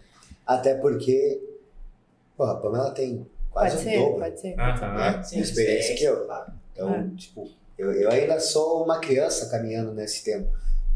Até 0.47 0.75
porque, 0.77 1.39
pô, 2.35 2.45
a 2.45 2.55
Pamela 2.57 2.93
tem 2.93 3.17
Pode 3.19 3.29
quase 3.53 3.77
o 3.77 3.79
ser, 3.81 3.99
dobro 3.99 4.21
pode 4.21 4.41
ser. 4.41 4.55
Aham. 4.59 4.95
né, 4.95 5.19
de 5.31 5.41
experiência 5.41 5.95
que 5.97 6.05
eu. 6.05 6.27
Então, 6.73 6.95
É. 6.95 7.17
tipo, 7.17 7.51
eu, 7.77 7.93
eu 7.93 8.11
ainda 8.11 8.41
sou 8.41 8.85
uma 8.85 9.01
criança 9.01 9.51
caminhando 9.51 9.93
nesse 9.93 10.25
tempo. 10.25 10.49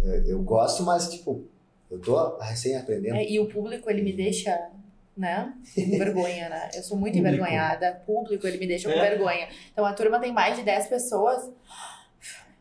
Eu, 0.02 0.24
eu 0.26 0.42
gosto, 0.42 0.82
mas, 0.82 1.08
tipo, 1.08 1.46
eu 1.90 1.98
tô 2.00 2.38
recém 2.38 2.76
aprendendo. 2.76 3.16
É, 3.16 3.24
e 3.24 3.38
o 3.38 3.46
público, 3.48 3.88
ele 3.90 4.02
me 4.02 4.12
deixa, 4.12 4.68
né, 5.16 5.52
com 5.74 5.90
vergonha, 5.98 6.48
né? 6.48 6.70
Eu 6.74 6.82
sou 6.82 6.96
muito 6.96 7.14
Público. 7.14 7.34
envergonhada. 7.36 8.02
Público, 8.06 8.46
ele 8.46 8.58
me 8.58 8.66
deixa 8.66 8.90
com 8.92 8.98
É. 8.98 9.10
vergonha. 9.10 9.48
Então, 9.72 9.84
a 9.84 9.92
turma 9.92 10.18
tem 10.18 10.32
mais 10.32 10.56
de 10.56 10.62
10 10.62 10.86
pessoas. 10.88 11.50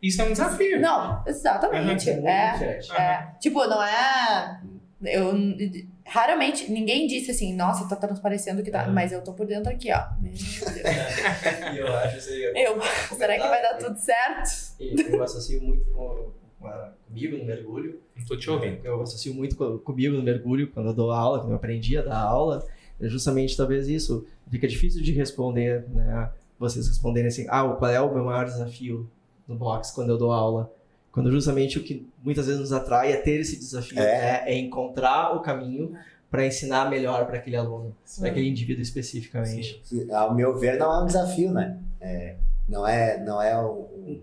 Isso 0.01 0.21
é 0.21 0.25
um 0.25 0.31
desafio. 0.31 0.79
Não, 0.81 1.23
exatamente. 1.27 2.09
É 2.09 2.15
muito 2.15 2.27
É, 2.27 2.79
é. 2.97 3.27
Tipo, 3.39 3.65
não 3.67 3.81
é... 3.83 4.59
Eu... 5.03 5.31
Raramente, 6.05 6.69
ninguém 6.71 7.07
disse 7.07 7.31
assim, 7.31 7.55
nossa, 7.55 7.87
tá 7.87 7.95
transparecendo 7.95 8.61
que 8.63 8.69
tá... 8.71 8.85
Uhum. 8.87 8.93
Mas 8.93 9.11
eu 9.13 9.23
tô 9.23 9.31
por 9.33 9.45
dentro 9.45 9.71
aqui, 9.71 9.91
ó. 9.93 10.03
Meu 10.19 10.31
Deus. 10.31 10.61
E 11.73 11.77
eu 11.77 11.95
acho 11.95 12.17
isso 12.17 12.29
aí. 12.31 12.65
Eu, 12.65 12.81
será 13.15 13.35
que 13.35 13.47
vai 13.47 13.61
dar 13.61 13.77
tudo 13.77 13.97
certo? 13.97 14.73
Eu 14.79 15.23
associo 15.23 15.61
muito 15.63 15.85
com, 15.91 16.31
com 16.40 16.40
comigo 17.07 17.37
no 17.37 17.45
mergulho. 17.45 17.99
Tô 18.27 18.35
te 18.37 18.49
ouvindo. 18.49 18.79
Eu 18.83 19.01
associo 19.01 19.33
muito 19.33 19.55
co- 19.55 19.79
comigo 19.79 20.15
no 20.15 20.23
mergulho, 20.23 20.69
quando 20.71 20.87
eu 20.87 20.93
dou 20.93 21.11
aula, 21.11 21.39
quando 21.39 21.51
eu 21.51 21.55
aprendi 21.55 21.97
a 21.97 22.01
dar 22.01 22.19
aula. 22.19 22.65
É 22.99 23.07
justamente 23.07 23.57
talvez 23.57 23.87
isso. 23.87 24.25
Fica 24.49 24.67
difícil 24.67 25.01
de 25.01 25.11
responder, 25.11 25.85
né? 25.89 26.29
Vocês 26.59 26.87
responderem 26.87 27.27
assim, 27.29 27.45
ah, 27.49 27.67
qual 27.79 27.89
é 27.89 27.99
o 27.99 28.13
meu 28.13 28.23
maior 28.25 28.45
desafio 28.45 29.09
no 29.47 29.55
box 29.55 29.91
quando 29.93 30.09
eu 30.09 30.17
dou 30.17 30.31
aula? 30.31 30.71
Quando 31.11 31.31
justamente 31.31 31.77
o 31.79 31.83
que 31.83 32.07
muitas 32.23 32.45
vezes 32.45 32.61
nos 32.61 32.71
atrai 32.71 33.11
é 33.11 33.17
ter 33.17 33.39
esse 33.39 33.57
desafio, 33.57 33.99
É. 33.99 34.03
né? 34.43 34.43
é 34.51 34.57
encontrar 34.57 35.35
o 35.35 35.41
caminho 35.41 35.93
para 36.29 36.45
ensinar 36.45 36.89
melhor 36.89 37.25
para 37.25 37.37
aquele 37.37 37.57
aluno, 37.57 37.93
para 38.19 38.29
aquele 38.29 38.47
indivíduo 38.47 38.81
especificamente. 38.81 39.81
Ao 40.11 40.33
meu 40.33 40.57
ver, 40.57 40.77
não 40.77 40.93
é 40.93 41.03
um 41.03 41.05
desafio, 41.05 41.51
né? 41.51 41.77
É, 41.99 42.35
não 42.69 42.87
é, 42.87 43.21
não 43.21 43.41
é 43.41 43.59
um, 43.61 44.21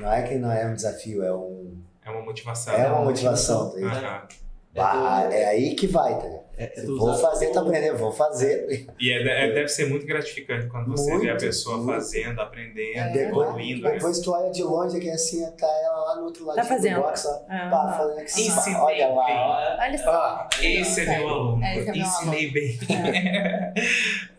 não 0.00 0.12
é 0.12 0.22
que 0.22 0.34
não 0.36 0.50
é 0.52 0.66
um 0.66 0.74
desafio, 0.74 1.22
é 1.22 1.32
um, 1.34 1.76
É 2.04 2.10
uma 2.10 2.22
motivação. 2.22 2.74
é 2.74 2.86
uma 2.86 3.04
motivação. 3.04 3.70
tá 3.70 3.76
ligado? 3.76 3.96
Aham. 4.04 4.28
Ah, 4.76 5.28
é 5.32 5.46
aí 5.46 5.74
que 5.76 5.86
vai, 5.86 6.16
tá 6.18 6.24
ligado? 6.24 6.43
É, 6.56 6.80
é 6.80 6.86
vou 6.86 7.14
fazer, 7.18 7.48
tá 7.52 7.60
aprendendo, 7.60 7.98
vou 7.98 8.12
fazer. 8.12 8.86
E 9.00 9.10
é- 9.10 9.46
é- 9.48 9.52
deve 9.52 9.68
ser 9.68 9.86
muito 9.88 10.06
gratificante 10.06 10.68
quando 10.68 10.88
você 10.90 11.10
vê 11.18 11.26
a 11.26 11.30
Muito, 11.30 11.40
pessoa 11.40 11.76
muito. 11.78 11.92
fazendo, 11.94 12.40
aprendendo, 12.40 13.18
É, 13.18 13.28
evoluindo. 13.28 13.82
né? 13.82 13.92
Depois 13.94 14.20
tu 14.20 14.32
olha 14.32 14.50
de 14.52 14.62
longe 14.62 14.96
aqui 14.96 15.10
assim, 15.10 15.44
tá 15.58 15.66
ela 15.66 16.00
lá 16.04 16.16
no 16.16 16.24
outro 16.26 16.44
lado 16.46 16.56
Tá 16.56 16.62
do 16.62 16.68
fazendo. 16.68 17.00
box, 17.00 17.26
ó, 17.26 17.40
Ah, 17.48 17.68
pá, 17.70 17.92
fazendo 17.98 18.18
aqui, 18.20 18.40
Ensinei 18.46 18.80
olha 18.80 19.08
lá. 19.08 19.78
Olha 19.80 19.98
só. 19.98 20.10
Ah, 20.12 20.48
Esse 20.62 21.00
é 21.00 21.18
meu 21.18 21.28
aluno. 21.28 21.64
É, 21.64 21.78
é 21.78 21.82
meu 21.84 21.94
Ensinei 21.96 22.50
bem. 22.50 22.78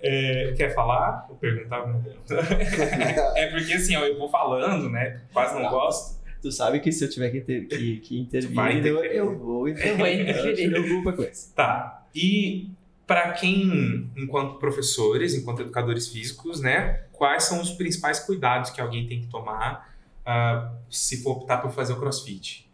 É, 0.01 0.53
quer 0.55 0.73
falar? 0.73 1.25
Vou 1.27 1.37
perguntar. 1.37 1.83
É 3.35 3.47
porque 3.47 3.73
assim, 3.73 3.95
ó, 3.95 4.05
eu 4.05 4.17
vou 4.17 4.29
falando, 4.29 4.89
né? 4.89 5.21
Quase 5.33 5.59
não 5.59 5.69
gosto. 5.69 6.15
Tu 6.41 6.51
sabe 6.51 6.79
que 6.79 6.91
se 6.91 7.03
eu 7.03 7.09
tiver 7.09 7.29
que, 7.31 7.41
ter, 7.41 7.65
que, 7.65 7.97
que 7.97 8.19
intervir, 8.19 8.85
eu, 8.85 9.03
eu 9.03 9.37
vou 9.37 9.67
interferir. 9.67 9.91
Eu 9.93 9.97
vou 9.97 10.07
interferir. 10.07 10.67
Não 10.67 10.83
te 10.83 10.83
preocupa 10.85 11.13
com 11.13 11.23
isso. 11.23 11.53
Tá. 11.55 12.04
E 12.15 12.69
para 13.05 13.33
quem, 13.33 14.09
enquanto 14.15 14.57
professores, 14.57 15.35
enquanto 15.35 15.61
educadores 15.61 16.07
físicos, 16.07 16.61
né? 16.61 17.03
Quais 17.11 17.43
são 17.43 17.61
os 17.61 17.71
principais 17.71 18.19
cuidados 18.19 18.71
que 18.71 18.81
alguém 18.81 19.07
tem 19.07 19.21
que 19.21 19.27
tomar 19.27 19.93
ah, 20.25 20.73
se 20.89 21.21
for 21.21 21.37
optar 21.37 21.57
por 21.57 21.71
fazer 21.71 21.93
o 21.93 21.99
crossfit? 21.99 22.71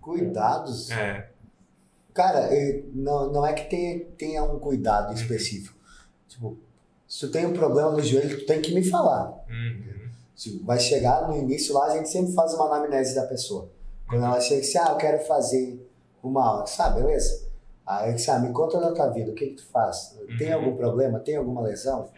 Cuidados. 0.00 0.90
É. 0.90 1.30
Cara, 2.12 2.50
não, 2.92 3.32
não 3.32 3.46
é 3.46 3.52
que 3.52 3.68
tenha, 3.68 4.04
tenha 4.18 4.42
um 4.42 4.58
cuidado 4.58 5.14
específico. 5.14 5.78
Tipo, 6.26 6.58
se 7.06 7.20
tu 7.20 7.30
tem 7.30 7.46
um 7.46 7.52
problema 7.52 7.92
no 7.92 8.02
joelho, 8.02 8.40
tu 8.40 8.46
tem 8.46 8.60
que 8.60 8.74
me 8.74 8.82
falar. 8.82 9.44
Uhum. 9.48 10.10
Se 10.34 10.58
vai 10.64 10.80
chegar 10.80 11.28
no 11.28 11.36
início 11.36 11.74
lá, 11.74 11.86
a 11.86 11.96
gente 11.96 12.08
sempre 12.08 12.32
faz 12.32 12.52
uma 12.54 12.66
anamnese 12.66 13.14
da 13.14 13.26
pessoa. 13.26 13.70
Quando 14.08 14.24
ela 14.24 14.40
chega 14.40 14.60
assim, 14.60 14.78
ah, 14.78 14.90
eu 14.90 14.96
quero 14.96 15.24
fazer 15.24 15.86
uma 16.22 16.44
aula. 16.44 16.66
Sabe, 16.66 17.02
beleza? 17.02 17.49
Aí 17.98 18.14
disse, 18.14 18.30
ah, 18.30 18.38
me 18.38 18.52
conta 18.52 18.78
da 18.78 18.92
tua 18.92 19.08
vida, 19.08 19.32
o 19.32 19.34
que 19.34 19.46
que 19.46 19.56
tu 19.56 19.66
faz? 19.66 20.16
Tem 20.38 20.48
Uhum. 20.48 20.54
algum 20.54 20.76
problema? 20.76 21.18
Tem 21.18 21.36
alguma 21.36 21.60
lesão? 21.62 22.08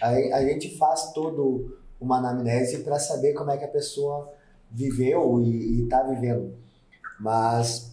Aí 0.00 0.32
a 0.32 0.42
gente 0.44 0.76
faz 0.76 1.12
todo 1.12 1.78
uma 2.00 2.18
anamnese 2.18 2.78
para 2.78 2.98
saber 2.98 3.32
como 3.32 3.50
é 3.50 3.56
que 3.56 3.64
a 3.64 3.68
pessoa 3.68 4.30
viveu 4.70 5.40
e, 5.40 5.80
e 5.84 5.88
tá 5.88 6.02
vivendo. 6.02 6.54
Mas 7.20 7.92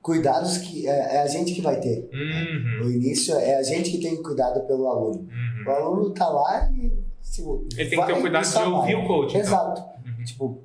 cuidados 0.00 0.58
que 0.58 0.88
é, 0.88 1.16
é 1.16 1.22
a 1.22 1.26
gente 1.26 1.52
que 1.54 1.60
vai 1.60 1.78
ter. 1.80 2.08
Uhum. 2.12 2.84
No 2.84 2.90
início 2.90 3.34
é 3.36 3.56
a 3.56 3.62
gente 3.62 3.90
que 3.90 3.98
tem 3.98 4.22
cuidado 4.22 4.60
pelo 4.66 4.86
aluno. 4.88 5.20
Uhum. 5.28 5.64
O 5.66 5.70
aluno 5.70 6.10
tá 6.14 6.28
lá 6.28 6.70
e 6.72 6.92
tipo, 7.30 7.66
Ele 7.76 7.90
tem 7.90 8.00
que 8.00 8.06
ter 8.06 8.12
o 8.12 8.20
cuidado 8.20 8.44
de 8.50 8.58
ouvir 8.58 8.94
o 8.96 9.06
coach. 9.06 9.30
Então. 9.30 9.40
Exato. 9.40 9.80
Uhum. 10.06 10.24
Tipo, 10.24 10.58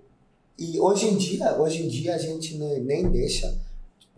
e 0.57 0.80
hoje 0.80 1.07
em 1.07 1.18
dia, 1.18 1.53
hoje 1.59 1.84
em 1.86 1.88
dia 1.88 2.15
a 2.15 2.18
gente 2.18 2.57
ne- 2.57 2.80
nem 2.80 3.09
deixa. 3.09 3.53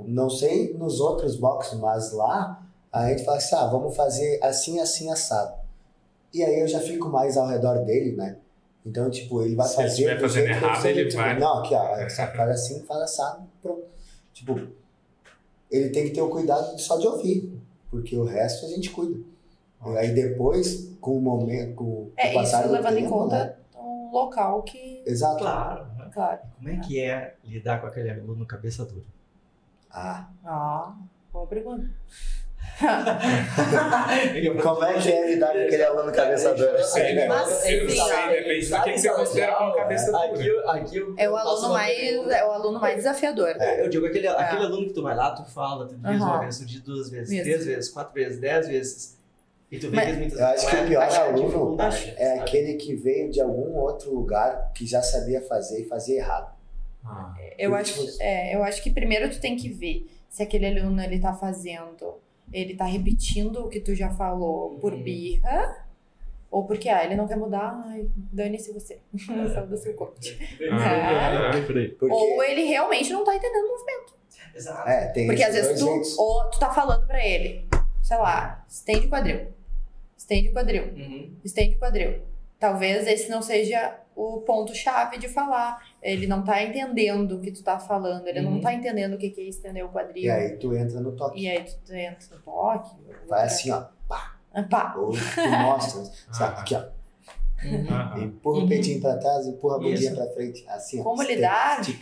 Não 0.08 0.30
sei 0.30 0.74
nos 0.74 1.00
outros 1.00 1.36
boxes, 1.36 1.78
mas 1.80 2.12
lá 2.14 2.64
a 2.92 3.10
gente 3.10 3.24
fala 3.24 3.38
assim, 3.38 3.56
ah, 3.56 3.68
vamos 3.68 3.96
fazer 3.96 4.40
assim, 4.44 4.80
assim, 4.80 5.12
assado. 5.12 5.54
E 6.34 6.44
aí 6.44 6.60
eu 6.60 6.68
já 6.68 6.80
fico 6.80 7.10
mais 7.10 7.38
ao 7.38 7.48
redor 7.48 7.84
dele, 7.86 8.16
né? 8.16 8.38
Então, 8.86 9.10
tipo, 9.10 9.42
ele 9.42 9.56
vai 9.56 9.68
Se 9.68 9.74
ele 9.74 9.82
fazer. 9.84 9.90
estiver 9.90 10.16
do 10.16 10.22
fazendo 10.22 10.48
errado, 10.48 10.86
ele 10.86 11.06
tipo, 11.06 11.22
vai. 11.22 11.40
Não, 11.40 11.60
aqui, 11.60 11.74
ó, 11.76 11.96
essa 11.98 12.28
faz 12.28 12.50
assim, 12.52 12.84
faz 12.86 13.02
assado, 13.02 13.44
pronto. 13.62 13.84
Tipo, 14.34 14.60
ele 15.70 15.90
tem 15.90 16.06
que 16.06 16.12
ter 16.12 16.22
o 16.22 16.30
cuidado 16.30 16.80
só 16.80 16.98
de 16.98 17.06
ouvir, 17.08 17.60
porque 17.92 18.16
o 18.18 18.24
resto 18.24 18.66
a 18.66 18.70
gente 18.70 18.90
cuida. 18.92 19.20
E 19.86 19.98
aí 19.98 20.14
depois, 20.14 20.90
com 21.00 21.18
o 21.18 21.22
momento, 21.22 21.76
com 21.76 21.84
o 21.84 22.12
É, 22.18 22.34
passar 22.34 22.60
isso 22.60 22.68
do 22.70 22.74
levando 22.74 22.98
em 22.98 23.04
tempo, 23.04 23.14
conta 23.14 23.36
né? 23.46 23.56
um 23.78 24.12
local 24.12 24.64
que. 24.64 25.04
Exato. 25.06 25.38
Claro. 25.40 25.86
né? 25.98 26.10
Claro. 26.14 26.40
Como 26.56 26.70
é 26.70 26.78
que 26.78 27.00
é 27.00 27.36
lidar 27.44 27.82
com 27.82 27.88
aquele 27.88 28.10
aluno 28.10 28.46
cabeça 28.46 28.86
dura? 28.86 29.06
Ah. 29.92 30.28
Ah, 30.46 30.94
boa 31.32 31.48
pergunta. 31.48 31.90
Como 34.62 34.84
é 34.86 34.94
que 35.02 35.12
é 35.12 35.28
lidar 35.34 35.52
com 35.52 35.60
aquele 35.60 35.84
aluno 35.84 36.12
cabeça 36.12 36.54
dura? 36.54 36.72
Eu 36.80 36.84
sei, 36.84 37.14
né? 37.16 37.28
Eu 37.28 37.50
sei, 37.50 38.00
ó, 38.00 38.28
depende 38.30 38.70
do 38.70 38.84
que, 38.84 38.92
que 38.94 39.00
você 39.00 39.10
considera 39.10 39.56
como 39.56 39.74
cabeça 39.76 40.12
dura. 40.12 40.26
Aqui, 40.28 40.50
aqui 40.68 40.98
eu- 40.98 41.16
É 41.18 41.30
o 41.30 41.36
aluno 41.36 41.70
mais, 41.74 41.98
é 42.00 42.46
o 42.46 42.52
aluno 42.52 42.80
mais 42.80 42.96
desafiador. 42.98 43.56
É, 43.60 43.84
eu 43.84 43.90
digo, 43.90 44.06
aquele, 44.06 44.28
aquele 44.28 44.66
aluno 44.66 44.88
que 44.88 44.94
tu 44.94 45.02
vai 45.04 45.16
lá, 45.16 45.32
tu 45.32 45.44
fala, 45.46 45.88
tu 45.88 45.96
diz 45.96 46.22
uma 46.22 46.40
vez, 46.40 46.58
tu 46.60 46.66
diz 46.66 46.82
duas 46.82 47.10
vezes, 47.10 47.32
Isso. 47.34 47.44
três 47.44 47.66
vezes, 47.66 47.90
quatro 47.92 48.14
vezes, 48.14 48.40
dez 48.40 48.68
vezes. 48.68 49.18
E 49.72 49.78
tu 49.78 49.90
vê 49.92 50.02
que 50.02 50.14
muitas 50.14 50.40
Eu 50.40 50.46
acho 50.48 50.68
que 50.70 50.76
é 50.76 50.82
o 50.84 50.88
pior 50.88 51.08
de 51.08 51.16
aluno 51.18 51.78
É 52.18 52.40
aquele 52.40 52.74
que 52.76 52.96
veio 52.96 53.30
de 53.30 53.40
algum 53.42 53.78
outro 53.78 54.14
lugar 54.14 54.72
que 54.74 54.86
já 54.88 55.02
sabia 55.02 55.42
fazer 55.42 55.82
e 55.82 55.86
fazia 55.86 56.18
errado. 56.18 56.58
Ah, 57.06 57.34
Eu 57.58 57.74
acho, 57.76 58.06
é, 58.22 58.54
eu 58.56 58.64
acho 58.64 58.84
que 58.84 58.92
primeiro 58.92 59.30
tu 59.30 59.40
tem 59.40 59.56
que 59.56 59.70
ver 59.70 60.06
se 60.30 60.44
aquele 60.44 60.68
aluno 60.80 61.02
ele 61.02 61.20
tá 61.20 61.34
fazendo, 61.34 62.16
ele 62.54 62.76
tá 62.76 62.86
repetindo 62.86 63.66
o 63.66 63.70
que 63.70 63.80
tu 63.80 63.96
já 63.96 64.10
falou 64.12 64.78
por 64.80 64.94
Uhum. 64.94 65.02
birra, 65.04 65.86
ou 66.52 66.66
porque 66.66 66.90
ah, 66.90 67.04
ele 67.04 67.16
não 67.16 67.28
quer 67.28 67.38
mudar, 67.38 67.82
ai, 67.88 68.08
dane-se 68.16 68.72
você. 68.74 69.00
Saiu 69.26 69.68
do 69.68 69.78
seu. 69.78 69.92
É, 70.60 71.58
é. 71.58 71.62
Porque, 71.62 71.96
Ou 72.12 72.44
ele 72.44 72.64
realmente 72.64 73.12
não 73.14 73.24
tá 73.24 73.36
entendendo 73.36 73.66
o 73.66 73.70
movimento. 73.70 74.14
Exato. 74.56 74.90
é, 74.90 75.08
tem 75.08 75.28
Porque 75.28 75.44
às 75.44 75.54
vezes 75.54 75.80
tu, 75.80 75.86
jeitos. 75.86 76.18
ou 76.18 76.50
tu 76.50 76.60
tá 76.60 76.70
falando 76.72 77.06
pra 77.08 77.24
ele, 77.26 77.68
sei 78.02 78.18
lá, 78.18 78.66
estende 78.68 79.06
o 79.06 79.10
quadril. 79.10 79.48
Estende 80.18 80.50
o 80.50 80.54
quadril. 80.54 80.84
Uhum. 80.96 81.36
Estende 81.44 81.76
o 81.76 81.80
quadril. 81.80 82.20
Talvez 82.60 83.08
esse 83.08 83.30
não 83.30 83.42
seja 83.42 83.98
o 84.16 84.42
ponto-chave 84.42 85.18
de 85.18 85.30
falar. 85.30 85.82
Ele 86.02 86.28
não 86.28 86.44
tá 86.44 86.62
entendendo 86.62 87.38
o 87.38 87.40
que 87.42 87.52
tu 87.52 87.64
tá 87.64 87.80
falando, 87.80 88.28
ele 88.28 88.42
não 88.42 88.54
Uhum. 88.54 88.62
tá 88.62 88.74
entendendo 88.74 89.14
o 89.14 89.18
que 89.18 89.30
que 89.30 89.40
é 89.42 89.44
estender 89.46 89.86
o 89.86 89.90
quadril. 89.90 90.24
E 90.26 90.30
aí 90.30 90.58
tu 90.58 90.76
entra 90.76 91.00
no 91.00 91.14
toque. 91.14 91.40
E 91.42 91.50
aí 91.50 91.64
tu 91.86 91.94
entra 91.94 92.36
no 92.36 92.42
toque. 92.42 92.96
Vai 93.30 93.46
assim, 93.46 93.72
ó. 93.72 93.86
Ah, 94.12 94.64
Pá. 94.70 94.96
Ou 94.98 95.12
tu 95.12 95.50
mostra. 95.62 96.04
sabe? 96.34 96.56
Ah. 96.58 96.62
Aqui, 96.62 96.76
ó. 96.76 96.84
aham. 97.64 98.24
Empurra 98.24 98.58
Uhum. 98.60 98.66
o 98.66 98.68
peitinho 98.68 99.00
pra 99.02 99.18
trás, 99.18 99.48
empurra 99.48 99.76
a 99.76 99.80
bundinha 99.80 100.14
pra 100.16 100.28
frente. 100.34 100.66
Assim, 100.68 101.00
ó. 101.00 101.04
Como 101.04 101.22
Stick, 101.24 101.36
lidar? 101.36 101.84
stick. 101.84 102.02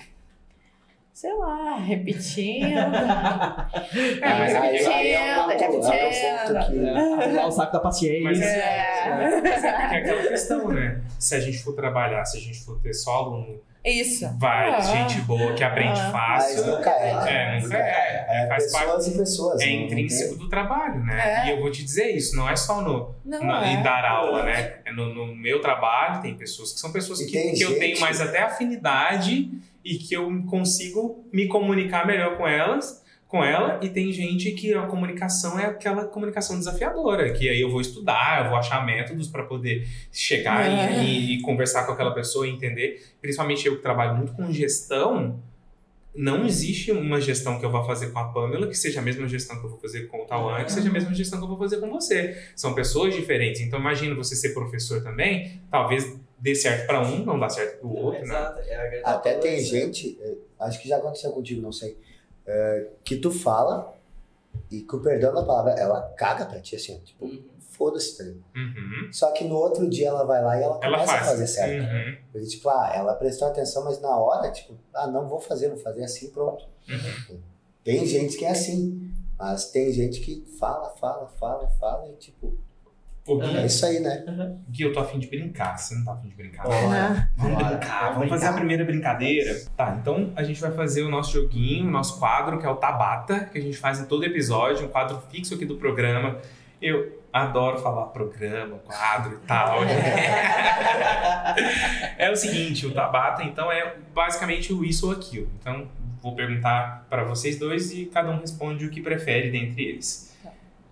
Sei 1.18 1.34
lá, 1.34 1.78
repetindo. 1.82 2.68
É, 4.22 4.34
mas 4.40 4.54
repetindo, 4.54 4.92
aí 4.92 5.08
é 5.08 5.16
é 5.16 5.58
repetindo. 5.58 6.88
É, 7.40 7.46
o 7.46 7.52
saco 7.52 7.74
da 7.74 7.80
paciência. 7.80 8.22
Mas 8.24 8.40
é, 8.40 9.08
É. 9.08 9.16
mas 9.18 9.34
é 9.34 9.42
porque 9.42 9.96
é 9.96 9.98
aquela 9.98 10.28
questão, 10.28 10.68
né? 10.70 11.02
Se 11.18 11.34
a 11.36 11.40
gente 11.40 11.58
for 11.64 11.74
trabalhar, 11.74 12.24
se 12.26 12.38
a 12.38 12.42
gente 12.42 12.60
for 12.64 12.80
ter 12.82 12.94
só 12.94 13.16
aluno, 13.16 13.60
Isso. 13.84 14.30
vai, 14.38 14.70
Ah. 14.76 14.80
gente 14.80 15.22
boa 15.22 15.54
que 15.56 15.64
aprende 15.64 16.00
Ah. 16.00 16.12
Mas 16.14 16.44
fácil. 16.54 16.68
nunca 16.68 16.90
é. 16.92 17.10
É, 17.10 17.60
nunca 17.62 17.78
é. 17.78 18.26
É 18.44 18.48
faz 18.48 18.72
parte. 18.72 18.86
pessoas 18.86 19.08
e 19.08 19.18
pessoas. 19.18 19.62
É 19.62 19.66
não 19.66 19.72
intrínseco 19.74 20.36
do 20.36 20.50
trabalho, 20.50 21.04
né? 21.04 21.46
É. 21.46 21.48
E 21.48 21.52
eu 21.52 21.62
vou 21.62 21.72
te 21.72 21.84
dizer 21.84 22.12
isso, 22.12 22.36
não 22.36 22.48
é 22.48 22.56
só 22.56 22.82
no, 22.82 23.16
Não 23.26 23.44
na- 23.44 23.66
é. 23.68 23.74
em 23.74 23.82
dar 23.82 24.06
aula, 24.06 24.44
né? 24.44 24.74
É 24.86 24.92
no, 24.92 25.14
no 25.16 25.36
meu 25.36 25.62
trabalho 25.62 26.22
tem 26.22 26.36
pessoas 26.36 26.74
que 26.74 26.80
são 26.80 26.92
pessoas 26.92 27.22
E 27.22 27.26
que, 27.26 27.54
que 27.54 27.64
eu 27.64 27.80
tenho 27.80 28.00
mais 28.00 28.22
até 28.22 28.44
afinidade 28.44 29.50
e 29.94 29.98
que 29.98 30.14
eu 30.14 30.44
consigo 30.46 31.28
me 31.32 31.48
comunicar 31.48 32.06
melhor 32.06 32.38
com 32.38 32.48
elas, 32.48 33.06
com 33.28 33.44
ela, 33.44 33.80
e 33.84 33.90
tem 33.90 34.12
gente 34.12 34.52
que 34.52 34.74
a 34.74 34.84
comunicação 34.84 35.60
é 35.60 35.66
aquela 35.66 36.06
comunicação 36.06 36.58
desafiadora, 36.58 37.32
que 37.34 37.50
aí 37.50 37.60
eu 37.60 37.70
vou 37.70 37.82
estudar, 37.82 38.44
eu 38.44 38.50
vou 38.50 38.58
achar 38.58 38.86
métodos 38.86 39.28
para 39.28 39.44
poder 39.44 39.86
chegar 40.12 40.66
É. 40.66 41.04
e, 41.04 41.36
e 41.36 41.42
conversar 41.42 41.86
com 41.86 41.92
aquela 41.92 42.12
pessoa 42.12 42.48
e 42.48 42.52
entender. 42.52 43.06
Principalmente 43.22 43.68
eu 43.68 43.76
que 43.76 43.82
trabalho 43.82 44.16
muito 44.16 44.32
com 44.34 44.50
gestão, 44.52 45.42
não 46.16 46.46
existe 46.46 46.92
uma 46.92 47.20
gestão 47.22 47.60
que 47.60 47.66
eu 47.66 47.70
vou 47.70 47.84
fazer 47.84 48.12
com 48.12 48.20
a 48.20 48.30
Pamela 48.30 48.66
que 48.66 48.78
seja 48.78 49.00
a 49.02 49.04
mesma 49.04 49.28
gestão 49.28 49.60
que 49.60 49.66
eu 49.66 49.70
vou 49.70 49.80
fazer 49.80 50.08
com 50.08 50.24
o 50.24 50.26
Tauan, 50.26 50.64
que 50.64 50.72
seja 50.72 50.90
a 50.90 50.92
mesma 50.92 51.14
gestão 51.14 51.38
que 51.38 51.44
eu 51.46 51.50
vou 51.50 51.58
fazer 51.60 51.78
com 51.80 51.90
você. 51.92 52.36
São 52.56 52.74
pessoas 52.74 53.14
diferentes. 53.14 53.62
Então 53.62 53.78
imagina 53.80 54.16
você 54.16 54.36
ser 54.36 54.54
professor 54.54 55.04
também, 55.04 55.62
talvez 55.70 56.18
dê 56.40 56.54
certo 56.56 56.86
para 56.88 57.02
um, 57.02 57.26
não 57.26 57.40
dá 57.40 57.50
certo 57.50 57.80
para 57.80 57.88
o 57.88 57.96
outro, 57.98 58.20
né? 58.20 58.26
Exato. 58.26 58.60
É 58.60 58.90
grande 58.90 59.04
Até 59.06 59.34
tem 59.36 59.60
gente, 59.60 60.18
eh, 60.22 60.36
acho 60.60 60.82
que 60.82 60.88
já 60.88 60.98
aconteceu 60.98 61.32
contigo, 61.32 61.62
não 61.62 61.72
sei, 61.72 61.98
eh, 62.46 62.88
que 63.04 63.18
tu 63.18 63.32
fala 63.32 63.94
e 64.72 64.82
com 64.82 64.98
o 64.98 65.02
perdão 65.02 65.34
da 65.34 65.44
palavra, 65.44 65.72
ela 65.74 66.02
caga 66.18 66.46
pra 66.46 66.60
ti 66.60 66.76
assim, 66.76 66.96
ó, 66.96 67.04
tipo, 67.06 67.26
Uhum. 67.26 67.44
foda-se, 67.72 68.18
tá? 68.18 68.24
Uhum. 68.56 69.10
Só 69.12 69.32
que 69.32 69.44
no 69.44 69.56
outro 69.56 69.88
dia 69.90 70.08
ela 70.10 70.24
vai 70.26 70.42
lá 70.44 70.60
e 70.60 70.64
ela 70.64 70.80
Ela 70.82 70.98
começa 70.98 71.12
faz. 71.14 71.28
a 71.28 71.32
fazer 71.32 71.48
certo. 71.48 71.84
Uhum. 71.84 72.18
Porque, 72.32 72.48
tipo, 72.48 72.70
ah, 72.70 72.92
ela 72.96 73.14
prestou 73.16 73.48
atenção, 73.48 73.84
mas 73.84 74.02
na 74.02 74.16
hora, 74.18 74.52
tipo, 74.52 74.74
ah, 74.94 75.08
não 75.08 75.28
vou 75.28 75.40
fazer, 75.40 75.70
vou 75.70 75.78
fazer 75.78 76.04
assim, 76.04 76.30
pronto. 76.32 76.66
Uhum. 76.90 77.40
Tem 77.84 78.06
gente 78.06 78.36
que 78.38 78.46
é 78.46 78.50
assim, 78.52 79.12
mas 79.38 79.70
tem 79.72 79.92
gente 79.94 80.20
que 80.22 80.44
fala, 80.60 80.90
fala, 80.98 81.28
fala, 81.28 81.68
fala 81.80 82.10
e, 82.10 82.16
tipo, 82.16 82.58
É 83.58 83.66
isso 83.66 83.86
aí, 83.86 84.00
né? 84.00 84.24
Gui, 84.70 84.84
eu 84.84 84.94
tô 84.94 85.00
afim 85.00 85.20
de 85.20 85.28
brincar. 85.28 85.78
Você 85.78 85.96
não 85.96 86.06
tá 86.06 86.14
afim 86.14 86.30
de 86.30 86.36
brincar? 86.36 86.64
Bora. 86.64 87.30
Vamos 87.36 87.58
Bora. 87.58 87.76
brincar, 87.76 88.14
vamos 88.14 88.30
fazer 88.30 88.48
a 88.48 88.54
primeira 88.54 88.86
brincadeira. 88.86 89.62
Tá, 89.76 89.98
então 90.00 90.32
a 90.36 90.44
gente 90.44 90.62
vai 90.62 90.72
fazer 90.72 91.04
o 91.04 91.10
nosso 91.10 91.34
joguinho, 91.34 91.88
o 91.88 91.92
nosso 91.92 92.18
quadro, 92.20 92.58
que 92.58 92.66
é 92.66 92.70
o 92.70 92.76
Tabata, 92.76 93.50
que 93.52 93.58
a 93.58 93.62
gente 93.62 93.78
faz 93.78 94.00
em 94.00 94.06
todo 94.06 94.24
episódio, 94.24 94.86
um 94.86 94.90
quadro 94.90 95.22
fixo 95.30 95.56
aqui 95.56 95.66
do 95.66 95.76
programa. 95.76 96.38
Eu 96.82 97.18
adoro 97.34 97.80
falar 97.80 98.06
programa, 98.08 98.78
quadro 98.80 99.40
e 99.44 99.48
tal. 99.48 99.80
é 102.18 102.32
o 102.32 102.36
seguinte, 102.36 102.86
o 102.86 102.94
Tabata, 102.94 103.44
então, 103.44 103.72
é 103.72 103.96
basicamente 104.14 104.72
o 104.74 104.84
isso 104.86 105.08
ou 105.08 105.12
aquilo. 105.12 105.50
Então, 105.60 105.88
vou 106.22 106.36
perguntar 106.36 107.06
para 107.10 107.24
vocês 107.24 107.58
dois 107.60 107.92
e 107.94 108.06
cada 108.06 108.30
um 108.32 108.40
responde 108.40 108.86
o 108.86 108.90
que 108.90 109.02
prefere 109.02 109.52
dentre 109.52 109.84
eles. 109.84 110.36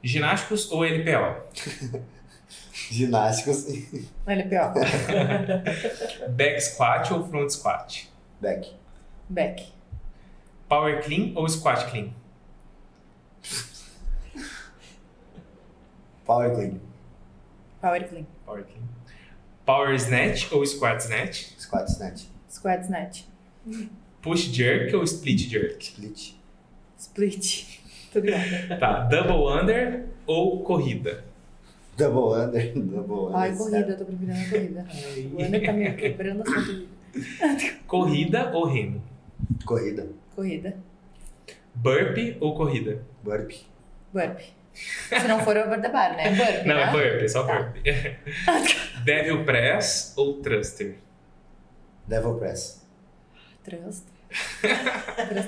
Ginásticos 0.04 0.72
ou 0.72 0.84
LPO? 0.84 2.06
Ginásticos, 2.92 3.66
LPO. 4.28 4.74
Back 6.36 6.60
squat 6.62 7.12
ou 7.12 7.28
front 7.28 7.50
squat? 7.52 8.08
back. 8.42 8.68
Back. 9.30 9.72
Power 10.70 11.02
clean 11.02 11.34
ou 11.36 11.48
squat 11.50 11.88
clean? 11.90 12.14
Power 16.26 16.54
clean, 16.56 16.80
Power 17.82 18.00
clean. 18.04 18.26
Power 18.46 18.64
clean. 18.64 18.84
Power 19.66 19.98
snatch 19.98 20.52
ou 20.52 20.66
squat 20.66 21.02
snatch? 21.02 21.54
squat 21.58 21.90
snatch, 21.90 22.26
Squat 22.50 22.86
snatch. 22.86 23.26
Push 24.22 24.48
jerk 24.52 24.94
ou 24.96 25.06
split 25.06 25.38
jerk? 25.50 25.82
split, 25.84 26.34
Split. 26.98 27.66
Tudo 28.12 28.28
igual. 28.28 28.80
Tá, 28.80 29.02
double 29.04 29.48
under 29.52 30.08
ou 30.26 30.64
corrida? 30.64 31.24
Double 31.98 32.34
under, 32.34 32.74
double 32.74 33.28
under. 33.28 33.36
Ai, 33.38 33.56
corrida, 33.56 33.92
eu 33.92 33.98
tô 33.98 34.06
preferindo 34.06 34.34
a 34.34 34.50
corrida. 34.50 34.86
O 35.36 35.42
Ana 35.42 35.60
tá 35.66 35.74
me 35.74 35.94
quebrando 35.96 36.42
a 36.42 36.46
sua. 36.46 36.86
Corrida 37.88 38.52
ou 38.54 38.66
remo? 38.66 39.02
Corrida, 39.66 40.08
Corrida. 40.36 40.76
Burpee 41.74 42.38
ou 42.42 42.56
corrida? 42.56 43.02
burp, 43.24 43.52
Burp. 44.14 44.40
Se 44.74 45.28
não 45.28 45.40
for 45.40 45.56
over 45.56 45.82
the 45.82 45.88
bar, 45.90 46.16
né? 46.18 46.36
Burp, 46.36 46.66
Não, 46.66 46.76
né? 46.76 46.84
é 46.84 46.92
burpee, 46.92 47.30
só 47.30 47.44
Tá. 47.46 47.62
burpee. 47.64 47.84
Devil 49.06 49.46
press 49.46 50.14
ou 50.18 50.42
thruster? 50.42 50.96
devil 52.08 52.36
press. 52.36 52.86
Trust. 53.64 54.04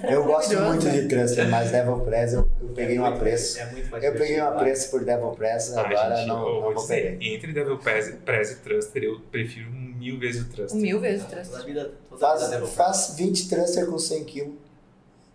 É 0.04 0.14
Eu 0.14 0.24
gosto 0.24 0.60
muito 0.60 0.90
de 0.90 1.08
thruster, 1.08 1.48
mas 1.50 1.72
devil 1.72 2.00
press 2.00 2.34
eu, 2.34 2.48
eu 2.62 2.70
peguei 2.70 3.00
um 3.00 3.06
apreço. 3.06 3.60
É 3.60 3.70
Eu 4.02 4.14
peguei 4.14 4.42
um 4.42 4.48
apreço 4.48 4.92
por 4.92 5.04
devil 5.04 5.30
press, 5.32 5.76
Ah, 5.76 5.82
agora 5.82 6.16
gente, 6.16 6.28
não, 6.28 6.48
eu 6.48 6.54
não 6.54 6.62
vou 6.62 6.74
vou 6.74 6.82
dizer, 6.84 7.18
pegar. 7.18 7.34
entre 7.34 7.54
Devil 7.54 7.78
press, 7.80 8.14
press 8.26 8.52
e 8.52 8.56
thruster, 8.58 9.04
eu 9.04 9.20
prefiro 9.32 9.70
mil 9.72 10.18
vezes 10.20 10.44
o 10.44 10.50
thruster. 10.50 10.80
Mil 10.80 11.00
vezes 11.00 11.26
Toda 11.26 11.42
a 11.42 11.44
trust. 11.46 11.66
vida, 11.66 11.92
toda 12.10 12.28
a 12.28 12.36
vida 12.36 12.48
deve 12.50 12.68
Faz, 12.68 13.08
faz 13.08 13.16
20 13.18 13.50
thruster 13.50 13.86
com 13.88 13.98
100 13.98 14.24
kg. 14.26 14.52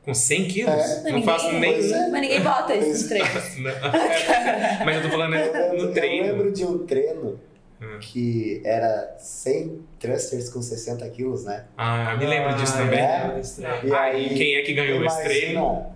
Com 0.05 0.15
100 0.15 0.49
quilos? 0.49 0.75
É. 0.75 1.13
Não 1.13 1.23
faço 1.23 1.53
nem... 1.53 1.75
É. 1.93 2.09
Mas 2.09 2.21
ninguém 2.23 2.41
bota 2.43 2.75
esses 2.75 3.09
treinos. 3.09 3.31
É, 3.67 4.83
Mas 4.85 4.97
eu 4.97 5.03
tô 5.03 5.11
falando 5.11 5.35
Eu 5.37 5.53
né, 5.53 5.69
no 5.85 5.93
treino. 5.93 6.27
eu 6.27 6.33
lembro 6.37 6.53
de 6.53 6.65
um 6.65 6.79
treino 6.87 7.39
Hum. 7.83 7.99
que 8.01 8.63
era 8.65 9.17
100 9.19 9.81
thrusters 9.99 10.49
com 10.51 10.63
60 10.63 11.09
quilos, 11.11 11.45
né? 11.45 11.65
Ah, 11.77 12.15
me 12.17 12.27
lembro 12.27 12.55
disso 12.55 12.77
também. 12.77 13.01
é. 13.01 13.41
E 13.85 13.93
Aí, 13.93 14.35
quem 14.35 14.55
é 14.57 14.63
que 14.63 14.73
ganhou 14.73 15.05
esse 15.05 15.23
treino? 15.25 15.87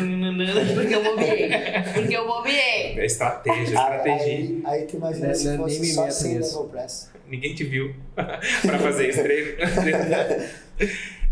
Imagina, 0.00 0.62
Porque 0.74 0.94
eu 0.94 1.02
bobeei. 1.04 1.50
Porque 1.94 2.16
eu 2.16 2.26
bobeei. 2.26 2.98
É 2.98 3.04
estratégia, 3.04 3.62
estratégia. 3.64 4.32
Aí, 4.32 4.62
aí 4.64 4.82
tu 4.86 4.96
imagina 4.96 5.34
se 5.34 5.56
fosse 5.56 5.92
só 5.92 6.08
sem 6.08 6.38
level 6.38 6.64
press. 6.64 7.10
Ninguém 7.28 7.54
te 7.54 7.64
viu 7.64 7.94
pra 8.14 8.78
fazer 8.78 9.08
esse 9.08 9.22
treino. 9.22 9.56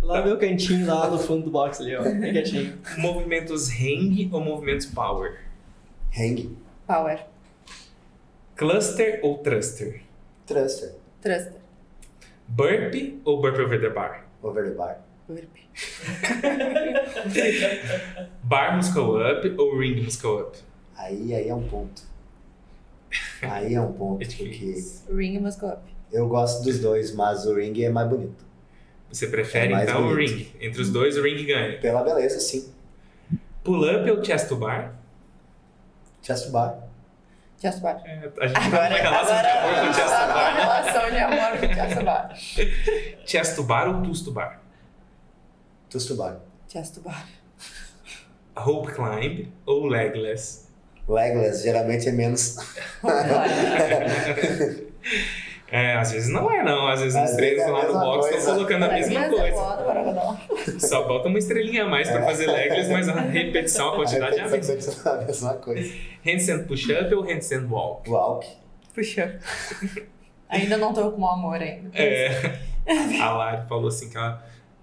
Lá 0.03 0.21
no 0.21 0.27
meu 0.27 0.39
cantinho, 0.39 0.87
lá 0.87 1.09
no 1.09 1.19
fundo 1.19 1.45
do 1.45 1.51
box 1.51 1.81
ali, 1.81 1.97
ó. 1.97 2.03
Bem 2.03 2.33
quietinho. 2.33 2.79
movimentos 2.99 3.71
hang 3.71 4.29
ou 4.33 4.41
movimentos 4.41 4.87
power? 4.87 5.39
Hang, 6.19 6.57
Power. 6.87 7.21
Cluster 8.57 9.21
ou 9.23 9.39
thruster? 9.39 10.01
thruster, 10.47 10.95
Thruster. 11.21 11.61
Burpee 12.49 13.21
ou 13.25 13.41
burpee 13.41 13.63
over 13.63 13.81
the 13.81 13.91
bar? 13.91 14.25
over 14.43 14.65
the 14.65 14.75
bar. 14.75 14.99
Burp. 15.29 15.49
Bar 18.45 18.77
muscle 18.77 19.17
up 19.21 19.45
ou 19.59 19.77
ring 19.77 20.01
muscle 20.03 20.39
up? 20.41 20.57
Aí, 20.97 21.35
aí 21.35 21.49
é 21.49 21.55
um 21.55 21.67
ponto. 21.69 22.03
Aí 23.43 23.75
é 23.75 23.81
um 23.81 23.93
ponto, 23.93 24.23
É 24.23 24.27
porque. 24.27 24.75
Ring 25.13 25.39
muscle 25.41 25.69
up. 25.69 25.83
eu 26.13 26.29
gosto 26.29 26.63
dos 26.63 26.79
dois, 26.79 27.13
mas 27.15 27.45
o 27.47 27.55
ring 27.55 27.79
é 27.83 27.91
mais 27.91 28.09
bonito. 28.09 28.45
Você 29.11 29.27
prefere 29.27 29.75
É 29.75 29.83
então 29.83 30.07
o 30.07 30.11
bonito. 30.15 30.33
ring? 30.35 30.49
Entre 30.61 30.81
os 30.81 30.91
dois, 30.91 31.17
o 31.19 31.23
ring 31.23 31.45
ganha. 31.45 31.79
Pela 31.81 32.03
beleza, 32.05 32.39
sim. 32.41 32.73
Pull 33.65 33.83
up 33.91 34.09
ou 34.11 34.25
chest 34.25 34.49
to 34.49 34.57
bar? 34.57 34.95
Chest 36.23 36.51
bar. 36.51 36.86
Just 37.63 37.81
bar. 37.81 38.03
É, 38.05 38.31
a 38.41 38.47
gente 38.47 38.57
Agora, 38.59 38.89
numa 38.91 38.99
relação 38.99 39.41
de 39.41 39.49
amor 39.49 39.75
com 39.75 39.93
bar. 40.35 40.55
né? 40.55 40.61
relação 40.63 41.11
de 41.11 41.19
amor 41.19 41.59
com 41.59 41.67
just 41.73 42.03
bar. 42.05 42.37
Chest 43.27 43.57
to 43.57 43.63
bar 43.63 43.89
ou 43.89 44.03
to 44.13 44.31
bar? 44.33 44.61
Tusto 45.89 46.15
bar. 46.17 46.41
Just 46.69 47.01
bar. 47.01 47.27
Rope 48.57 48.93
climb 48.93 49.53
ou 49.65 49.87
legless? 49.87 50.67
Legless 51.09 51.63
geralmente 51.63 52.09
é 52.09 52.13
menos. 52.13 52.57
É, 55.69 55.95
às 55.95 56.13
vezes 56.13 56.29
não 56.29 56.51
é 56.51 56.63
não, 56.63 56.87
às 56.87 57.01
vezes 57.01 57.17
Às 57.17 57.31
os 57.31 57.37
vezes 57.37 57.37
treinos 57.37 57.63
é 57.63 57.67
a 57.67 57.73
lá 57.73 57.79
no 57.81 57.85
mesma 57.89 58.01
box 58.05 58.27
estão 58.37 58.55
colocando 58.55 58.83
a 58.85 58.89
mesma 58.89 59.21
Mas 59.21 59.33
eu 59.33 59.39
coisa. 59.39 59.57
boto. 59.57 60.81
Só 60.87 61.03
bota 61.09 61.29
uma 61.29 61.39
estrelinha 61.39 61.85
a 61.85 61.89
mais 61.89 62.09
pra 62.09 62.23
fazer 62.23 62.47
legless, 62.47 62.89
mas 62.91 63.09
a 63.09 63.21
repetição, 63.21 63.89
a 63.93 63.97
quantidade 63.97 64.39
é 64.39 64.43
a 64.43 64.49
mesma. 64.49 64.75
É 64.75 65.09
a 65.09 65.27
mesma 65.27 65.55
coisa. 65.55 65.95
Handstand 66.25 66.65
push-up 66.67 67.15
ou 67.15 67.23
handstand 67.25 67.67
walk? 67.69 68.09
Walk. 68.09 68.47
Puxa. 68.95 69.39
Ainda 70.49 70.77
não 70.77 70.95
tô 70.95 71.11
com 71.11 71.27
amor 71.27 71.61
ainda. 71.61 71.91
É, 71.99 72.31
a 73.21 73.33
Lari 73.33 73.67
falou 73.69 73.89
assim 73.89 74.09
que 74.09 74.17
ela, 74.17 74.41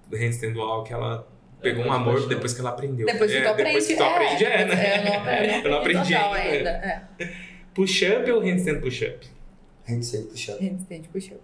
do 0.10 0.18
handstand 0.18 0.58
walk, 0.58 0.92
ela 0.92 1.26
pegou 1.62 1.86
um 1.86 1.94
amor 1.94 2.28
depois 2.28 2.54
que 2.54 2.60
ela 2.60 2.72
aprendeu. 2.72 3.08
Depois 3.08 3.32
que 3.32 3.38
É, 3.38 3.42
tu 3.42 3.48
aprende. 3.48 3.70
Depois 3.70 3.88
que 3.88 3.96
tu 3.96 4.04
aprende, 4.04 4.44
é, 4.46 4.66
né? 4.66 4.98
Eu 5.00 5.04
não 5.06 5.18
aprendi, 5.22 5.64
Eu 5.64 5.72
não 5.72 5.78
aprendi 5.78 6.14
total 6.14 6.34
ainda. 6.34 6.70
É. 6.70 7.02
Push-up 7.74 8.30
ou 8.32 8.42
handstand 8.42 8.82
push-up? 8.82 9.26
Handstand 9.88 10.30
push-up. 10.30 10.60
Handstand 10.64 11.08
push-up. 11.12 11.42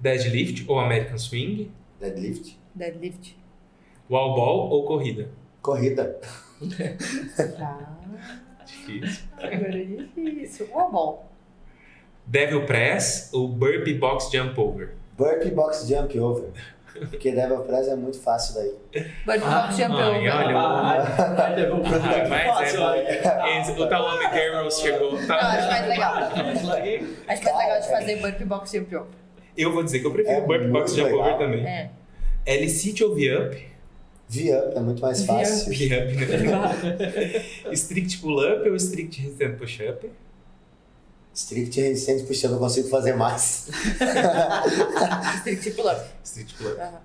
Deadlift 0.00 0.68
ou 0.68 0.78
American 0.78 1.18
swing? 1.18 1.70
Deadlift. 2.00 2.58
Deadlift. 2.74 3.36
Wall 4.10 4.34
ball 4.34 4.70
ou 4.70 4.84
corrida? 4.84 5.30
Corrida. 5.62 6.20
Tá. 7.56 7.98
Difícil. 8.66 9.24
Agora 9.36 9.78
é 9.78 9.84
difícil. 9.84 10.66
Uma 10.72 10.88
bom. 10.90 11.30
Devil 12.26 12.66
press 12.66 13.30
ou 13.32 13.48
burpee 13.48 13.94
box 13.94 14.30
jump 14.30 14.58
over? 14.60 14.94
Burpee 15.16 15.50
box 15.50 15.86
jump 15.86 16.16
over. 16.18 16.50
Porque 16.92 17.32
devil 17.32 17.58
press 17.60 17.88
é 17.88 17.96
muito 17.96 18.20
fácil 18.20 18.54
daí. 18.54 19.04
But 19.26 19.40
box 19.40 19.80
over. 19.80 19.90
olha, 19.94 20.28
Ah, 20.30 22.26
mas 22.28 22.46
fácil, 22.46 22.82
é, 22.88 23.82
o 23.82 23.88
Talome 23.88 24.24
Carroll 24.28 24.70
chegou. 24.70 25.12
Não, 25.12 25.26
Tá? 25.26 25.36
acho 25.38 25.68
mais 25.68 25.88
legal. 25.88 26.14
Acho 26.14 27.44
mais 27.44 27.58
legal 27.58 27.80
de 27.80 27.88
fazer 27.88 28.16
burpee 28.16 28.44
box 28.44 28.74
over. 28.74 29.02
Eu 29.56 29.72
vou 29.72 29.82
dizer 29.82 30.00
que 30.00 30.06
eu 30.06 30.12
prefiro 30.12 30.36
É 30.36 30.40
burpee 30.42 30.68
box 30.68 30.94
jump 30.94 31.10
legal. 31.12 31.26
over 31.26 31.38
também. 31.38 31.66
É. 31.66 31.90
L-sit 32.46 33.02
ou 33.04 33.14
V-up? 33.14 33.68
V-up 34.28 34.76
é 34.76 34.80
muito 34.80 35.02
mais 35.02 35.24
fácil. 35.24 35.72
V-up, 35.72 36.14
né? 36.14 37.42
Strict 37.74 38.18
pull-up 38.18 38.68
ou 38.68 38.76
strict 38.76 39.20
handstand 39.20 39.56
push-up? 39.58 40.10
Strict 41.34 41.80
handstand 41.80 42.24
push-up 42.26 42.52
eu 42.52 42.58
consigo 42.58 42.88
fazer 42.88 43.14
mais. 43.14 43.68
Strict 45.40 45.70
pull-up. 45.76 46.00
Strict 46.24 46.54
pull-up. 46.56 46.80
Aham. 46.80 47.00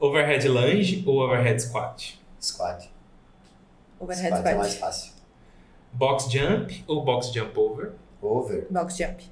Overhead 0.00 0.48
lunge 0.48 1.02
ou 1.06 1.20
overhead 1.20 1.60
squat? 1.62 2.18
Squat. 2.40 2.88
Overhead 4.00 4.28
Squat 4.36 4.46
é 4.46 4.54
mais 4.54 4.72
squat. 4.72 4.80
fácil. 4.80 5.12
Box 5.92 6.30
jump 6.30 6.84
ou 6.88 7.04
box 7.04 7.32
jump 7.32 7.58
over? 7.58 7.92
Over. 8.20 8.66
Box 8.70 8.96
jump. 8.96 9.22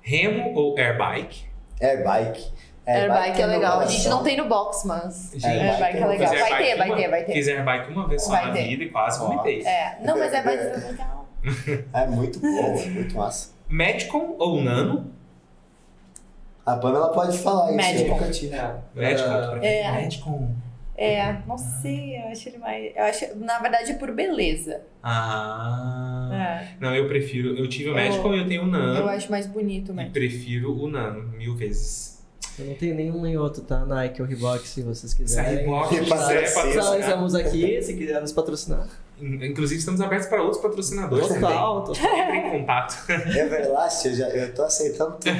Remo 0.00 0.54
ou 0.54 0.78
air 0.78 0.96
bike? 0.96 1.44
Air 1.80 2.02
bike. 2.04 2.52
Air 2.86 3.08
bike 3.08 3.42
é 3.42 3.46
meu 3.46 3.56
legal. 3.56 3.80
A 3.80 3.86
gente 3.86 4.08
não 4.08 4.22
tem 4.22 4.36
no 4.36 4.46
box, 4.48 4.84
mas. 4.86 5.32
Gente, 5.34 5.44
Air 5.46 5.78
bike 5.80 5.98
é 5.98 6.06
legal. 6.06 6.28
Vai 6.32 6.58
ter, 6.58 6.76
vai 6.76 6.94
ter, 6.94 7.08
vai 7.08 7.24
ter. 7.24 7.32
Fiz 7.32 7.48
air 7.48 7.64
bike 7.64 7.90
uma 7.92 8.08
vez 8.08 8.22
só 8.22 8.30
Vai 8.30 8.46
na 8.46 8.52
ter. 8.52 8.68
vida 8.68 8.84
e 8.84 8.90
quase 8.90 9.18
vomitei. 9.18 9.66
É. 9.66 9.98
Não, 10.02 10.16
mas 10.16 10.32
é 10.32 10.42
mais 10.42 10.84
legal. 10.86 11.25
É 11.92 12.06
muito 12.06 12.40
bom, 12.40 12.76
é 12.78 12.88
muito 12.90 13.14
massa. 13.16 13.50
Metcon 13.68 14.36
ou 14.38 14.62
nano? 14.62 15.10
A 16.64 16.76
Pamela 16.76 17.12
pode 17.12 17.38
falar 17.38 17.68
isso, 17.68 17.76
Médico. 17.76 18.08
eu 18.08 18.14
nunca 18.14 18.30
tive. 18.30 18.56
Prefere 18.92 19.66
É. 19.66 19.92
Metcon? 19.92 20.54
É, 20.98 21.36
não 21.46 21.58
sei, 21.58 22.16
eu 22.16 22.28
acho 22.28 22.48
ele 22.48 22.58
mais. 22.58 22.92
Eu 22.96 23.04
acho, 23.04 23.36
na 23.36 23.58
verdade, 23.58 23.94
por 23.94 24.12
beleza. 24.12 24.80
Ah. 25.02 26.28
É. 26.32 26.68
Não, 26.80 26.94
eu 26.94 27.06
prefiro. 27.06 27.56
Eu 27.56 27.68
tive 27.68 27.90
o 27.90 27.94
Metcon 27.94 28.34
e 28.34 28.38
eu 28.38 28.48
tenho 28.48 28.62
o 28.62 28.66
nano. 28.66 28.98
Eu 28.98 29.08
acho 29.08 29.30
mais 29.30 29.46
bonito 29.46 29.92
E 29.92 29.94
mesmo. 29.94 30.10
prefiro 30.12 30.76
o 30.82 30.88
nano, 30.88 31.28
mil 31.36 31.54
vezes. 31.54 32.16
Eu 32.58 32.64
não 32.64 32.74
tenho 32.74 32.94
nenhum 32.94 33.20
nem 33.20 33.36
outro, 33.36 33.62
tá? 33.62 33.84
Nike 33.84 34.22
ou 34.22 34.26
Reebok, 34.26 34.66
se 34.66 34.80
vocês 34.82 35.10
Se 35.12 35.16
a 35.16 35.24
quiserem. 35.24 35.56
Reebok 35.58 35.88
quiser 36.00 36.54
patrocinar. 36.54 36.98
estamos 37.00 37.34
aqui, 37.34 37.82
se 37.82 37.94
quiser 37.94 38.20
nos 38.20 38.32
patrocinar. 38.32 38.88
Inclusive, 39.18 39.78
estamos 39.78 40.00
abertos 40.02 40.28
para 40.28 40.42
outros 40.42 40.60
patrocinadores 40.60 41.26
Total, 41.28 41.82
total. 41.84 41.94
também. 41.94 42.20
Entre 42.36 42.48
em 42.48 42.60
contato. 42.60 43.10
Everlast, 43.10 44.06
eu, 44.08 44.14
já, 44.14 44.28
eu 44.28 44.54
tô 44.54 44.62
aceitando 44.62 45.12
tudo. 45.12 45.30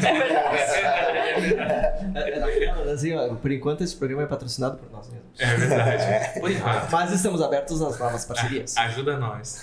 É 2.14 2.90
assim, 2.92 3.14
ó, 3.14 3.34
por 3.34 3.52
enquanto 3.52 3.82
esse 3.84 3.94
programa 3.94 4.22
é 4.22 4.26
patrocinado 4.26 4.78
por 4.78 4.90
nós 4.90 5.08
mesmos. 5.10 5.26
É 5.38 5.54
verdade. 5.56 6.40
Por 6.40 6.50
enquanto. 6.50 6.90
Mas 6.90 7.12
estamos 7.12 7.42
abertos 7.42 7.82
às 7.82 7.98
novas 7.98 8.24
parcerias. 8.24 8.74
Ajuda 8.78 9.18
nós. 9.18 9.62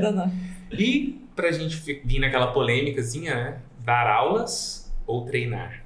Não, 0.00 0.10
não. 0.10 0.32
E 0.72 1.24
pra 1.36 1.52
gente 1.52 1.76
fi- 1.76 2.02
vir 2.04 2.18
naquela 2.18 2.48
polêmicazinha, 2.52 3.34
né? 3.34 3.58
Dar 3.78 4.08
aulas 4.08 4.90
ou 5.06 5.24
treinar? 5.24 5.84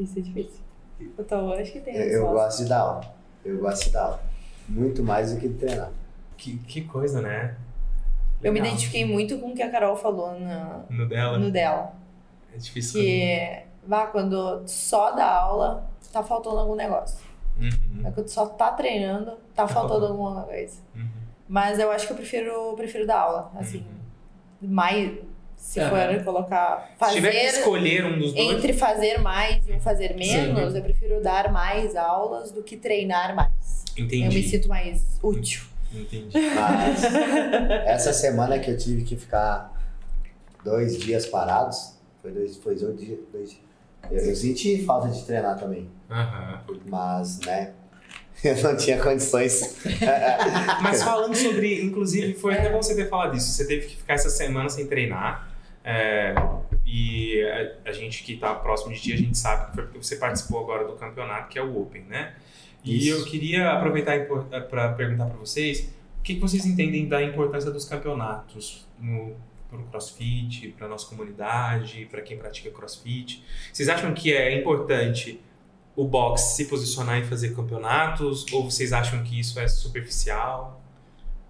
Isso 0.00 0.18
é 0.18 0.22
difícil. 0.22 0.60
Então, 1.00 1.52
eu 1.52 1.58
acho 1.60 1.72
que 1.72 1.80
tem 1.80 1.94
Eu, 1.96 2.08
eu 2.22 2.28
gosto 2.28 2.62
de 2.64 2.68
dar 2.68 2.78
aula. 2.80 3.14
Eu 3.44 3.58
gosto 3.58 3.84
de 3.84 3.90
dar 3.92 4.02
aula. 4.02 4.22
Muito 4.68 5.02
mais 5.02 5.32
do 5.32 5.40
que 5.40 5.48
treinar. 5.48 5.90
Que, 6.36 6.56
que 6.58 6.82
coisa, 6.82 7.20
né? 7.22 7.56
Eu 8.42 8.52
me 8.52 8.58
Legal. 8.60 8.74
identifiquei 8.74 9.04
muito 9.04 9.38
com 9.38 9.50
o 9.50 9.54
que 9.54 9.62
a 9.62 9.70
Carol 9.70 9.96
falou 9.96 10.38
na, 10.38 10.80
No 10.90 11.06
dela? 11.08 11.38
no 11.38 11.50
dela. 11.50 11.94
É 12.54 12.58
difícil. 12.58 13.00
Que, 13.00 13.62
vá, 13.86 14.06
quando 14.06 14.62
só 14.66 15.12
dá 15.12 15.26
aula, 15.40 15.88
tá 16.12 16.22
faltando 16.22 16.58
algum 16.58 16.74
negócio. 16.74 17.24
Uhum, 17.58 18.02
Mas 18.02 18.14
quando 18.14 18.28
só 18.28 18.46
tá 18.46 18.70
treinando, 18.72 19.32
tá 19.54 19.66
faltando 19.66 20.06
alguma 20.06 20.42
coisa. 20.42 20.78
uhum, 20.94 21.08
Mas 21.48 21.78
eu 21.78 21.90
acho 21.90 22.06
que 22.06 22.12
eu 22.12 22.16
prefiro, 22.16 22.74
prefiro 22.76 23.06
dar 23.06 23.20
aula, 23.20 23.50
assim. 23.56 23.78
uhum. 23.78 24.68
Mais, 24.68 25.18
se 25.56 25.80
Aham. 25.80 26.14
for 26.14 26.24
colocar... 26.24 26.90
Se 27.08 27.14
tiver 27.14 27.30
que 27.30 27.46
Fazer... 27.46 27.58
escolher 27.58 28.06
um 28.06 28.18
dos 28.18 28.32
dois. 28.32 28.50
Entre 28.50 28.72
fazer 28.72 29.18
mais 29.18 29.66
e 29.68 29.72
um 29.72 29.80
fazer 29.80 30.14
menos, 30.14 30.74
eu 30.74 30.82
prefiro 30.82 31.22
dar 31.22 31.52
mais 31.52 31.96
aulas 31.96 32.52
do 32.52 32.62
que 32.62 32.76
treinar 32.76 33.34
mais. 33.34 33.84
Entendi. 33.96 34.24
Eu 34.24 34.32
me 34.32 34.42
sinto 34.42 34.68
mais 34.68 35.18
útil. 35.22 35.64
Entendi. 35.92 36.30
Mas 36.54 37.04
essa 37.86 38.12
semana 38.12 38.58
que 38.58 38.70
eu 38.70 38.76
tive 38.76 39.04
que 39.04 39.16
ficar 39.16 39.72
dois 40.64 40.98
dias 40.98 41.26
parados, 41.26 41.94
foi 42.20 42.32
dois, 42.32 42.56
foi 42.56 42.74
dois 42.74 42.98
dias. 42.98 43.18
Dois, 43.32 43.58
eu, 44.10 44.18
eu 44.18 44.36
senti 44.36 44.84
falta 44.84 45.08
de 45.08 45.24
treinar 45.24 45.58
também, 45.58 45.88
Aham. 46.10 46.60
mas, 46.86 47.40
né, 47.40 47.72
eu 48.44 48.62
não 48.62 48.76
tinha 48.76 49.02
condições. 49.02 49.76
Mas 50.82 51.02
falando 51.02 51.34
sobre, 51.34 51.82
inclusive, 51.82 52.34
foi 52.34 52.54
até 52.54 52.70
bom 52.70 52.82
você 52.82 52.94
ter 52.94 53.08
falado 53.08 53.36
isso. 53.36 53.50
Você 53.50 53.66
teve 53.66 53.86
que 53.86 53.96
ficar 53.96 54.14
essa 54.14 54.30
semana 54.30 54.68
sem 54.68 54.86
treinar. 54.86 55.48
é, 55.84 56.34
e 56.86 57.42
a, 57.42 57.90
a 57.90 57.92
gente 57.92 58.22
que 58.22 58.36
tá 58.36 58.54
próximo 58.54 58.94
de 58.94 59.00
ti, 59.00 59.12
a 59.12 59.16
gente 59.16 59.36
sabe 59.36 59.66
que 59.66 59.74
foi 59.74 59.84
porque 59.84 59.98
você 59.98 60.16
participou 60.16 60.60
agora 60.60 60.86
do 60.86 60.94
campeonato, 60.94 61.48
que 61.48 61.58
é 61.58 61.62
o 61.62 61.80
Open, 61.80 62.02
né? 62.02 62.34
E 62.84 63.08
Isso. 63.08 63.18
eu 63.18 63.24
queria 63.24 63.72
aproveitar 63.72 64.16
para 64.70 64.92
perguntar 64.92 65.26
para 65.26 65.36
vocês 65.36 65.92
o 66.20 66.22
que, 66.22 66.34
que 66.34 66.40
vocês 66.40 66.64
entendem 66.64 67.08
da 67.08 67.20
importância 67.22 67.70
dos 67.70 67.84
campeonatos 67.84 68.86
no 69.00 69.34
para 69.68 69.80
o 69.80 69.84
CrossFit, 69.86 70.68
para 70.78 70.86
nossa 70.86 71.08
comunidade, 71.08 72.06
para 72.08 72.22
quem 72.22 72.38
pratica 72.38 72.70
CrossFit. 72.70 73.44
Vocês 73.72 73.88
acham 73.88 74.14
que 74.14 74.32
é 74.32 74.56
importante 74.56 75.40
o 75.96 76.04
box 76.04 76.42
se 76.54 76.66
posicionar 76.66 77.18
e 77.18 77.24
fazer 77.24 77.54
campeonatos? 77.56 78.44
Ou 78.52 78.70
vocês 78.70 78.92
acham 78.92 79.24
que 79.24 79.40
isso 79.40 79.58
é 79.58 79.66
superficial? 79.66 80.80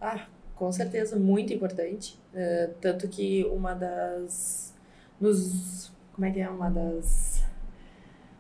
Ah, 0.01 0.27
com 0.55 0.71
certeza, 0.71 1.17
muito 1.17 1.53
importante. 1.53 2.19
Uh, 2.33 2.73
tanto 2.81 3.09
que 3.09 3.45
uma 3.45 3.75
das. 3.75 4.73
Nos, 5.21 5.93
como 6.15 6.27
é 6.27 6.31
que 6.31 6.41
é? 6.41 6.49
Uma 6.49 6.71
das. 6.71 7.45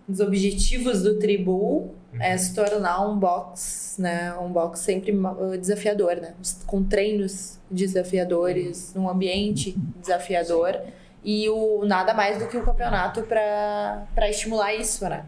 Dos 0.08 0.20
objetivos 0.20 1.02
do 1.02 1.18
Tribu 1.18 1.90
uhum. 2.12 2.20
é 2.20 2.38
se 2.38 2.54
tornar 2.54 3.04
um 3.10 3.18
box, 3.18 3.96
né? 3.98 4.32
Um 4.34 4.52
box 4.52 4.78
sempre 4.78 5.12
desafiador, 5.60 6.14
né? 6.16 6.32
Com 6.64 6.84
treinos 6.84 7.58
desafiadores, 7.68 8.94
num 8.94 9.08
ambiente 9.08 9.76
desafiador. 10.00 10.80
E 11.24 11.48
o 11.48 11.84
nada 11.84 12.14
mais 12.14 12.38
do 12.38 12.46
que 12.46 12.56
o 12.56 12.64
campeonato 12.64 13.24
para 13.24 14.30
estimular 14.30 14.72
isso, 14.76 15.08
né? 15.08 15.26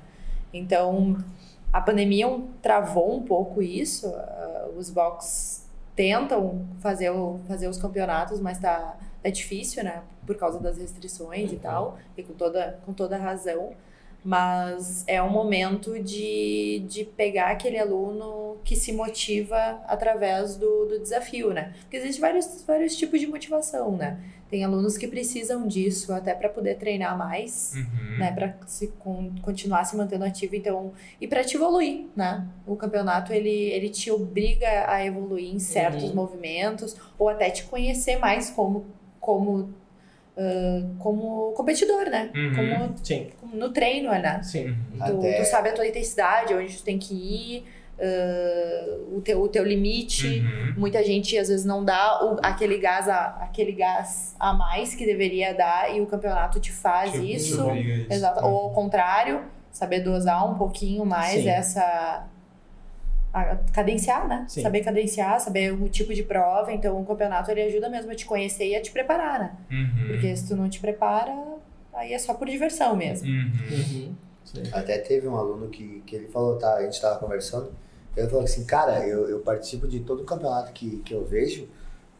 Então, 0.52 1.16
a 1.72 1.80
pandemia 1.80 2.26
travou 2.62 3.14
um 3.14 3.22
pouco 3.22 3.62
isso. 3.62 4.08
Uh, 4.08 4.78
os 4.78 4.90
box 4.90 5.66
tentam 5.94 6.66
fazer, 6.80 7.10
o, 7.10 7.40
fazer 7.46 7.68
os 7.68 7.76
campeonatos, 7.76 8.40
mas 8.40 8.58
tá, 8.58 8.96
é 9.22 9.30
difícil, 9.30 9.82
né? 9.82 10.02
Por 10.26 10.36
causa 10.36 10.58
das 10.60 10.78
restrições 10.78 11.50
uhum. 11.50 11.56
e 11.56 11.58
tal, 11.58 11.98
e 12.16 12.22
com 12.22 12.34
toda, 12.34 12.78
com 12.86 12.92
toda 12.92 13.16
razão. 13.16 13.72
Mas 14.24 15.04
é 15.06 15.22
um 15.22 15.30
momento 15.30 15.98
de, 16.02 16.84
de 16.88 17.04
pegar 17.04 17.50
aquele 17.50 17.78
aluno 17.78 18.56
que 18.64 18.74
se 18.74 18.92
motiva 18.92 19.80
através 19.86 20.56
do, 20.56 20.86
do 20.86 20.98
desafio, 20.98 21.52
né? 21.52 21.74
Porque 21.80 21.96
existem 21.96 22.20
vários, 22.20 22.62
vários 22.66 22.96
tipos 22.96 23.20
de 23.20 23.26
motivação, 23.26 23.96
né? 23.96 24.20
Tem 24.50 24.64
alunos 24.64 24.96
que 24.96 25.06
precisam 25.06 25.66
disso 25.66 26.12
até 26.12 26.34
para 26.34 26.48
poder 26.48 26.76
treinar 26.76 27.16
mais, 27.18 27.74
uhum. 27.76 28.18
né, 28.18 28.32
para 28.32 28.56
se 28.66 28.88
con 28.98 29.32
continuar 29.42 29.84
se 29.84 29.96
mantendo 29.96 30.24
ativo, 30.24 30.56
então, 30.56 30.92
e 31.20 31.28
para 31.28 31.44
te 31.44 31.56
evoluir, 31.56 32.06
né? 32.16 32.46
O 32.66 32.74
campeonato 32.74 33.32
ele 33.32 33.50
ele 33.50 33.90
te 33.90 34.10
obriga 34.10 34.90
a 34.90 35.04
evoluir 35.04 35.54
em 35.54 35.58
certos 35.58 36.04
uhum. 36.04 36.14
movimentos 36.14 36.96
ou 37.18 37.28
até 37.28 37.50
te 37.50 37.64
conhecer 37.64 38.18
mais 38.18 38.50
como 38.50 38.86
como 39.20 39.74
Uh, 40.40 40.94
como 41.00 41.50
competidor, 41.56 42.08
né? 42.08 42.30
Uhum. 42.32 42.54
Como, 42.54 42.94
Sim. 43.02 43.26
Como 43.40 43.56
no 43.56 43.70
treino, 43.70 44.08
né? 44.12 44.40
Sim. 44.40 44.72
Tu, 45.04 45.36
tu, 45.36 45.44
sabe 45.44 45.70
a 45.70 45.72
tua 45.72 45.84
intensidade, 45.84 46.54
onde 46.54 46.76
tu 46.76 46.84
tem 46.84 46.96
que 46.96 47.12
ir, 47.12 47.64
uh, 47.98 49.16
o, 49.16 49.20
teu, 49.20 49.40
o 49.42 49.48
teu 49.48 49.64
limite. 49.64 50.40
Uhum. 50.40 50.74
Muita 50.76 51.02
gente 51.02 51.36
às 51.36 51.48
vezes 51.48 51.64
não 51.64 51.84
dá 51.84 52.24
o, 52.24 52.38
aquele, 52.42 52.78
gás 52.78 53.08
a, 53.08 53.26
aquele 53.42 53.72
gás 53.72 54.34
a 54.38 54.52
mais 54.52 54.94
que 54.94 55.04
deveria 55.04 55.54
dar 55.54 55.94
e 55.94 56.00
o 56.00 56.06
campeonato 56.06 56.60
te 56.60 56.72
faz 56.72 57.12
tipo, 57.12 57.24
isso. 57.24 57.70
isso. 57.72 58.12
Exato. 58.12 58.44
Ou 58.44 58.64
ao 58.64 58.70
contrário, 58.70 59.42
saber 59.70 60.00
dosar 60.00 60.48
um 60.50 60.54
pouquinho 60.54 61.04
mais 61.04 61.42
Sim. 61.42 61.48
essa. 61.48 62.26
A, 63.32 63.56
cadenciar, 63.72 64.26
né? 64.26 64.46
Sim. 64.48 64.62
Saber 64.62 64.80
cadenciar, 64.80 65.38
saber 65.38 65.72
o 65.72 65.88
tipo 65.88 66.14
de 66.14 66.22
prova. 66.22 66.72
Então, 66.72 66.98
o 67.00 67.04
campeonato 67.04 67.50
ele 67.50 67.62
ajuda 67.62 67.88
mesmo 67.88 68.10
a 68.10 68.14
te 68.14 68.24
conhecer 68.24 68.68
e 68.68 68.76
a 68.76 68.80
te 68.80 68.90
preparar, 68.90 69.38
né? 69.38 69.52
Uhum. 69.70 70.06
Porque 70.08 70.34
se 70.34 70.48
tu 70.48 70.56
não 70.56 70.68
te 70.68 70.80
prepara, 70.80 71.34
aí 71.92 72.14
é 72.14 72.18
só 72.18 72.32
por 72.32 72.48
diversão 72.48 72.96
mesmo. 72.96 73.28
Uhum. 73.28 73.52
uhum. 73.70 74.14
Até 74.72 74.96
teve 74.96 75.28
um 75.28 75.36
aluno 75.36 75.68
que, 75.68 76.02
que 76.06 76.16
ele 76.16 76.28
falou, 76.28 76.56
tá, 76.56 76.76
a 76.76 76.82
gente 76.82 76.98
tava 76.98 77.18
conversando, 77.18 77.70
ele 78.18 78.28
falou 78.28 78.44
assim, 78.44 78.64
cara, 78.64 79.06
eu, 79.06 79.28
eu 79.28 79.40
participo 79.40 79.86
de 79.86 80.00
todo 80.00 80.24
campeonato 80.24 80.72
que, 80.72 80.98
que 80.98 81.14
eu 81.14 81.24
vejo, 81.24 81.68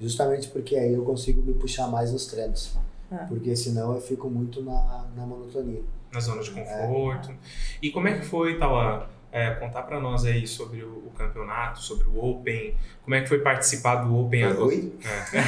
justamente 0.01 0.49
porque 0.49 0.77
aí 0.77 0.93
eu 0.93 1.05
consigo 1.05 1.43
me 1.43 1.55
puxar 1.55 1.89
mais 1.89 2.13
nos 2.13 2.27
treinos. 2.27 2.77
Ah. 3.11 3.27
Porque 3.29 3.57
senão 3.57 3.95
eu 3.95 4.01
fico 4.01 4.29
muito 4.29 4.63
na, 4.63 5.07
na 5.17 5.27
monotonia. 5.27 5.83
Na 6.13 6.21
zona 6.21 6.43
de 6.43 6.51
conforto. 6.51 7.31
É. 7.31 7.35
E 7.83 7.91
como 7.91 8.09
é 8.09 8.19
que 8.19 8.25
foi, 8.25 8.59
Tauan? 8.59 9.07
É, 9.31 9.51
contar 9.57 9.83
para 9.83 10.01
nós 10.01 10.25
aí 10.25 10.47
sobre 10.47 10.83
o, 10.83 11.07
o, 11.07 11.13
campeonato, 11.17 11.83
sobre 11.83 12.09
o 12.09 12.25
Open, 12.25 12.75
como 13.03 13.15
é 13.15 13.21
que 13.21 13.29
foi 13.29 13.41
participar 13.41 13.97
do 13.97 14.17
Open 14.17 14.43
agora? 14.43 14.65
Ruim? 14.65 14.95
É. 15.05 15.39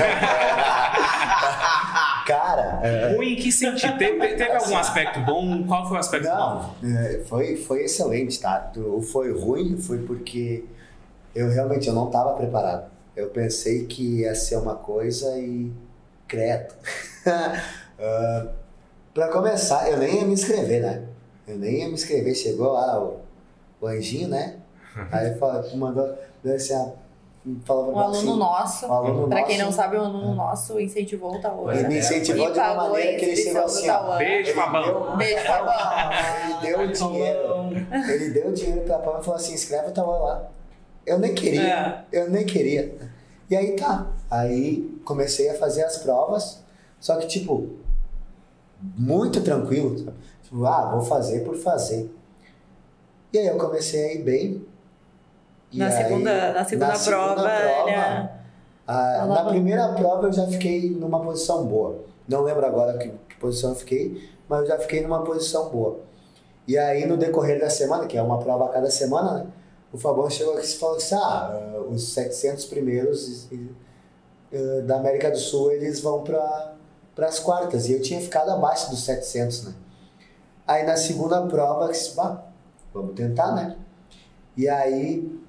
Cara, 2.27 2.81
é... 2.83 3.15
ruim 3.15 3.35
em 3.35 3.37
que 3.37 3.51
sentido? 3.51 3.99
Teve, 3.99 4.29
teve 4.35 4.53
algum 4.53 4.77
aspecto 4.77 5.21
bom? 5.21 5.67
Qual 5.67 5.87
foi 5.87 5.97
o 5.97 6.01
aspecto 6.01 6.29
Não, 6.29 6.59
bom? 6.59 6.75
É, 6.85 7.21
foi, 7.27 7.57
foi 7.57 7.85
excelente, 7.85 8.41
tá? 8.41 8.73
Foi 9.13 9.33
ruim 9.33 9.77
foi 9.79 9.99
porque 9.99 10.65
eu 11.35 11.49
realmente 11.51 11.89
eu 11.89 11.95
não 11.95 12.07
estava 12.07 12.35
preparado. 12.35 12.91
Eu 13.17 13.29
pensei 13.29 13.87
que 13.87 14.21
ia 14.21 14.35
ser 14.35 14.57
uma 14.57 14.77
coisa 14.77 15.39
e 15.39 15.73
credo. 16.27 16.73
uh, 17.27 18.49
para 19.13 19.29
começar, 19.29 19.91
eu 19.91 19.99
nem 19.99 20.21
ia 20.21 20.25
me 20.25 20.33
inscrever, 20.33 20.83
né? 20.83 21.03
Eu 21.47 21.59
nem 21.59 21.81
ia 21.81 21.89
me 21.89 21.95
inscrever. 21.95 22.35
Chegou 22.35 22.73
lá 22.73 23.03
o 23.03 23.21
o 23.81 23.87
anjinho, 23.87 24.29
né? 24.29 24.57
Aí 25.11 25.35
fala, 25.37 25.67
mandou, 25.75 26.15
assim, 26.45 26.75
ah, 26.75 26.93
falava 27.65 27.89
um 27.89 27.99
aluno 27.99 28.19
assim, 28.19 28.39
nosso, 28.39 28.87
um 28.87 28.93
aluno 28.93 29.29
pra 29.29 29.39
nosso, 29.39 29.49
quem 29.49 29.59
não 29.59 29.73
sabe, 29.73 29.97
o 29.97 30.01
aluno 30.01 30.35
nosso 30.35 30.79
incentivou 30.79 31.37
o 31.37 31.41
Taoa. 31.41 31.75
Ele 31.75 31.89
me 31.89 31.99
incentivou 31.99 32.53
de 32.53 32.59
uma 32.59 32.75
maneira 32.75 33.19
que 33.19 33.25
ele 33.25 33.37
chegou 33.37 33.65
assim, 33.65 33.89
ó, 33.89 34.19
beijo, 34.19 34.55
Fabão. 34.55 35.17
Beijo, 35.17 35.47
Fabão. 35.47 35.75
Ele 36.45 36.61
deu 36.61 36.81
o 36.81 36.93
dinheiro, 36.93 37.49
ele 38.09 38.31
deu 38.31 38.49
o 38.49 38.53
dinheiro 38.53 38.81
pra 38.83 38.99
Pablo 38.99 39.21
e 39.21 39.25
falou 39.25 39.41
assim, 39.41 39.55
escreve 39.55 39.89
o 39.89 39.93
Taoa 39.93 40.19
lá. 40.19 40.49
Eu 41.07 41.19
nem 41.19 41.35
queria, 41.35 41.63
é. 41.63 42.05
eu 42.13 42.31
nem 42.31 42.45
queria. 42.45 42.95
E 43.49 43.57
aí 43.57 43.75
tá, 43.75 44.07
aí 44.31 45.01
comecei 45.05 45.49
a 45.49 45.55
fazer 45.55 45.83
as 45.83 45.99
provas, 45.99 46.63
só 47.01 47.17
que 47.17 47.27
tipo, 47.27 47.71
muito 48.81 49.41
tranquilo, 49.41 50.13
tipo, 50.43 50.65
ah, 50.67 50.91
vou 50.91 51.01
fazer 51.01 51.41
por 51.41 51.57
fazer. 51.57 52.11
E 53.33 53.39
aí 53.39 53.47
eu 53.47 53.57
comecei 53.57 54.05
a 54.05 54.15
ir 54.15 54.23
bem. 54.23 54.70
Na, 55.73 55.87
aí, 55.87 55.93
segunda, 55.93 56.53
na 56.53 56.65
segunda 56.65 56.89
na 56.89 56.99
prova, 56.99 57.29
segunda 57.29 57.61
prova 57.61 57.91
era... 57.91 58.41
a, 58.87 59.27
na 59.27 59.45
primeira 59.45 59.89
prova 59.93 60.27
eu 60.27 60.33
já 60.33 60.47
fiquei 60.47 60.91
numa 60.91 61.21
posição 61.21 61.65
boa. 61.65 62.05
Não 62.27 62.43
lembro 62.43 62.67
agora 62.67 62.99
que, 62.99 63.09
que, 63.09 63.37
posição 63.37 63.71
eu 63.71 63.77
fiquei, 63.77 64.31
mas 64.49 64.61
eu 64.61 64.67
já 64.67 64.79
fiquei 64.79 65.01
numa 65.01 65.23
posição 65.23 65.69
boa. 65.69 66.01
E 66.67 66.77
aí 66.77 67.07
no 67.07 67.17
decorrer 67.17 67.61
da 67.61 67.71
semana, 67.71 68.07
que 68.07 68.17
é 68.17 68.23
uma 68.23 68.39
prova 68.39 68.67
a 68.67 68.69
cada 68.69 68.91
semana, 68.91 69.39
né? 69.39 69.47
O 69.93 69.99
Fabão 69.99 70.31
chegou 70.31 70.55
aqui 70.55 70.67
e 70.67 70.77
falou 70.77 70.97
assim, 70.97 71.17
ah, 71.17 71.75
uh, 71.75 71.93
os 71.93 72.13
700 72.13 72.65
primeiros 72.67 73.49
uh, 73.51 74.83
da 74.83 74.97
América 74.97 75.31
do 75.31 75.39
Sul, 75.39 75.73
eles 75.73 76.01
vão 76.01 76.23
para 76.23 76.77
as 77.19 77.41
quartas. 77.41 77.89
E 77.89 77.93
eu 77.93 78.01
tinha 78.01 78.21
ficado 78.21 78.51
abaixo 78.51 78.91
dos 78.91 79.05
700, 79.05 79.65
né? 79.65 79.75
Aí 80.65 80.85
na 80.85 80.97
segunda 80.97 81.45
prova, 81.47 81.87
eu 81.87 81.91
disse, 81.91 82.15
bah, 82.15 82.45
vamos 82.95 83.15
tentar, 83.15 83.53
né? 83.53 83.77
E 84.57 84.69
aí 84.69 85.40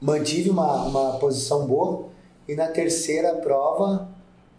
mantive 0.00 0.50
uma, 0.50 0.84
uma 0.84 1.18
posição 1.18 1.66
boa 1.66 2.08
e 2.46 2.54
na 2.54 2.68
terceira 2.68 3.34
prova 3.36 4.08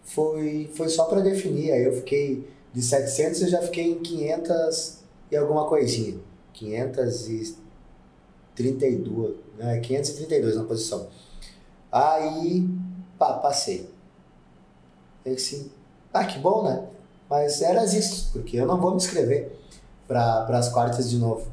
foi, 0.02 0.68
foi 0.74 0.88
só 0.88 1.04
para 1.04 1.20
definir. 1.20 1.70
Aí 1.72 1.84
eu 1.84 1.92
fiquei 1.92 2.48
de 2.72 2.82
700 2.82 3.42
eu 3.42 3.48
já 3.48 3.62
fiquei 3.62 3.92
em 3.92 4.00
500 4.00 4.98
e 5.30 5.36
alguma 5.36 5.66
coisinha. 5.66 6.18
532, 6.52 9.36
né? 9.56 9.78
532 9.80 10.56
na 10.56 10.64
posição. 10.64 11.06
Aí, 11.90 12.68
pá, 13.18 13.32
passei. 13.34 13.88
Eu 15.24 15.34
disse, 15.34 15.72
ah, 16.12 16.24
que 16.24 16.38
bom, 16.38 16.62
né? 16.64 16.86
Mas 17.28 17.60
era 17.62 17.84
isso, 17.84 18.30
porque 18.32 18.56
eu 18.56 18.66
não 18.66 18.80
vou 18.80 18.90
me 18.90 18.96
inscrever 18.96 19.56
para 20.06 20.58
as 20.58 20.68
quartas 20.68 21.08
de 21.08 21.16
novo. 21.18 21.46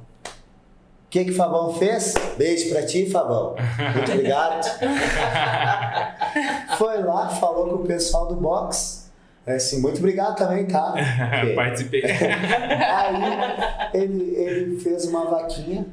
O 1.07 1.09
que 1.09 1.23
que 1.23 1.31
Fabão 1.31 1.73
fez? 1.73 2.13
Beijo 2.37 2.69
pra 2.69 2.85
ti, 2.85 3.09
Fabão. 3.09 3.55
Muito 3.95 4.11
obrigado. 4.11 4.67
Foi 6.77 7.01
lá, 7.01 7.29
falou 7.29 7.69
com 7.69 7.75
o 7.75 7.87
pessoal 7.87 8.27
do 8.27 8.35
box. 8.35 9.09
É 9.45 9.55
assim, 9.55 9.79
muito 9.79 9.99
obrigado 9.99 10.35
também, 10.35 10.65
tá? 10.65 10.91
Porque... 11.39 11.53
Participei. 11.53 12.03
Aí 12.11 13.93
ele, 13.93 14.35
ele 14.35 14.79
fez 14.81 15.05
uma 15.05 15.29
vaquinha 15.29 15.87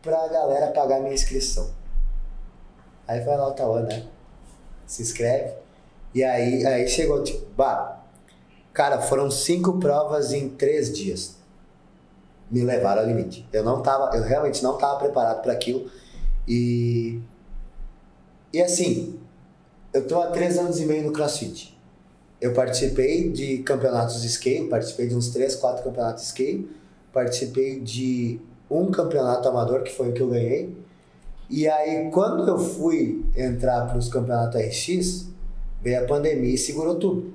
pra 0.00 0.28
galera 0.28 0.68
pagar 0.68 1.00
minha 1.00 1.12
inscrição. 1.12 1.68
Aí 3.08 3.18
vai 3.20 3.36
lá 3.36 3.48
o 3.48 3.54
Tauan, 3.54 3.82
né? 3.82 4.04
Se 4.86 5.02
inscreve. 5.02 5.54
E 6.14 6.22
aí, 6.22 6.64
aí 6.64 6.88
chegou, 6.88 7.20
tipo, 7.24 7.44
bah, 7.56 8.00
cara, 8.72 9.00
foram 9.00 9.28
cinco 9.28 9.80
provas 9.80 10.32
em 10.32 10.50
três 10.50 10.96
dias 10.96 11.41
me 12.52 12.62
levaram 12.62 13.00
ao 13.00 13.08
limite. 13.08 13.48
Eu 13.52 13.64
não 13.64 13.82
tava, 13.82 14.14
eu 14.14 14.22
realmente 14.22 14.62
não 14.62 14.74
estava 14.74 14.98
preparado 14.98 15.42
para 15.42 15.52
aquilo. 15.52 15.90
E 16.46 17.18
e 18.52 18.60
assim, 18.60 19.18
eu 19.94 20.06
tô 20.06 20.20
há 20.20 20.26
três 20.26 20.58
anos 20.58 20.78
e 20.78 20.84
meio 20.84 21.04
no 21.04 21.12
CrossFit. 21.12 21.74
Eu 22.38 22.52
participei 22.52 23.30
de 23.30 23.58
campeonatos 23.58 24.20
de 24.20 24.26
skate, 24.26 24.68
participei 24.68 25.08
de 25.08 25.14
uns 25.14 25.30
três, 25.30 25.56
quatro 25.56 25.82
campeonatos 25.82 26.22
de 26.22 26.28
skate, 26.28 26.68
participei 27.12 27.80
de 27.80 28.38
um 28.70 28.90
campeonato 28.90 29.48
amador 29.48 29.82
que 29.82 29.92
foi 29.92 30.10
o 30.10 30.12
que 30.12 30.20
eu 30.20 30.28
ganhei. 30.28 30.76
E 31.48 31.66
aí, 31.66 32.10
quando 32.10 32.46
eu 32.46 32.58
fui 32.58 33.24
entrar 33.34 33.86
para 33.86 33.96
os 33.96 34.08
campeonatos 34.08 34.60
RX, 34.60 35.28
veio 35.80 36.04
a 36.04 36.06
pandemia 36.06 36.54
e 36.54 36.58
segurou 36.58 36.96
tudo. 36.96 37.32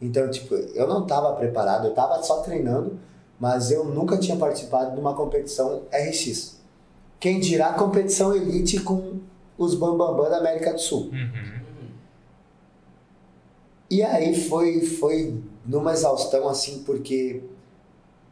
Então, 0.00 0.28
tipo, 0.30 0.54
eu 0.54 0.88
não 0.88 1.02
estava 1.02 1.34
preparado, 1.34 1.84
eu 1.84 1.90
estava 1.90 2.20
só 2.22 2.40
treinando 2.40 2.98
mas 3.40 3.70
eu 3.70 3.84
nunca 3.86 4.18
tinha 4.18 4.36
participado 4.36 4.94
de 4.94 5.00
uma 5.00 5.14
competição 5.14 5.82
RX. 5.90 6.60
Quem 7.18 7.40
dirá 7.40 7.72
competição 7.72 8.34
elite 8.36 8.80
com 8.80 9.18
os 9.56 9.74
Bambambam 9.74 10.14
Bam 10.14 10.22
Bam 10.24 10.30
da 10.30 10.36
América 10.36 10.74
do 10.74 10.78
Sul. 10.78 11.10
Uhum. 11.10 11.60
E 13.90 14.02
aí 14.02 14.38
foi, 14.48 14.82
foi 14.82 15.42
numa 15.66 15.92
exaustão 15.92 16.48
assim, 16.48 16.82
porque 16.84 17.42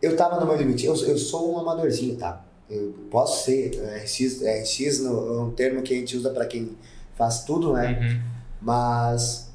eu 0.01 0.17
tava 0.17 0.39
no 0.39 0.47
meu 0.47 0.57
limite. 0.57 0.87
Eu, 0.87 0.95
eu 0.95 1.19
sou 1.19 1.53
um 1.53 1.59
amadorzinho, 1.59 2.17
tá? 2.17 2.45
Eu 2.71 2.95
posso 3.11 3.45
ser. 3.45 3.71
RX, 4.05 4.43
RX 4.43 5.01
no, 5.01 5.37
é 5.37 5.43
um 5.43 5.51
termo 5.51 5.83
que 5.83 5.95
a 5.95 5.97
gente 5.97 6.17
usa 6.17 6.31
para 6.31 6.47
quem 6.47 6.77
faz 7.17 7.45
tudo, 7.45 7.73
né? 7.73 7.99
Uhum. 8.01 8.23
Mas, 8.61 9.51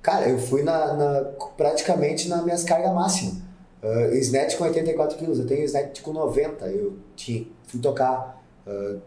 cara, 0.00 0.28
eu 0.28 0.38
fui 0.38 0.62
na, 0.62 0.94
na 0.94 1.24
praticamente 1.56 2.28
nas 2.28 2.42
minhas 2.42 2.64
cargas 2.64 2.92
máximas. 2.92 3.51
Uh, 3.82 4.14
snatch 4.14 4.56
com 4.56 4.64
84 4.64 5.18
quilos, 5.18 5.40
eu 5.40 5.46
tenho 5.46 5.64
snatch 5.64 6.02
com 6.02 6.12
90. 6.12 6.66
Eu 6.66 6.98
tinha, 7.16 7.46
fui 7.66 7.80
tocar, 7.80 8.40
uh, 8.66 9.00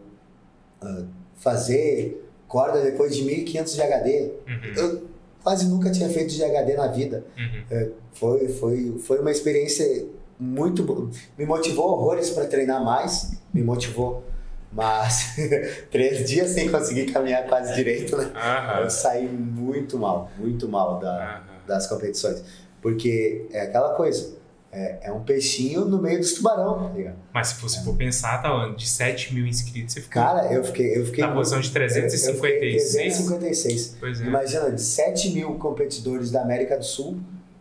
uh, 0.82 1.06
fazer 1.36 2.22
corda 2.46 2.82
depois 2.82 3.16
de 3.16 3.24
1500 3.24 3.74
de 3.74 3.82
HD. 3.82 4.32
Uhum. 4.46 4.72
Eu 4.76 5.02
quase 5.42 5.66
nunca 5.66 5.90
tinha 5.90 6.08
feito 6.08 6.34
de 6.34 6.44
HD 6.44 6.74
na 6.74 6.88
vida. 6.88 7.24
Uhum. 7.36 7.78
Uh, 7.78 7.92
foi, 8.12 8.48
foi, 8.48 8.98
foi 8.98 9.18
uma 9.20 9.30
experiência 9.30 10.06
muito 10.38 10.82
boa. 10.82 11.10
Me 11.38 11.46
motivou 11.46 11.92
horrores 11.92 12.30
para 12.30 12.46
treinar 12.46 12.84
mais, 12.84 13.32
me 13.52 13.62
motivou. 13.62 14.24
Mas 14.72 15.36
três 15.90 16.28
dias 16.28 16.50
sem 16.50 16.70
conseguir 16.70 17.06
caminhar 17.06 17.46
quase 17.46 17.74
direito, 17.74 18.16
né? 18.16 18.30
Aham. 18.34 18.82
Eu 18.82 18.90
saí 18.90 19.26
muito 19.26 19.98
mal, 19.98 20.30
muito 20.36 20.68
mal 20.68 20.98
da, 20.98 21.42
das 21.66 21.86
competições. 21.86 22.44
Porque 22.82 23.46
é 23.52 23.62
aquela 23.62 23.94
coisa, 23.94 24.34
é, 24.76 24.98
é 25.04 25.12
um 25.12 25.24
peixinho 25.24 25.86
no 25.86 26.00
meio 26.00 26.18
dos 26.18 26.34
tubarão, 26.34 26.86
tá 26.86 26.94
ligado? 26.94 27.16
Mas 27.32 27.48
se 27.48 27.62
você 27.62 27.82
for 27.82 27.96
pensar, 27.96 28.42
tá? 28.42 28.68
De 28.76 28.86
7 28.86 29.34
mil 29.34 29.46
inscritos, 29.46 29.94
você 29.94 30.02
ficou 30.02 30.22
Cara, 30.22 30.52
eu 30.52 30.62
fiquei. 30.62 30.98
Eu 30.98 31.06
fiquei 31.06 31.24
na 31.24 31.32
posição 31.32 31.60
de 31.60 31.68
eu 31.68 31.72
fiquei 31.72 31.88
356. 31.88 32.92
356. 32.92 33.96
Pois 33.98 34.20
é. 34.20 34.24
Imagina, 34.24 34.70
de 34.70 34.82
7 34.82 35.30
mil 35.30 35.54
competidores 35.54 36.30
da 36.30 36.42
América 36.42 36.76
do 36.76 36.84
Sul, 36.84 37.18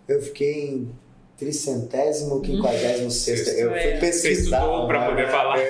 eu 0.09 0.21
fiquei 0.21 0.67
em 0.67 0.91
tricentésimo, 1.37 2.41
quinquagésimo 2.41 3.09
sexto. 3.09 3.49
Eu 3.51 3.69
fui 3.71 3.79
É. 3.79 3.93
Você 3.93 3.99
pesquisar. 4.01 4.57
estudou 4.57 4.87
pra 4.87 4.99
né? 4.99 5.09
poder 5.09 5.27
falar. 5.29 5.57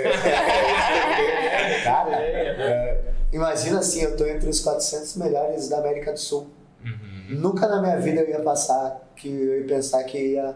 É. 1.65 1.83
Cara, 1.83 2.15
é, 2.15 3.01
imagina 3.31 3.79
assim, 3.79 4.01
eu 4.01 4.15
tô 4.15 4.25
entre 4.25 4.49
os 4.49 4.59
400 4.59 5.15
melhores 5.17 5.69
da 5.69 5.77
América 5.77 6.11
do 6.11 6.19
Sul. 6.19 6.47
Uhum. 6.83 7.39
Nunca 7.39 7.67
na 7.67 7.81
minha 7.81 7.97
vida 7.99 8.21
eu 8.21 8.29
ia 8.29 8.39
passar, 8.39 9.11
que 9.15 9.27
eu 9.27 9.59
ia 9.61 9.67
pensar 9.67 10.03
que 10.03 10.17
ia 10.17 10.55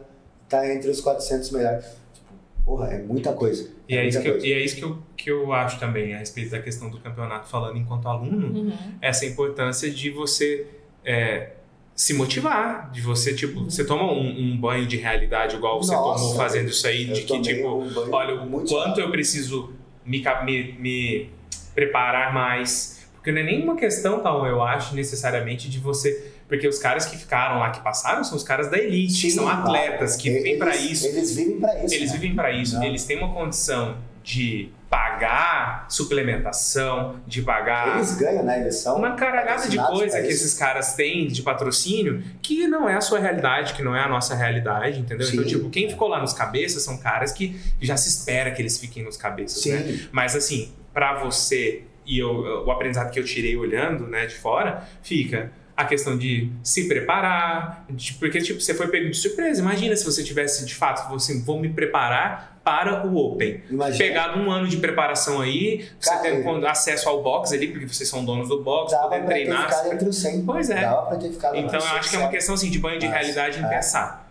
estar 0.56 0.70
entre 0.74 0.90
os 0.90 1.00
400 1.02 1.52
melhores. 1.52 1.86
Tipo, 2.14 2.28
porra, 2.66 2.88
é 2.88 2.98
muita 3.02 3.34
coisa. 3.34 3.70
E 3.88 3.96
é, 3.96 4.02
muita 4.04 4.10
isso, 4.10 4.22
que 4.22 4.28
eu, 4.28 4.32
coisa. 4.34 4.48
e 4.48 4.54
é 4.54 4.60
isso 4.64 4.76
que 4.76 4.84
eu, 4.84 4.98
que 5.16 5.32
eu 5.32 5.54
acho 5.54 5.80
também 5.80 6.14
a 6.14 6.18
respeito 6.20 6.52
da 6.52 6.60
questão 6.60 6.90
do 6.90 7.00
campeonato, 7.00 7.48
falando 7.48 7.78
enquanto 7.78 8.08
aluno, 8.08 8.48
Uhum. 8.48 8.74
essa 9.02 9.26
importância 9.26 9.90
de 9.90 10.10
você 10.10 10.68
é, 11.06 11.52
se 11.96 12.14
motivar, 12.14 12.92
de 12.92 13.02
você, 13.02 13.34
tipo, 13.34 13.66
você 13.66 13.84
toma 13.86 14.12
um, 14.12 14.28
um 14.54 14.58
banho 14.58 14.86
de 14.86 14.98
realidade 14.98 15.56
igual 15.56 15.82
você 15.82 15.94
Nossa, 15.94 16.20
tomou 16.22 16.36
fazendo 16.36 16.70
isso 16.70 16.86
aí, 16.88 17.06
de 17.06 17.24
que, 17.24 17.42
tipo, 17.42 17.68
um 17.68 18.12
olha, 18.14 18.36
o 18.42 18.50
muito 18.50 18.70
quanto 18.74 19.00
eu 19.00 19.10
preciso 19.12 19.74
me, 20.06 20.24
me, 20.46 20.72
me 20.80 21.30
preparar 21.76 22.34
mais. 22.34 23.08
Porque 23.14 23.32
não 23.34 23.40
é 23.42 23.44
nenhuma 23.44 23.76
questão, 23.76 24.22
tal, 24.22 24.46
eu 24.46 24.62
acho, 24.64 24.96
necessariamente, 24.96 25.70
de 25.70 25.78
você. 25.80 26.34
Porque 26.50 26.68
os 26.68 26.80
caras 26.80 27.06
que 27.06 27.16
ficaram 27.16 27.60
lá, 27.60 27.70
que 27.70 27.80
passaram, 27.82 28.24
são 28.24 28.36
os 28.36 28.44
caras 28.44 28.70
da 28.72 28.78
elite, 28.78 29.14
que 29.14 29.30
Sim, 29.30 29.38
são 29.38 29.48
atletas, 29.48 30.18
que 30.18 30.30
vivem 30.32 30.54
Eles- 30.54 30.60
para 30.60 30.76
isso. 30.76 31.08
Eles 31.08 31.36
vivem 31.36 31.60
pra 31.60 31.84
isso. 31.86 31.94
Eles 31.96 32.12
né? 32.12 32.18
vivem 32.18 32.36
para 32.36 32.52
isso. 32.52 32.76
Não. 32.76 32.84
Eles 32.84 33.06
têm 33.06 33.18
uma 33.18 33.32
condição 33.32 33.98
de 34.24 34.70
pagar 34.90 35.86
suplementação, 35.90 37.20
de 37.28 37.42
pagar 37.42 37.98
Eles 37.98 38.18
ganham, 38.18 38.44
né? 38.44 38.62
Eles 38.62 38.76
são. 38.78 38.98
uma 38.98 39.16
caralhada 39.16 39.68
de 39.68 39.78
coisa 39.78 40.20
que 40.22 40.28
isso. 40.28 40.44
esses 40.46 40.54
caras 40.56 40.96
têm 40.96 41.28
de 41.28 41.42
patrocínio 41.42 42.24
que 42.42 42.68
não 42.68 42.90
é 42.90 42.96
a 42.96 43.02
sua 43.02 43.20
realidade, 43.20 43.74
que 43.74 43.84
não 43.84 43.96
é 43.96 44.02
a 44.04 44.08
nossa 44.08 44.36
realidade, 44.36 45.00
entendeu? 45.00 45.28
Então, 45.28 45.44
Sim. 45.44 45.50
tipo, 45.50 45.70
quem 45.70 45.90
ficou 45.90 46.08
lá 46.08 46.20
nos 46.20 46.34
cabeças 46.34 46.84
são 46.84 46.98
caras 46.98 47.32
que 47.32 47.60
já 47.82 47.96
se 47.98 48.10
espera 48.10 48.52
que 48.52 48.62
eles 48.62 48.78
fiquem 48.80 49.04
nos 49.04 49.18
cabeças, 49.18 49.64
né? 49.66 49.78
Sim. 49.84 50.08
Mas 50.12 50.36
assim, 50.36 50.74
pra 50.94 51.20
você 51.24 51.84
e 52.06 52.18
eu, 52.18 52.64
o 52.66 52.72
aprendizado 52.72 53.12
que 53.12 53.20
eu 53.20 53.24
tirei 53.24 53.56
olhando, 53.56 54.08
né, 54.08 54.26
de 54.26 54.34
fora, 54.34 54.84
fica 55.04 55.52
a 55.80 55.86
questão 55.86 56.18
de 56.18 56.52
se 56.62 56.88
preparar, 56.90 57.86
de- 57.90 58.14
porque 58.16 58.40
tipo, 58.42 58.60
você 58.60 58.74
foi 58.74 58.88
pego 58.90 59.10
de 59.10 59.16
surpresa. 59.16 59.62
Imagina 59.62 59.96
se 59.96 60.04
você 60.04 60.22
tivesse 60.24 60.66
de 60.66 60.76
fato, 60.76 61.10
você 61.10 61.40
vou 61.42 61.58
me 61.60 61.70
preparar 61.70 62.60
para 62.64 63.08
o 63.08 63.16
Open. 63.18 63.62
Imagina. 63.70 63.98
Pegado 63.98 64.40
um 64.40 64.52
ano 64.52 64.68
de 64.68 64.76
preparação 64.78 65.40
aí, 65.42 65.88
você 66.00 66.16
tendo 66.22 66.44
con- 66.44 66.66
acesso 66.68 67.08
ao 67.08 67.24
box 67.24 67.54
ali, 67.54 67.68
porque 67.70 67.88
vocês 67.88 68.08
são 68.10 68.26
donos 68.26 68.50
do 68.50 68.62
box, 68.62 68.92
Dava 68.92 69.04
poder 69.08 69.20
pra 69.22 69.28
ter 69.28 69.34
treinar. 69.46 69.70
ficado 69.70 69.94
entre 69.94 70.10
os 70.10 70.18
100. 70.22 70.46
Pois 70.46 70.70
é. 70.70 70.82
Dava 70.82 71.02
pra 71.08 71.18
ter 71.18 71.30
ficado 71.32 71.56
Então 71.56 71.80
eu 71.80 71.86
acho 71.98 72.10
que 72.10 72.16
é 72.16 72.20
uma 72.20 72.30
questão 72.30 72.56
assim, 72.56 72.70
de 72.70 72.78
banho 72.78 73.00
de 73.00 73.08
realidade 73.08 73.60
em 73.60 73.64
é. 73.64 73.68
pensar. 73.70 74.29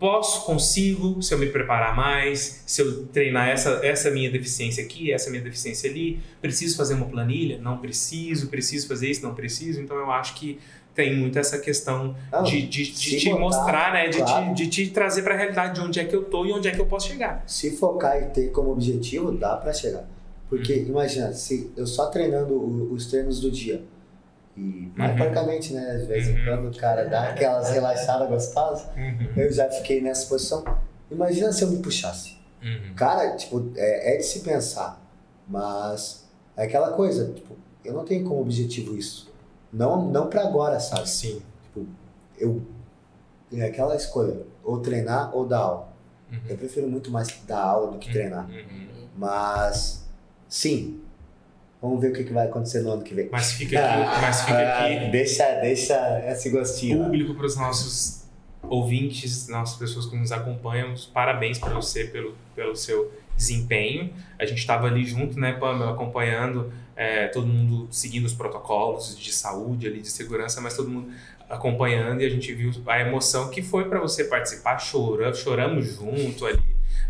Posso, 0.00 0.46
consigo, 0.46 1.22
se 1.22 1.34
eu 1.34 1.38
me 1.38 1.46
preparar 1.50 1.94
mais, 1.94 2.62
se 2.66 2.80
eu 2.80 3.04
treinar 3.08 3.50
essa, 3.50 3.80
essa 3.84 4.10
minha 4.10 4.30
deficiência 4.30 4.82
aqui, 4.82 5.12
essa 5.12 5.28
minha 5.28 5.42
deficiência 5.42 5.90
ali, 5.90 6.18
preciso 6.40 6.74
fazer 6.78 6.94
uma 6.94 7.04
planilha? 7.04 7.58
Não 7.58 7.76
preciso, 7.76 8.48
preciso 8.48 8.88
fazer 8.88 9.10
isso? 9.10 9.22
Não 9.22 9.34
preciso. 9.34 9.78
Então 9.78 9.98
eu 9.98 10.10
acho 10.10 10.34
que 10.36 10.58
tem 10.94 11.14
muito 11.14 11.38
essa 11.38 11.58
questão 11.58 12.16
Não, 12.32 12.42
de, 12.42 12.62
de, 12.66 12.90
de 12.90 12.94
se 12.98 13.18
te 13.18 13.26
botar, 13.28 13.40
mostrar, 13.40 13.92
né? 13.92 14.08
De, 14.08 14.18
claro. 14.18 14.54
te, 14.54 14.64
de 14.64 14.68
te 14.86 14.90
trazer 14.90 15.20
para 15.22 15.34
a 15.34 15.36
realidade 15.36 15.74
de 15.74 15.80
onde 15.82 16.00
é 16.00 16.04
que 16.06 16.16
eu 16.16 16.24
tô 16.24 16.46
e 16.46 16.52
onde 16.52 16.66
é 16.66 16.70
que 16.70 16.80
eu 16.80 16.86
posso 16.86 17.06
chegar. 17.06 17.44
Se 17.46 17.76
focar 17.76 18.22
e 18.22 18.24
ter 18.30 18.50
como 18.52 18.70
objetivo, 18.70 19.30
dá 19.32 19.54
pra 19.56 19.70
chegar. 19.72 20.08
Porque, 20.48 20.72
Uhum. 20.76 20.86
imagina, 20.88 21.30
se 21.34 21.70
eu 21.76 21.86
só 21.86 22.06
treinando 22.06 22.54
os 22.92 23.06
treinos 23.06 23.38
do 23.38 23.50
dia, 23.50 23.82
e 24.60 24.92
Uhum. 25.00 25.80
né? 25.80 25.96
De 25.98 26.06
vez 26.06 26.28
em 26.28 26.38
Uhum. 26.38 26.44
quando 26.44 26.74
o 26.74 26.78
cara 26.78 27.04
dá 27.08 27.30
aquelas 27.30 27.70
relaxadas 27.72 28.28
gostosas, 28.28 28.86
eu 29.36 29.52
já 29.52 29.68
fiquei 29.70 30.00
nessa 30.00 30.26
posição. 30.28 30.64
Imagina 31.10 31.52
se 31.52 31.62
eu 31.62 31.68
me 31.70 31.78
puxasse. 31.78 32.38
Uhum. 32.62 32.94
Cara, 32.94 33.36
tipo, 33.36 33.70
é, 33.76 34.14
é 34.14 34.16
de 34.18 34.22
se 34.24 34.40
pensar. 34.40 35.00
Mas 35.48 36.28
é 36.56 36.64
aquela 36.64 36.92
coisa, 36.92 37.32
tipo, 37.32 37.56
eu 37.84 37.94
não 37.94 38.04
tenho 38.04 38.24
como 38.28 38.40
objetivo 38.40 38.96
isso. 38.96 39.30
Não, 39.72 40.08
não 40.10 40.28
pra 40.28 40.42
agora, 40.42 40.78
sabe? 40.78 41.08
Sim. 41.08 41.42
Eu. 42.38 42.62
É 43.52 43.64
aquela 43.64 43.96
escolha, 43.96 44.42
ou 44.62 44.78
treinar 44.80 45.34
ou 45.36 45.44
dar 45.46 45.58
aula. 45.58 45.88
Uhum. 46.30 46.38
Eu 46.48 46.56
prefiro 46.56 46.86
muito 46.88 47.10
mais 47.10 47.28
dar 47.48 47.60
aula 47.62 47.90
do 47.92 47.98
que 47.98 48.12
treinar. 48.12 48.48
Uhum. 48.48 49.08
Mas, 49.16 50.04
sim. 50.48 51.00
Vamos 51.82 52.00
ver 52.00 52.10
o 52.10 52.12
que, 52.12 52.24
que 52.24 52.32
vai 52.32 52.46
acontecer 52.46 52.82
no 52.82 52.92
ano 52.92 53.02
que 53.02 53.14
vem. 53.14 53.28
Mas 53.30 53.52
fica 53.52 53.78
aqui, 53.78 54.04
mas 54.20 54.40
fica 54.42 54.58
Ah, 54.58 54.84
aqui 54.86 55.10
deixa, 55.10 55.44
deixa 55.60 56.22
esse 56.30 56.50
gostinho. 56.50 57.04
público 57.04 57.34
para 57.34 57.46
os 57.46 57.56
nossos 57.56 58.24
ouvintes, 58.62 59.48
nossas 59.48 59.76
pessoas 59.78 60.06
que 60.06 60.16
nos 60.16 60.30
acompanham. 60.30 60.94
Parabéns 61.12 61.58
para 61.58 61.72
você 61.72 62.04
pelo, 62.04 62.34
pelo 62.54 62.76
seu 62.76 63.10
desempenho. 63.36 64.12
A 64.38 64.44
gente 64.44 64.58
estava 64.58 64.86
ali 64.86 65.04
junto, 65.04 65.40
né, 65.40 65.52
Pamela, 65.54 65.92
acompanhando 65.92 66.70
é, 66.94 67.28
todo 67.28 67.46
mundo 67.46 67.88
seguindo 67.90 68.26
os 68.26 68.34
protocolos 68.34 69.18
de 69.18 69.32
saúde 69.32 69.86
ali, 69.86 70.02
de 70.02 70.10
segurança, 70.10 70.60
mas 70.60 70.76
todo 70.76 70.90
mundo 70.90 71.10
acompanhando 71.48 72.20
e 72.20 72.26
a 72.26 72.28
gente 72.28 72.52
viu 72.52 72.70
a 72.86 73.00
emoção 73.00 73.48
que 73.48 73.62
foi 73.62 73.88
para 73.88 73.98
você 73.98 74.24
participar, 74.24 74.78
chorando, 74.78 75.34
choramos 75.34 75.96
junto 75.96 76.46
ali 76.46 76.60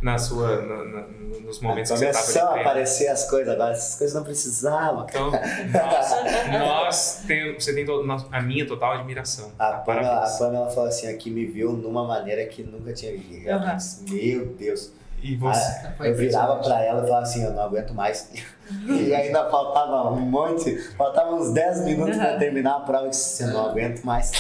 na 0.03 0.17
sua, 0.19 0.63
na- 0.63 0.85
na- 0.85 1.07
nos 1.45 1.61
momentos 1.61 1.91
que 1.91 1.99
você 1.99 2.07
Começou 2.07 2.43
a 2.43 2.45
estava 2.45 2.61
aparecer 2.61 3.09
as 3.09 3.29
coisas 3.29 3.53
agora, 3.53 3.73
essas 3.73 3.99
coisas 3.99 4.17
não 4.17 4.25
precisavam. 4.25 5.07
Então, 5.09 5.31
nós, 5.31 6.11
nós 6.51 7.23
tem, 7.27 7.55
você 7.55 7.75
tem 7.75 7.85
to- 7.85 8.03
nós- 8.05 8.27
a 8.33 8.41
minha 8.41 8.67
total 8.67 8.93
admiração. 8.95 9.53
A 9.59 9.73
Pamela, 9.73 10.25
a. 10.25 10.39
Pamela 10.39 10.71
falou 10.71 10.89
assim, 10.89 11.07
aqui 11.09 11.31
me 11.31 11.45
viu 11.47 11.73
numa 11.73 12.07
maneira 12.07 12.45
que 12.47 12.63
nunca 12.63 12.93
tinha 12.93 13.13
visto. 13.13 13.45
Disse, 13.77 14.05
Meu 14.15 14.47
Deus. 14.55 14.93
E 15.23 15.37
você? 15.37 15.61
Ah, 15.61 16.07
eu 16.07 16.15
virava 16.17 16.57
pra 16.63 16.83
ela 16.83 17.01
e 17.03 17.07
falava 17.07 17.23
assim, 17.25 17.45
eu 17.45 17.51
não 17.53 17.65
aguento 17.65 17.93
mais. 17.93 18.31
e 18.89 19.15
ainda 19.15 19.51
faltava 19.51 20.11
um 20.13 20.21
monte, 20.21 20.79
faltava 20.97 21.35
uns 21.35 21.53
10 21.53 21.85
minutos 21.85 22.17
pra 22.17 22.31
Aham. 22.31 22.39
terminar 22.39 22.77
a 22.77 22.81
prova 22.81 23.07
e 23.07 23.11
disse, 23.11 23.43
eu 23.43 23.49
não 23.49 23.67
aguento 23.69 24.03
mais. 24.03 24.33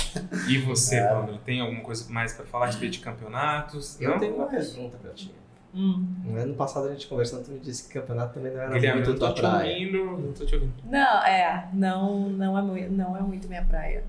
E 0.48 0.56
você, 0.56 0.96
É. 0.96 1.06
Pamela, 1.08 1.38
tem 1.44 1.60
alguma 1.60 1.82
coisa 1.82 2.06
mais 2.10 2.32
para 2.32 2.46
falar 2.46 2.64
a 2.64 2.66
respeito 2.68 2.92
de 2.92 3.00
campeonatos? 3.00 4.00
Eu 4.00 4.12
Não? 4.12 4.18
tenho 4.18 4.34
uma 4.36 4.46
pergunta 4.46 4.96
pra 4.96 5.10
ti. 5.12 5.34
Hum. 5.74 6.04
No 6.24 6.40
ano 6.40 6.54
passado 6.54 6.88
a 6.88 6.90
gente 6.92 7.06
conversando, 7.06 7.44
tu 7.44 7.52
me 7.52 7.60
disse 7.60 7.86
que 7.88 7.94
campeonato 7.98 8.34
também 8.34 8.52
não 8.52 8.60
era 8.60 8.72
Guilherme, 8.72 9.02
muito 9.02 9.12
não 9.12 9.18
tua 9.18 9.32
praia. 9.34 9.72
ouvindo, 9.72 10.04
não 10.26 10.32
tô 10.32 10.44
te 10.44 10.54
ouvindo. 10.56 10.72
Não, 10.84 11.22
é, 11.24 11.68
não, 11.72 12.20
não, 12.30 12.58
é 12.58 12.62
muito, 12.62 12.92
não 12.92 13.16
é 13.16 13.20
muito 13.20 13.48
minha 13.48 13.62
praia. 13.64 14.02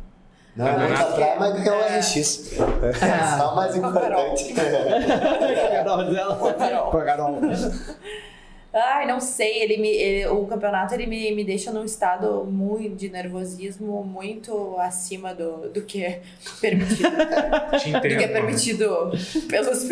Não 0.56 0.68
é 0.68 0.72
Campeonato. 0.72 1.00
muita 1.02 1.16
praia, 1.16 1.40
mas 1.40 1.64
ganhou 1.64 1.80
o 1.80 1.84
É. 1.84 2.00
RX. 2.00 2.60
É 2.60 3.38
só 3.38 3.54
o 3.54 3.56
mais 3.56 3.76
importante. 3.76 4.54
Carol 5.72 6.04
dela. 6.12 6.36
Com 6.36 6.98
a 6.98 7.04
Carol. 7.04 7.40
Ai, 8.74 9.06
não 9.06 9.20
sei, 9.20 9.62
ele 9.64 9.78
me, 9.82 9.90
ele- 9.90 10.28
o 10.28 10.46
campeonato 10.46 10.94
ele 10.94 11.06
me, 11.06 11.36
me 11.36 11.44
deixa 11.44 11.72
num 11.74 11.84
estado 11.84 12.46
muito 12.46 12.96
de 12.96 13.10
nervosismo 13.10 14.02
muito 14.02 14.78
acima 14.80 15.36
do, 15.36 15.70
do 15.70 15.82
que 15.82 16.02
é 16.06 16.22
permitido. 16.62 17.10
Te 17.82 17.92
do 17.92 18.00
que 18.02 18.08
é 18.08 18.14
entendo. 18.16 18.32
permitido 18.32 19.12
pelos, 19.50 19.84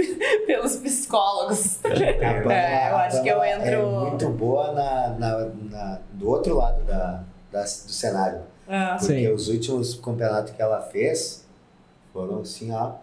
pelos 0.45 0.75
psicólogos. 0.77 1.83
É, 1.83 2.89
eu 2.91 2.95
a 2.95 3.05
acho 3.05 3.21
que 3.21 3.27
eu 3.29 3.43
entro- 3.43 3.67
É 3.67 4.09
muito 4.09 4.29
boa 4.29 4.71
na, 4.71 5.09
na, 5.09 5.45
na- 5.69 5.99
do 6.13 6.29
outro 6.29 6.55
lado 6.55 6.81
da, 6.83 7.23
da- 7.51 7.63
do 7.63 7.67
cenário. 7.67 8.41
Ah, 8.65 8.95
Porque 8.97 9.13
Sim. 9.13 9.27
os 9.33 9.49
últimos 9.49 9.95
campeonatos 9.95 10.53
que 10.53 10.61
ela 10.61 10.79
fez 10.81 11.45
foram 12.13 12.39
assim, 12.41 12.71
ó. 12.71 12.93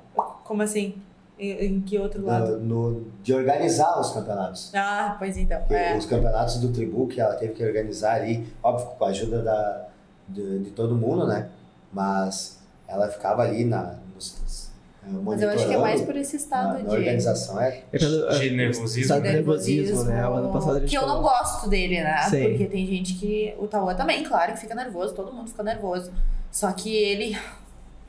como 0.45 0.63
assim? 0.63 0.95
Em, 1.39 1.51
em 1.67 1.81
que 1.81 1.99
outro 1.99 2.25
lado? 2.25 2.59
No, 2.59 2.91
no- 2.93 3.07
de 3.23 3.35
organizar 3.35 4.01
os 4.01 4.11
campeonatos. 4.13 4.71
Ah, 4.75 5.17
pois 5.19 5.37
então. 5.37 5.61
É. 5.71 5.97
Os 5.97 6.07
campeonatos 6.07 6.57
do 6.59 6.69
Tribu 6.73 7.07
que 7.09 7.21
ela 7.21 7.35
teve 7.35 7.53
que 7.53 7.65
organizar 7.65 8.15
ali, 8.15 8.47
óbvio, 8.63 8.87
com 8.99 9.05
a 9.05 9.09
ajuda 9.09 9.43
da, 9.43 9.85
de, 10.29 10.61
de 10.61 10.71
todo 10.71 10.95
mundo, 10.95 11.27
né? 11.27 11.49
Mas 11.93 12.59
ela 12.89 13.09
ficava 13.09 13.43
ali 13.43 13.65
na, 13.65 13.97
nos, 14.15 14.71
eh, 15.05 15.09
Mas 15.25 15.43
eu 15.43 15.51
acho 15.51 15.67
que 15.67 15.75
é 15.75 15.79
mais 15.79 16.01
monitorando 16.01 16.07
por 16.07 16.17
esse 16.17 16.37
na, 16.37 16.41
estado 16.43 16.73
na 16.83 16.89
de. 16.91 16.97
organização. 16.97 17.61
É, 17.61 17.83
É 17.93 17.99
pelo- 17.99 18.31
De 18.31 18.51
nervosismo, 18.51 19.03
Estado 19.03 19.23
de 19.23 19.33
nervosismo, 19.33 20.05
né? 20.05 20.29
O 20.29 20.33
ano 20.35 20.53
passado 20.53 20.77
a 20.77 20.81
gente 20.81 20.89
que 20.91 20.97
eu 20.97 21.03
não 21.03 21.09
falou. 21.23 21.23
gosto 21.23 21.69
dele, 21.69 22.01
né? 22.03 22.23
Sim. 22.31 22.49
Porque 22.51 22.67
tem 22.67 22.87
gente 22.87 23.15
que. 23.15 23.55
O 23.59 23.67
Tauan 23.67 23.95
também, 23.95 24.25
claro, 24.25 24.53
que 24.55 24.61
fica 24.61 24.75
nervoso, 24.75 25.15
todo 25.15 25.33
mundo 25.33 25.49
fica 25.49 25.63
nervoso. 25.63 26.11
Só 26.51 26.73
que 26.73 26.95
ele. 26.97 27.37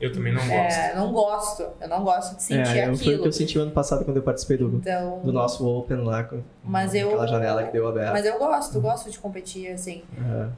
Eu 0.00 0.12
também 0.12 0.32
não 0.32 0.40
gosto. 0.46 0.52
É, 0.78 0.94
não 0.94 1.12
gosto. 1.12 1.66
Eu 1.80 1.88
não 1.88 2.04
gosto 2.04 2.36
de 2.36 2.42
sentir 2.42 2.78
é, 2.78 2.82
eu- 2.82 2.84
foi 2.84 2.92
o 2.92 2.94
aquilo. 2.94 3.22
que 3.22 3.28
eu 3.28 3.32
senti 3.32 3.58
ano 3.58 3.70
passado 3.72 4.04
quando 4.04 4.16
eu 4.18 4.22
participei 4.22 4.56
do, 4.56 4.68
Então. 4.76 5.20
do 5.24 5.32
nosso 5.32 5.66
Open 5.66 5.98
lá, 5.98 6.22
com 6.24 6.40
Mas 6.62 6.94
eu- 6.94 7.08
aquela 7.08 7.26
janela 7.26 7.64
que 7.64 7.72
deu 7.72 7.88
aberta. 7.88 8.12
Mas 8.12 8.24
eu 8.24 8.38
gosto, 8.38 8.80
gosto 8.80 9.10
de 9.10 9.18
competir, 9.18 9.72
assim. 9.72 10.02
Aham. 10.18 10.52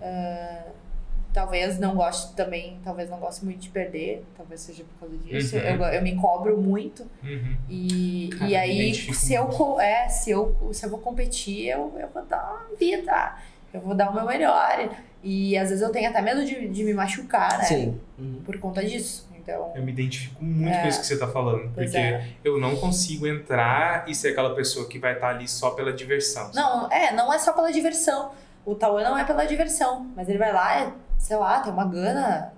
Talvez 1.33 1.79
não 1.79 1.95
goste 1.95 2.35
também, 2.35 2.77
talvez 2.83 3.09
não 3.09 3.19
goste 3.21 3.45
muito 3.45 3.61
de 3.61 3.69
perder, 3.69 4.25
talvez 4.37 4.63
seja 4.63 4.83
por 4.83 4.99
causa 5.09 5.17
disso. 5.25 5.55
Uhum. 5.57 5.63
Eu, 5.63 5.83
eu 5.85 6.03
me 6.03 6.17
cobro 6.17 6.59
muito. 6.61 7.07
Uhum. 7.23 7.57
E, 7.69 8.31
Cara, 8.37 8.51
e 8.51 8.57
aí, 8.57 8.93
se 9.15 9.35
eu, 9.35 9.45
muito. 9.47 9.79
é, 9.81 10.09
se, 10.09 10.33
eu, 10.33 10.57
se 10.73 10.85
eu 10.85 10.91
vou 10.91 10.99
competir, 10.99 11.69
eu, 11.69 11.95
eu 12.01 12.09
vou 12.13 12.25
dar 12.25 12.43
uma 12.69 12.77
vida. 12.77 13.37
Eu 13.73 13.81
vou 13.81 13.95
dar 13.95 14.11
o 14.11 14.15
meu 14.15 14.25
melhor. 14.27 14.89
E 15.23 15.57
às 15.57 15.69
vezes 15.69 15.83
eu 15.85 15.91
tenho 15.93 16.11
até 16.11 16.21
medo 16.21 16.45
de, 16.45 16.67
de 16.69 16.83
me 16.83 16.93
machucar, 16.93 17.59
né? 17.59 17.65
Sim. 17.65 18.01
Uhum. 18.19 18.41
Por 18.45 18.59
conta 18.59 18.85
disso. 18.85 19.29
Então, 19.43 19.73
Eu 19.75 19.83
me 19.83 19.93
identifico 19.93 20.43
muito 20.45 20.75
É. 20.77 20.83
com 20.83 20.89
isso 20.89 21.01
que 21.01 21.07
você 21.07 21.19
tá 21.19 21.27
falando. 21.29 21.73
Porque 21.73 21.97
é. 21.97 22.25
eu 22.45 22.59
não 22.59 22.77
consigo 22.77 23.27
entrar 23.27 24.05
e 24.09 24.15
ser 24.15 24.29
aquela 24.29 24.55
pessoa 24.55 24.87
que 24.89 24.99
vai 24.99 25.15
estar 25.15 25.29
ali 25.31 25.49
só 25.49 25.71
pela 25.71 25.93
diversão. 25.93 26.51
Não, 26.55 26.91
é, 26.91 27.13
não 27.13 27.33
é 27.33 27.39
só 27.39 27.53
pela 27.53 27.73
diversão. 27.73 28.33
O 28.65 28.75
Tauan 28.75 29.03
não 29.03 29.19
é 29.19 29.25
pela 29.25 29.45
diversão, 29.47 30.07
mas 30.15 30.29
ele 30.29 30.39
vai 30.39 30.53
lá, 30.53 30.81
é, 30.83 30.93
sei 31.19 31.37
lá, 31.37 31.61
tem 31.61 31.73
uma 31.73 31.87
gana 31.87 32.53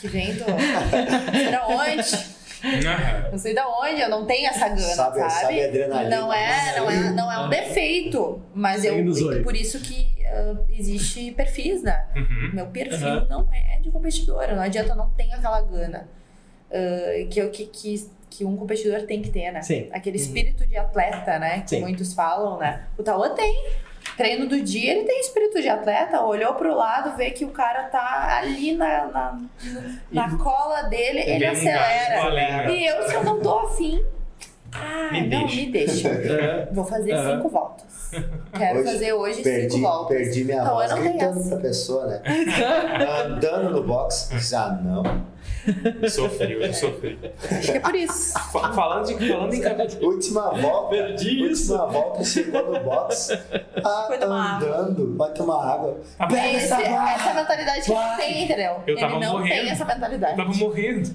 que 0.00 0.06
vem 0.08 0.34
do. 0.34 0.44
não 0.46 0.58
sei 1.34 1.50
da 1.50 1.66
onde. 1.66 2.40
Não 3.32 3.38
sei 3.38 3.54
da 3.54 3.68
onde, 3.68 4.00
eu 4.00 4.08
não 4.08 4.26
tenho 4.26 4.48
essa 4.48 4.68
gana, 4.68 4.80
sabe, 4.80 5.18
sabe? 5.18 5.32
sabe 5.32 5.62
a 5.62 5.68
adrenalina. 5.68 6.16
Não 6.16 6.32
é, 6.32 6.76
não 6.78 6.90
é, 6.90 7.10
não 7.10 7.32
é 7.32 7.38
um 7.38 7.48
defeito, 7.48 8.42
mas 8.54 8.84
eu, 8.84 8.94
por 9.42 9.56
isso 9.56 9.80
que 9.80 10.06
ah, 10.26 10.56
existe 10.68 11.32
perfis, 11.32 11.82
né? 11.82 12.06
Uhum. 12.14 12.50
Meu 12.52 12.66
perfil 12.66 13.08
Aham. 13.08 13.26
não 13.28 13.48
é 13.52 13.80
de 13.80 13.90
competidora, 13.90 14.54
não 14.54 14.62
adianta, 14.62 14.90
eu 14.90 14.96
não 14.96 15.10
tenho 15.10 15.34
aquela 15.34 15.60
gana 15.62 16.08
ah, 16.72 17.26
que, 17.30 17.40
eu- 17.40 17.50
que, 17.50 17.66
que, 17.66 18.08
que 18.30 18.44
um 18.44 18.56
competidor 18.56 19.02
tem 19.02 19.20
que 19.22 19.30
ter, 19.30 19.50
né? 19.52 19.62
Sim. 19.62 19.88
Aquele 19.92 20.16
Uhum. 20.18 20.24
espírito 20.24 20.66
de 20.66 20.76
atleta, 20.76 21.38
né? 21.38 21.60
Que 21.60 21.70
Sim. 21.76 21.80
muitos 21.80 22.14
falam, 22.14 22.58
né? 22.58 22.84
O 22.98 23.02
Tauan 23.02 23.34
tem. 23.34 23.54
Treino 24.16 24.46
do 24.46 24.60
dia, 24.62 24.92
ele 24.92 25.04
tem 25.04 25.20
espírito 25.20 25.60
de 25.60 25.68
atleta, 25.68 26.22
olhou 26.22 26.54
pro 26.54 26.74
lado, 26.74 27.16
vê 27.16 27.30
que 27.30 27.44
o 27.44 27.50
cara 27.50 27.84
tá 27.84 28.38
ali 28.38 28.74
na, 28.74 29.06
na, 29.06 29.40
na 30.10 30.36
cola 30.38 30.82
dele, 30.84 31.20
ele 31.20 31.38
Vem 31.38 31.48
um 31.48 31.52
acelera. 31.52 32.30
né? 32.34 32.74
E 32.74 32.86
eu, 32.86 33.02
se 33.08 33.14
eu 33.14 33.24
não 33.24 33.40
tô 33.40 33.58
afim, 33.60 34.02
ah, 34.72 35.10
Me 35.12 35.26
não, 35.26 35.40
deixa. 35.46 35.56
me 35.56 35.66
deixa. 35.70 36.08
É. 36.32 36.68
Vou 36.72 36.84
fazer 36.84 37.14
cinco 37.24 37.48
voltas. 37.48 37.99
Quero 38.56 38.80
Hoje 38.80 38.92
fazer 38.92 39.12
hoje 39.12 39.42
Perdi, 39.42 39.70
cinco 39.74 39.86
voltas. 39.88 40.16
perdi 40.16 40.44
minha 40.44 40.62
Então, 40.62 40.74
voz 40.74 40.90
eu 40.90 40.96
gritando 40.98 41.38
essa. 41.40 41.48
pra 41.50 41.58
pessoa, 41.58 42.06
né? 42.06 42.22
Andando 43.24 43.70
no 43.70 43.82
box. 43.84 44.28
Disse, 44.32 44.54
ah, 44.54 44.78
não. 44.82 45.02
Sofri, 46.08 46.54
eu 46.54 46.72
sofri. 46.72 47.18
Acho 47.50 47.72
que 47.72 47.78
é 47.78 47.80
por 47.80 47.94
isso. 47.94 48.32
Fa- 48.50 48.72
Falando, 48.72 49.06
de, 49.06 49.28
falando 49.28 49.52
em 49.54 49.60
cabelo. 49.60 49.90
Última 50.02 50.50
volta. 50.54 50.88
Perdi 50.96 51.50
isso. 51.50 51.72
Última 51.72 51.86
volta, 51.86 52.24
chegou 52.24 52.72
no 52.72 52.80
box. 52.80 53.38
Ah, 53.84 54.08
andando. 54.56 55.16
Vai 55.16 55.32
tomar 55.32 55.72
água. 55.74 55.98
Esse, 56.00 56.28
Pega 56.34 56.56
essa 56.56 56.80
essa 56.82 57.34
mentalidade 57.34 57.82
que 57.84 57.92
ele 57.92 58.16
tem, 58.16 58.44
entendeu? 58.44 58.72
Eu 58.86 58.94
ele 58.94 59.00
tava 59.00 59.18
não 59.20 59.32
morrendo. 59.32 59.48
tem 59.60 59.68
essa 59.70 59.82
Eu 59.82 59.86
mentalidade. 59.86 60.36
tava 60.36 60.54
morrendo. 60.54 61.10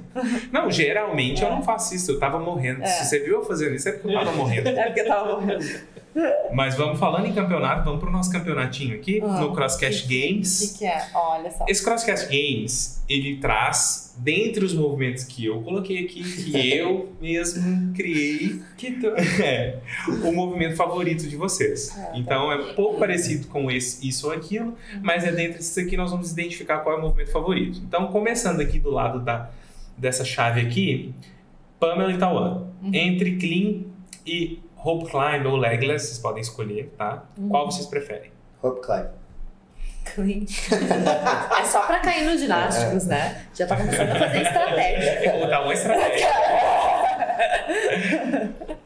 Não, 0.51 0.72
geralmente 0.72 1.43
eu 1.43 1.49
não 1.49 1.63
faço 1.63 1.95
isso, 1.95 2.11
eu 2.11 2.19
tava 2.19 2.39
morrendo. 2.39 2.84
É. 2.84 2.88
Se 2.88 3.05
você 3.05 3.19
viu 3.19 3.35
eu 3.39 3.43
fazendo 3.43 3.73
isso, 3.76 3.89
é 3.89 3.93
porque 3.93 4.09
eu 4.09 4.19
tava 4.19 4.31
morrendo. 4.31 4.69
É 4.69 4.84
porque 4.85 5.01
eu 5.01 5.07
tava 5.07 5.31
morrendo. 5.34 5.65
Mas 6.53 6.75
vamos 6.75 6.97
falando 6.97 7.25
em 7.25 7.33
campeonato, 7.33 7.83
vamos 7.83 7.99
pro 7.99 8.09
nosso 8.09 8.31
campeonatinho 8.31 8.95
aqui, 8.95 9.19
no 9.19 9.53
Crosscast 9.53 10.05
O 10.05 10.07
Games. 10.07 10.71
que, 10.71 10.79
que 10.79 10.85
é? 10.85 11.09
Olha 11.13 11.51
só. 11.51 11.65
Esse 11.67 11.83
Crosscast 11.83 12.27
Games, 12.27 13.03
ele 13.09 13.37
traz, 13.37 14.15
dentre 14.17 14.63
os 14.63 14.73
movimentos 14.73 15.25
que 15.25 15.45
eu 15.45 15.61
coloquei 15.61 16.05
aqui, 16.05 16.23
que 16.23 16.55
eu 16.73 17.09
mesmo 17.19 17.93
criei, 17.93 18.61
Que 18.77 18.93
tu... 18.93 19.07
é, 19.43 19.79
o 20.23 20.31
movimento 20.31 20.77
favorito 20.77 21.27
de 21.27 21.35
vocês. 21.35 21.93
Ah, 21.97 22.05
tá. 22.05 22.17
Então 22.17 22.49
é 22.49 22.55
um 22.55 22.73
pouco 22.75 22.97
parecido 22.97 23.47
com 23.47 23.69
esse, 23.69 24.07
isso 24.07 24.27
ou 24.27 24.33
aquilo, 24.33 24.75
mas 25.01 25.25
é 25.25 25.31
dentro 25.33 25.57
disso 25.57 25.79
aqui 25.79 25.97
nós 25.97 26.11
vamos 26.11 26.31
identificar 26.31 26.79
qual 26.79 26.95
é 26.95 26.99
o 26.99 27.01
movimento 27.01 27.31
favorito. 27.31 27.81
Então, 27.85 28.07
começando 28.07 28.61
aqui 28.61 28.79
do 28.79 28.89
lado 28.89 29.19
da, 29.19 29.49
dessa 29.97 30.23
chave 30.23 30.61
aqui, 30.61 31.13
Pamela 31.77 32.11
e 32.13 32.17
Tawan. 32.17 32.67
Uhum. 32.81 32.91
Entre 32.93 33.35
clean 33.35 33.83
e 34.25 34.59
rope 34.86 35.10
climb 35.10 35.48
ou 35.48 35.56
legless, 35.56 36.06
vocês 36.06 36.20
podem 36.20 36.41
escolher, 36.41 36.94
tá? 36.95 37.24
Uhum. 37.38 37.49
Qual 37.49 37.66
vocês 37.66 37.88
preferem? 37.88 38.32
Hope 38.62 38.86
climb. 38.86 39.07
Clean. 40.14 40.45
é 41.60 41.66
só 41.66 41.88
pra 41.88 41.99
cair 41.99 42.24
nos 42.26 42.40
ginásticos, 42.40 43.07
né? 43.07 43.48
Já 43.56 43.66
tá 43.66 43.76
começando 43.76 44.12
a 44.12 44.20
fazer 44.20 44.41
estratégia. 44.44 45.10
É 45.10 45.30
como 45.32 45.48
dar 45.48 45.64
uma 45.64 45.74
estratégia. 45.74 46.28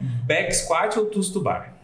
Back 0.24 0.56
squat 0.56 0.96
ou 0.96 1.06
twist 1.06 1.34
to 1.34 1.42
bar? 1.42 1.74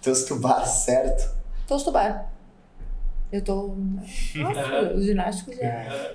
Teus 0.00 0.24
tubar 0.24 0.64
certo. 0.66 1.34
Tosto 1.66 1.90
bar. 1.90 2.30
Eu 3.32 3.42
tô. 3.42 3.74
Nossa, 4.36 4.92
os 4.94 5.04
ginásticos 5.04 5.56
já. 5.56 6.12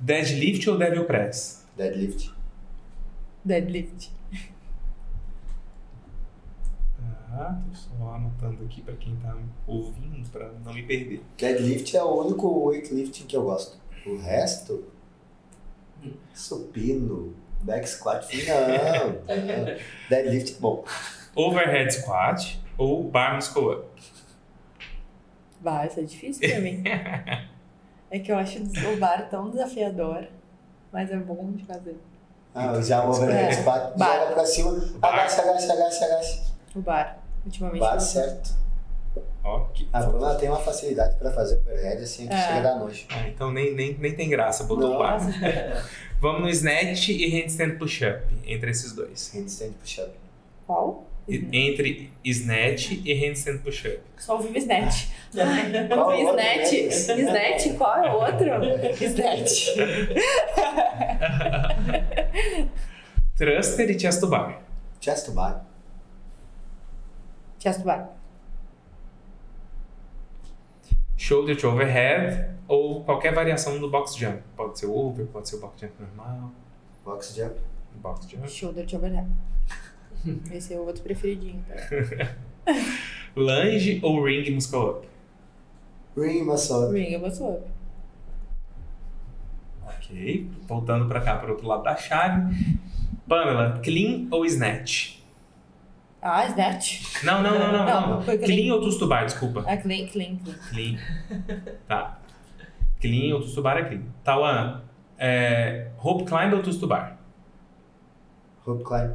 Deadlift 0.00 0.68
ou 0.68 0.76
devil 0.76 1.04
press? 1.06 1.64
Deadlift. 1.76 2.30
Deadlift. 3.42 4.17
Tá, 7.38 7.56
tô 7.70 7.74
só 7.76 8.14
anotando 8.14 8.64
aqui 8.64 8.82
pra 8.82 8.94
quem 8.94 9.14
tá 9.16 9.32
ouvindo, 9.66 10.28
pra 10.30 10.50
não 10.64 10.74
me 10.74 10.82
perder. 10.82 11.22
Deadlift 11.36 11.96
é 11.96 12.02
o 12.02 12.20
único 12.24 12.66
weightlifting 12.68 13.26
que 13.26 13.36
eu 13.36 13.44
gosto. 13.44 13.78
O 14.06 14.16
resto, 14.18 14.84
supino, 16.34 17.34
back 17.62 17.88
squat, 17.88 18.26
não. 18.46 19.08
não. 19.36 19.76
Deadlift 20.10 20.60
bom. 20.60 20.84
Overhead 21.36 21.92
squat 21.94 22.60
ou 22.76 23.04
bar 23.04 23.36
muscle 23.36 23.72
up? 23.72 23.88
Vai, 25.60 25.86
isso 25.86 26.00
é 26.00 26.02
difícil 26.02 26.48
pra 26.48 26.60
mim. 26.60 26.82
É 28.10 28.18
que 28.18 28.32
eu 28.32 28.38
acho 28.38 28.58
o 28.62 28.96
bar 28.96 29.28
tão 29.28 29.50
desafiador, 29.50 30.26
mas 30.90 31.10
é 31.10 31.16
bom 31.18 31.52
de 31.52 31.62
fazer. 31.66 31.94
Ah, 32.54 32.80
já 32.80 33.04
o 33.04 33.10
overhead 33.10 33.48
É. 33.50 33.52
squat, 33.52 33.98
Bar. 33.98 34.18
joga 34.20 34.32
pra 34.32 34.46
cima, 34.46 34.70
Bar. 34.98 35.12
agacha, 35.12 35.42
agacha, 35.42 35.72
agacha, 35.74 36.04
agacha. 36.06 36.42
O 36.74 36.80
bar. 36.80 37.18
Ultimamente. 37.44 37.80
Bar 37.80 37.94
eu- 37.94 38.00
certo. 38.00 38.56
Ó, 39.42 39.60
que- 39.72 39.88
A 39.92 40.00
Pamela 40.02 40.34
tem 40.36 40.48
uma 40.48 40.58
facilidade 40.60 41.16
pra 41.16 41.30
fazer 41.30 41.56
overhead 41.58 42.02
assim 42.02 42.26
que 42.28 42.34
É. 42.34 42.38
chega 42.38 42.58
a 42.58 42.60
dar 42.60 42.78
nojo. 42.78 43.06
Ah, 43.08 43.28
então 43.28 43.50
nem, 43.50 43.74
nem, 43.74 43.94
nem 43.98 44.14
tem 44.14 44.28
graça, 44.28 44.64
botou 44.64 44.94
o 44.94 44.98
bar. 44.98 45.18
Vamos 46.20 46.42
no 46.42 46.48
snatch 46.50 47.08
e 47.08 47.26
handstand 47.28 47.76
push-up, 47.78 48.24
entre 48.46 48.70
esses 48.70 48.92
dois. 48.92 49.32
Handstand 49.34 49.72
push-up. 49.80 50.10
Qual? 50.66 51.06
Entre 51.28 52.10
snatch 52.24 52.90
e 53.04 53.12
handstand 53.14 53.58
push-up. 53.58 54.00
Só 54.18 54.36
ouvi 54.36 54.48
o 54.48 54.56
Snatch. 54.58 55.08
Ai, 55.38 55.86
Qual 55.88 56.10
ouvi 56.10 56.22
o 56.24 56.26
outro 56.28 56.42
Snatch. 56.42 57.18
Snatch, 57.18 57.76
qual 57.76 57.96
é 58.02 58.10
o 58.10 58.14
outro? 58.14 58.48
Snatch. 59.04 59.74
Thruster 63.36 63.90
e 63.90 63.98
chest 63.98 64.20
to 64.20 64.26
bar. 64.26 64.60
Chest 65.00 65.26
to 65.26 65.32
bar. 65.32 65.64
Chest 67.58 67.84
bar. 67.84 68.08
Shoulder 71.16 71.56
to 71.56 71.68
overhead 71.68 72.54
ou 72.68 73.02
qualquer 73.04 73.34
variação 73.34 73.78
do 73.80 73.90
box 73.90 74.16
jump. 74.16 74.40
Pode 74.56 74.78
ser 74.78 74.86
over, 74.86 75.26
pode 75.26 75.48
ser 75.48 75.56
o 75.56 75.60
box 75.60 75.80
jump 75.80 75.92
normal, 76.00 76.50
Box 77.04 77.34
jump. 77.34 77.56
box 77.96 78.26
jump. 78.30 78.48
Shoulder 78.48 78.86
to 78.86 78.96
overhead. 78.96 79.28
Esse 80.52 80.74
é 80.74 80.76
o 80.78 80.86
outro 80.86 81.02
preferidinho. 81.02 81.64
Tá? 81.68 82.34
Lange 83.36 84.00
ou 84.02 84.22
ring 84.24 84.50
muscle 84.52 84.90
up? 84.90 85.08
Ring 86.16 86.44
muscle 86.44 86.84
up. 86.84 86.92
Ring 86.92 87.18
muscle 87.18 87.46
up. 87.56 87.66
Ok. 89.86 90.48
Voltando 90.66 91.06
pra 91.08 91.20
cá, 91.20 91.36
para 91.36 91.50
outro 91.50 91.66
lado 91.66 91.82
da 91.82 91.96
chave. 91.96 92.54
Pamela, 93.28 93.78
clean 93.82 94.28
ou 94.30 94.44
snatch? 94.46 95.17
Ah, 96.20 96.46
snatch. 96.46 97.22
Não, 97.24 97.42
não, 97.42 97.58
não, 97.58 97.72
não. 97.72 98.10
Não, 98.16 98.22
Clean 98.22 98.38
clean. 98.38 98.74
ou 98.74 98.80
tustubar, 98.80 99.24
desculpa. 99.24 99.64
Ah, 99.66 99.76
clean, 99.76 100.06
clean, 100.08 100.36
clean. 100.36 100.56
Clean. 100.70 100.98
Tá. 101.86 102.18
Clean 103.00 103.34
ou 103.34 103.40
tustubar 103.40 103.76
é 103.76 103.84
clean. 103.84 104.02
Tawan, 104.24 104.82
é, 105.16 105.88
rope 105.96 106.24
climb 106.24 106.52
ou 106.54 106.62
tustubar? 106.62 107.16
Rope 108.66 108.82
climb. 108.84 109.12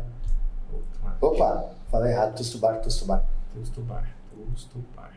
Opa, 1.19 1.71
falei 1.91 2.13
errado. 2.13 2.35
Tustubar, 2.35 2.80
tustubar. 2.81 3.23
Tustubar. 3.53 4.05
Tustubar. 4.53 5.11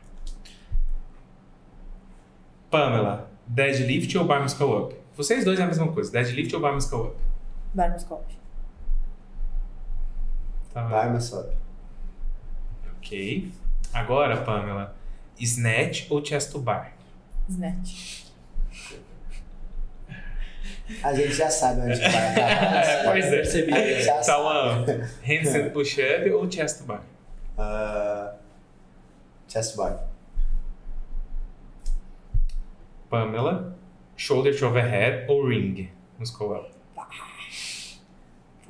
Pamela, 2.70 3.30
deadlift 3.46 4.16
ou 4.18 4.24
bar 4.24 4.42
muscle 4.42 4.76
up? 4.76 4.96
Vocês 5.16 5.44
dois 5.44 5.58
é 5.58 5.62
a 5.62 5.66
mesma 5.66 5.90
coisa. 5.92 6.10
Deadlift 6.10 6.54
ou 6.54 6.60
bar 6.60 6.74
muscle 6.74 7.06
up? 7.06 7.16
Bar 7.74 7.90
muscle 7.92 8.16
up. 8.16 8.36
Tá. 10.74 10.82
Bar 10.82 11.10
muscle 11.12 11.38
up. 11.40 11.56
Ok. 13.06 13.52
Agora, 13.92 14.36
Pamela, 14.42 14.96
snatch 15.38 16.10
ou 16.10 16.24
chest 16.24 16.50
to 16.50 16.58
bar? 16.58 16.92
Snatch. 17.48 18.26
A 21.02 21.14
gente 21.14 21.32
já 21.32 21.48
sabe 21.48 21.82
onde 21.82 22.00
vai 22.00 22.08
acabar. 22.08 22.84
É, 22.86 23.04
pois 23.04 23.24
é. 23.26 23.30
Percebi. 23.30 24.02
Sabe. 24.02 24.26
Tawan, 24.26 24.84
handstand 25.24 25.70
push-up 25.72 26.30
ou 26.30 26.50
chest 26.50 26.78
to 26.80 26.84
bar? 26.84 27.02
Ah, 27.56 28.34
chest 29.48 29.76
bar. 29.76 30.00
Pamela, 33.08 33.76
shoulder 34.16 34.52
to 34.58 34.66
overhead 34.66 35.26
ou 35.28 35.44
ring? 35.44 35.90
Muscle 36.18 36.52
up. 36.56 36.70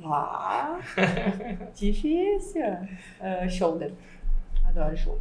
Ah, 0.03 0.79
difícil. 1.75 2.87
Ah, 3.19 3.47
shoulder. 3.49 3.91
Adoro. 4.77 5.19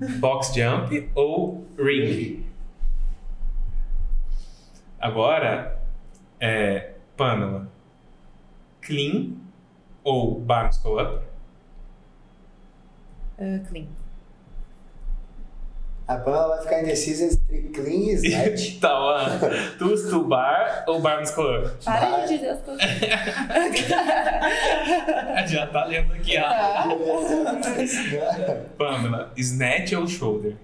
Box 0.18 0.52
jump 0.52 1.10
ou 1.14 1.66
ring? 1.78 2.44
Agora, 4.98 5.80
é, 6.40 6.94
Pamela, 7.16 7.70
clean 8.82 9.36
ou 10.02 10.40
bar 10.40 10.66
muscle 10.66 10.98
up? 10.98 11.24
Ah, 13.38 13.60
clean. 13.68 13.88
A 16.10 16.16
Pamela 16.16 16.48
vai 16.48 16.62
ficar 16.62 16.82
indecisa 16.82 17.24
entre 17.48 17.68
clean 17.68 18.10
e 18.10 18.14
snatch. 18.14 18.78
Tawan, 18.82 19.38
twist 19.78 20.10
to 20.10 20.24
bar 20.24 20.82
ou 20.88 21.00
bar 21.00 21.20
muscle 21.20 21.44
up? 21.66 21.84
Para 21.84 22.00
Vai. 22.00 22.26
de 22.26 22.34
dizer 22.36 22.48
as 22.48 22.60
coisas. 22.62 22.84
Já 25.46 25.66
tá 25.68 25.84
lendo 25.84 26.12
aqui, 26.12 26.36
ó. 26.36 26.42
Ah. 26.44 26.88
Pamela, 28.76 29.32
snatch 29.36 29.92
ou 29.92 30.08
shoulder? 30.08 30.56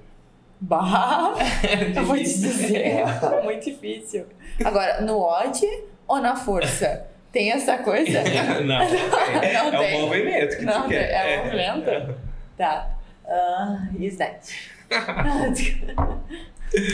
Bah, 0.60 1.34
eu 1.94 2.04
vou 2.04 2.16
te 2.16 2.24
dizer, 2.24 3.06
ficou 3.20 3.44
muito 3.44 3.64
difícil. 3.66 4.26
Agora, 4.64 5.00
no 5.00 5.20
odd 5.20 5.60
ou 6.08 6.18
na 6.18 6.34
força? 6.34 7.06
Tem 7.30 7.52
essa 7.52 7.78
coisa? 7.78 8.20
Não, 8.64 8.80
é, 8.80 9.52
Não 9.52 9.74
é 9.74 9.86
tem. 9.86 9.96
o 9.96 10.00
movimento 10.06 10.56
que 10.56 10.64
Não 10.64 10.82
tu 10.82 10.88
tem, 10.88 10.98
quer. 10.98 11.12
é 11.12 11.40
o 11.40 11.44
movimento? 11.44 12.14
Tá. 12.56 12.90
Ah, 13.28 13.86
e 13.96 14.06
snatch. 14.06 14.74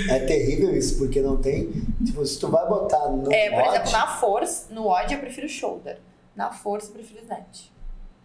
É 0.09 0.19
terrível 0.20 0.77
isso, 0.77 0.98
porque 0.98 1.20
não 1.20 1.39
tem. 1.39 1.70
Tipo, 2.05 2.24
se 2.24 2.39
tu 2.39 2.48
vai 2.48 2.66
botar 2.69 3.09
no 3.09 3.32
É, 3.32 3.51
por 3.51 3.59
mod, 3.59 3.69
exemplo, 3.70 3.93
na 3.93 4.06
força, 4.06 4.73
no 4.73 4.86
odd 4.89 5.12
eu 5.12 5.20
prefiro 5.20 5.48
shoulder. 5.48 5.98
Na 6.36 6.51
força 6.52 6.89
eu 6.89 6.93
prefiro 6.94 7.20
snatch. 7.23 7.73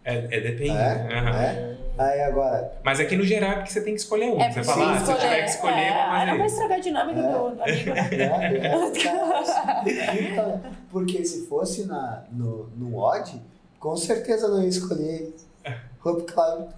É, 0.04 0.16
é 0.30 0.40
depende. 0.40 0.70
É? 0.70 1.18
Aham. 1.18 1.42
É? 1.42 1.76
Aí 1.98 2.20
agora, 2.22 2.72
Mas 2.84 3.00
aqui 3.00 3.16
no 3.16 3.24
geral 3.24 3.50
é 3.50 3.54
porque 3.56 3.72
você 3.72 3.82
tem 3.82 3.94
que 3.94 4.00
escolher 4.00 4.30
um. 4.30 4.40
É, 4.40 4.50
você 4.52 4.62
fala, 4.62 4.94
ah, 4.94 5.00
se 5.04 5.10
eu 5.10 5.18
tiver 5.18 5.42
que 5.42 5.50
escolher, 5.50 5.80
é, 5.80 5.92
vou 5.92 6.00
ah, 6.00 6.26
não 6.26 6.38
vai 6.38 6.46
estragar 6.46 6.78
a 6.78 6.80
dinâmica 6.80 7.18
É. 7.18 7.22
do 7.22 7.46
amigo, 7.46 7.94
né? 7.94 8.08
né? 9.84 10.30
Então, 10.32 10.62
porque 10.90 11.24
se 11.24 11.46
fosse 11.46 11.86
na, 11.86 12.24
no, 12.30 12.68
no 12.76 12.96
odd, 12.98 13.42
com 13.80 13.96
certeza 13.96 14.48
não 14.48 14.62
ia 14.62 14.68
escolher 14.68 15.34
Hope 16.04 16.32
Climb. 16.32 16.68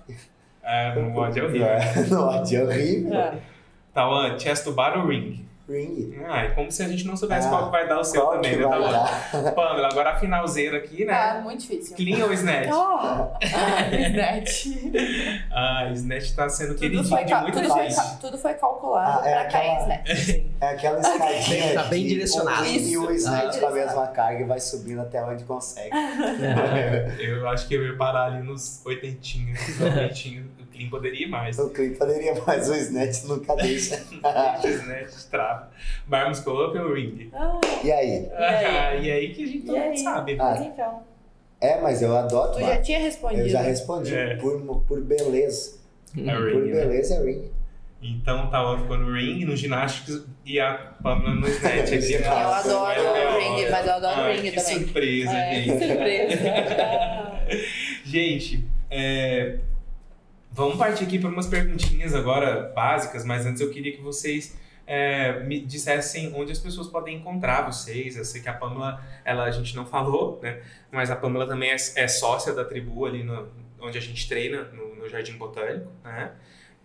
Ah, 0.62 0.94
no 0.94 1.10
mod 1.10 1.38
é 1.38 1.42
horrível. 1.42 1.66
É, 1.66 1.94
no 2.08 2.20
odd 2.28 2.56
é 2.56 2.62
horrível. 2.64 3.14
É. 3.18 3.32
Tawan, 3.94 4.38
chest 4.38 4.64
to 4.64 4.72
bar 4.72 4.98
ou 4.98 5.06
ring? 5.08 5.44
Ring. 5.68 6.16
Ah, 6.28 6.42
é 6.46 6.48
como 6.50 6.68
se 6.72 6.82
a 6.82 6.88
gente 6.88 7.06
não 7.06 7.16
soubesse 7.16 7.46
Ah, 7.46 7.50
qual 7.50 7.66
que 7.66 7.70
vai 7.70 7.86
dar 7.88 8.00
o 8.00 8.04
seu 8.04 8.20
Qual 8.22 8.32
também, 8.34 8.50
que 8.52 8.56
né, 8.56 8.68
dar? 8.68 9.52
Pamela, 9.54 9.86
agora 9.86 10.10
a 10.10 10.16
finalzeira 10.18 10.78
aqui, 10.78 11.08
Ah, 11.08 11.34
né? 11.34 11.40
muito 11.44 11.60
difícil. 11.60 11.94
Clean 11.94 12.24
ou 12.24 12.32
snatch? 12.32 12.70
Oh, 12.72 13.36
snatch. 13.94 14.66
Ah, 15.52 15.88
snatch 15.92 16.32
tá 16.34 16.48
sendo 16.48 16.70
Tudo 16.74 16.80
queridinho 16.80 17.18
de 17.24 17.24
cal- 17.30 17.42
muito 17.42 17.54
tudo, 17.60 17.68
foi, 17.68 17.88
tudo 18.20 18.38
foi 18.38 18.54
calculado 18.54 19.20
Ah, 19.24 19.28
é 19.28 19.32
pra 19.34 19.44
cair 19.46 19.66
em 19.68 19.70
aquela- 19.76 20.02
snatch. 20.02 20.44
É 20.60 20.66
aquela 20.68 21.00
escadinha. 21.00 21.74
Tá 21.74 21.82
bem 21.84 22.06
direcionado. 22.06 22.62
clean 22.64 22.76
E 22.78 22.96
o 22.98 23.10
snatch 23.12 23.52
bem 23.52 23.60
com 23.60 23.66
a 23.66 23.70
mesma 23.70 24.06
carga 24.08 24.40
e 24.40 24.44
vai 24.44 24.58
subindo 24.60 25.00
até 25.02 25.22
onde 25.24 25.44
consegue. 25.44 25.90
Eu 27.20 27.48
acho 27.48 27.68
que 27.68 27.74
eu 27.74 27.86
ia 27.86 27.96
parar 27.96 28.24
ali 28.24 28.42
nos 28.42 28.84
oitentinhos, 28.84 29.78
noventinhos. 29.78 30.46
O 30.80 30.88
clean 30.88 30.88
poderia 30.90 31.26
ir 31.26 31.28
mais. 31.28 31.58
O 31.58 31.68
clean 31.70 31.92
poderia, 31.94 32.34
mas 32.46 32.68
o 32.70 32.74
snatch 32.74 33.24
nunca 33.24 33.54
deixa. 33.56 33.96
snatch, 34.64 35.24
trava. 35.30 35.70
Bar 36.06 36.28
muscle 36.28 36.64
up 36.66 36.78
ou 36.78 36.94
ring? 36.94 37.30
Ah, 37.34 37.60
E 37.84 37.92
aí? 37.92 38.10
aí? 38.10 38.30
Ah, 38.34 38.94
e 38.96 39.10
aí 39.12 39.34
que 39.34 39.44
a 39.44 39.46
gente 39.46 39.58
E 39.58 39.62
todo 39.62 39.76
mundo 39.76 39.90
aí? 39.90 39.98
sabe. 39.98 40.34
né? 40.34 40.42
Ah, 40.42 40.50
mas 40.54 40.66
então, 40.66 41.02
É, 41.60 41.80
mas 41.80 42.00
eu 42.02 42.16
adoto. 42.16 42.58
tu 42.58 42.60
já 42.60 42.80
tinha 42.80 42.98
respondido. 42.98 43.42
Eu 43.42 43.48
já 43.48 43.60
respondi. 43.60 44.14
É. 44.14 44.36
Por, 44.36 44.58
por 44.88 45.00
beleza. 45.02 45.78
É 46.16 46.32
Por 46.34 46.46
ring, 46.62 46.72
né? 46.72 46.80
beleza 46.86 47.14
é 47.16 47.22
ring. 47.24 47.50
Então 48.02 48.46
o 48.46 48.50
Tawan 48.50 48.78
ficou 48.78 48.96
no 48.96 49.12
ring, 49.12 49.44
no 49.44 49.54
ginásticos 49.54 50.24
e 50.46 50.58
a 50.58 50.72
Pamela 51.02 51.34
no 51.34 51.46
snatch. 51.46 51.92
aqui. 51.92 52.12
Eu 52.14 52.32
adoro 52.32 52.90
É, 53.16 53.38
ring, 53.38 53.70
mas 53.70 53.86
eu 53.86 53.92
adoro 53.92 54.20
Ai, 54.22 54.36
ring 54.40 54.50
que 54.50 54.56
também. 54.56 54.78
surpresa, 54.78 55.30
É, 55.32 55.54
gente. 55.62 55.78
que 55.78 55.86
surpresa. 55.86 56.36
Gente, 58.04 58.64
é, 58.90 59.56
vamos 60.60 60.76
partir 60.76 61.04
aqui 61.04 61.18
para 61.18 61.30
umas 61.30 61.46
perguntinhas 61.46 62.14
agora 62.14 62.70
básicas, 62.74 63.24
mas 63.24 63.46
antes 63.46 63.62
eu 63.62 63.70
queria 63.70 63.92
que 63.92 64.02
vocês 64.02 64.58
é, 64.86 65.42
me 65.42 65.58
dissessem 65.58 66.34
onde 66.34 66.52
as 66.52 66.58
pessoas 66.58 66.86
podem 66.86 67.16
encontrar 67.16 67.62
vocês. 67.62 68.14
Eu 68.14 68.26
sei 68.26 68.42
que 68.42 68.48
a 68.48 68.52
Pamela, 68.52 69.02
ela, 69.24 69.44
a 69.44 69.50
gente 69.50 69.74
não 69.74 69.86
falou, 69.86 70.38
né? 70.42 70.60
Mas 70.92 71.10
a 71.10 71.16
Pamela 71.16 71.46
também 71.46 71.70
é, 71.70 71.76
é 71.96 72.06
sócia 72.06 72.52
da 72.52 72.62
tribu 72.62 73.06
ali 73.06 73.22
no, 73.22 73.48
onde 73.80 73.96
a 73.96 74.00
gente 74.02 74.28
treina, 74.28 74.64
no, 74.64 74.96
no 74.96 75.08
Jardim 75.08 75.38
Botânico, 75.38 75.90
né? 76.04 76.32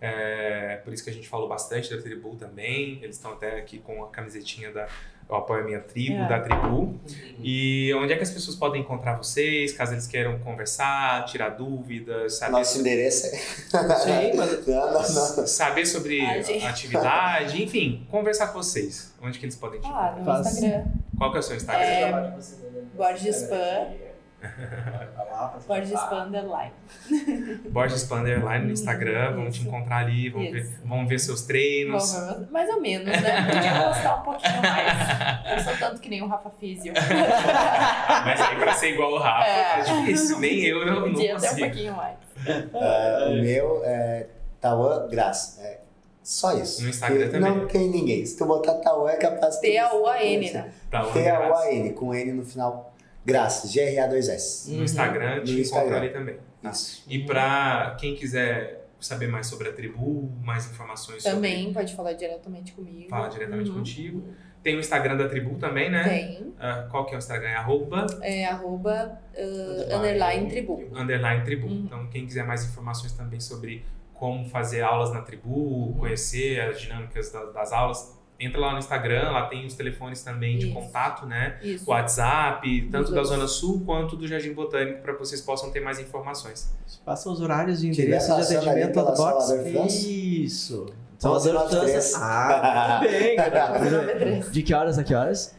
É, 0.00 0.76
por 0.82 0.94
isso 0.94 1.04
que 1.04 1.10
a 1.10 1.12
gente 1.12 1.28
falou 1.28 1.46
bastante 1.46 1.94
da 1.94 2.00
tribu 2.00 2.34
também. 2.34 2.98
Eles 3.02 3.16
estão 3.16 3.34
até 3.34 3.58
aqui 3.58 3.78
com 3.78 4.02
a 4.04 4.08
camisetinha 4.08 4.72
da 4.72 4.88
Eu 5.28 5.36
Apoio 5.36 5.62
a 5.62 5.64
Minha 5.64 5.80
Tribo, 5.80 6.22
É. 6.22 6.28
da 6.28 6.38
tribu. 6.40 6.94
E 7.42 7.92
onde 7.94 8.12
é 8.12 8.16
que 8.16 8.22
as 8.22 8.30
pessoas 8.30 8.56
podem 8.56 8.80
encontrar 8.80 9.16
vocês, 9.16 9.72
caso 9.72 9.92
eles 9.92 10.06
queiram 10.06 10.38
conversar, 10.38 11.24
tirar 11.24 11.48
dúvidas, 11.50 12.34
saber, 12.38 12.52
Nosso 12.52 12.78
endereço 12.78 13.26
é. 13.26 13.30
Sim, 13.30 14.36
mas 14.36 14.66
Não, 14.66 14.92
não, 14.92 14.92
não. 14.92 15.46
saber 15.46 15.84
sobre 15.84 16.20
Ai, 16.20 16.42
gente. 16.44 16.64
a 16.64 16.70
atividade, 16.70 17.62
enfim, 17.62 18.06
conversar 18.10 18.48
com 18.48 18.62
vocês. 18.62 19.12
Onde 19.20 19.38
que 19.38 19.44
eles 19.44 19.56
podem 19.56 19.80
te 19.80 19.86
Ah, 19.88 20.12
encontrar? 20.14 20.38
no 20.38 20.44
Faz. 20.44 20.46
Instagram. 20.58 20.84
Qual 21.18 21.30
que 21.32 21.36
é 21.36 21.40
o 21.40 21.42
seu 21.42 21.56
Instagram? 21.56 21.84
É, 21.84 22.34
Borges 22.96 23.42
Pan. 23.44 24.05
Borges 25.66 26.00
Pan 26.00 26.26
Underline. 26.26 26.72
Borges 27.70 28.04
Pan 28.04 28.20
Underline 28.20 28.66
no 28.66 28.72
Instagram, 28.72 29.34
vamos 29.34 29.56
te 29.56 29.66
encontrar 29.66 29.98
ali, 29.98 30.28
vamos 30.28 30.50
ver, 30.50 31.06
ver 31.08 31.18
seus 31.18 31.42
treinos. 31.42 32.12
Bom, 32.12 32.46
Mais 32.50 32.68
ou 32.70 32.80
menos, 32.80 33.06
né? 33.06 33.46
Podia 33.52 33.84
postar 33.84 34.16
um 34.16 34.22
pouquinho 34.22 34.62
mais. 34.62 35.52
Eu 35.52 35.60
sou 35.64 35.76
tanto 35.78 36.00
que 36.00 36.08
nem 36.08 36.22
o 36.22 36.26
Rafa 36.26 36.50
Físio. 36.58 36.92
Mas 38.24 38.40
aí 38.40 38.56
pra 38.56 38.72
ser 38.74 38.92
igual 38.94 39.12
o 39.12 39.18
Rafa, 39.18 39.46
É. 39.48 39.80
é 39.80 39.82
difícil, 39.82 40.38
nem 40.40 40.64
eu 40.64 40.86
não, 40.86 41.00
não 41.06 41.12
Podia 41.12 41.36
ter 41.36 41.50
um 41.52 41.56
pouquinho 41.58 41.96
mais. 41.96 42.16
Ah, 42.74 43.28
o 43.30 43.34
meu 43.34 43.82
é 43.84 44.26
Tauan 44.60 45.08
Graça. 45.08 45.60
É 45.62 45.80
só 46.22 46.52
isso. 46.54 46.82
No 46.82 46.88
Instagram 46.88 47.30
também. 47.30 47.54
Não 47.56 47.66
tem 47.66 47.88
ninguém. 47.88 48.24
Se 48.26 48.36
tu 48.36 48.44
botar 48.46 48.74
Tauan 48.74 49.10
é 49.10 49.16
capaz 49.16 49.56
de. 49.56 49.62
T-A-U-A-N, 49.62 50.50
né? 50.52 50.70
Um 50.92 50.96
abraço. 50.96 51.12
T-A-U-A-N, 51.12 51.92
com 51.92 52.14
N 52.14 52.32
no 52.32 52.44
final. 52.44 52.92
Graça, 53.26 53.66
G-R-A-2-S. 53.68 54.70
No 54.72 54.84
Instagram, 54.84 55.42
te 55.42 55.52
No 55.52 55.58
Instagram. 55.58 55.96
ali 55.96 56.08
também. 56.10 56.36
tá? 56.62 56.70
Isso. 56.70 57.04
E 57.08 57.24
pra 57.24 57.96
quem 58.00 58.14
quiser 58.14 58.86
saber 59.00 59.26
mais 59.26 59.46
sobre 59.48 59.68
a 59.68 59.72
tribu, 59.72 60.30
mais 60.42 60.70
informações 60.70 61.22
sobre 61.22 61.34
Também 61.36 61.72
pode 61.72 61.94
falar 61.94 62.12
diretamente 62.14 62.72
comigo. 62.72 63.08
falar 63.10 63.28
diretamente 63.28 63.68
Uhum. 63.70 63.76
contigo. 63.78 64.22
Tem 64.62 64.74
o 64.76 64.80
Instagram 64.80 65.16
da 65.16 65.28
tribu 65.28 65.56
também, 65.58 65.90
né? 65.90 66.02
Tem. 66.04 66.54
Ah, 66.58 66.88
qual 66.90 67.04
que 67.04 67.12
é 67.14 67.16
o 67.16 67.18
Instagram? 67.18 67.48
É 67.48 67.54
arroba 67.56 68.06
É 68.22 68.44
arroba 68.46 69.20
uh, 69.36 69.40
Underline. 69.40 69.94
underline 69.94 70.48
tribu. 70.50 70.84
underline 70.92 71.44
tribu. 71.44 71.66
Uhum. 71.68 71.82
Então, 71.84 72.06
quem 72.08 72.26
quiser 72.26 72.44
mais 72.44 72.64
informações 72.64 73.12
também 73.12 73.38
sobre 73.40 73.84
como 74.14 74.48
fazer 74.48 74.80
aulas 74.82 75.12
na 75.12 75.20
tribu, 75.22 75.94
conhecer 75.98 76.58
as 76.60 76.80
dinâmicas 76.80 77.30
da- 77.30 77.44
das 77.52 77.70
aulas, 77.72 78.16
entra 78.38 78.60
lá 78.60 78.72
no 78.72 78.78
Instagram, 78.78 79.30
lá 79.30 79.46
tem 79.46 79.66
os 79.66 79.74
telefones 79.74 80.22
também 80.22 80.58
de 80.58 80.66
Isso. 80.66 80.74
contato, 80.74 81.24
né? 81.26 81.58
Isso. 81.62 81.88
WhatsApp, 81.90 82.88
tanto 82.92 83.12
da. 83.12 83.24
Zona 83.24 83.46
Sul 83.48 83.82
quanto 83.84 84.16
do 84.16 84.26
Jardim 84.28 84.52
Botânico, 84.52 85.00
para 85.02 85.12
que 85.14 85.18
vocês 85.18 85.40
possam 85.40 85.70
ter 85.70 85.80
mais 85.80 85.98
informações. 85.98 86.70
Passa 87.04 87.30
os 87.30 87.40
horários 87.40 87.82
e 87.82 87.88
endereços 87.88 88.48
de 88.48 88.56
atendimento 88.56 88.94
do 89.02 89.12
box. 89.14 89.50
Isso. 90.04 90.86
Nós 91.22 91.42
três. 91.44 91.70
França. 92.12 92.18
Ah, 92.20 93.00
bem, 93.00 93.36
cara. 93.36 93.78
De 94.50 94.62
que 94.62 94.74
horas 94.74 94.98
a 94.98 95.04
que 95.04 95.14
horas? 95.14 95.54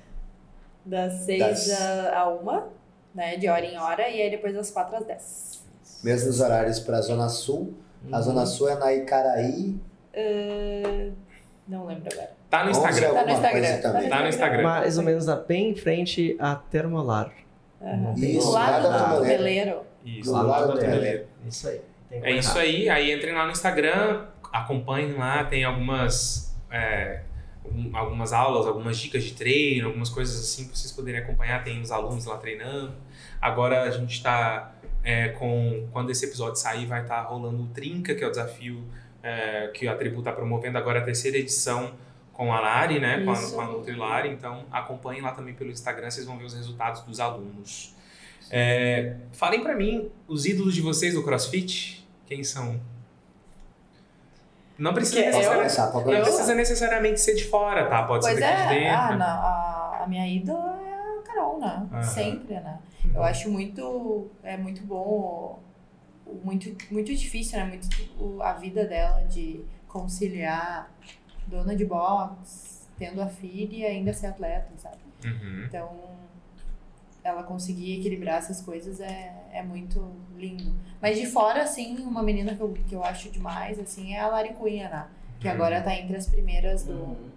Das 0.85 1.13
seis 1.25 1.39
Das- 1.39 1.71
a 1.81 2.19
a 2.19 2.29
uma, 2.29 2.67
né? 3.13 3.37
De 3.37 3.49
hora 3.49 3.65
em 3.65 3.77
hora, 3.77 4.07
e 4.07 4.21
aí 4.21 4.29
depois 4.29 4.53
das 4.53 4.69
quatro 4.69 4.95
às 4.95 5.05
dez. 5.05 5.63
Mesmos 6.03 6.39
horários 6.39 6.79
para 6.79 6.99
a 6.99 7.01
Zona 7.01 7.27
Sul. 7.27 7.73
A 8.11 8.17
Uhum. 8.17 8.23
Zona 8.23 8.45
Sul 8.45 8.69
é 8.69 8.75
na 8.75 8.93
Icaraí. 8.93 9.75
Uh, 10.13 11.11
não 11.67 11.87
lembro 11.87 12.07
agora. 12.13 12.36
Tá 12.49 12.63
no 12.63 12.71
Instagram. 12.71 13.13
Tá 13.13 13.25
no 13.25 13.31
Instagram. 13.31 13.81
também. 13.81 14.09
Tá 14.09 14.21
no 14.21 14.27
Instagram. 14.29 14.63
Mais 14.63 14.97
ou 14.97 15.03
menos 15.03 15.25
na- 15.25 15.35
bem 15.35 15.71
em 15.71 15.75
frente 15.75 16.35
à 16.39 16.55
Termolar. 16.55 17.31
Aham. 17.81 18.13
Isso, 18.17 18.47
Do 18.47 18.51
lado 18.53 19.17
do 19.19 19.23
veleiro. 19.25 19.81
Isso, 20.05 20.23
Do 20.31 20.31
lá 20.31 20.41
lado 20.43 20.71
do 20.73 20.79
Toneleiro. 20.79 21.25
Isso 21.45 21.67
aí. 21.67 21.81
Tem 22.09 22.23
É 22.23 22.31
isso 22.31 22.57
aí. 22.57 22.89
Aí 22.89 23.11
entrem 23.13 23.33
lá 23.33 23.45
no 23.45 23.51
Instagram, 23.51 24.25
acompanhem 24.53 25.13
lá, 25.13 25.43
tem 25.43 25.65
algumas, 25.65 26.55
é, 26.71 27.19
um- 27.69 27.95
algumas 27.95 28.31
aulas, 28.31 28.65
algumas 28.65 28.97
dicas 28.97 29.23
de 29.25 29.33
treino, 29.33 29.87
algumas 29.87 30.09
coisas 30.09 30.39
assim 30.39 30.65
para 30.67 30.75
vocês 30.75 30.91
poderem 30.93 31.19
acompanhar. 31.21 31.61
Tem 31.65 31.81
os 31.81 31.91
alunos 31.91 32.25
lá 32.25 32.37
treinando. 32.37 32.93
Agora 33.41 33.83
a 33.83 33.91
gente 33.91 34.13
está 34.13 34.71
com. 35.37 35.87
Quando 35.91 36.09
esse 36.09 36.25
episódio 36.25 36.55
sair, 36.55 36.85
vai 36.85 37.01
estar 37.01 37.21
rolando 37.23 37.63
o 37.63 37.67
Trinca, 37.67 38.15
que 38.15 38.23
é 38.23 38.27
o 38.27 38.29
desafio 38.31 38.83
é, 39.23 39.67
que 39.73 39.87
a 39.87 39.95
tribu 39.95 40.19
está 40.19 40.31
promovendo 40.31 40.77
agora 40.77 40.99
a 40.99 41.01
terceira 41.03 41.37
edição 41.37 41.91
com 42.37 42.53
a 42.53 42.59
Lari, 42.61 42.99
né? 42.99 43.25
Com 43.25 43.31
a, 43.31 43.51
com 43.51 43.61
a 43.61 43.65
Nutrilari. 43.65 44.29
Então 44.29 44.63
acompanhem 44.71 45.21
lá 45.21 45.31
também 45.33 45.53
pelo 45.55 45.71
Instagram, 45.71 46.09
vocês 46.09 46.25
vão 46.25 46.37
ver 46.37 46.45
os 46.45 46.53
resultados 46.53 47.01
dos 47.01 47.19
alunos. 47.19 47.93
É, 48.49 49.15
falem 49.33 49.61
para 49.61 49.75
mim 49.75 50.09
os 50.27 50.45
ídolos 50.45 50.73
de 50.75 50.81
vocês 50.81 51.13
do 51.15 51.23
CrossFit. 51.23 52.07
Quem 52.25 52.43
são? 52.43 52.79
Não 54.77 54.93
precisa, 54.93 55.19
eu- 55.21 55.25
necessariamente, 55.31 55.77
não 55.77 55.85
eu- 55.85 55.91
começar. 56.03 56.23
precisa 56.23 56.55
necessariamente 56.55 57.19
ser 57.19 57.33
de 57.35 57.45
fora, 57.45 57.87
tá? 57.89 58.03
Pode 58.03 58.21
Pois 58.23 58.35
ser 58.35 58.41
daqui 58.41 58.67
de 58.67 58.75
é, 58.75 58.79
dentro. 58.79 58.95
ah, 58.95 59.15
não, 59.15 59.25
a, 59.25 60.03
a 60.03 60.07
minha 60.07 60.27
ídola 60.27 60.79
é 60.85 61.19
a 61.19 61.21
Carol, 61.23 61.59
né? 61.59 61.87
Aham. 61.91 62.03
Sempre, 62.03 62.53
né? 62.55 62.77
Eu 63.13 63.23
acho 63.23 63.49
muito, 63.49 64.27
é 64.43 64.55
muito 64.55 64.83
bom, 64.83 65.59
muito, 66.43 66.75
muito 66.93 67.15
difícil, 67.15 67.57
né? 67.57 67.65
Muito, 67.65 68.41
a 68.43 68.53
vida 68.53 68.85
dela 68.85 69.21
de 69.25 69.61
conciliar 69.87 70.91
dona 71.47 71.75
de 71.75 71.85
box, 71.85 72.87
tendo 72.97 73.21
a 73.21 73.27
filha 73.27 73.75
e 73.77 73.85
ainda 73.85 74.13
ser 74.13 74.27
atleta, 74.27 74.69
sabe? 74.77 74.97
Uhum. 75.25 75.63
Então, 75.65 75.89
ela 77.23 77.43
conseguir 77.43 77.99
equilibrar 77.99 78.37
essas 78.37 78.61
coisas 78.61 78.99
é, 79.01 79.33
é 79.51 79.61
muito 79.63 80.11
lindo. 80.37 80.73
Mas 81.01 81.17
de 81.19 81.25
fora, 81.25 81.63
assim, 81.63 81.97
uma 81.97 82.23
menina 82.23 82.55
que 82.55 82.61
eu, 82.61 82.73
que 82.87 82.95
eu 82.95 83.03
acho 83.03 83.29
demais, 83.29 83.79
assim, 83.79 84.13
é 84.13 84.19
a 84.19 84.27
Lari 84.27 84.53
Cunha, 84.53 84.89
né? 84.89 85.07
Que 85.39 85.47
Uhum. 85.47 85.53
agora 85.53 85.81
tá 85.81 85.93
entre 85.95 86.15
as 86.15 86.27
primeiras 86.27 86.83
do, 86.83 86.93
Uhum. 86.93 87.29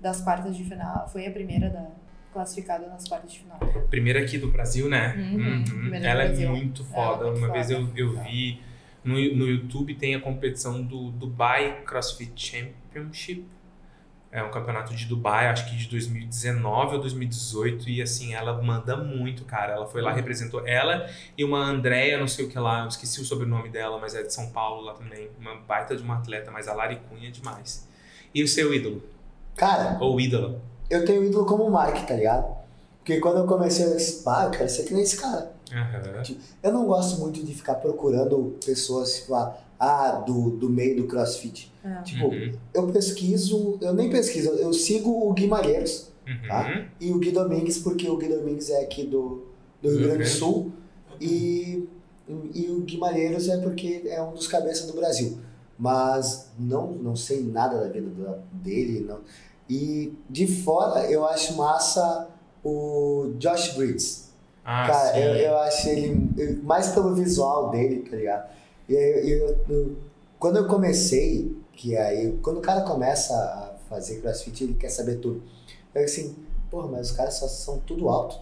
das 0.00 0.20
quartas 0.20 0.56
de 0.56 0.64
final. 0.64 1.08
Foi 1.08 1.26
a 1.26 1.30
primeira 1.30 1.68
da, 1.68 1.86
classificada 2.32 2.86
nas 2.88 3.06
quartas 3.08 3.32
de 3.32 3.40
final. 3.40 3.58
Primeira 3.90 4.20
aqui 4.20 4.38
do 4.38 4.50
Brasil, 4.50 4.88
né? 4.88 5.14
Uhum, 5.16 5.62
do 5.90 5.94
Ela 5.94 6.22
é 6.22 6.26
Brasil. 6.26 6.50
muito 6.50 6.82
Ela 6.82 6.90
é 6.90 6.94
foda. 7.08 7.24
muito 7.30 7.38
Uma 7.38 7.52
vez 7.52 7.70
eu, 7.70 7.86
foda. 7.86 8.00
eu 8.00 8.22
vi 8.22 8.60
no, 9.04 9.14
no 9.36 9.46
YouTube 9.48 9.94
tem 9.96 10.14
a 10.14 10.20
competição 10.20 10.82
do 10.82 11.10
Dubai 11.10 11.82
CrossFit 11.84 12.72
Championship. 12.94 13.44
É 14.30 14.42
um 14.42 14.50
campeonato 14.50 14.92
de 14.94 15.04
Dubai, 15.06 15.46
acho 15.46 15.70
que 15.70 15.76
de 15.76 15.86
2019 15.88 16.96
ou 16.96 17.00
2018. 17.00 17.88
E 17.88 18.02
assim, 18.02 18.34
ela 18.34 18.60
manda 18.60 18.96
muito, 18.96 19.44
cara. 19.44 19.74
Ela 19.74 19.86
foi 19.86 20.02
lá, 20.02 20.12
representou 20.12 20.66
ela 20.66 21.08
e 21.38 21.44
uma 21.44 21.58
Andrea, 21.58 22.18
não 22.18 22.26
sei 22.26 22.46
o 22.46 22.48
que 22.48 22.58
lá, 22.58 22.82
eu 22.82 22.88
esqueci 22.88 23.20
o 23.20 23.24
sobrenome 23.24 23.68
dela, 23.68 23.96
mas 24.00 24.14
é 24.16 24.22
de 24.22 24.32
São 24.34 24.50
Paulo 24.50 24.82
lá 24.82 24.94
também. 24.94 25.30
Uma 25.38 25.54
baita 25.56 25.94
de 25.96 26.02
uma 26.02 26.16
atleta, 26.16 26.50
mas 26.50 26.66
a 26.66 26.74
Lari 26.74 27.00
Cunha 27.08 27.28
é 27.28 27.30
demais. 27.30 27.86
E 28.34 28.42
o 28.42 28.48
seu 28.48 28.74
ídolo? 28.74 29.02
Cara, 29.56 29.98
Ou 30.00 30.20
ídola? 30.20 30.60
eu 30.90 31.04
tenho 31.04 31.22
ídolo 31.24 31.46
como 31.46 31.62
o 31.64 31.70
Mark, 31.70 32.04
tá 32.04 32.14
ligado? 32.14 32.56
Porque 32.98 33.20
quando 33.20 33.38
eu 33.38 33.46
comecei, 33.46 33.86
eu 33.86 33.96
disse, 33.96 34.22
ah, 34.26 34.44
eu 34.46 34.50
quero 34.50 34.68
ser 34.68 34.82
que 34.82 34.92
nem 34.94 35.02
esse 35.04 35.16
cara. 35.20 35.52
Aham. 35.72 36.22
Eu 36.62 36.72
não 36.72 36.86
gosto 36.86 37.20
muito 37.20 37.40
de 37.44 37.54
ficar 37.54 37.74
procurando 37.76 38.58
pessoas, 38.64 39.16
tipo, 39.20 39.34
ah, 39.34 39.56
ah, 39.78 40.22
do, 40.26 40.50
do 40.50 40.68
meio 40.70 40.96
do 40.96 41.04
crossfit. 41.06 41.72
Ah. 41.84 42.02
Tipo, 42.02 42.26
Uhum. 42.28 42.52
eu 42.72 42.86
pesquiso, 42.88 43.78
eu 43.80 43.92
nem 43.94 44.08
pesquiso, 44.10 44.50
eu 44.50 44.72
sigo 44.72 45.28
o 45.28 45.32
Gui 45.32 45.46
Malheiros 45.46 46.10
Uhum. 46.26 46.48
Tá. 46.48 46.86
e 47.00 47.10
o 47.12 47.18
Gui 47.18 47.30
Domingues, 47.32 47.78
porque 47.78 48.08
o 48.08 48.16
Gui 48.16 48.28
Domingues 48.28 48.70
é 48.70 48.80
aqui 48.82 49.04
do, 49.04 49.44
do 49.82 49.90
Rio 49.90 50.00
Grande 50.04 50.22
do 50.24 50.28
Sul 50.28 50.72
e, 51.20 51.86
e 52.54 52.66
o 52.70 52.80
Gui 52.80 52.96
Malheiros 52.98 53.48
é 53.48 53.58
porque 53.58 54.02
é 54.06 54.22
um 54.22 54.32
dos 54.32 54.46
cabeças 54.46 54.86
do 54.86 54.94
Brasil. 54.94 55.38
Mas 55.78 56.50
não, 56.58 56.92
não 56.92 57.16
sei 57.16 57.42
nada 57.42 57.78
da 57.80 57.88
vida 57.88 58.08
dele. 58.52 59.04
Não. 59.06 59.18
E 59.68 60.12
de 60.30 60.46
fora 60.46 61.10
eu 61.10 61.26
acho 61.26 61.56
massa 61.56 62.28
o 62.64 63.32
Josh 63.38 63.74
Briggs. 63.74 64.24
Ah, 64.64 64.86
Cara, 64.86 65.12
sim. 65.12 65.18
eu, 65.20 65.34
eu 65.34 65.58
acho 65.58 65.88
ele 65.88 66.60
mais 66.62 66.88
pelo 66.88 67.14
visual 67.14 67.70
dele, 67.70 68.08
tá 68.08 68.16
ligado? 68.16 68.48
E 68.88 68.96
aí, 68.96 69.30
eu, 69.32 69.58
eu- 69.68 69.96
quando 70.38 70.56
eu 70.58 70.66
comecei, 70.66 71.56
que 71.72 71.96
aí, 71.96 72.38
quando 72.42 72.58
o 72.58 72.62
cara 72.62 72.82
começa 72.82 73.34
a 73.34 73.74
fazer 73.88 74.20
crossfit, 74.20 74.64
ele 74.64 74.74
quer 74.74 74.90
saber 74.90 75.16
tudo. 75.16 75.42
Eu 75.94 76.04
assim, 76.04 76.34
porra, 76.70 76.88
mas 76.88 77.10
os 77.10 77.16
caras 77.16 77.34
só 77.34 77.46
são 77.48 77.78
tudo 77.78 78.08
alto. 78.08 78.36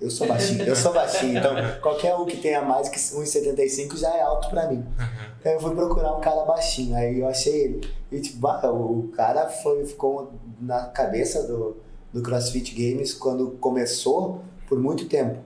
Eu 0.00 0.10
sou 0.10 0.26
baixinho, 0.26 0.62
eu 0.62 0.76
sou 0.76 0.92
baixinho, 0.92 1.38
então 1.38 1.54
qualquer 1.80 2.14
um 2.14 2.26
que 2.26 2.36
tenha 2.36 2.62
mais 2.62 2.88
que 2.88 2.98
1,75 2.98 3.96
já 3.96 4.14
é 4.14 4.20
alto 4.22 4.48
pra 4.50 4.68
mim. 4.68 4.84
Aham. 4.98 5.08
Aí 5.44 5.52
eu 5.54 5.60
fui 5.60 5.74
procurar 5.74 6.14
um 6.16 6.20
cara 6.20 6.44
baixinho, 6.44 6.94
aí 6.96 7.18
eu 7.20 7.26
achei 7.28 7.62
ele. 7.64 7.88
E 8.12 8.20
tipo, 8.20 8.46
o 8.46 9.08
cara 9.16 9.48
foi, 9.48 9.84
ficou 9.84 10.32
na 10.60 10.86
cabeça 10.86 11.42
do, 11.46 11.76
do 12.12 12.22
CrossFit 12.22 12.74
Games 12.74 13.14
quando 13.14 13.52
começou 13.52 14.42
por 14.68 14.78
muito 14.78 15.06
tempo. 15.08 15.38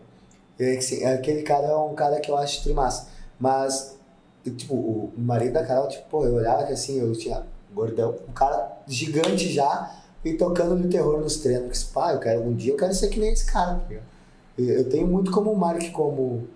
E, 0.59 0.77
assim, 0.77 1.05
aquele 1.05 1.43
cara 1.43 1.69
é 1.69 1.77
um 1.77 1.95
cara 1.95 2.21
que 2.21 2.31
eu 2.31 2.37
acho 2.37 2.63
trimassa. 2.63 3.09
Mas, 3.39 3.97
tipo, 4.51 4.75
o 4.75 5.13
marido 5.17 5.53
da 5.55 5.65
Carol, 5.65 5.89
tipo, 5.89 6.05
pô, 6.11 6.25
eu 6.25 6.35
olhava 6.35 6.65
que 6.67 6.73
assim, 6.73 6.99
eu 6.99 7.13
tinha 7.13 7.43
gordão, 7.75 8.15
um 8.29 8.33
cara 8.33 8.71
gigante 8.87 9.51
já 9.53 9.95
e 10.25 10.35
tocando 10.35 10.81
de 10.81 10.89
terror 10.89 11.21
nos 11.21 11.37
treinos. 11.39 11.71
Disse, 11.71 11.87
pá, 11.87 12.13
eu 12.13 12.19
quero, 12.21 12.43
um 12.43 12.55
dia 12.55 12.73
eu 12.73 12.77
quero 12.77 12.93
ser 12.93 13.09
que 13.09 13.19
nem 13.21 13.33
esse 13.33 13.47
cara, 13.51 13.75
tá 13.77 13.87
ligado? 13.89 14.05
Eu 14.59 14.89
tenho 14.89 15.07
muito 15.07 15.31
como 15.31 15.51
o 15.51 15.57
Mark 15.59 15.91
como, 15.93 16.47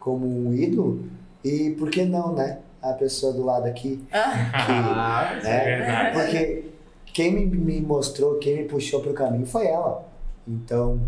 como 0.00 0.26
um 0.26 0.52
ídolo, 0.54 1.04
e 1.44 1.70
por 1.78 1.90
que 1.90 2.04
não, 2.04 2.34
né? 2.34 2.58
A 2.82 2.92
pessoa 2.92 3.32
do 3.32 3.44
lado 3.44 3.66
aqui, 3.66 4.04
Ah, 4.12 5.34
Isso 5.38 5.46
é 5.46 5.64
verdade. 5.64 6.18
porque 6.18 6.64
quem 7.06 7.32
me, 7.32 7.46
me 7.46 7.80
mostrou, 7.80 8.38
quem 8.38 8.56
me 8.58 8.64
puxou 8.64 9.00
pro 9.00 9.12
caminho 9.14 9.46
foi 9.46 9.66
ela. 9.66 10.04
Então, 10.46 11.00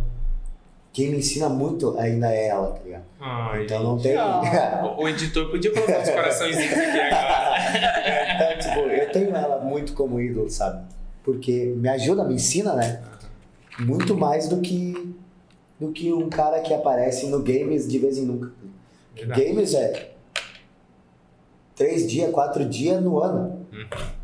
quem 0.92 1.10
me 1.10 1.18
ensina 1.18 1.48
muito 1.48 1.96
ainda 1.98 2.32
é 2.32 2.48
ela, 2.48 2.72
tá 2.72 2.80
ligado? 2.84 3.04
Ai, 3.20 3.64
Então 3.64 3.82
não 3.82 3.98
tem. 3.98 4.14
O, 4.98 5.02
o 5.04 5.08
editor 5.08 5.50
podia 5.50 5.72
colocar 5.72 6.00
uns 6.00 6.08
coraçõezinhos 6.10 6.72
aqui 6.72 7.00
agora. 7.00 8.34
então, 8.34 8.58
tipo, 8.58 8.80
eu 8.88 9.12
tenho 9.12 9.34
ela 9.36 9.60
muito 9.60 9.92
como 9.92 10.20
ídolo, 10.20 10.50
sabe? 10.50 10.84
Porque 11.22 11.72
me 11.76 11.88
ajuda, 11.88 12.24
me 12.24 12.34
ensina, 12.34 12.74
né? 12.74 13.02
Muito 13.78 14.16
mais 14.16 14.48
do 14.48 14.60
que 14.60 15.14
do 15.78 15.92
que 15.92 16.12
um 16.12 16.28
cara 16.28 16.60
que 16.60 16.74
aparece 16.74 17.26
no 17.28 17.38
games 17.40 17.88
de 17.88 17.98
vez 17.98 18.18
em 18.18 18.26
nunca. 18.26 18.52
Verdade. 19.14 19.44
Games 19.44 19.72
é 19.74 20.10
três 21.74 22.06
dias, 22.10 22.30
quatro 22.30 22.64
dias 22.68 23.02
no 23.02 23.18
ano. 23.22 23.66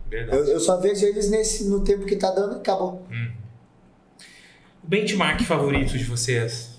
Verdade. 0.09 0.37
Eu, 0.39 0.45
eu 0.47 0.61
só 0.61 0.77
vejo 0.79 1.05
eles 1.07 1.31
nesse, 1.31 1.69
no 1.69 1.81
tempo 1.83 2.05
que 2.05 2.17
tá 2.17 2.31
dando 2.31 2.57
e 2.57 2.59
acabou. 2.59 3.03
O 3.11 3.26
benchmark 4.87 5.43
favorito 5.43 5.97
de 5.97 6.05
vocês? 6.05 6.79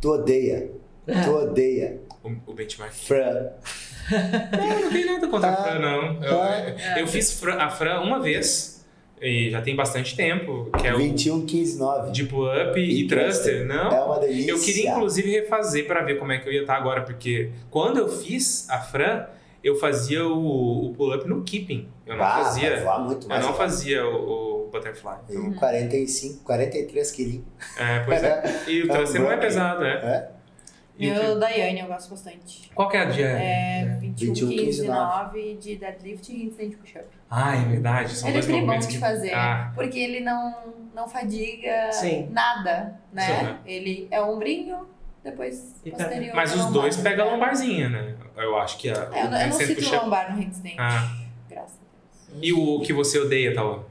Tu 0.00 0.08
odeia. 0.10 0.70
Tu 1.24 1.30
odeia. 1.30 2.00
O, 2.22 2.32
o 2.50 2.54
benchmark. 2.54 2.92
Fran. 2.92 3.48
Não, 4.10 4.80
não 4.82 4.90
tem 4.90 5.04
nada 5.06 5.28
contra 5.28 5.50
a 5.50 5.52
Ah. 5.52 5.56
Fran, 5.64 5.78
não. 5.78 6.22
Eu, 6.24 6.40
Ah. 6.42 7.00
eu 7.00 7.06
fiz 7.06 7.42
a 7.46 7.68
Fran 7.70 8.00
uma 8.00 8.20
vez, 8.20 8.84
e 9.20 9.50
já 9.50 9.60
tem 9.62 9.74
bastante 9.76 10.16
tempo, 10.16 10.70
que 10.78 10.86
é 10.86 10.94
o 10.94 10.98
21, 10.98 11.44
15, 11.46 11.78
9. 11.78 12.10
Deep 12.12 12.34
Up 12.34 12.78
e, 12.80 13.00
E 13.02 13.06
Thruster, 13.06 13.66
não? 13.66 13.90
É 13.90 14.00
uma 14.04 14.18
delícia. 14.18 14.50
Eu 14.50 14.60
queria 14.60 14.90
inclusive 14.90 15.30
refazer 15.30 15.86
para 15.86 16.02
ver 16.04 16.18
como 16.18 16.32
é 16.32 16.38
que 16.38 16.48
eu 16.48 16.52
ia 16.52 16.62
estar 16.62 16.76
agora, 16.76 17.02
porque 17.02 17.50
quando 17.70 17.98
eu 17.98 18.08
fiz 18.08 18.68
a 18.70 18.78
Fran, 18.80 19.26
eu 19.62 19.76
fazia 19.76 20.26
o, 20.26 20.86
o 20.86 20.94
pull-up 20.94 21.26
no 21.28 21.42
keeping. 21.42 21.86
Eu 22.06 22.16
não 22.16 22.24
Ah, 22.24 22.34
vai 22.36 22.44
fazia. 22.44 22.80
voar 22.82 22.98
muito 23.00 23.24
Eu 23.24 23.28
mais. 23.28 23.44
não 23.44 23.54
fazia 23.54 24.06
o, 24.06 24.14
o, 24.16 24.59
Butterfly. 24.70 25.16
E 25.28 25.34
Então, 25.36 25.52
45, 25.54 26.44
43 26.44 27.10
quilinhos. 27.12 27.44
é, 27.78 28.00
pois 28.00 28.22
é. 28.22 28.42
E 28.68 28.82
o 28.82 28.90
É 28.90 28.94
thrust 28.94 29.14
não 29.14 29.30
é 29.32 29.36
pesado, 29.36 29.84
é. 29.84 29.92
É? 29.94 30.30
E 30.98 31.10
o 31.10 31.36
E 31.36 31.40
Daiane 31.40 31.80
eu 31.80 31.86
gosto 31.86 32.10
bastante. 32.10 32.70
Qual 32.74 32.86
que 32.88 32.96
é 32.96 33.00
a 33.00 33.04
dia? 33.06 33.26
É 33.26 33.96
21, 34.00 34.28
21, 34.34 34.48
15, 34.50 34.64
15, 34.64 34.86
9 34.88 35.54
de 35.54 35.76
deadlift 35.76 36.30
e 36.30 36.44
handstand 36.44 36.70
push-up. 36.76 37.06
Ah, 37.30 37.56
é 37.56 37.64
verdade. 37.64 38.14
São 38.14 38.28
Ele 38.28 38.36
é 38.38 38.40
dois 38.42 38.52
bem 38.54 38.66
bom 38.66 38.78
de 38.78 38.86
que... 38.86 38.98
fazer, 38.98 39.32
Ah, 39.32 39.72
porque 39.74 39.98
ele 39.98 40.20
não, 40.20 40.54
não 40.94 41.08
fadiga 41.08 41.90
Sim. 41.90 42.28
nada, 42.30 43.00
né? 43.14 43.22
Sim. 43.64 43.70
Ele 43.70 44.08
é 44.10 44.20
ombrinho, 44.20 44.86
depois 45.24 45.80
E 45.86 45.90
posterior. 45.90 46.34
mas 46.36 46.50
os 46.54 46.58
lombar. 46.58 46.72
dois 46.74 46.96
pegam 46.98 47.28
a 47.28 47.32
lombarzinha, 47.32 47.88
né? 47.88 48.14
Eu 48.36 48.58
acho 48.58 48.76
que 48.76 48.90
a, 48.90 49.08
É, 49.14 49.24
eu, 49.24 49.30
não- 49.30 49.40
eu 49.40 49.48
push-up- 49.76 50.04
lombar 50.04 50.30
no 50.36 50.42
handstand. 50.42 50.74
Ah. 50.78 51.16
Graças 51.48 51.78
a 51.78 52.32
Deus. 52.32 52.40
E 52.44 52.52
o 52.52 52.80
que 52.80 52.92
você 52.92 53.18
odeia, 53.18 53.54
Tauan? 53.54 53.84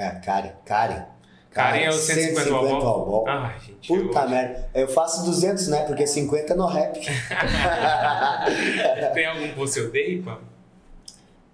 É, 0.00 0.08
Karen. 0.24 0.52
Karen. 0.64 1.04
Karen 1.50 1.80
é 1.82 1.88
o 1.90 1.92
150 1.92 2.50
wall 2.54 2.68
ball? 2.68 2.82
wall 2.82 3.06
ball. 3.06 3.24
Ai, 3.28 3.58
gente. 3.60 3.86
Puta 3.86 4.20
eu... 4.20 4.30
merda. 4.30 4.70
Eu 4.72 4.88
faço 4.88 5.24
200, 5.26 5.68
né? 5.68 5.84
Porque 5.84 6.06
50 6.06 6.52
é 6.52 6.56
no 6.56 6.66
rap. 6.66 6.98
Tem 9.12 9.26
algum 9.26 9.48
que 9.48 9.58
você 9.58 9.82
odeia, 9.82 10.22
pô? 10.22 10.32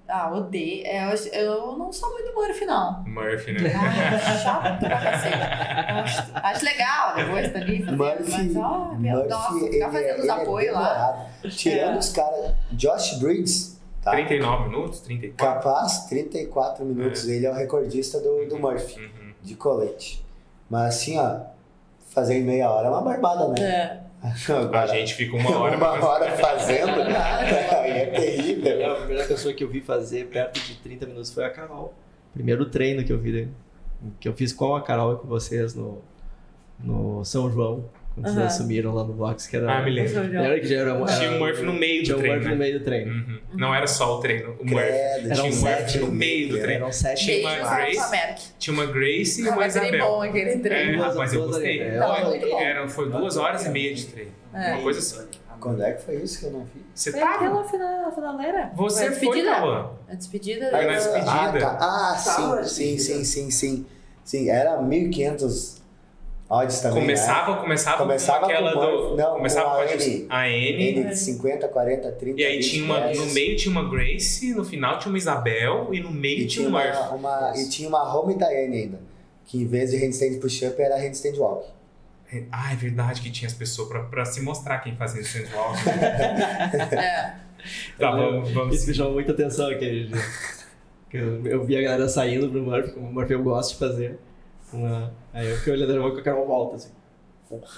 Ah, 0.09 0.31
odeio. 0.33 0.87
É, 0.87 1.13
Eu, 1.33 1.77
não 1.77 1.93
sou 1.93 2.09
muito 2.13 2.33
Murphy, 2.33 2.65
não. 2.67 3.03
Murphy, 3.05 3.51
né? 3.53 3.73
Ah, 3.75 4.39
chato 4.39 4.79
pra 4.79 5.01
cacete. 5.01 5.35
Acho, 5.35 6.23
acho 6.35 6.65
legal 6.65 7.17
depois 7.17 7.53
tá 7.53 7.59
ali 7.59 7.81
fazendo, 7.83 7.97
Murphy, 7.99 8.31
mas, 8.31 8.57
ó, 8.57 8.95
meu, 8.95 9.29
nossa, 9.29 9.53
Murphy, 9.55 9.73
ficar 9.73 9.91
fazendo 9.91 10.19
os 10.19 10.21
ele 10.21 10.31
é 10.31 10.33
apoios 10.33 10.73
lá. 10.75 11.27
Tirando 11.51 11.97
É. 11.97 11.99
os 11.99 12.09
caras. 12.11 12.55
Josh 12.71 13.19
Briggs, 13.19 13.76
tá? 14.11 14.17
39 14.17 14.69
minutos? 14.71 15.01
34? 15.01 15.37
Capaz, 15.63 16.07
34 16.07 16.85
minutos. 16.85 17.29
Ele 17.29 17.47
é 17.47 17.51
o 17.51 17.55
recordista 17.55 18.21
do, 18.21 18.47
do 18.49 18.59
Murphy, 18.59 19.01
Uhum. 19.01 19.33
de 19.43 19.55
colete. 19.55 20.25
Mas 20.71 20.95
assim, 20.97 21.19
ó, 21.19 21.41
fazer 22.11 22.39
em 22.39 22.43
meia 22.45 22.71
hora 22.71 22.89
é 22.89 22.91
uma 22.91 23.03
barbada, 23.03 23.49
né? 23.49 23.61
É. 23.61 24.07
A 24.23 24.87
gente 24.87 25.15
fica 25.15 25.37
uma 25.37 25.51
hora. 25.59 25.77
uma 25.77 26.05
hora 26.09 26.31
fazendo, 26.37 26.91
é 27.85 28.07
terrível. 28.07 28.93
A 28.93 28.97
primeira 28.97 29.25
pessoa 29.25 29.53
que 29.55 29.63
eu 29.63 29.69
vi 29.69 29.81
fazer 29.81 30.27
perto 30.29 30.59
de 30.59 30.75
30 30.77 31.07
minutos 31.07 31.33
foi 31.33 31.45
a 31.45 31.51
Carol. 31.51 31.93
Primeiro 32.33 32.65
treino 32.67 33.05
que 33.05 33.13
eu 33.13 33.19
vi, 33.19 33.49
que 34.19 34.29
eu 34.29 34.35
fiz 34.35 34.53
com 34.53 34.75
a 34.75 34.83
Carol 34.83 35.15
e 35.15 35.17
com 35.19 35.29
vocês 35.29 35.75
no, 35.75 35.99
no 36.81 37.25
São 37.25 37.51
João, 37.51 37.85
quando 38.17 38.25
vocês 38.27 38.37
Aham. 38.39 38.47
assumiram 38.47 38.95
lá 38.95 39.05
no 39.05 39.13
box, 39.13 39.47
que 39.47 39.57
era. 39.57 39.71
Ah, 39.79 39.83
me 39.83 39.91
lembro. 39.91 40.37
Era 40.37 40.59
que 40.59 40.67
já 40.67 40.77
era, 40.81 40.95
uma- 40.95 41.07
Tinha 41.07 41.21
o 41.31 41.35
era- 41.35 41.39
Murphy 41.39 41.63
no 41.63 41.73
meio 41.75 42.01
do 42.01 42.05
Tinha 42.07 42.17
o 42.17 42.19
treino, 42.19 42.35
Murphy 42.37 42.49
né? 42.49 42.55
no 42.55 42.59
meio 42.59 42.79
do 42.79 42.85
treino. 42.85 43.13
Uhum. 43.13 43.39
Não 43.55 43.75
era 43.75 43.87
só 43.87 44.17
o 44.17 44.21
treino, 44.21 44.57
o 44.59 44.65
Murphy. 44.65 44.75
Credo, 44.89 45.35
Tinha 45.35 45.45
um 45.53 45.57
Murphy 45.57 45.99
no 45.99 46.07
meio 46.09 46.49
do 46.49 46.59
treino. 46.59 46.73
Eram 46.83 46.93
sete 46.93 47.25
Tinha 47.25 47.41
uma 47.49 47.77
Grace. 47.77 48.45
Tinha 48.59 48.75
uma 48.75 48.87
Grace 48.87 49.43
e 49.43 49.49
Ah, 49.49 49.51
uma 49.53 49.57
mas 49.59 49.77
Isabel. 49.77 50.07
bom 50.07 50.23
aquele 50.23 50.59
treino. 50.59 51.03
É, 51.03 51.07
rapaz, 51.07 51.33
eu 51.35 51.47
gostei. 51.47 51.81
Era, 51.81 52.89
foi 52.89 53.11
duas 53.11 53.37
horas 53.37 53.65
e 53.67 53.69
meia 53.69 53.95
de 53.95 54.07
treino. 54.07 54.33
É. 54.55 54.73
Uma 54.73 54.83
coisa 54.83 54.99
assim. 54.99 55.29
Quando 55.61 55.83
é 55.83 55.93
que 55.93 56.03
foi 56.03 56.17
isso 56.17 56.39
que 56.41 56.47
eu 56.47 56.51
não 56.53 56.65
vi? 56.65 56.85
Você 56.95 57.11
Foi 57.11 57.19
tava? 57.21 57.35
aquela 57.35 57.65
final, 57.65 58.15
finaleira. 58.15 58.71
Você 58.77 58.97
Foi 58.97 59.07
a 59.07 59.11
foi, 59.13 59.21
despedida. 59.21 59.55
Tauan. 59.57 59.91
A 60.09 60.15
despedida. 60.15 60.71
Foi 60.71 60.81
na 60.85 60.87
da- 60.87 60.99
despedida. 60.99 61.31
Ah, 61.33 61.53
tá. 61.59 61.79
ah 61.81 62.17
sim, 62.65 62.65
sim, 62.65 62.99
sim, 62.99 63.25
sim, 63.25 63.51
sim. 63.51 63.87
Sim, 64.23 64.51
era 64.51 64.81
1500 64.83 65.83
odds 66.49 66.81
também, 66.81 66.95
né? 66.95 67.01
Começava, 67.03 67.57
começava, 67.57 67.99
Começava 67.99 68.41
com 68.41 68.47
aquela 68.47 68.73
com 68.73 68.81
do. 68.81 69.17
Não, 69.17 69.35
começava 69.37 69.71
com 69.71 69.75
com 69.77 69.81
a 69.81 69.85
a, 69.85 69.95
N. 69.95 70.27
a 70.29 70.49
N. 70.49 71.01
N 71.01 71.05
de 71.09 71.17
50, 71.17 71.69
40, 71.69 72.13
30, 72.13 72.41
E 72.41 72.45
aí 72.45 72.57
20, 72.59 72.71
tinha 72.71 72.85
uma, 72.85 73.01
10. 73.01 73.19
no 73.19 73.27
meio 73.27 73.57
tinha 73.57 73.73
uma 73.73 73.91
Grace, 73.91 74.55
no 74.55 74.65
final 74.65 74.99
tinha 74.99 75.11
uma 75.11 75.19
Isabel 75.19 75.89
e 75.93 76.01
no 76.01 76.11
meio 76.11 76.41
E 76.41 76.47
tinha 76.47 76.67
tinha 76.67 76.69
um 76.69 76.71
uma, 76.71 77.11
uma, 77.11 77.53
e 77.57 77.69
tinha 77.69 77.89
uma 77.89 78.15
home 78.17 78.35
Diane 78.35 78.77
ainda. 78.77 79.01
Que 79.45 79.63
em 79.63 79.67
vez 79.67 79.91
de 79.91 79.97
handstand 79.99 80.39
push-up 80.41 80.81
era 80.81 80.97
handstand 80.97 81.37
walk. 81.39 81.69
Ah, 82.51 82.73
é 82.73 82.77
verdade 82.77 83.21
que 83.21 83.31
tinha 83.31 83.47
as 83.47 83.55
pessoas 83.55 83.89
pra, 83.89 84.03
pra 84.03 84.25
se 84.25 84.41
mostrar 84.41 84.79
quem 84.79 84.97
fazia 84.97 85.21
esse 85.21 85.45
sensual. 85.45 85.73
É. 86.93 87.35
tá, 87.99 88.13
vamos, 88.13 88.53
vamos. 88.53 88.77
Isso 88.77 88.87
me 88.87 88.95
chamou 88.95 89.15
muita 89.15 89.33
atenção 89.33 89.69
aquele 89.69 90.07
dia. 90.07 90.23
Que 91.11 91.17
Eu, 91.17 91.45
eu 91.47 91.65
vi 91.65 91.77
a 91.77 91.83
galera 91.83 92.09
saindo 92.09 92.49
pro 92.49 92.63
Murphy, 92.63 92.93
como 92.93 93.09
o 93.09 93.13
Murphy 93.13 93.33
eu 93.33 93.43
gosto 93.43 93.73
de 93.73 93.79
fazer. 93.79 94.19
Uma- 94.73 95.13
Aí 95.33 95.49
eu 95.49 95.57
fiquei 95.59 95.73
olhando 95.75 96.01
com 96.13 96.19
a 96.19 96.23
Carol 96.23 96.47
volta, 96.47 96.77
assim. 96.77 96.91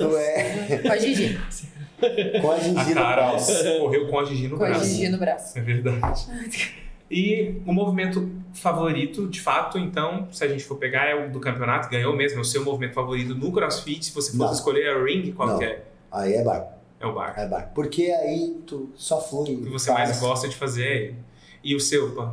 Ué, 0.01 0.78
Com 0.82 0.93
a 0.93 0.97
Gigi. 0.97 1.39
com 2.40 2.51
a 2.51 2.55
A 2.55 2.59
Gigi 2.59 2.74
no 2.94 2.94
cara 2.94 3.31
braço. 3.31 3.65
correu 3.81 4.09
com 4.09 4.19
a 4.19 4.24
Gigi 4.24 4.48
no 4.48 4.56
Com 4.56 4.65
a 4.65 4.69
braço. 4.69 4.85
Gigi 4.86 5.09
no 5.09 5.19
braço. 5.19 5.59
É 5.59 5.60
verdade. 5.60 6.74
E 7.10 7.60
o 7.66 7.73
movimento 7.73 8.31
favorito, 8.55 9.28
de 9.28 9.40
fato, 9.40 9.78
então, 9.78 10.28
se 10.31 10.43
a 10.44 10.48
gente 10.48 10.65
for 10.65 10.77
pegar, 10.77 11.06
é 11.06 11.15
o 11.27 11.31
do 11.31 11.40
campeonato, 11.40 11.89
ganhou 11.90 12.15
mesmo, 12.16 12.39
é 12.39 12.40
o 12.40 12.44
seu 12.44 12.65
movimento 12.65 12.94
favorito 12.94 13.35
no 13.35 13.52
CrossFit. 13.52 14.06
Se 14.06 14.12
você 14.12 14.28
fosse 14.31 14.39
Não. 14.39 14.52
escolher 14.52 14.89
a 14.90 15.02
ring, 15.05 15.32
qual 15.32 15.48
Não. 15.48 15.59
que 15.59 15.65
é? 15.65 15.85
Aí 16.10 16.35
é 16.35 16.43
bar, 16.43 16.78
É 17.01 17.06
o 17.06 17.15
bar. 17.15 17.35
é 17.36 17.47
bar. 17.47 17.70
Porque 17.74 18.05
aí 18.10 18.62
tu 18.66 18.90
só 18.94 19.20
flui. 19.20 19.55
O 19.56 19.62
que 19.65 19.70
você 19.70 19.93
faz. 19.93 20.09
mais 20.09 20.20
gosta 20.20 20.48
de 20.48 20.56
fazer 20.56 20.85
é 20.86 20.97
ele. 20.97 21.16
E 21.62 21.74
o 21.74 21.81
seu, 21.81 22.15
pô? 22.15 22.28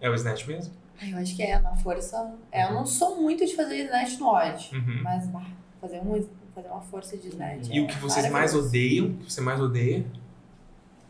É 0.00 0.08
o 0.08 0.14
snatch 0.14 0.46
mesmo? 0.46 0.72
Ai, 1.00 1.12
eu 1.12 1.18
acho 1.18 1.36
que 1.36 1.42
é 1.42 1.58
na 1.60 1.74
força. 1.76 2.34
É, 2.50 2.64
eu 2.64 2.72
não 2.72 2.84
sou 2.86 3.20
muito 3.20 3.44
de 3.46 3.54
fazer 3.54 3.84
snatch 3.84 4.18
no 4.18 4.28
odd. 4.28 4.70
Uhum. 4.74 5.00
Mas 5.02 5.26
bah, 5.28 5.46
fazer, 5.80 6.00
um, 6.00 6.26
fazer 6.54 6.68
uma 6.68 6.80
força 6.80 7.16
de 7.16 7.28
snatch. 7.28 7.68
E 7.70 7.78
é 7.78 7.82
o 7.82 7.86
que 7.86 7.96
vocês 7.98 8.28
mais 8.30 8.54
odeiam? 8.54 9.06
O 9.06 9.14
que 9.18 9.32
você 9.32 9.40
mais 9.40 9.60
odeia? 9.60 10.04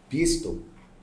Pistol. 0.09 0.59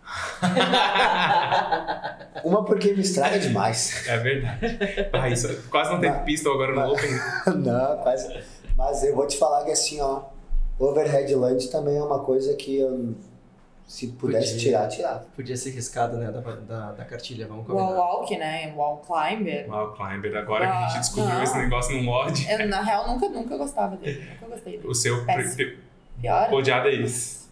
Uma 2.43 2.63
porque 2.63 2.93
me 2.93 3.01
estraga 3.01 3.39
demais. 3.39 4.07
É 4.07 4.17
verdade. 4.17 5.09
Ah, 5.13 5.29
isso, 5.29 5.47
quase 5.69 5.91
não 5.91 5.99
teve 5.99 6.19
pistol 6.19 6.53
agora 6.53 6.73
no 6.73 6.81
mas- 6.81 6.91
Open. 6.91 7.11
Não, 7.63 7.97
quase. 8.03 8.43
Mas 8.75 9.03
eu 9.03 9.15
vou 9.15 9.25
te 9.25 9.37
falar 9.37 9.63
que 9.63 9.71
assim, 9.71 9.99
ó, 10.01 10.23
overhead 10.77 11.33
lunge 11.33 11.69
também 11.71 11.97
é 11.97 12.03
uma 12.03 12.19
coisa 12.19 12.53
que 12.55 12.77
eu, 12.77 13.15
se 13.87 14.07
pudesse 14.07 14.53
Podia. 14.53 14.59
tirar, 14.69 14.87
tirava. 14.87 15.19
Podia 15.35 15.55
ser 15.55 15.69
riscado, 15.71 16.17
né, 16.17 16.31
da, 16.31 16.39
da, 16.41 16.91
da 16.93 17.05
cartilha, 17.05 17.47
vamos 17.47 17.67
Wall 17.67 17.77
combinar. 17.77 17.99
walk, 17.99 18.37
né? 18.37 18.73
Wall 18.75 18.97
climber. 19.05 19.67
Wow, 19.69 19.93
Climber, 19.93 20.35
agora 20.37 20.65
que 20.65 20.73
a 20.73 20.81
gente 20.87 20.95
Ah, 20.97 20.99
descobriu 20.99 21.35
não. 21.35 21.43
esse 21.43 21.57
negócio 21.57 21.95
no 21.95 22.03
mod, 22.03 22.47
Eu, 22.51 22.67
na 22.67 22.81
real, 22.81 23.07
nunca, 23.07 23.29
nunca 23.29 23.55
gostava 23.57 23.95
dele. 23.97 24.25
Nunca 24.31 24.47
gostei 24.55 24.73
dele. 24.77 24.87
o 24.87 24.93
seu 24.95 25.23
Péssimo. 25.25 25.71
Pior. 26.19 26.51
odiado 26.53 26.87
é 26.87 26.93
isso. 26.93 27.45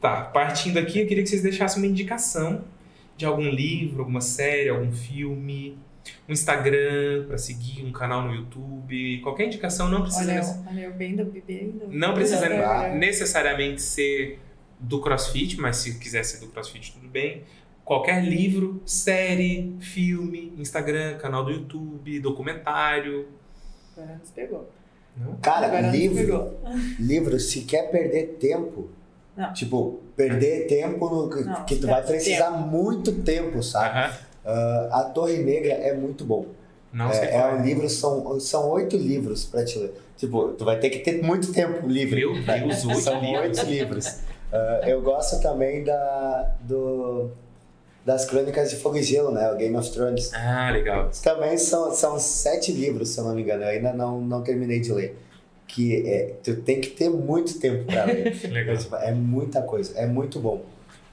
Tá, 0.00 0.22
partindo 0.22 0.78
aqui, 0.78 1.00
eu 1.00 1.06
queria 1.06 1.22
que 1.22 1.28
vocês 1.28 1.42
deixassem 1.42 1.82
uma 1.82 1.88
indicação 1.90 2.62
de 3.16 3.24
algum 3.26 3.48
livro, 3.48 4.00
alguma 4.00 4.20
série, 4.20 4.68
algum 4.70 4.90
filme, 4.92 5.78
um 6.28 6.32
Instagram 6.32 7.26
pra 7.28 7.36
seguir, 7.38 7.84
um 7.84 7.92
canal 7.92 8.22
no 8.22 8.34
YouTube, 8.34 9.20
qualquer 9.22 9.46
indicação, 9.46 9.88
não 9.88 10.02
precisa, 10.02 10.30
Olha, 10.32 10.40
eu, 10.40 10.86
olha, 10.86 10.90
bem 10.90 11.14
do 11.16 11.24
bebê 11.26 11.58
ainda. 11.60 11.84
não 11.88 12.14
precisa 12.14 12.48
necessariamente 12.94 13.82
ser 13.82 14.38
do 14.80 15.00
CrossFit, 15.00 15.60
mas 15.60 15.76
se 15.76 15.98
quiser 15.98 16.24
ser 16.24 16.38
do 16.40 16.46
CrossFit, 16.48 16.92
tudo 16.92 17.08
bem. 17.08 17.42
Qualquer 17.84 18.22
livro, 18.24 18.80
série, 18.86 19.76
filme, 19.80 20.52
Instagram, 20.58 21.18
canal 21.18 21.44
do 21.44 21.50
YouTube, 21.50 22.20
documentário. 22.20 23.26
Agora 23.96 24.16
nos 24.18 24.30
pegou. 24.30 24.70
Não? 25.16 25.34
Cara, 25.36 25.66
Agora 25.66 25.88
livro, 25.90 26.16
pegou. 26.16 26.60
livro, 26.98 27.38
se 27.40 27.62
quer 27.62 27.90
perder 27.90 28.36
tempo, 28.40 28.88
Não. 29.36 29.52
tipo, 29.52 30.00
perder 30.16 30.66
tempo 30.68 31.08
no, 31.08 31.28
que- 31.28 31.42
Não, 31.44 31.64
que 31.64 31.76
tu 31.76 31.86
vai 31.88 32.02
precisar 32.06 32.50
muito 32.52 33.12
tempo, 33.22 33.62
sabe? 33.62 34.14
Ah, 34.44 34.88
a 35.00 35.04
Torre 35.04 35.38
Negra 35.38 35.72
é 35.72 35.92
muito 35.94 36.24
bom. 36.24 36.46
Não 36.92 37.10
É, 37.10 37.34
é 37.36 37.46
um 37.54 37.62
livro, 37.62 37.88
são, 37.88 38.38
são 38.40 38.68
oito 38.70 38.96
livros 38.96 39.44
pra 39.44 39.64
te 39.64 39.78
ler. 39.78 39.94
Tipo, 40.16 40.48
tu 40.50 40.64
vai 40.64 40.78
ter 40.78 40.90
que 40.90 40.98
ter 41.00 41.22
muito 41.22 41.52
tempo 41.52 41.86
livre. 41.88 42.20
Meu 42.24 42.34
Deus, 42.42 42.84
oito 42.84 43.00
São 43.00 43.32
oito 43.32 43.62
livros. 43.64 44.20
Ah, 44.52 44.80
eu 44.88 45.00
gosto 45.02 45.40
também 45.40 45.84
da, 45.84 46.54
do, 46.62 47.30
das 48.04 48.24
Crônicas 48.24 48.70
de 48.70 48.76
Fogo 48.76 48.96
e 48.96 49.02
Gelo, 49.02 49.30
né? 49.32 49.50
O 49.52 49.56
Game 49.56 49.76
of 49.76 49.90
Thrones. 49.92 50.32
Ah, 50.34 50.70
legal. 50.70 51.10
Também 51.22 51.56
são, 51.56 51.92
são 51.92 52.18
sete 52.18 52.72
livros, 52.72 53.10
se 53.10 53.18
eu 53.20 53.24
não 53.24 53.34
me 53.34 53.42
engano. 53.42 53.62
Eu 53.62 53.68
ainda 53.68 53.92
não, 53.92 54.20
não 54.20 54.42
terminei 54.42 54.80
de 54.80 54.92
ler. 54.92 55.16
Que 55.66 56.04
é, 56.08 56.34
tu 56.42 56.56
tem 56.62 56.80
que 56.80 56.90
ter 56.90 57.08
muito 57.08 57.60
tempo 57.60 57.84
pra 57.84 58.04
ler. 58.04 58.34
Legal. 58.50 58.76
Tipo, 58.76 58.96
É 58.96 59.12
muita 59.12 59.62
coisa, 59.62 59.96
é 59.98 60.04
muito 60.06 60.40
bom. 60.40 60.62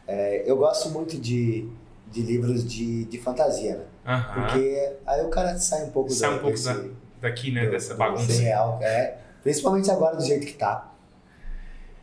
É, 0.07 0.41
eu 0.49 0.57
gosto 0.57 0.89
muito 0.89 1.15
de, 1.19 1.69
de 2.11 2.21
livros 2.23 2.67
de, 2.67 3.05
de 3.05 3.17
fantasia, 3.19 3.75
né? 3.75 3.83
Aham. 4.07 4.33
Porque 4.33 4.93
aí 5.05 5.21
o 5.23 5.29
cara 5.29 5.55
sai 5.59 5.83
um 5.83 5.89
pouco 5.91 6.09
Sai 6.09 6.29
do, 6.31 6.35
um 6.37 6.39
pouco 6.39 6.55
desse, 6.55 6.73
da- 6.73 6.83
Daqui, 7.21 7.51
né, 7.51 7.65
do- 7.65 7.71
dessa 7.71 7.93
bagunça. 7.93 8.41
real. 8.41 8.79
É, 8.81 9.17
principalmente 9.43 9.91
agora 9.91 10.15
do 10.15 10.23
jeito 10.23 10.45
que 10.47 10.53
tá. 10.53 10.91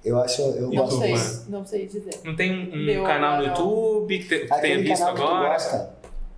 Eu 0.05 0.21
acho, 0.21 0.43
eu 0.43 0.71
E 0.73 0.77
Não 0.77 0.87
tu, 0.87 0.97
gosto 0.97 0.99
sei, 1.01 1.13
mano? 1.13 1.45
não 1.49 1.65
sei 1.65 1.87
dizer. 1.87 2.21
Não 2.25 2.37
tem 2.37 2.53
um, 2.53 3.01
um 3.01 3.05
canal 3.05 3.39
no 3.39 3.45
agora, 3.47 3.59
YouTube 3.61 4.19
que, 4.19 4.25
te, 4.25 4.39
que 4.41 4.47
tenha 4.47 4.57
Aquele 4.59 4.83
visto 4.83 4.99
canal 4.99 5.15
que 5.15 5.21
tu 5.21 5.27
agora? 5.27 5.49
gosta, 5.49 5.95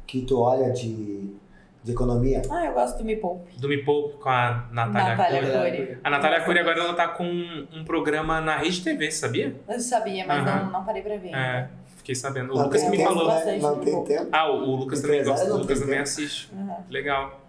que 0.06 0.20
tu 0.22 0.40
olha 0.40 0.70
de, 0.70 1.34
de 1.82 1.93
economia. 1.93 2.43
Ah, 2.48 2.66
eu 2.66 2.72
gosto 2.74 2.98
do 2.98 3.05
Me 3.05 3.16
Poupe. 3.16 3.59
Do 3.59 3.68
Me 3.68 3.78
Poupe 3.84 4.16
com 4.18 4.28
a 4.28 4.68
Natália, 4.70 5.16
Natália 5.16 5.40
Cury. 5.43 5.76
Cury. 5.86 5.98
A 6.05 6.10
Natália 6.10 6.40
Cury 6.43 6.59
agora 6.60 6.78
ela 6.80 6.94
tá 6.94 7.09
com 7.09 7.24
um 7.24 7.84
programa 7.84 8.40
na 8.40 8.56
Rede 8.59 8.82
TV, 8.82 9.10
sabia? 9.10 9.56
Eu 9.68 9.80
sabia, 9.80 10.24
mas 10.26 10.47
Aham. 10.47 10.64
não, 10.66 10.70
não 10.72 10.84
parei 10.84 11.02
pra 11.02 11.16
ver. 11.16 11.34
É. 11.34 11.68
fiquei 11.97 12.14
sabendo. 12.14 12.52
O 12.52 12.56
Não 12.56 12.64
Lucas 12.66 12.84
me 12.88 12.97
tempo, 12.97 13.09
falou. 13.09 13.26
né? 13.28 13.59
Não 13.60 13.80
tem 13.80 14.05
tempo. 14.05 14.28
Ah, 14.30 14.48
o, 14.52 14.62
o 14.62 14.76
Lucas 14.76 15.01
também 15.02 15.24
gosta, 15.24 15.52
o 15.52 15.59
Lucas 15.59 15.80
também 15.80 15.94
tempo. 15.94 16.02
assiste. 16.05 16.51
Aham. 16.55 16.76
Legal. 16.88 17.40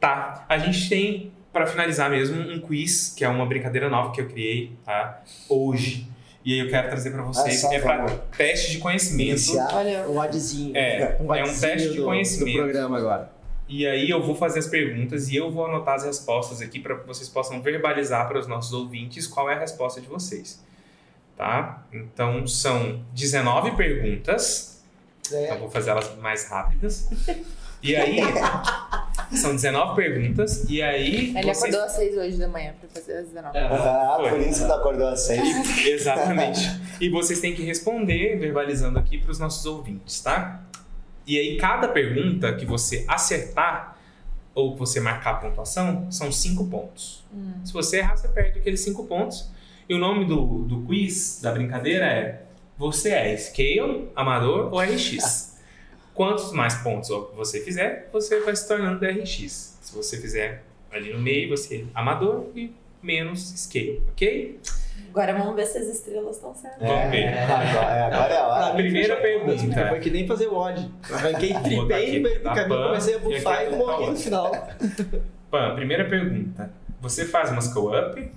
Tá, 0.00 0.44
a 0.48 0.58
gente 0.58 0.88
tem, 0.88 1.30
pra 1.52 1.66
finalizar 1.66 2.10
mesmo, 2.10 2.40
um 2.40 2.60
quiz, 2.60 3.12
que 3.16 3.24
é 3.24 3.28
uma 3.28 3.44
brincadeira 3.46 3.88
nova 3.88 4.12
que 4.12 4.20
eu 4.20 4.28
criei, 4.28 4.72
tá? 4.84 5.22
Hoje. 5.48 6.08
E 6.44 6.54
aí 6.54 6.60
eu 6.60 6.70
quero 6.70 6.88
trazer 6.88 7.10
pra 7.10 7.22
vocês. 7.22 7.62
Ah, 7.64 7.74
é 7.74 7.78
vamos 7.80 8.12
teste 8.36 8.70
de 8.72 8.78
conhecimento. 8.78 9.28
Iniciar. 9.30 9.68
Olha, 9.74 10.08
Um 10.08 10.16
oddzinho. 10.18 10.74
É, 10.76 11.16
um 11.20 11.34
é 11.34 11.42
um 11.42 11.46
teste 11.58 11.90
de 11.90 11.96
do- 11.98 12.04
conhecimento. 12.04 12.56
Do 12.56 12.62
programa 12.64 12.96
agora. 12.98 13.30
E 13.68 13.86
aí 13.86 14.08
eu 14.10 14.20
vou 14.22 14.34
fazer 14.34 14.58
as 14.58 14.66
perguntas 14.66 15.28
e 15.28 15.36
eu 15.36 15.50
vou 15.50 15.66
anotar 15.66 15.94
as 15.94 16.04
respostas 16.04 16.60
aqui 16.60 16.80
para 16.80 16.96
que 16.96 17.06
vocês 17.06 17.28
possam 17.28 17.60
verbalizar 17.62 18.26
para 18.26 18.38
os 18.38 18.46
nossos 18.48 18.72
ouvintes 18.72 19.26
qual 19.28 19.48
é 19.50 19.54
a 19.54 19.58
resposta 19.60 20.00
de 20.00 20.08
vocês. 20.08 20.64
Tá? 21.36 21.84
Então 21.92 22.46
são 22.46 23.00
19 23.12 23.72
perguntas. 23.76 24.82
Então 25.26 25.38
É. 25.38 25.50
eu 25.52 25.58
vou 25.60 25.70
fazer 25.70 25.90
elas 25.90 26.16
mais 26.18 26.48
rápidas. 26.48 27.08
E 27.82 27.96
aí 27.96 28.20
são 29.32 29.54
19 29.54 29.94
perguntas 29.94 30.68
e 30.68 30.82
aí 30.82 31.34
ele 31.36 31.42
vocês... 31.42 31.74
acordou 31.74 31.82
às 31.82 31.92
6 31.92 32.16
hoje 32.16 32.36
da 32.36 32.48
manhã 32.48 32.74
pra 32.78 32.88
fazer 32.88 33.18
as 33.18 33.28
19. 33.28 33.58
Ah, 33.58 34.16
Foi. 34.18 34.30
por 34.30 34.40
isso 34.40 34.66
que 34.66 34.72
acordou 34.72 35.08
às 35.08 35.20
seis. 35.20 35.86
Exatamente. 35.86 36.60
E 37.00 37.08
vocês 37.08 37.40
têm 37.40 37.54
que 37.54 37.62
responder 37.62 38.36
verbalizando 38.38 38.98
aqui 38.98 39.18
para 39.18 39.30
os 39.30 39.38
nossos 39.38 39.64
ouvintes, 39.66 40.20
tá? 40.20 40.62
E 41.26 41.38
aí, 41.38 41.56
cada 41.58 41.86
pergunta 41.88 42.52
que 42.54 42.66
você 42.66 43.04
acertar 43.06 43.96
ou 44.54 44.72
que 44.72 44.80
você 44.80 44.98
marcar 44.98 45.30
a 45.30 45.34
pontuação 45.34 46.10
são 46.10 46.32
cinco 46.32 46.66
pontos. 46.66 47.24
Se 47.64 47.72
você 47.72 47.98
errar, 47.98 48.16
você 48.16 48.26
perde 48.28 48.58
aqueles 48.58 48.80
cinco 48.80 49.04
pontos. 49.04 49.48
E 49.88 49.94
o 49.94 49.98
nome 49.98 50.24
do, 50.24 50.64
do 50.64 50.82
quiz, 50.82 51.40
da 51.40 51.52
brincadeira 51.52 52.04
é 52.04 52.42
Você 52.76 53.10
é 53.10 53.36
Scale, 53.36 54.08
Amador 54.16 54.72
ou 54.72 54.80
RX? 54.80 55.49
Quantos 56.14 56.52
mais 56.52 56.74
pontos 56.74 57.08
você 57.34 57.60
fizer, 57.60 58.08
você 58.12 58.40
vai 58.40 58.54
se 58.54 58.66
tornando 58.66 58.98
DRX. 58.98 59.78
Se 59.80 59.94
você 59.94 60.16
fizer 60.18 60.62
ali 60.90 61.12
no 61.12 61.18
meio, 61.18 61.48
você 61.48 61.82
é 61.82 61.84
Amador 61.94 62.46
e 62.54 62.74
menos 63.02 63.40
Scale, 63.56 64.02
ok? 64.10 64.60
Agora 65.10 65.32
vamos 65.32 65.56
ver 65.56 65.66
se 65.66 65.78
as 65.78 65.86
estrelas 65.88 66.36
estão 66.36 66.54
certas. 66.54 66.86
Vamos 66.86 67.10
ver. 67.10 67.26
Agora, 67.26 68.06
agora 68.06 68.34
é 68.34 68.38
a 68.38 68.46
hora. 68.46 68.74
Mim, 68.74 68.82
primeira 68.82 69.16
pergunta. 69.16 69.88
Foi 69.88 70.00
que 70.00 70.10
nem 70.10 70.26
fazer 70.26 70.46
o 70.46 70.54
odd. 70.54 70.90
Arranquei 71.12 71.54
tripei 71.54 72.18
no 72.18 72.22
meio 72.22 72.38
do 72.38 72.44
caminho, 72.44 72.82
comecei 72.84 73.14
a 73.14 73.18
bufar 73.18 73.64
e 73.64 73.70
tá 73.70 73.76
morri 73.76 74.10
no 74.10 74.16
final. 74.16 74.52
Pan, 75.50 75.74
primeira 75.74 76.08
pergunta. 76.08 76.70
Você 77.00 77.24
faz 77.24 77.50
umas 77.50 77.72
co-up? 77.72 78.30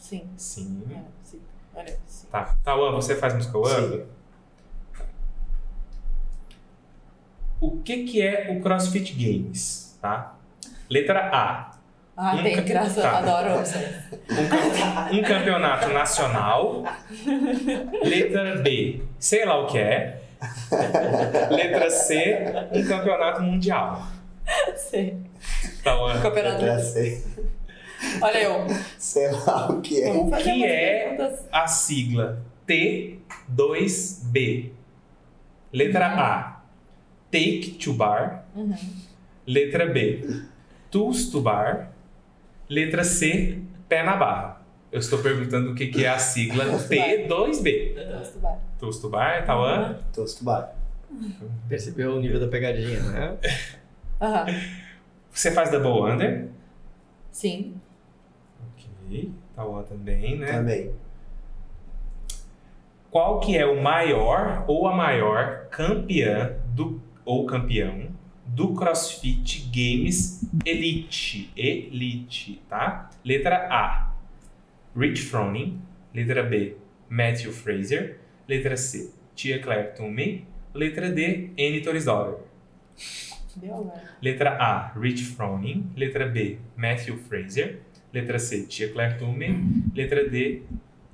Sim. 0.00 0.28
Sim. 0.36 0.82
É, 0.90 1.00
sim. 1.22 1.40
Olha, 1.74 1.96
sim. 2.06 2.26
Tá. 2.30 2.56
Tauan, 2.64 2.92
você 2.92 3.14
faz 3.14 3.34
umas 3.34 3.46
co-up? 3.46 3.96
Sim. 3.96 4.02
O 7.60 7.78
que 7.82 8.04
que 8.04 8.20
é 8.22 8.48
o 8.50 8.60
CrossFit 8.60 9.12
Games? 9.14 9.96
Tá? 10.00 10.34
Letra 10.90 11.30
A. 11.32 11.70
Ah, 12.18 12.34
Um 12.36 12.42
tem 12.42 12.54
ca- 12.56 12.62
graça, 12.62 13.02
tá. 13.02 13.18
adoro. 13.18 13.60
Um, 15.10 15.18
um 15.18 15.22
campeonato 15.22 15.88
nacional. 15.90 16.82
Letra 18.04 18.56
B. 18.56 19.02
Sei 19.18 19.44
lá 19.44 19.58
o 19.62 19.66
que 19.66 19.78
é. 19.78 20.20
Letra 21.50 21.90
C. 21.90 22.38
Um 22.72 22.84
campeonato 22.86 23.42
mundial. 23.42 24.02
Sei. 24.76 25.16
Tauan. 25.84 26.18
Campeonato. 26.20 26.62
Letra 26.62 26.78
C. 26.80 27.22
Olha 28.22 28.38
eu. 28.38 28.66
Sei 28.98 29.30
lá 29.30 29.68
o 29.70 29.80
que 29.82 30.02
é. 30.02 30.12
Fazer 30.30 30.42
que 30.42 30.64
é- 30.64 31.38
a 31.52 31.66
sigla 31.66 32.42
T2B. 32.66 34.70
Letra 35.72 36.06
A, 36.06 36.55
Take 37.36 37.78
to 37.78 37.92
Bar. 37.92 38.44
Uhum. 38.54 38.74
Letra 39.46 39.86
B, 39.86 40.42
Tools 40.90 41.30
to 41.30 41.40
Bar. 41.40 41.92
Letra 42.68 43.04
C, 43.04 43.62
Pé 43.88 44.02
na 44.02 44.16
Barra. 44.16 44.60
Eu 44.90 44.98
estou 45.00 45.18
perguntando 45.20 45.72
o 45.72 45.74
que 45.74 45.88
que 45.88 46.04
é 46.04 46.08
a 46.08 46.18
sigla 46.18 46.64
T2B. 46.64 47.28
Gosto 47.28 48.38
bem. 48.40 48.56
Tools 48.78 48.98
to 48.98 49.08
Bar, 49.08 49.44
Tauan? 49.44 49.98
Bar. 50.40 50.74
Percebeu 51.68 52.16
o 52.16 52.20
nível 52.20 52.40
da 52.40 52.48
pegadinha, 52.48 53.00
né? 53.00 53.36
Aham. 54.20 54.46
Você 55.30 55.52
faz 55.52 55.70
Double 55.70 56.12
Under? 56.12 56.48
Sim. 57.30 57.74
Ok, 58.72 59.30
Tauan 59.54 59.82
também, 59.82 60.38
né? 60.38 60.52
Também. 60.52 60.90
Qual 63.10 63.40
que 63.40 63.56
é 63.56 63.66
o 63.66 63.82
maior 63.82 64.64
ou 64.66 64.88
a 64.88 64.94
maior 64.94 65.66
campeã 65.70 66.56
do, 66.74 67.00
ou 67.26 67.44
campeão 67.44 68.08
do 68.46 68.72
CrossFit 68.72 69.68
Games 69.70 70.48
Elite? 70.64 71.50
Elite, 71.56 72.62
tá? 72.68 73.10
Letra 73.24 73.68
A, 73.70 74.14
Rich 74.96 75.22
Froning. 75.22 75.82
Letra 76.14 76.42
B, 76.42 76.76
Matthew 77.10 77.52
Fraser. 77.52 78.20
Letra 78.48 78.76
C, 78.76 79.12
Tia 79.34 79.60
Claire 79.60 79.92
Toomey. 79.94 80.46
Letra 80.72 81.10
D. 81.10 81.50
Deu 83.56 83.74
agora. 83.74 84.02
Letra 84.22 84.56
A, 84.58 84.92
Rich 84.98 85.24
Froning. 85.24 85.90
Letra 85.96 86.26
B, 86.26 86.58
Matthew 86.76 87.18
Fraser. 87.18 87.80
Letra 88.12 88.38
C, 88.38 88.62
Tia 88.66 88.92
Claire 88.92 89.18
Toomey. 89.18 89.84
Letra 89.94 90.28
D, 90.28 90.62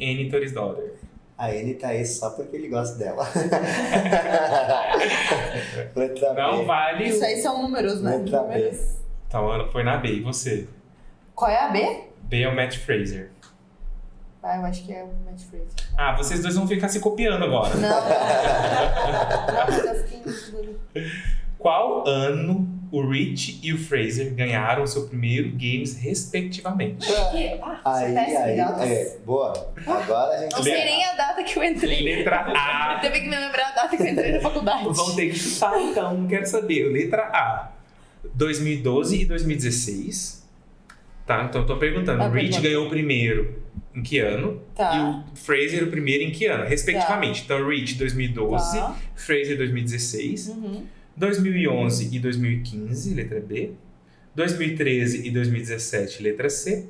Annie 0.01 0.29
Torisdottir. 0.29 0.93
A 1.43 1.53
N 1.53 1.75
tá 1.75 1.89
aí 1.89 2.07
só 2.07 2.31
porque 2.31 2.55
ele 2.55 2.69
gosta 2.69 2.97
dela. 2.97 3.27
Letra 5.97 6.35
Não 6.35 6.59
B. 6.59 6.65
vale. 6.67 7.09
Isso 7.09 7.25
aí 7.25 7.43
são 7.43 7.61
números, 7.63 8.01
né? 8.01 8.17
Letra 8.19 8.43
B. 8.45 8.55
Números. 8.59 8.97
Então, 9.27 9.69
foi 9.73 9.83
na 9.83 9.97
B. 9.97 10.09
E 10.09 10.21
você? 10.21 10.69
Qual 11.35 11.51
é 11.51 11.59
a 11.59 11.69
B? 11.71 12.05
B 12.23 12.43
é 12.43 12.49
o 12.49 12.55
Matt 12.55 12.77
Fraser. 12.77 13.31
Ah, 14.41 14.57
eu 14.59 14.65
acho 14.67 14.85
que 14.87 14.93
é 14.93 15.03
o 15.03 15.09
Matt 15.25 15.41
Fraser. 15.41 15.67
Ah, 15.99 16.15
vocês 16.17 16.41
dois 16.43 16.55
vão 16.55 16.69
ficar 16.69 16.89
se 16.89 17.01
copiando 17.01 17.45
agora. 17.45 17.75
Não, 17.75 17.89
não. 17.91 19.67
Mas 19.69 19.85
eu 19.85 19.95
fiquei 20.05 20.21
em. 20.21 21.11
Qual 21.59 22.07
ano 22.07 22.69
o 22.93 23.09
Rich 23.11 23.59
e 23.63 23.73
o 23.73 23.79
Fraser 23.79 24.33
ganharam 24.35 24.87
seu 24.87 25.09
primeiro 25.09 25.49
games, 25.53 25.97
respectivamente? 25.97 27.09
Ah, 27.85 27.97
Aí, 27.97 28.17
aí, 28.19 28.61
é, 28.61 29.17
boa. 29.25 29.73
Agora 29.87 30.37
a 30.37 30.43
gente 30.43 30.53
Não 30.53 30.63
sei 30.63 30.85
nem 30.85 31.05
a 31.07 31.15
data 31.15 31.43
que 31.43 31.59
eu 31.59 31.65
entrei. 31.65 32.03
Letra 32.03 32.45
A. 32.55 32.99
Teve 33.01 33.21
que 33.23 33.29
me 33.29 33.35
lembrar 33.37 33.69
a 33.69 33.73
data 33.73 33.97
que 33.97 34.03
eu 34.03 34.07
entrei 34.09 34.33
na 34.33 34.41
faculdade. 34.41 34.85
Vão 34.91 35.17
ter 35.17 35.31
que 35.31 35.39
chutar, 35.39 35.81
então, 35.81 36.19
não 36.19 36.29
quero 36.29 36.47
saber. 36.47 36.85
Letra 36.93 37.23
A. 37.23 37.73
2012 38.35 39.23
e 39.23 39.25
2016. 39.25 40.43
Tá, 41.27 41.45
então 41.49 41.63
eu 41.63 41.67
tô 41.67 41.77
perguntando. 41.79 42.23
Ah, 42.23 42.27
o 42.29 42.31
Rich 42.31 42.43
pergunta. 42.51 42.61
ganhou 42.69 42.87
o 42.87 42.91
primeiro 42.91 43.63
em 43.95 44.03
que 44.03 44.19
ano? 44.19 44.61
Tá. 44.75 44.95
E 44.97 45.33
o 45.33 45.37
Fraser 45.37 45.85
o 45.85 45.87
primeiro 45.87 46.25
em 46.25 46.31
que 46.31 46.47
ano, 46.47 46.65
respectivamente. 46.67 47.43
Então, 47.45 47.67
Rich 47.67 47.95
2012, 47.95 48.77
Tá. 48.79 48.97
Fraser 49.15 49.57
2016. 49.57 50.49
Uhum. 50.49 50.85
2011 51.17 52.15
e 52.15 52.19
2015, 52.19 53.15
letra 53.15 53.41
B. 53.41 53.73
2013 54.35 55.27
e 55.27 55.31
2017, 55.31 56.23
letra 56.23 56.49
C. 56.49 56.89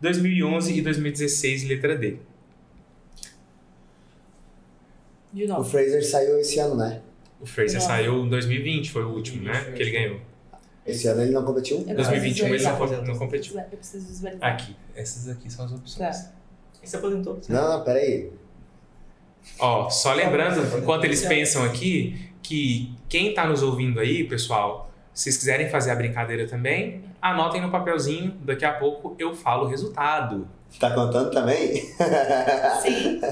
2011 0.00 0.78
e 0.78 0.82
2016, 0.82 1.64
letra 1.64 1.96
D. 1.96 2.16
De 5.32 5.44
O 5.44 5.48
novo. 5.48 5.64
Fraser 5.64 6.04
saiu 6.04 6.38
esse 6.38 6.58
ano, 6.58 6.76
né? 6.76 7.00
O 7.40 7.46
Fraser 7.46 7.80
Nossa. 7.80 7.86
saiu 7.86 8.26
em 8.26 8.28
2020, 8.28 8.90
foi 8.90 9.04
o 9.04 9.08
último, 9.08 9.42
né? 9.42 9.72
Que 9.74 9.82
ele 9.82 9.90
ganhou. 9.90 10.20
Esse 10.84 11.06
ano 11.06 11.22
ele 11.22 11.30
não 11.30 11.44
competiu? 11.44 11.84
Eu 11.88 11.94
2021 11.94 12.54
ele 12.54 12.62
não, 12.62 13.04
não 13.04 13.18
competiu. 13.18 13.58
Eu 13.58 13.64
preciso 13.78 14.06
visualizar. 14.06 14.52
Aqui, 14.52 14.76
essas 14.94 15.28
aqui 15.28 15.50
são 15.50 15.64
as 15.64 15.72
opções. 15.72 15.98
Tá. 15.98 16.32
Você 16.82 16.96
aposentou? 16.96 17.40
Não, 17.48 17.78
não, 17.78 17.84
peraí. 17.84 18.30
Ó, 19.58 19.88
só 19.88 20.12
lembrando, 20.12 20.78
enquanto 20.78 21.04
eles 21.04 21.24
pensam 21.24 21.64
aqui, 21.64 22.31
que 22.52 22.92
quem 23.08 23.32
tá 23.32 23.46
nos 23.46 23.62
ouvindo 23.62 23.98
aí, 23.98 24.24
pessoal, 24.24 24.90
se 25.14 25.24
vocês 25.24 25.38
quiserem 25.38 25.70
fazer 25.70 25.90
a 25.90 25.94
brincadeira 25.94 26.46
também, 26.46 27.02
anotem 27.20 27.62
no 27.62 27.70
papelzinho, 27.70 28.32
daqui 28.44 28.62
a 28.66 28.74
pouco 28.74 29.16
eu 29.18 29.34
falo 29.34 29.64
o 29.64 29.68
resultado. 29.68 30.46
Tá 30.78 30.90
contando 30.90 31.30
também? 31.30 31.76
Sim. 32.82 33.22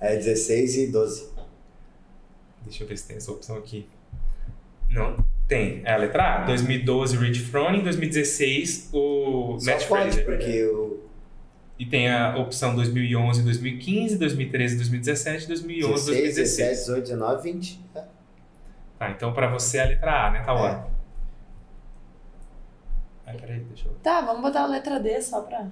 É 0.00 0.16
16 0.16 0.76
e 0.76 0.86
12. 0.86 1.28
Deixa 2.62 2.84
eu 2.84 2.88
ver 2.88 2.96
se 2.96 3.06
tem 3.06 3.18
essa 3.18 3.30
opção 3.30 3.58
aqui. 3.58 3.86
Não, 4.88 5.22
tem. 5.46 5.82
É 5.84 5.92
a 5.92 5.96
letra 5.98 6.36
A. 6.36 6.44
2012, 6.46 7.18
Rich 7.18 7.40
Froning. 7.40 7.82
2016, 7.82 8.88
o 8.94 9.58
Só 9.60 9.70
Matt 9.70 9.86
pode, 9.88 10.02
Fraser. 10.04 10.24
porque 10.24 10.64
o 10.64 10.83
E 11.84 11.86
tem 11.86 12.10
a 12.10 12.36
opção 12.38 12.74
2011, 12.74 13.42
2015, 13.42 14.16
2013, 14.16 14.76
2017, 14.76 15.48
2011, 15.48 15.92
16, 15.92 16.06
2016. 16.06 16.58
17, 16.58 16.78
18, 16.80 17.02
19, 17.02 17.52
20. 17.52 17.80
É. 17.94 18.04
Tá, 18.98 19.10
então 19.10 19.32
pra 19.34 19.48
você 19.50 19.78
é 19.78 19.82
a 19.82 19.86
letra 19.86 20.26
A, 20.26 20.30
né, 20.30 20.42
Tauan? 20.42 20.84
Ai, 23.26 23.36
peraí, 23.36 23.60
deixa 23.60 23.88
eu... 23.88 23.94
Tá, 24.02 24.20
vamos 24.22 24.40
botar 24.42 24.62
a 24.62 24.66
letra 24.66 24.98
D 25.00 25.20
só 25.20 25.42
pra. 25.42 25.66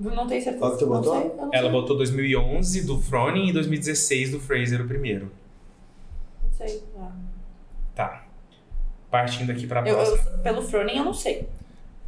Não 0.00 0.26
tenho 0.26 0.42
certeza. 0.42 0.58
Qual 0.58 0.72
que 0.72 0.78
tu 0.78 0.86
botou? 0.86 1.20
sei, 1.20 1.30
eu 1.30 1.50
Ela 1.52 1.62
sei. 1.62 1.70
botou 1.70 1.96
2011 1.96 2.86
do 2.86 3.00
Froning 3.00 3.48
e 3.48 3.52
2016 3.52 4.30
do 4.32 4.40
Fraser 4.40 4.80
o 4.80 4.88
primeiro. 4.88 5.30
Não 6.42 6.50
sei. 6.52 6.82
Ah. 6.98 7.12
Tá. 7.94 8.24
Partindo 9.10 9.52
aqui 9.52 9.66
pra 9.66 9.86
Eu, 9.86 9.94
próxima. 9.94 10.30
eu- 10.32 10.38
pelo 10.38 10.62
Froning 10.62 10.96
eu 10.96 11.04
não 11.04 11.14
sei. 11.14 11.48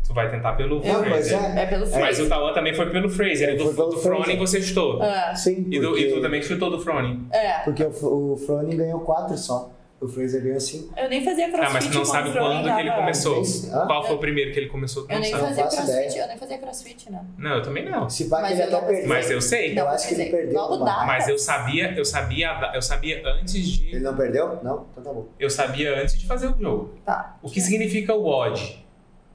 Tu 0.06 0.12
vai 0.12 0.30
tentar 0.30 0.52
pelo 0.52 0.84
Não, 0.84 1.00
mas 1.00 1.28
Fraser. 1.28 1.56
é. 1.56 1.62
É 1.62 1.66
pelo 1.66 1.84
É, 1.84 1.86
Froning. 1.86 2.04
Mas 2.04 2.20
o 2.20 2.28
Tawan 2.28 2.52
também 2.52 2.74
foi 2.74 2.90
pelo 2.90 3.08
Fraser. 3.08 3.48
E 3.54 3.56
do, 3.56 3.72
pelo 3.74 3.88
do 3.90 3.96
Froning 3.98 4.22
Fraser. 4.22 4.38
você 4.38 4.62
chutou. 4.62 5.02
Ah, 5.02 5.34
Sim, 5.34 5.66
E, 5.70 5.80
do- 5.80 5.98
e 5.98 6.12
tu 6.12 6.20
também 6.20 6.42
chutou 6.42 6.70
do 6.70 6.78
Froning. 6.80 7.26
é. 7.32 7.60
Porque 7.60 7.82
o, 7.82 8.32
o 8.32 8.36
Froning 8.36 8.76
ganhou 8.76 9.00
4 9.00 9.36
só. 9.38 9.70
O 10.00 10.06
Fraser 10.08 10.42
ganhou 10.42 10.60
5. 10.60 10.92
Eu 10.98 11.08
nem 11.08 11.24
fazia 11.24 11.48
crossfit 11.48 11.66
Ah, 11.66 11.70
mas 11.72 11.86
tu 11.88 11.94
não 11.94 12.04
sabe 12.04 12.28
o 12.28 12.32
Froning 12.32 12.62
quando 12.62 12.74
que 12.74 12.80
ele 12.80 12.88
tava- 12.90 13.00
começou. 13.00 13.42
Hã? 13.72 13.86
Qual 13.86 14.06
foi 14.06 14.16
o 14.16 14.18
primeiro 14.18 14.52
que 14.52 14.58
ele 14.60 14.68
começou? 14.68 15.04
Tu 15.06 15.10
Eu 15.10 15.14
não 15.14 15.20
nem 15.22 15.30
sabe. 15.30 15.42
fazia 15.46 15.62
crossfit, 15.64 15.84
ideia. 15.90 16.22
eu 16.22 16.28
nem 16.28 16.36
fazia 16.38 16.58
crossfit, 16.58 17.10
né? 17.12 17.24
Não, 17.38 17.50
eu 17.54 17.62
também 17.62 17.88
não. 17.88 18.10
Se 18.10 18.28
Mas 18.28 18.50
ele 18.52 18.60
eu 18.60 18.66
até 18.66 18.72
não- 18.76 18.86
perdeu. 18.86 19.08
Mas 19.08 19.30
eu 19.30 19.40
sei. 19.40 19.78
Eu 19.78 19.88
acho 19.88 20.08
que 20.08 20.14
ele 20.14 20.26
perdeu 20.30 20.60
Logo 20.60 20.84
dá. 20.84 21.04
Mas 21.06 21.26
eu 21.28 21.38
sabia, 21.38 21.94
eu 21.96 22.04
sabia, 22.04 22.70
eu 22.74 22.82
sabia 22.82 23.22
antes 23.26 23.54
Ele 23.54 23.62
de. 23.92 24.00
não 24.00 24.14
perdeu? 24.14 24.58
Não? 24.62 24.84
Então 24.92 25.02
tá 25.04 25.10
bom. 25.12 25.26
Eu 25.40 25.48
sabia 25.48 25.98
antes 26.02 26.18
de 26.18 26.26
fazer 26.26 26.48
o 26.48 26.58
jogo. 26.60 26.90
Tá. 27.06 27.36
O 27.42 27.48
que 27.48 27.60
significa 27.62 28.14
WOD? 28.14 28.84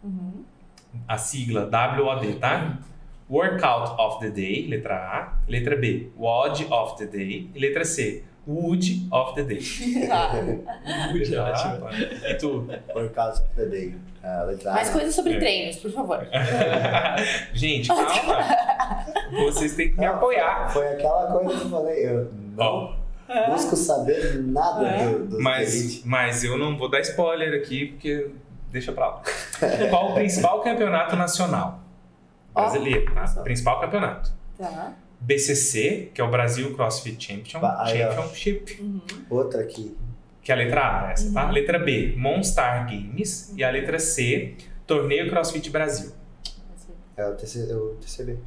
Uhum. 0.03 0.43
A 1.07 1.17
sigla 1.17 1.69
WOD, 1.71 2.33
tá? 2.35 2.77
Workout 3.29 3.95
of 4.01 4.19
the 4.19 4.29
Day, 4.31 4.67
letra 4.67 4.95
A. 4.95 5.33
Letra 5.47 5.75
B, 5.75 6.09
WOD 6.17 6.65
of 6.71 6.97
the 6.97 7.05
Day. 7.05 7.49
E 7.53 7.59
letra 7.59 7.85
C, 7.85 8.23
Wood 8.47 9.07
of 9.11 9.35
the 9.35 9.43
Day. 9.43 9.59
Wood, 11.13 11.35
Ah, 11.35 11.51
ótimo. 11.51 11.89
E 12.27 12.33
tu? 12.35 12.67
Workout 12.95 13.39
of 13.39 13.49
the 13.55 13.65
day. 13.67 13.95
Ah, 14.23 14.43
letra 14.47 14.71
A. 14.71 14.73
Mais 14.73 14.89
coisas 14.89 15.13
sobre 15.13 15.33
É. 15.33 15.39
treinos, 15.39 15.75
por 15.77 15.91
favor. 15.91 16.27
Gente, 17.53 17.87
calma. 17.87 18.39
Vocês 19.45 19.75
têm 19.75 19.91
que 19.91 19.99
me 19.99 20.05
Não, 20.05 20.15
apoiar. 20.15 20.69
Foi 20.71 20.87
aquela 20.87 21.27
coisa 21.27 21.59
que 21.59 21.65
eu 21.65 21.69
falei. 21.69 22.05
Eu 22.07 22.31
não 22.57 22.95
busco 23.47 23.75
saber 23.75 24.41
nada 24.41 24.87
É. 24.87 25.05
do, 25.09 25.25
do 25.27 25.41
mas, 25.41 26.03
mas 26.03 26.43
eu 26.43 26.57
não 26.57 26.75
vou 26.77 26.89
dar 26.89 27.01
spoiler 27.01 27.53
aqui, 27.61 27.87
porque 27.87 28.29
deixa 28.71 28.91
pra 28.91 29.07
lá. 29.07 29.21
Qual 29.89 30.11
o 30.11 30.13
principal 30.15 30.61
campeonato 30.61 31.15
nacional? 31.15 31.79
Brasileiro, 32.53 33.05
tá? 33.13 33.21
Nossa. 33.21 33.41
Principal 33.41 33.79
campeonato. 33.81 34.31
Tá. 34.57 34.93
BCC, 35.21 36.11
que 36.13 36.21
é 36.21 36.23
o 36.23 36.29
Brasil 36.29 36.73
CrossFit 36.75 37.23
Champion, 37.27 37.59
Bah. 37.59 37.85
Championship, 37.87 38.81
Uhum. 38.81 39.01
Outra 39.29 39.61
aqui. 39.61 39.95
que 40.41 40.51
é 40.51 40.55
a 40.55 40.57
letra 40.57 41.07
A, 41.07 41.11
essa, 41.11 41.33
tá? 41.33 41.45
Uhum. 41.45 41.51
Letra 41.51 41.77
B, 41.79 42.13
Monstar 42.17 42.85
Games. 42.87 43.53
E 43.57 43.63
a 43.63 43.69
letra 43.69 43.99
C, 43.99 44.55
Torneio 44.87 45.29
CrossFit 45.29 45.69
Brasil. 45.69 46.11
É 47.17 47.27
o, 47.27 47.35
TC, 47.35 47.73
o 47.73 47.95
TCB. 48.01 48.37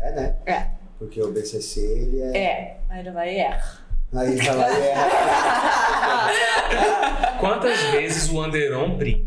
É, 0.00 0.10
né? 0.12 0.36
É. 0.46 0.66
Porque 0.98 1.20
o 1.22 1.30
BCC, 1.32 1.80
ele 1.80 2.20
é... 2.22 2.36
É. 2.38 2.80
Aí 2.88 3.10
vai 3.10 3.36
é. 3.38 3.60
Aí 4.14 4.36
vai 4.36 4.72
é... 4.72 4.94
Quantas 7.40 7.80
vezes 7.90 8.30
o 8.30 8.40
Anderon 8.40 8.96
Primo 8.96 9.26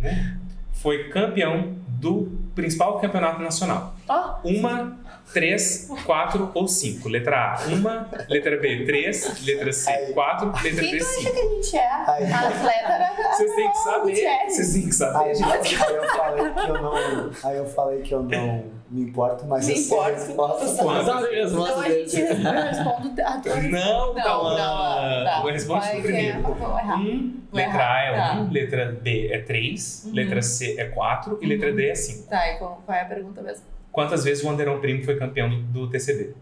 foi 0.74 1.10
campeão 1.10 1.76
do 1.88 2.32
principal 2.56 3.00
campeonato 3.00 3.42
nacional? 3.42 3.96
Ó. 4.08 4.38
Uma, 4.44 4.98
três, 5.34 5.90
quatro 6.06 6.52
ou 6.54 6.68
cinco. 6.68 7.10
Letra 7.10 7.54
A, 7.56 7.68
uma. 7.68 8.10
Letra 8.30 8.58
B, 8.58 8.86
três. 8.86 9.44
Letra 9.46 9.72
C, 9.74 9.90
Aí. 9.92 10.14
quatro. 10.14 10.48
Letra 10.64 10.82
Quem 10.82 10.92
D, 10.92 10.98
tu 11.00 11.06
acha 11.06 11.32
que 11.32 11.40
a 11.40 11.50
gente 11.50 11.78
é? 11.78 11.92
Aí. 11.92 12.32
A 12.32 12.40
atleta. 12.48 13.32
Vocês 13.34 13.56
têm 13.56 13.72
que 13.72 13.78
saber. 13.78 14.10
Gutierrez. 14.12 14.56
Vocês 14.56 14.74
têm 14.74 14.86
que 14.90 14.96
saber. 14.96 15.18
Aí, 15.18 15.44
aí 15.44 15.96
eu 15.96 16.08
falei 16.08 16.54
que 16.54 16.70
eu 16.70 16.82
não... 16.82 17.32
Aí 17.44 17.58
eu 17.58 17.66
falei 17.66 18.02
que 18.02 18.14
eu 18.14 18.24
não 18.24 18.78
me 18.90 19.02
importo, 19.02 19.46
mas 19.46 19.68
Me 19.68 19.74
eu 19.74 19.78
sei 19.78 19.98
a 20.00 20.12
importo. 20.12 20.26
resposta. 20.28 20.66
Tu 20.66 20.68
sabe. 20.70 20.84
Quantas 20.88 21.06
Sabe 21.06 21.26
a 21.28 21.44
resposta 21.44 21.72
Então 21.72 21.82
a 21.82 21.90
gente 21.90 22.16
dele. 22.16 22.48
eu 22.48 22.52
respondo 22.54 23.22
a 23.22 23.38
tua 23.42 23.56
Não, 23.58 24.14
Não, 24.14 24.24
Tauan. 24.24 24.50
não, 24.58 25.24
tá. 25.26 25.42
Eu 25.44 25.52
respondo 25.52 25.80
Vai 25.82 25.92
que 25.92 25.98
é- 25.98 26.02
primeiro. 26.02 26.42
vou 26.42 26.80
errar. 26.80 26.96
Um, 27.00 27.42
Vou 27.52 27.58
letra 27.60 27.74
errar, 27.74 27.94
A 27.96 28.02
é 28.04 28.16
tá. 28.16 28.34
um, 28.42 28.50
letra 28.52 28.98
B 29.02 29.30
é 29.32 29.40
três, 29.40 30.04
Uhum. 30.06 30.14
letra 30.14 30.42
C 30.42 30.76
é 30.80 30.86
quatro 30.86 31.38
e 31.42 31.44
Uhum. 31.46 31.50
letra 31.52 31.72
D 31.74 31.90
é 31.90 31.96
cinco. 31.96 32.30
Tá, 32.30 32.48
e 32.54 32.58
qual, 32.58 32.82
qual 32.86 32.98
é 32.98 33.02
a 33.02 33.06
pergunta 33.06 33.42
mesmo? 33.42 33.64
Quantas 33.98 34.24
vezes 34.24 34.44
o 34.44 34.50
Anderon 34.52 34.80
Primo 34.80 35.04
foi 35.04 35.18
campeão 35.18 35.50
do, 35.50 35.58
do 35.72 35.90
TCB? 35.90 36.36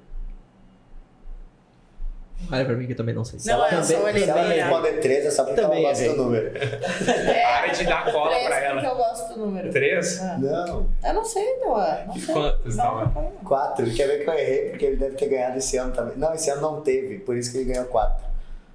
Olha 2.51 2.65
pra 2.65 2.75
mim 2.75 2.85
que 2.85 2.91
eu 2.91 2.97
também 2.97 3.15
não 3.15 3.23
sei. 3.23 3.39
Se 3.39 3.47
Não, 3.47 3.53
ela, 3.65 3.69
eu 3.75 3.81
sou 3.81 3.97
também, 3.99 4.23
se 4.25 4.29
ela 4.29 4.41
olheira. 4.43 4.65
responder 4.65 4.91
13, 4.99 5.27
é 5.27 5.31
só 5.31 5.45
porque 5.45 5.61
Também 5.61 5.79
ela 5.79 5.87
gosta 5.89 6.09
do 6.09 6.15
número. 6.17 6.51
Para 6.51 7.67
de 7.67 7.83
dar 7.85 8.11
cola 8.11 8.29
Três, 8.31 8.45
pra 8.47 8.59
ela. 8.59 8.83
eu 8.85 8.95
gosto 8.97 9.33
do 9.33 9.39
número. 9.45 9.71
Três? 9.71 10.19
Ah. 10.21 10.37
Não, 10.37 10.89
Eu 11.01 11.13
não 11.13 11.23
sei, 11.23 11.45
Tauan. 11.61 11.97
Não 12.07 12.13
sei. 12.19 12.33
quantas, 12.35 12.75
Não, 12.75 13.05
não. 13.05 13.31
4. 13.45 13.91
Quer 13.93 14.07
ver 14.09 14.23
que 14.25 14.29
eu 14.29 14.33
errei? 14.33 14.69
Porque 14.71 14.85
ele 14.85 14.95
deve 14.97 15.15
ter 15.15 15.29
ganhado 15.29 15.57
esse 15.57 15.77
ano 15.77 15.93
também. 15.93 16.17
Não, 16.17 16.33
esse 16.33 16.49
ano 16.49 16.61
não 16.61 16.81
teve, 16.81 17.19
por 17.19 17.37
isso 17.37 17.53
que 17.53 17.59
ele 17.59 17.71
ganhou 17.71 17.85
4. 17.85 18.25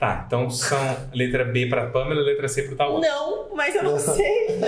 Tá, 0.00 0.24
então 0.26 0.48
são 0.48 0.78
letra 1.12 1.44
B 1.44 1.66
pra 1.66 1.88
Pamela 1.88 2.22
e 2.22 2.24
letra 2.24 2.48
C 2.48 2.62
pro 2.62 2.74
Tauan. 2.74 3.00
Não, 3.02 3.54
mas 3.54 3.74
eu 3.74 3.82
não 3.82 3.98
sei. 3.98 4.58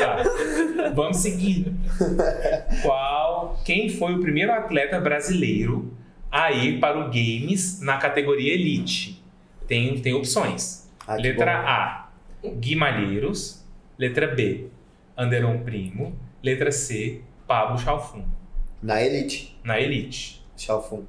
Tá. 0.00 0.24
Vamos 0.92 1.18
seguir. 1.18 1.72
Qual, 2.82 3.60
quem 3.64 3.88
foi 3.88 4.12
o 4.12 4.20
primeiro 4.20 4.50
atleta 4.50 4.98
brasileiro 4.98 5.94
a 6.32 6.50
ir 6.50 6.80
para 6.80 6.98
o 6.98 7.04
Games 7.04 7.80
na 7.80 7.96
categoria 7.98 8.54
Elite? 8.54 9.22
Tem, 9.68 10.00
tem 10.00 10.14
opções. 10.14 10.90
Ah, 11.06 11.14
letra 11.14 11.62
bom. 11.62 11.68
A, 11.68 12.08
Guimalheiros. 12.56 13.62
Letra 13.96 14.26
B, 14.26 14.66
Anderon 15.16 15.58
Primo. 15.60 16.12
Letra 16.42 16.72
C, 16.72 17.20
Pablo 17.46 17.78
Chalfun. 17.78 18.24
Na 18.82 19.00
Elite, 19.00 19.56
Na 19.62 19.80
Elite. 19.80 20.42
Xiaofun. 20.56 21.04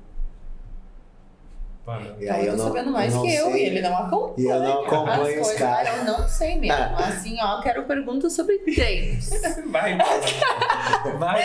Pamela. 1.85 2.15
E 2.19 2.23
Então, 2.23 2.35
aí 2.35 2.45
eu 2.45 2.51
eu 2.53 2.57
tô 2.57 2.63
não, 2.63 2.67
sabendo 2.73 2.91
mais 2.91 3.11
eu 3.13 3.19
não 3.19 3.25
que 3.27 3.35
eu, 3.35 3.51
sei. 3.51 3.61
e 3.63 3.65
ele 3.67 3.81
não 3.81 3.97
acompanha. 3.97 4.33
E 4.37 4.45
eu 4.51 4.59
não 4.59 4.79
as 4.79 4.85
acompanho 4.87 5.21
os 5.41 5.47
coisas. 5.47 5.53
caras. 5.57 5.97
Eu 5.97 6.03
não 6.05 6.27
sei 6.27 6.55
mesmo. 6.59 6.75
Ah. 6.75 7.07
Assim, 7.07 7.37
ó, 7.41 7.61
quero 7.61 7.83
perguntas 7.83 8.33
sobre 8.33 8.57
treinos. 8.59 9.29
Vai, 9.69 9.97
vai. 11.19 11.43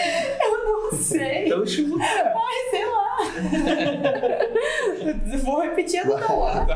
Não 0.65 0.93
sei. 0.93 1.47
Então 1.47 1.67
chuta. 1.67 2.05
Ai, 2.05 2.71
sei 2.71 2.87
lá. 2.87 3.19
Vou 5.45 5.61
repetir 5.63 6.01
a 6.01 6.05
do 6.05 6.19
Tauan. 6.19 6.67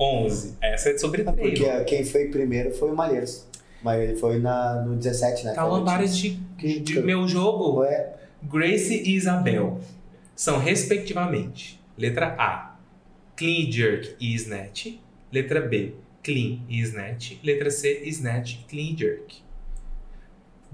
11. 0.00 0.56
Essa 0.62 0.90
é 0.90 0.98
sobre 0.98 1.22
É 1.22 1.24
Porque 1.24 1.50
treino. 1.64 1.84
quem 1.84 2.04
foi 2.04 2.26
primeiro 2.28 2.72
foi 2.72 2.90
o 2.90 2.94
Malheiros. 2.96 3.46
Mas 3.82 4.00
ele 4.00 4.16
foi 4.16 4.38
na, 4.38 4.82
no 4.82 4.96
17, 4.96 5.44
né? 5.46 5.54
Várias 5.84 6.16
de, 6.16 6.30
de, 6.56 6.80
de 6.80 7.00
meu 7.00 7.26
jogo. 7.28 7.80
Ué, 7.80 8.12
Grace 8.42 8.94
e 8.94 9.14
Isabel 9.16 9.78
são, 10.38 10.60
respectivamente, 10.60 11.80
letra 11.96 12.36
A, 12.38 12.76
Clean 13.36 13.68
Jerk 13.72 14.14
e 14.20 14.32
Snatch, 14.36 14.96
letra 15.32 15.60
B, 15.60 15.94
Clean 16.22 16.60
e 16.68 16.78
Snatch, 16.78 17.40
letra 17.42 17.72
C, 17.72 18.02
Snatch 18.04 18.52
e 18.54 18.58
Clean 18.68 18.96
Jerk. 18.96 19.42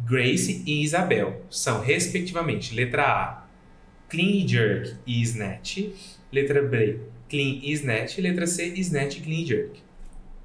Grace 0.04 0.62
e 0.66 0.82
Isabel 0.82 1.40
são, 1.48 1.80
respectivamente, 1.80 2.74
letra 2.74 3.04
A, 3.04 3.44
Clean 4.10 4.46
Jerk 4.46 4.96
e 5.06 5.22
Snatch, 5.22 5.88
letra 6.30 6.60
B, 6.62 7.00
Clean 7.30 7.60
e 7.62 7.72
Snatch, 7.72 8.18
letra 8.18 8.46
C, 8.46 8.66
Snatch 8.76 9.16
e 9.16 9.20
Clean 9.22 9.46
Jerk. 9.46 9.82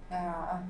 Ah, 0.09 0.63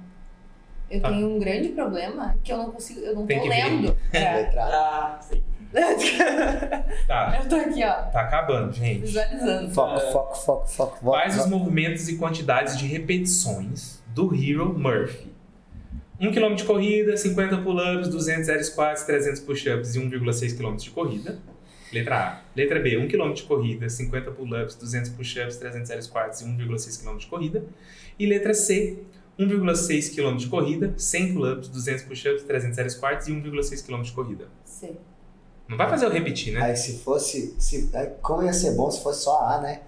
eu 0.89 0.99
Tá. 1.01 1.09
tenho 1.09 1.35
um 1.35 1.39
grande 1.39 1.69
problema 1.69 2.35
que 2.43 2.51
eu 2.51 2.57
não 2.57 2.71
consigo, 2.71 2.99
eu 3.01 3.13
não 3.13 3.27
Tem 3.27 3.39
tô 3.41 3.47
lendo. 3.47 3.95
É. 4.11 4.33
letra 4.41 4.63
A. 4.63 5.17
Ah, 5.17 5.21
sim. 5.21 5.43
Tá, 7.07 7.39
eu 7.41 7.49
tô 7.49 7.55
aqui, 7.55 7.83
ó, 7.83 7.93
tá 8.11 8.21
acabando, 8.21 8.73
gente. 8.73 9.01
visualizando. 9.01 9.71
Foco, 9.71 9.99
foco, 9.99 10.35
foco, 10.35 10.67
foco. 10.67 10.97
Volta, 11.01 11.21
Quais 11.21 11.39
os 11.39 11.47
movimentos 11.47 12.07
e 12.07 12.17
quantidades 12.17 12.77
de 12.77 12.85
repetições 12.85 14.01
do 14.07 14.33
Hero 14.35 14.77
Murphy? 14.77 15.29
1 16.19 16.31
km 16.33 16.55
de 16.55 16.65
corrida, 16.65 17.15
50 17.15 17.57
pull-ups, 17.59 18.09
200 18.09 18.49
air 18.49 18.63
squats, 18.63 19.03
300 19.03 19.39
push-ups 19.41 19.95
e 19.95 19.99
1,6 19.99 20.57
km 20.57 20.75
de 20.75 20.89
corrida. 20.89 21.39
Letra 21.93 22.19
A. 22.19 22.41
Letra 22.55 22.79
B, 22.79 22.97
1 22.97 23.07
km 23.07 23.33
de 23.33 23.43
corrida, 23.43 23.89
50 23.89 24.31
pull-ups, 24.31 24.75
200 24.75 25.11
push-ups, 25.11 25.57
300 25.57 25.89
air 25.91 26.03
squats 26.03 26.41
e 26.41 26.45
1,6 26.45 27.01
km 27.01 27.17
de 27.17 27.27
corrida. 27.27 27.63
E 28.19 28.25
letra 28.25 28.53
C, 28.53 28.99
1,6 29.39 30.13
km 30.13 30.35
de 30.35 30.47
corrida, 30.47 30.93
100 30.97 31.33
pull-ups, 31.33 31.69
200 31.69 32.03
push-ups, 32.03 32.43
300 32.43 32.77
air 32.77 32.89
squats 32.91 33.27
e 33.27 33.31
1,6 33.31 33.85
km 33.85 34.01
de 34.01 34.11
corrida. 34.11 34.47
Sei. 34.65 34.97
Não 35.69 35.77
vai 35.77 35.87
fazer 35.87 36.07
eu 36.07 36.09
repetir, 36.09 36.51
né? 36.51 36.63
Aí 36.63 36.75
se 36.75 36.97
fosse. 36.97 37.55
Se, 37.59 37.91
como 38.23 38.43
ia 38.43 38.51
ser 38.51 38.71
bom 38.71 38.89
se 38.89 39.03
fosse 39.03 39.23
só 39.23 39.39
A, 39.45 39.61
né? 39.61 39.81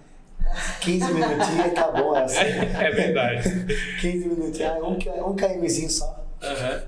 15 0.82 1.14
minutinhos 1.14 1.74
tá 1.74 1.92
bom 1.92 2.16
essa. 2.16 2.40
É 2.46 2.92
verdade. 2.92 3.66
15 4.00 4.28
minutinhos, 4.28 4.74
um, 4.84 5.30
um 5.30 5.36
KMzinho 5.36 5.90
só. 5.90 6.24
Aham. 6.42 6.84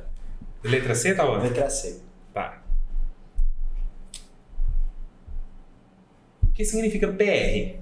Letra 0.63 0.93
C, 0.93 1.15
tá 1.15 1.27
onde? 1.27 1.47
Letra 1.47 1.69
C. 1.69 2.01
Tá. 2.33 2.61
O 6.43 6.51
que 6.53 6.63
significa 6.63 7.07
PR? 7.07 7.79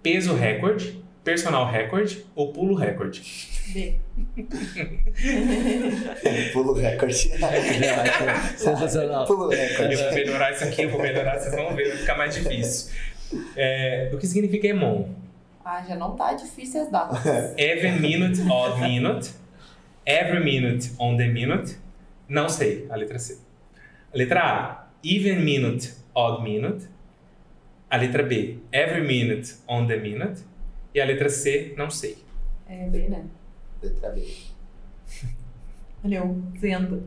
Peso 0.00 0.34
recorde, 0.34 1.04
personal 1.24 1.68
record 1.68 2.18
ou 2.36 2.52
pulo 2.52 2.76
recorde? 2.76 3.22
B. 3.72 3.94
Pulo 6.52 6.72
recorde. 6.74 7.14
Sensacional. 8.56 9.26
Pulo 9.26 9.52
Eu 9.52 9.58
recorde. 9.68 9.96
vou 9.96 10.12
melhorar 10.12 10.52
isso 10.52 10.64
aqui, 10.64 10.82
eu 10.82 10.90
vou 10.90 11.00
melhorar, 11.00 11.38
vocês 11.38 11.54
vão 11.54 11.74
ver, 11.74 11.88
vai 11.88 11.96
ficar 11.98 12.16
mais 12.16 12.34
difícil. 12.34 12.92
É, 13.56 14.10
o 14.12 14.18
que 14.18 14.26
significa 14.26 14.66
EMON? 14.68 15.08
Ah, 15.64 15.82
já 15.88 15.96
não 15.96 16.14
tá 16.14 16.34
difícil 16.34 16.82
as 16.82 16.90
datas. 16.90 17.24
Every 17.56 17.98
minute, 17.98 18.40
odd 18.50 18.80
minute. 18.80 19.30
Every 20.06 20.44
minute, 20.44 20.92
on 20.98 21.16
the 21.16 21.26
minute. 21.26 21.76
Não 22.28 22.48
sei, 22.48 22.86
a 22.90 22.96
letra 22.96 23.18
C. 23.18 23.38
A 24.12 24.16
letra 24.16 24.40
A, 24.40 24.86
even 25.02 25.40
minute, 25.40 25.92
odd 26.14 26.42
minute. 26.42 26.86
A 27.90 27.96
letra 27.96 28.22
B, 28.24 28.58
every 28.72 29.06
minute, 29.06 29.54
on 29.68 29.86
the 29.86 29.96
minute. 29.96 30.42
E 30.94 31.00
a 31.00 31.04
letra 31.04 31.28
C, 31.28 31.74
não 31.76 31.90
sei. 31.90 32.18
É 32.68 32.86
B, 32.88 33.08
né? 33.08 33.24
Letra 33.84 34.10
B. 34.10 34.26
Olha 36.04 36.16
eu 36.18 36.42
vendo. 36.60 37.02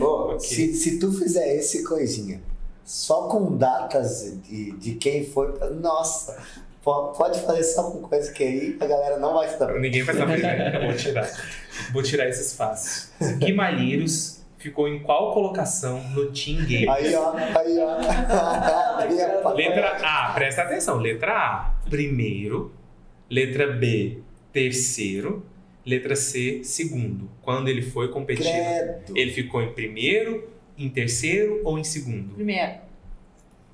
Ok. 0.00 0.40
se, 0.40 0.74
se 0.74 0.98
tu 0.98 1.12
fizer 1.12 1.54
esse 1.56 1.84
coisinha 1.84 2.40
só 2.84 3.28
com 3.28 3.56
datas 3.56 4.38
de, 4.44 4.72
de 4.72 4.94
quem 4.94 5.24
foi, 5.24 5.52
nossa, 5.80 6.40
po- 6.82 7.08
pode 7.12 7.40
fazer 7.40 7.62
só 7.64 7.90
com 7.90 8.00
coisa 8.02 8.32
que 8.32 8.42
aí 8.44 8.76
a 8.80 8.86
galera 8.86 9.18
não 9.18 9.34
vai 9.34 9.48
saber. 9.48 9.80
Ninguém 9.80 10.02
vai 10.02 10.14
saber, 10.16 10.38
né? 10.42 10.86
Vou 10.86 10.94
tirar. 10.96 11.28
Vou 11.92 12.02
tirar 12.02 12.28
esses 12.28 12.52
fáceis. 12.54 13.12
Que 13.40 13.52
Malheiros 13.52 14.40
ficou 14.58 14.86
em 14.88 15.00
qual 15.02 15.32
colocação 15.34 16.00
no 16.10 16.26
Team 16.32 16.64
Game? 16.64 16.88
Aí, 16.88 17.12
ó, 17.14 17.32
aí, 17.36 17.78
ó. 17.80 19.52
Letra 19.52 19.96
A, 20.02 20.32
presta 20.34 20.62
atenção. 20.62 20.98
Letra 20.98 21.32
A, 21.32 21.74
primeiro. 21.90 22.72
Letra 23.28 23.72
B, 23.72 24.18
terceiro. 24.52 25.44
Letra 25.84 26.16
C, 26.16 26.62
segundo. 26.64 27.30
Quando 27.42 27.68
ele 27.68 27.80
foi 27.82 28.08
competir, 28.10 28.44
Credo. 28.44 29.16
ele 29.16 29.30
ficou 29.30 29.62
em 29.62 29.72
primeiro, 29.72 30.50
em 30.76 30.88
terceiro 30.88 31.60
ou 31.64 31.78
em 31.78 31.84
segundo? 31.84 32.34
Primeiro. 32.34 32.80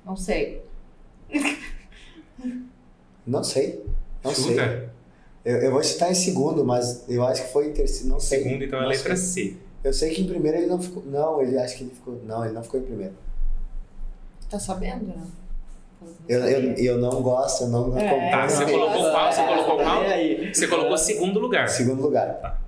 Não 0.05 0.15
sei. 0.15 0.61
Não 3.25 3.43
sei. 3.43 3.83
Não 4.23 4.31
sei. 4.33 4.43
Chuta. 4.49 4.93
Eu, 5.43 5.57
eu 5.57 5.71
vou 5.71 5.83
citar 5.83 6.11
em 6.11 6.15
segundo, 6.15 6.63
mas 6.63 7.03
eu 7.09 7.25
acho 7.25 7.45
que 7.45 7.51
foi 7.51 7.69
em 7.69 7.73
terceiro. 7.73 8.09
Não 8.09 8.19
sei. 8.19 8.43
Segundo, 8.43 8.63
então 8.63 8.79
é 8.79 8.83
a 8.83 8.87
letra 8.87 9.15
sei. 9.15 9.51
C. 9.51 9.57
Eu 9.83 9.91
sei 9.91 10.13
que 10.13 10.21
em 10.21 10.27
primeiro 10.27 10.57
ele 10.57 10.67
não 10.67 10.81
ficou. 10.81 11.03
Não, 11.05 11.41
ele 11.41 11.57
acho 11.57 11.77
que 11.77 11.83
ele 11.83 11.91
ficou. 11.95 12.21
Não, 12.23 12.45
ele 12.45 12.53
não 12.53 12.63
ficou 12.63 12.79
em 12.79 12.83
primeiro. 12.83 13.13
Tá 14.49 14.59
sabendo, 14.59 15.05
né? 15.07 15.25
Eu, 16.27 16.39
eu, 16.39 16.73
eu 16.75 16.97
não 16.99 17.21
gosto, 17.21 17.63
eu 17.63 17.67
não 17.69 17.97
É. 17.97 18.07
acompanho. 18.07 18.31
Tá, 18.31 18.47
você 18.49 18.65
Não. 18.65 18.71
colocou 18.71 19.11
qual? 19.11 19.31
Você 19.33 19.43
colocou 19.45 19.77
qual? 19.77 20.03
E 20.03 20.05
aí? 20.13 20.53
Você 20.53 20.67
colocou 20.67 20.97
segundo 20.97 21.39
lugar. 21.39 21.67
Segundo 21.69 22.01
lugar. 22.01 22.61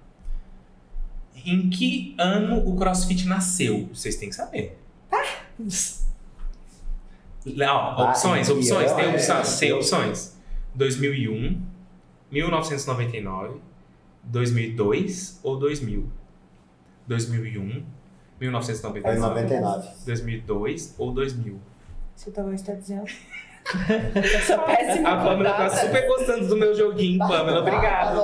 Em 1.46 1.70
que 1.70 2.16
ano 2.18 2.68
o 2.68 2.76
CrossFit 2.76 3.28
nasceu? 3.28 3.88
Vocês 3.94 4.16
têm 4.16 4.30
que 4.30 4.36
saber. 4.36 4.78
Ó, 5.12 5.18
Ah, 7.62 8.10
opções, 8.10 8.50
opções, 8.50 8.92
tem 8.94 9.06
É, 9.06 9.10
opções, 9.16 9.60
tem 9.60 9.72
opções. 9.74 10.36
2001, 10.74 11.62
1999, 12.32 13.60
2002 14.24 15.40
ou 15.44 15.58
2000? 15.58 16.10
2001, 17.08 17.84
Foi 18.38 18.48
em 18.48 18.50
1999, 18.50 19.20
99. 19.20 19.88
2002 20.06 20.96
ou 20.98 21.12
2000? 21.14 21.60
Você 22.16 22.32
talvez 22.32 22.62
está 22.62 22.74
dizendo. 22.74 23.06
Eu 24.16 24.40
sou 24.46 24.60
péssima 24.60 25.10
A 25.10 25.18
com 25.18 25.24
Pamela 25.24 25.56
tá 25.56 25.70
super 25.72 26.06
gostando 26.08 26.48
do 26.48 26.56
meu 26.56 26.76
joguinho, 26.76 27.18
Pamela, 27.18 27.62
obrigado. 27.62 28.24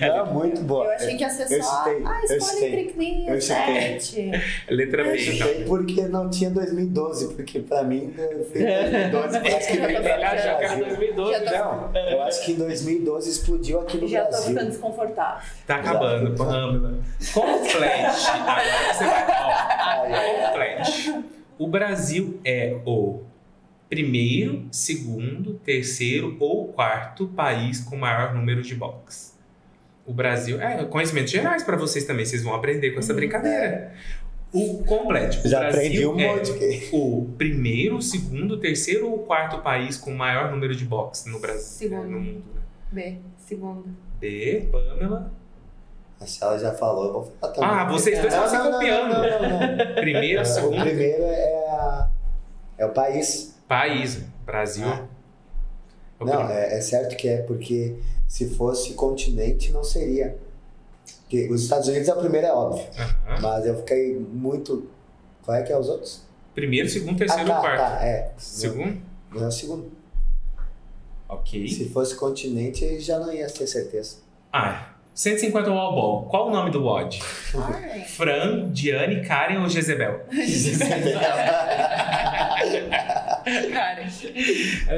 É 0.00 0.22
muito 0.32 0.60
boa. 0.62 0.84
Eu 0.84 0.92
achei 0.92 1.16
que 1.16 1.22
ia 1.24 1.30
ser 1.30 1.52
Eu 1.58 1.62
só. 1.64 1.84
Ah, 1.84 2.20
eu 2.28 2.36
escolhe 2.36 2.64
entre 2.66 2.84
clean 2.92 3.26
Eu 3.28 3.34
e 3.36 3.40
sete. 3.42 4.30
Letra 4.70 5.02
Eu 5.02 5.10
B, 5.12 5.20
então. 5.20 5.48
chutei 5.48 5.64
porque 5.64 6.02
não 6.02 6.30
tinha 6.30 6.48
2012, 6.50 7.34
porque 7.34 7.58
pra 7.58 7.82
mim 7.82 8.14
eu 8.16 8.32
em 8.32 8.70
2012 8.70 9.40
parece 9.40 9.72
que 9.72 9.78
veio 9.78 10.00
pra 10.00 10.00
que 10.02 10.08
era 10.08 10.56
Brasil. 10.58 10.84
2012, 10.86 11.32
Já 11.32 11.40
tô- 11.62 11.64
não. 11.92 11.96
Eu 12.08 12.22
acho 12.22 12.44
que 12.44 12.52
em 12.52 12.56
2012 12.56 13.30
explodiu 13.30 13.80
aqui 13.80 13.98
no 13.98 14.06
Já 14.06 14.22
tô 14.26 14.30
Brasil. 14.30 14.48
ficando 14.54 14.68
desconfortável. 14.70 15.42
Tá 15.66 15.74
acabando, 15.76 16.36
Pamela. 16.36 16.94
Complete. 17.34 18.30
Agora 18.30 18.94
você 18.94 19.04
vai. 19.04 19.24
Ai, 19.28 20.12
ai, 20.12 20.44
Ó, 20.44 20.46
complete. 20.46 21.39
O 21.60 21.68
Brasil 21.68 22.40
é 22.42 22.80
o 22.86 23.20
primeiro, 23.86 24.66
segundo, 24.72 25.54
terceiro 25.62 26.34
ou 26.40 26.68
quarto 26.68 27.26
país 27.28 27.80
com 27.82 27.96
maior 27.96 28.34
número 28.34 28.62
de 28.62 28.74
box. 28.74 29.38
O 30.06 30.12
Brasil. 30.14 30.58
É, 30.58 30.82
conhecimentos 30.86 31.30
gerais 31.30 31.62
pra 31.62 31.76
vocês 31.76 32.06
também. 32.06 32.24
Vocês 32.24 32.42
vão 32.42 32.54
aprender 32.54 32.92
com 32.92 32.98
essa 33.00 33.12
brincadeira. 33.12 33.92
O 34.54 34.82
complete. 34.84 35.46
O 35.46 35.50
Já 35.50 35.60
Brasil 35.60 35.78
aprendi 35.80 36.06
um 36.06 36.18
é 36.18 36.34
monte. 36.34 36.88
o 36.92 37.28
primeiro, 37.36 38.00
segundo, 38.00 38.56
terceiro 38.58 39.10
ou 39.10 39.18
quarto 39.18 39.58
país 39.58 39.98
com 39.98 40.14
maior 40.14 40.50
número 40.50 40.74
de 40.74 40.86
box 40.86 41.26
no 41.28 41.38
Brasil. 41.38 41.90
Segundo. 41.90 42.08
No 42.08 42.20
mundo. 42.20 42.42
né? 42.54 42.62
B, 42.90 43.18
segunda. 43.36 43.84
B, 44.18 44.66
Pamela. 44.72 45.30
A 46.20 46.26
Shala 46.26 46.58
já 46.58 46.72
falou, 46.74 47.06
eu 47.06 47.12
vou 47.14 47.32
falar 47.40 47.52
também. 47.54 47.70
Ah, 47.70 47.84
vocês 47.90 48.18
dois 48.20 48.32
estão 48.34 48.48
se 48.48 48.54
não, 48.56 48.64
não, 48.64 48.72
copiando. 48.72 49.08
Não, 49.12 49.20
não, 49.42 49.76
não. 49.86 49.94
Primeiro, 49.94 50.42
O 50.42 50.44
segundo, 50.44 50.80
primeiro 50.82 51.22
é, 51.22 51.66
a- 51.70 52.08
é 52.78 52.86
o 52.86 52.90
país. 52.90 53.56
país. 53.66 54.20
Brasil. 54.44 54.86
Ah. 54.86 55.06
É 56.20 56.22
o 56.22 56.26
Não, 56.26 56.48
é, 56.50 56.76
é 56.76 56.80
certo 56.82 57.16
que 57.16 57.26
é, 57.28 57.38
porque 57.42 57.96
se 58.28 58.50
fosse 58.50 58.92
continente 58.92 59.72
não 59.72 59.82
seria. 59.82 60.36
Porque 61.22 61.48
os 61.48 61.62
Estados 61.62 61.88
Unidos 61.88 62.08
é 62.08 62.12
o 62.14 62.18
primeiro, 62.18 62.46
é 62.48 62.52
óbvio. 62.52 62.84
Aham. 62.98 63.40
Mas 63.40 63.64
eu 63.66 63.78
fiquei 63.78 64.14
muito. 64.18 64.90
Qual 65.42 65.56
é 65.56 65.62
que 65.62 65.72
é 65.72 65.78
os 65.78 65.88
outros? 65.88 66.22
Primeiro, 66.54 66.86
segundo, 66.88 67.16
terceiro 67.16 67.50
ah, 67.50 67.54
tá, 67.54 67.60
quarto. 67.60 67.78
tá, 67.80 68.04
é. 68.06 68.32
Segundo? 68.36 69.00
Não 69.30 69.44
é 69.44 69.46
o 69.46 69.52
segundo. 69.52 69.90
Ok. 71.28 71.66
Se 71.68 71.88
fosse 71.88 72.14
continente, 72.16 72.98
já 73.00 73.18
não 73.18 73.32
ia 73.32 73.46
ter 73.48 73.66
certeza. 73.66 74.16
Ah, 74.52 74.89
150 75.14 75.70
wall 75.70 75.94
ball. 75.94 76.28
Qual 76.30 76.48
o 76.48 76.50
nome 76.50 76.70
do 76.70 76.82
WOD? 76.82 77.20
Ai. 77.56 78.00
Fran, 78.04 78.70
Diane, 78.72 79.22
Karen 79.26 79.58
ou 79.58 79.68
Jezebel? 79.68 80.20
Cara, 83.72 84.04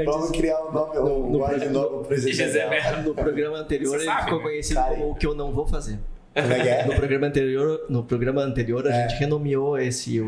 Vamos 0.04 0.30
criar 0.30 0.60
um 0.64 0.72
nome, 0.72 0.98
um 0.98 1.30
no 1.30 1.38
programa- 1.38 1.70
novo 1.72 2.04
pro 2.04 2.16
Jezebel. 2.16 2.34
Jezebel. 2.72 3.02
No 3.02 3.14
programa 3.14 3.56
anterior 3.58 3.90
Você 3.90 3.96
ele 3.96 4.04
sabe, 4.04 4.22
ficou 4.24 4.38
né? 4.38 4.44
conhecido 4.44 4.80
Karen. 4.80 4.94
como 4.96 5.10
o 5.10 5.14
que 5.14 5.26
eu 5.26 5.34
não 5.34 5.52
vou 5.52 5.66
fazer. 5.66 5.98
Como 6.34 6.52
é 6.52 6.60
que 6.62 6.68
é? 6.68 6.86
No 6.86 6.94
programa 6.94 7.26
anterior, 7.26 7.86
no 7.90 8.04
programa 8.04 8.42
anterior 8.42 8.86
a 8.86 8.90
É. 8.90 9.08
gente 9.08 9.18
renomeou 9.20 9.76
esse, 9.78 10.18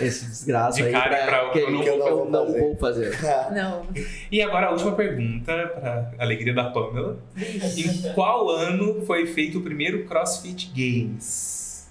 esse 0.00 0.26
desgraça 0.26 0.76
De 0.78 0.84
aí 0.84 0.92
Karen 0.92 1.26
pra 1.26 1.48
o 1.48 1.52
que 1.52 1.58
que 1.60 1.64
eu 1.66 1.70
não 1.72 1.82
que 1.82 1.88
eu 1.88 1.98
vou 1.98 2.30
não 2.30 2.46
fazer. 2.46 2.60
vou 2.60 2.76
fazer. 2.76 3.18
não. 3.54 3.86
E 4.30 4.40
agora 4.42 4.66
a 4.68 4.70
última 4.70 4.92
pergunta, 4.92 5.52
para 5.68 6.12
alegria 6.18 6.54
da 6.54 6.70
Pamela. 6.70 7.18
Em 7.36 8.12
qual 8.14 8.48
ano 8.50 9.02
foi 9.04 9.26
feito 9.26 9.58
o 9.58 9.62
primeiro 9.62 10.04
CrossFit 10.04 10.70
Games? 10.74 11.88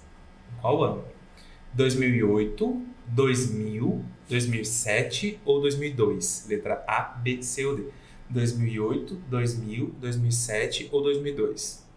Em 0.56 0.60
qual 0.62 0.82
ano? 0.82 1.04
2008, 1.74 2.82
2000, 3.08 4.04
2007 4.28 5.40
ou 5.44 5.60
2002? 5.60 6.46
Letra 6.48 6.82
A, 6.86 7.02
B, 7.22 7.42
C 7.42 7.64
ou 7.66 7.76
D. 7.76 7.84
2008, 8.30 9.14
2000, 9.28 9.94
2007 10.00 10.88
ou 10.92 11.02
2002? 11.02 11.87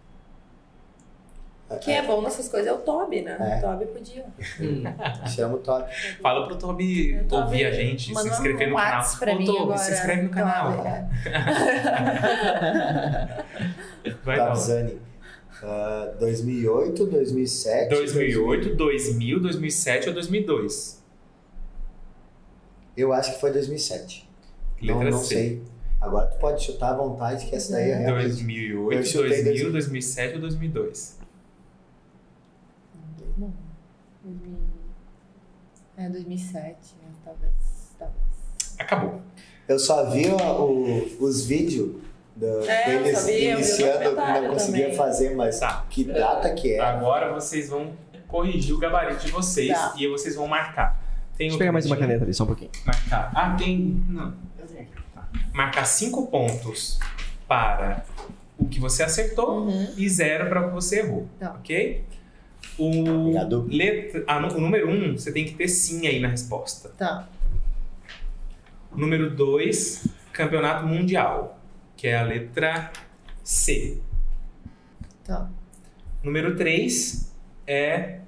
Quem 1.80 1.98
é 1.98 2.02
bom 2.06 2.22
nessas 2.22 2.48
coisas 2.50 2.68
é 2.68 2.74
o 2.74 2.80
Toby, 2.80 3.22
né? 3.22 3.38
É. 3.40 3.58
O 3.58 3.62
Toby 3.62 3.86
podia. 3.86 4.26
Hum. 4.60 4.84
Chama 5.28 5.56
o 5.56 5.60
top. 5.60 5.90
Fala 6.22 6.46
pro 6.48 6.58
Toby 6.58 7.20
O 7.20 7.26
Toby 7.26 7.44
ouvir 7.44 7.66
a 7.66 7.72
gente, 7.72 8.14
se 8.16 8.28
inscrever 8.28 8.68
um 8.68 8.72
no 8.72 8.76
canal. 8.78 9.04
Pra 9.20 9.34
Ô, 9.34 9.38
mim 9.38 9.46
Toby, 9.46 9.60
agora. 9.62 9.78
se 9.78 9.94
inscreve 9.94 10.22
no 10.24 10.30
canal. 10.30 10.78
Toby, 10.78 10.88
é. 10.88 11.08
Vai 14.24 14.38
lá. 14.38 14.46
Tabzani. 14.48 15.00
Ah, 15.64 16.14
2008, 16.20 17.06
2007. 17.06 17.90
2008, 17.90 18.76
2000, 18.76 19.40
2007 19.40 20.08
ou 20.10 20.14
2002? 20.16 21.02
Eu 22.98 23.14
acho 23.14 23.34
que 23.36 23.40
foi 23.40 23.52
2007. 23.52 24.28
Letra 24.82 25.04
não, 25.04 25.12
não 25.12 25.20
C. 25.20 25.36
sei. 25.36 25.64
Agora 26.02 26.26
tu 26.28 26.40
pode 26.40 26.64
chutar 26.64 26.94
à 26.94 26.98
vontade, 26.98 27.46
que 27.46 27.56
essa 27.56 27.74
daí 27.74 27.92
é 27.92 27.98
realmente. 28.00 28.30
2008, 28.30 28.98
Eu 28.98 29.04
chutei 29.06 29.44
2000, 29.44 29.44
2000. 29.44 29.72
2007 29.72 30.34
ou 30.36 30.42
2002? 30.42 31.20
Não. 33.38 33.54
2000. 34.24 34.58
É, 35.98 36.10
2007, 36.10 36.78
né? 37.02 37.10
talvez. 37.24 37.52
talvez. 38.00 38.76
Acabou. 38.80 39.22
Eu 39.68 39.78
só 39.80 40.10
vi 40.10 40.28
o- 40.30 41.18
os 41.24 41.46
vídeos 41.46 42.02
do- 42.36 42.46
É, 42.70 42.96
eu 42.96 43.04
deles 43.04 43.24
o 43.26 43.30
iniciando, 43.30 44.16
não 44.16 44.48
conseguia 44.54 44.84
também. 44.86 44.98
fazer, 44.98 45.36
mas 45.36 45.60
Tá. 45.60 45.86
que 45.90 46.04
data 46.06 46.54
que 46.54 46.74
é? 46.74 46.80
Agora 46.80 47.32
vocês 47.34 47.70
vão 47.70 47.92
corrigir 48.28 48.74
o 48.74 48.80
gabarito 48.80 49.26
de 49.26 49.32
vocês 49.32 49.70
Tá. 49.78 49.94
e 49.98 50.08
vocês 50.08 50.36
vão 50.36 50.48
marcar 50.48 51.00
Tem 51.38 51.48
Deixa 51.48 51.56
eu 51.56 51.60
pegar 51.60 51.72
mais 51.72 51.86
uma 51.88 51.98
caneta 51.98 52.24
ali, 52.24 52.34
só 52.36 52.44
um 52.44 52.48
pouquinho. 52.48 52.70
Marcar. 52.86 53.32
Ah, 53.34 53.56
tem. 53.58 54.04
Não. 54.08 54.32
Tá. 55.16 55.28
Marcar 55.54 55.86
cinco 55.86 56.28
pontos 56.28 57.00
para 57.48 58.06
o 58.60 58.66
que 58.68 58.80
você 58.80 59.02
acertou 59.02 59.62
Uhum. 59.66 59.88
e 59.98 60.08
zero 60.08 60.48
para 60.50 60.62
o 60.62 60.68
que 60.68 60.74
você 60.76 61.00
errou. 61.00 61.28
Tá. 61.40 61.54
Ok? 61.54 62.04
O, 62.78 63.10
Obrigado. 63.10 63.68
letra, 63.70 64.24
ah, 64.28 64.40
no- 64.40 64.56
o 64.56 64.62
número 64.62 64.90
um, 64.90 65.18
você 65.18 65.32
tem 65.32 65.46
que 65.46 65.54
ter 65.56 65.68
sim 65.68 66.08
aí 66.08 66.20
na 66.20 66.28
resposta. 66.30 66.90
Tá. 66.98 67.28
Número 68.96 69.30
dois, 69.36 70.08
campeonato 70.34 70.86
mundial, 70.86 71.60
que 71.96 72.08
é 72.08 72.18
a 72.18 72.24
letra 72.24 72.92
C. 73.44 74.00
Tá. 75.24 75.50
Número 76.24 76.56
3 76.56 77.32
é 77.66 78.20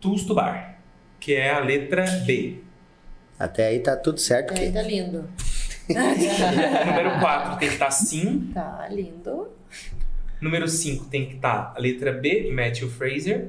Tustubar, 0.00 0.80
que 1.20 1.34
é 1.34 1.50
a 1.50 1.60
letra 1.60 2.04
B. 2.26 2.60
Até 3.38 3.68
aí 3.68 3.80
tá 3.80 3.96
tudo 3.96 4.18
certo. 4.18 4.54
E 4.56 4.60
aí 4.60 4.72
tá 4.72 4.82
lindo. 4.82 5.28
Número 5.88 7.20
4 7.20 7.58
tem 7.58 7.68
que 7.68 7.74
estar 7.74 7.90
sim. 7.90 8.50
Tá 8.52 8.88
lindo. 8.90 9.48
Número 10.40 10.68
5 10.68 11.06
tem 11.06 11.26
que 11.26 11.34
estar 11.36 11.74
a 11.76 11.80
letra 11.80 12.12
B, 12.12 12.50
Matthew 12.52 12.88
Fraser. 12.88 13.48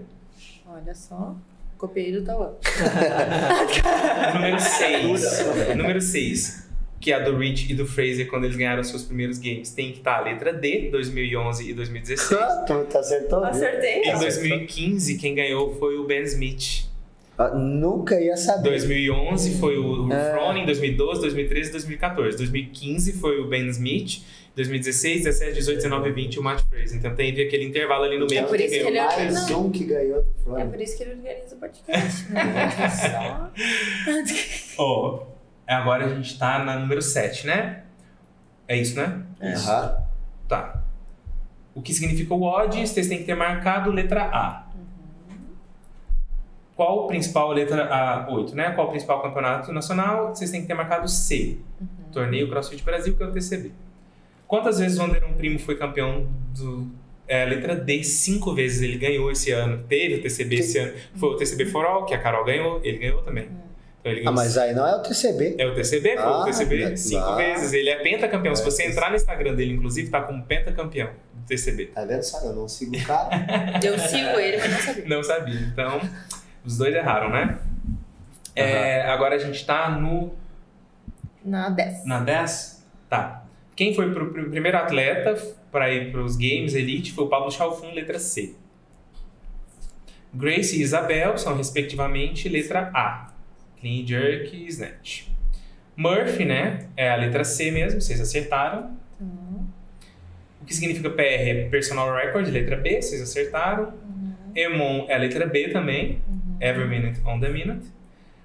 Olha 0.65 0.93
só. 0.93 1.35
Copiei 1.77 2.11
do 2.11 2.23
Tauan. 2.23 2.53
Número 4.35 4.59
6. 4.59 5.75
número 5.77 6.01
6, 6.01 6.69
que 6.99 7.11
é 7.11 7.15
a 7.15 7.19
do 7.19 7.37
Rich 7.37 7.71
e 7.71 7.75
do 7.75 7.85
Fraser 7.85 8.27
quando 8.27 8.45
eles 8.45 8.57
ganharam 8.57 8.83
seus 8.83 9.03
primeiros 9.03 9.37
games. 9.37 9.71
Tem 9.71 9.91
que 9.91 9.99
estar 9.99 10.17
a 10.17 10.21
letra 10.21 10.51
D, 10.51 10.89
2011 10.89 11.69
e 11.69 11.73
2016. 11.73 12.31
Ah, 12.33 12.65
tu 12.67 12.85
tu 12.85 12.97
acertou? 12.97 13.43
Acertei. 13.43 14.03
Em 14.03 14.17
2015, 14.17 15.17
quem 15.17 15.35
ganhou 15.35 15.77
foi 15.77 15.97
o 15.97 16.05
Ben 16.05 16.23
Smith. 16.23 16.88
Ah, 17.41 17.55
nunca 17.55 18.19
ia 18.19 18.35
saber. 18.35 18.67
2011 18.69 19.57
foi 19.59 19.77
o 19.77 20.11
É. 20.11 20.31
Froning, 20.33 20.65
2012, 20.65 21.21
2013 21.21 21.69
e 21.69 21.71
2014. 21.71 22.35
2015 22.37 23.13
foi 23.13 23.39
o 23.39 23.47
Ben 23.47 23.65
Smith. 23.69 24.21
2016, 24.55 25.23
17, 25.23 25.53
18, 25.53 25.77
19 25.77 26.09
e 26.09 26.11
20 26.11 26.39
o 26.39 26.43
Matt 26.43 26.61
Fraser. 26.67 26.97
Então 26.97 27.15
teve 27.15 27.43
aquele 27.43 27.63
intervalo 27.63 28.03
ali 28.03 28.19
no 28.19 28.27
meio 28.27 28.41
É 28.41 28.43
por 28.43 28.59
isso 28.59 28.67
que 28.69 28.75
ele 28.75 28.97
é 28.97 29.07
ganhou. 29.07 29.31
Mais 29.33 29.51
um 29.51 29.71
que 29.71 29.83
ganhou 29.85 30.21
do 30.21 30.27
É 30.29 30.43
Flamengo. 30.43 30.71
por 30.71 30.81
isso 30.81 30.97
que 30.97 31.03
ele 31.03 31.11
organiza 31.13 31.55
o 31.55 31.59
podcast, 31.59 32.31
né? 32.33 33.49
Ó, 34.77 35.23
agora 35.65 36.05
a 36.07 36.09
gente 36.15 36.37
tá 36.37 36.63
na 36.65 36.77
número 36.77 37.01
7, 37.01 37.47
né? 37.47 37.83
É 38.67 38.75
isso, 38.77 38.97
né? 38.97 39.23
Aham. 39.41 39.97
Tá. 40.47 40.83
O 41.73 41.81
que 41.81 41.93
significa 41.93 42.33
o 42.33 42.43
odd? 42.43 42.85
Vocês 42.85 43.07
têm 43.07 43.19
que 43.19 43.23
ter 43.23 43.35
marcado 43.35 43.91
letra 43.91 44.23
A. 44.23 44.68
Qual 46.80 47.03
o 47.03 47.07
principal 47.07 47.51
letra 47.51 47.93
A? 47.93 48.26
8, 48.31 48.56
né? 48.56 48.72
Qual 48.72 48.88
o 48.88 48.89
principal 48.89 49.22
campeonato 49.22 49.73
nacional? 49.73 50.34
Vocês 50.34 50.49
têm 50.49 50.61
que 50.61 50.68
ter 50.68 50.73
marcado 50.76 51.10
C. 51.10 51.57
Torneio 52.10 52.49
CrossFit 52.49 52.81
Brasil, 52.85 53.18
que 53.18 53.22
é 53.22 53.26
o 53.26 53.31
TCB. 53.34 53.73
Quantas 54.47 54.80
vezes 54.80 54.97
o 54.97 55.01
Anderon 55.03 55.34
Primo 55.34 55.60
foi 55.60 55.76
campeão 55.76 56.26
do. 56.57 56.88
É, 57.27 57.43
letra 57.43 57.76
D, 57.76 58.01
cinco 58.06 58.56
vezes 58.56 58.81
ele 58.81 58.97
ganhou 58.97 59.30
esse 59.30 59.51
ano. 59.51 59.84
Teve 59.89 60.15
o 60.15 60.22
TCB 60.22 60.56
esse 60.56 60.77
ano. 60.77 60.93
Foi 61.15 61.27
o 61.31 61.35
TCB 61.35 61.65
For 61.65 61.84
All, 61.85 62.06
que 62.06 62.14
a 62.14 62.18
Carol 62.22 62.45
ganhou, 62.45 62.80
ele 62.81 62.97
ganhou 62.97 63.22
também. 63.23 63.49
Então 63.99 64.14
ele 64.14 64.22
Ah, 64.22 64.23
ganhou 64.23 64.35
mas 64.35 64.57
aí 64.57 64.73
não 64.73 64.88
é 64.88 64.95
o 64.95 65.01
TCB. 65.01 65.56
é 65.57 65.68
o 65.68 65.76
TCB, 65.76 66.14
foi 66.15 66.23
Ah, 66.26 66.39
o 66.39 66.45
TCB 66.45 66.95
cinco 66.95 67.26
ah. 67.26 67.35
vezes. 67.35 67.73
Ele 67.73 67.89
é 67.89 67.97
pentacampeão. 68.01 68.56
Se 68.56 68.61
É, 68.61 68.65
você 68.65 68.84
entrar 68.88 69.10
no 69.10 69.18
Instagram 69.18 69.53
dele, 69.53 69.73
inclusive, 69.73 70.10
tá 70.10 70.22
como 70.22 70.41
pentacampeão 70.45 71.10
do 71.34 71.45
TCB. 71.45 71.88
Tá 71.88 72.06
vendo 72.06 72.23
só? 72.23 72.39
Eu 72.39 72.53
não 72.53 72.69
sigo 72.69 72.95
o 72.95 73.03
cara. 73.06 73.30
Eu 73.84 73.99
sigo 73.99 74.39
ele, 74.39 74.57
mas 74.60 74.72
não 74.72 74.80
sabia. 74.80 75.06
Não 75.18 75.23
sabia. 75.23 75.60
Então, 75.73 76.01
os 76.65 76.77
dois 76.77 76.94
erraram, 76.94 77.30
né? 77.30 77.60
É, 78.56 79.03
agora 79.03 79.36
a 79.36 79.38
gente 79.38 79.65
tá 79.65 79.90
no, 79.90 80.34
Na 81.44 81.69
10. 81.69 82.06
na 82.06 82.19
10. 82.19 82.86
Tá. 83.10 83.44
Quem 83.76 83.94
foi 83.94 84.11
pro, 84.11 84.31
pro 84.31 84.49
primeiro 84.49 84.77
atleta 84.77 85.36
para 85.72 85.91
ir 85.94 86.11
para 86.11 86.22
os 86.22 86.36
Games 86.36 86.73
Elite 86.73 87.14
foi 87.14 87.26
o 87.26 87.27
Pablo 87.27 87.52
Chalfun, 87.52 87.91
letra 87.94 88.19
C. 88.19 88.56
Grace 90.34 90.77
e 90.77 90.81
Isabel 90.81 91.38
são, 91.38 91.56
respectivamente, 91.56 92.48
letra 92.49 92.91
A. 92.94 93.31
Clean 93.80 94.06
Jerk 94.06 94.56
e 94.56 94.68
Snatch. 94.68 95.27
Murphy, 95.95 96.45
né? 96.45 96.88
É 96.95 97.10
a 97.10 97.15
letra 97.15 97.44
C 97.44 97.72
mesmo, 97.72 97.99
vocês 97.99 98.22
acertaram. 98.22 98.98
O 100.61 100.65
que 100.65 100.73
significa 100.76 101.10
PR 101.10 101.22
é 101.22 101.69
Personal 101.69 102.14
Record, 102.14 102.48
letra 102.48 102.76
B, 102.77 103.02
vocês 103.02 103.22
acertaram. 103.22 103.94
Emon 104.56 105.06
é 105.07 105.15
a 105.15 105.18
letra 105.18 105.45
B 105.45 105.69
também, 105.69 106.22
Every 106.61 106.88
Minute 106.88 107.19
on 107.26 107.40
the 107.40 107.49
Minute. 107.49 107.86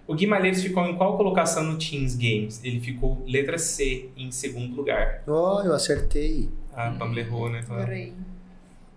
O 0.06 0.14
Guimarães 0.14 0.62
ficou 0.62 0.84
em 0.84 0.96
qual 0.96 1.16
colocação 1.16 1.62
no 1.64 1.78
Teams 1.78 2.14
Games? 2.14 2.60
Ele 2.62 2.78
ficou 2.78 3.22
letra 3.26 3.56
C, 3.58 4.10
em 4.16 4.30
segundo 4.30 4.76
lugar. 4.76 5.22
Oh, 5.26 5.62
eu 5.64 5.72
acertei. 5.72 6.50
A 6.74 6.90
Pamela 6.90 7.20
errou, 7.20 7.48
né? 7.48 7.60
Então, 7.64 7.76
Adorei. 7.76 8.12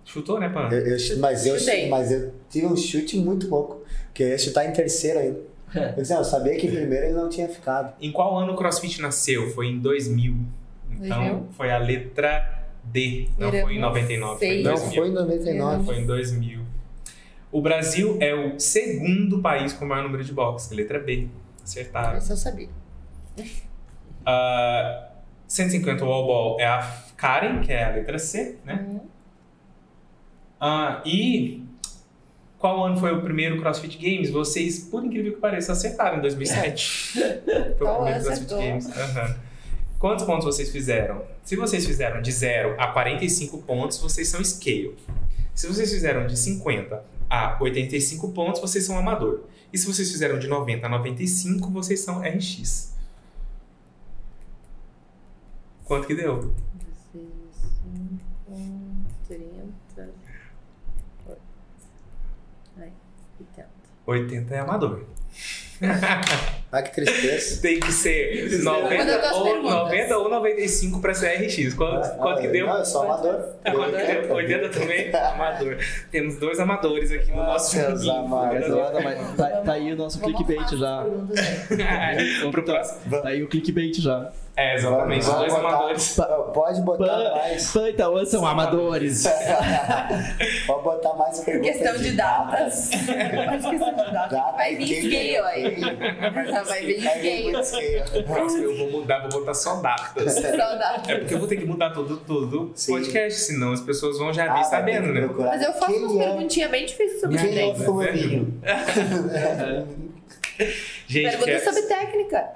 Chutou, 0.04 0.40
né, 0.40 0.50
Pam? 0.50 0.70
Eu- 0.72 0.86
eu- 0.98 1.20
mas, 1.20 1.46
eu, 1.46 1.58
Chutei. 1.60 1.90
mas 1.90 2.12
eu 2.12 2.34
tive 2.50 2.66
um 2.66 2.76
chute 2.76 3.18
muito 3.18 3.48
louco. 3.50 3.82
Que 4.14 4.24
eu 4.24 4.28
ia 4.30 4.38
chutar 4.38 4.66
em 4.66 4.72
terceiro 4.74 5.20
ainda. 5.20 5.40
Eu, 5.98 6.02
disse, 6.02 6.14
ah, 6.14 6.18
eu 6.20 6.24
sabia 6.24 6.56
que 6.56 6.66
em 6.66 6.72
primeiro 6.72 7.08
ele 7.08 7.14
não 7.14 7.28
tinha 7.28 7.48
ficado. 7.50 7.94
Em 8.02 8.10
qual 8.10 8.38
ano 8.40 8.54
o 8.54 8.56
CrossFit 8.56 9.02
nasceu? 9.02 9.50
Foi 9.52 9.68
em 9.68 9.78
2000. 9.80 10.34
Então, 10.90 11.18
2000? 11.20 11.48
foi 11.52 11.72
a 11.72 11.78
letra 11.78 12.64
D, 12.86 13.28
não 13.38 13.50
Era 13.50 13.62
foi 13.64 13.76
em 13.76 13.80
99, 13.80 14.38
foi 14.40 14.48
em. 14.60 14.64
Não, 14.64 14.74
2000. 14.76 14.96
foi 15.02 15.10
em 15.10 15.14
99. 15.14 15.86
Foi 15.86 16.00
em 16.00 16.06
2000. 16.06 16.60
O 17.52 17.62
Brasil 17.62 18.18
é 18.20 18.34
o 18.34 18.60
segundo 18.60 19.42
país 19.42 19.74
com 19.74 19.86
o 19.86 19.88
maior 19.88 20.04
número 20.04 20.24
de 20.24 20.34
boxes, 20.34 20.72
letra 20.72 21.00
B. 21.00 21.28
Acertaram. 21.64 22.18
Esse 22.18 22.32
eu 22.32 22.38
sabia. 22.38 22.70
Ah, 24.26 25.10
150 25.48 26.04
wall 26.04 26.28
ball 26.28 26.60
é 26.60 26.66
a 26.66 26.82
Karen, 27.16 27.62
que 27.62 27.72
é 27.72 27.86
a 27.86 27.90
letra 27.92 28.20
C, 28.20 28.58
né? 28.66 28.86
Uhum. 28.88 29.02
Ah, 30.60 31.02
e 31.06 31.64
qual 32.58 32.84
ano 32.84 32.98
foi 32.98 33.14
o 33.14 33.22
primeiro 33.22 33.62
CrossFit 33.62 33.98
Games? 33.98 34.30
Vocês, 34.30 34.80
por 34.80 35.06
incrível 35.06 35.34
que 35.34 35.40
pareça, 35.40 35.72
acertaram 35.72 36.18
em 36.18 36.22
2007. 36.22 37.14
foi 37.78 37.88
o 37.88 37.96
primeiro 37.96 38.24
CrossFit? 38.24 38.50
Games. 38.50 38.98
Aham. 38.98 39.36
Quantos 40.00 40.26
pontos 40.26 40.46
vocês 40.46 40.72
fizeram? 40.72 41.24
Se 41.44 41.56
vocês 41.56 41.86
fizeram 41.86 42.22
de 42.22 42.32
0 42.32 42.76
a 42.78 42.88
45 42.88 43.60
pontos, 43.60 43.98
vocês 44.00 44.28
são 44.28 44.44
scale. 44.44 44.96
Se 45.56 45.68
vocês 45.68 45.92
fizeram 45.92 46.28
de 46.28 46.38
50 46.38 47.04
a 47.30 47.58
85 47.62 48.32
pontos, 48.32 48.62
vocês 48.62 48.86
são 48.86 48.98
amador. 48.98 49.44
E 49.72 49.78
se 49.78 49.86
vocês 49.86 50.12
fizeram 50.12 50.40
de 50.40 50.48
90 50.48 50.86
a 50.86 50.90
95, 50.90 51.70
vocês 51.72 52.00
são 52.00 52.22
RX. 52.22 52.96
Quanto 55.86 56.08
que 56.08 56.16
deu? 56.16 56.54
30. 59.28 60.14
Ai, 62.78 62.92
80. 63.40 63.70
80 64.06 64.56
é 64.56 64.60
amador. 64.60 65.06
Ah, 66.70 66.82
que 66.82 66.94
tristeza. 66.94 67.62
Tem 67.62 67.80
que 67.80 67.92
ser 67.94 68.62
Manda 68.62 68.82
90 68.82 69.20
tuas 69.20 69.32
ou, 69.32 69.44
perguntas. 69.46 69.74
90 69.74 70.18
ou 70.18 70.30
95 70.30 71.00
para 71.00 71.14
ser 71.14 71.28
RX. 71.38 71.74
Quanto, 71.74 72.18
quanto 72.18 72.42
que 72.42 72.48
deu? 72.50 72.68
Não, 72.68 72.78
eu 72.78 72.86
sou 72.86 73.04
amador. 73.04 73.56
Quanto 73.64 73.96
que 73.96 74.04
deu? 74.28 74.36
80 74.36 74.70
também? 74.70 75.16
Amador. 75.16 75.78
Temos 76.12 76.36
dois 76.36 76.60
amadores 76.60 77.10
aqui 77.10 77.32
no 77.32 77.38
nosso 77.38 77.72
Seus 77.72 78.06
amados. 78.10 78.68
Nada, 78.68 79.00
mas 79.02 79.36
tá, 79.38 79.48
tá 79.62 79.74
aí 79.74 79.94
o 79.94 79.96
nosso 79.96 80.20
clickbait 80.20 80.70
já. 80.78 81.06
Pro 82.52 82.64
próximo. 82.64 83.22
Tá 83.22 83.30
aí 83.30 83.42
o 83.42 83.48
clickbait 83.48 83.96
já. 84.02 84.30
É, 84.60 84.74
exatamente. 84.74 85.20
Os 85.22 85.34
dois 85.36 85.54
botar- 85.54 85.68
amadores. 85.68 86.18
Pode 86.52 86.82
botar 86.82 87.06
Pan, 87.06 87.32
mais. 87.36 87.72
Pan 87.72 87.90
e 87.90 87.94
Tauan 87.94 88.26
são 88.26 88.44
amadores. 88.48 89.24
Pode 90.66 90.84
botar 90.84 91.14
mais 91.14 91.40
perguntas. 91.42 91.78
Questão 91.78 91.98
de 92.02 92.12
datas. 92.14 92.90
Acho 92.92 93.06
questão 93.70 93.90
de 93.94 93.96
datas. 93.96 94.32
Data 94.32 94.52
Vai 94.58 94.76
vir 94.76 94.88
scale 94.88 95.10
ganhou. 95.12 95.46
aí. 95.46 95.76
Vai 96.66 96.86
vir 96.86 97.02
Vai 97.04 97.64
scale. 97.64 98.24
Próximo 98.26 98.64
eu 98.64 98.78
vou 98.78 98.92
mudar, 99.02 99.20
vou 99.20 99.30
botar 99.42 99.54
só 99.54 99.76
datas. 99.76 100.34
Só 100.34 100.42
datas. 100.76 101.08
É 101.10 101.16
porque 101.20 101.34
eu 101.36 101.40
vou 101.40 101.48
ter 101.48 101.58
que 101.58 101.66
mudar 101.66 101.92
tudo, 101.92 102.18
tudo 102.18 102.72
Sim. 102.74 102.94
podcast, 102.94 103.40
senão 103.42 103.74
as 103.74 103.82
pessoas 103.82 104.18
vão 104.18 104.34
já 104.34 104.46
Ah, 104.46 104.48
vir 104.48 104.54
vai 104.54 104.64
ter 104.64 104.70
sabendo, 104.72 105.14
né? 105.14 105.22
procurar 105.22 105.50
Mas 105.52 105.62
eu 105.62 105.74
faço 105.74 105.86
quem 105.94 106.04
umas 106.04 106.20
é- 106.20 106.26
perguntinhas 106.30 106.72
bem 106.72 106.86
difíceis 106.88 107.22
sobre 107.22 107.38
Quem 107.38 107.48
é 107.48 107.66
o 107.66 107.74
treino. 107.74 107.86
fulaninho? 107.86 108.62
Gente, 111.08 111.30
Pergunta 111.30 111.46
quer- 111.52 111.60
sobre 111.64 111.82
técnica. 111.84 112.50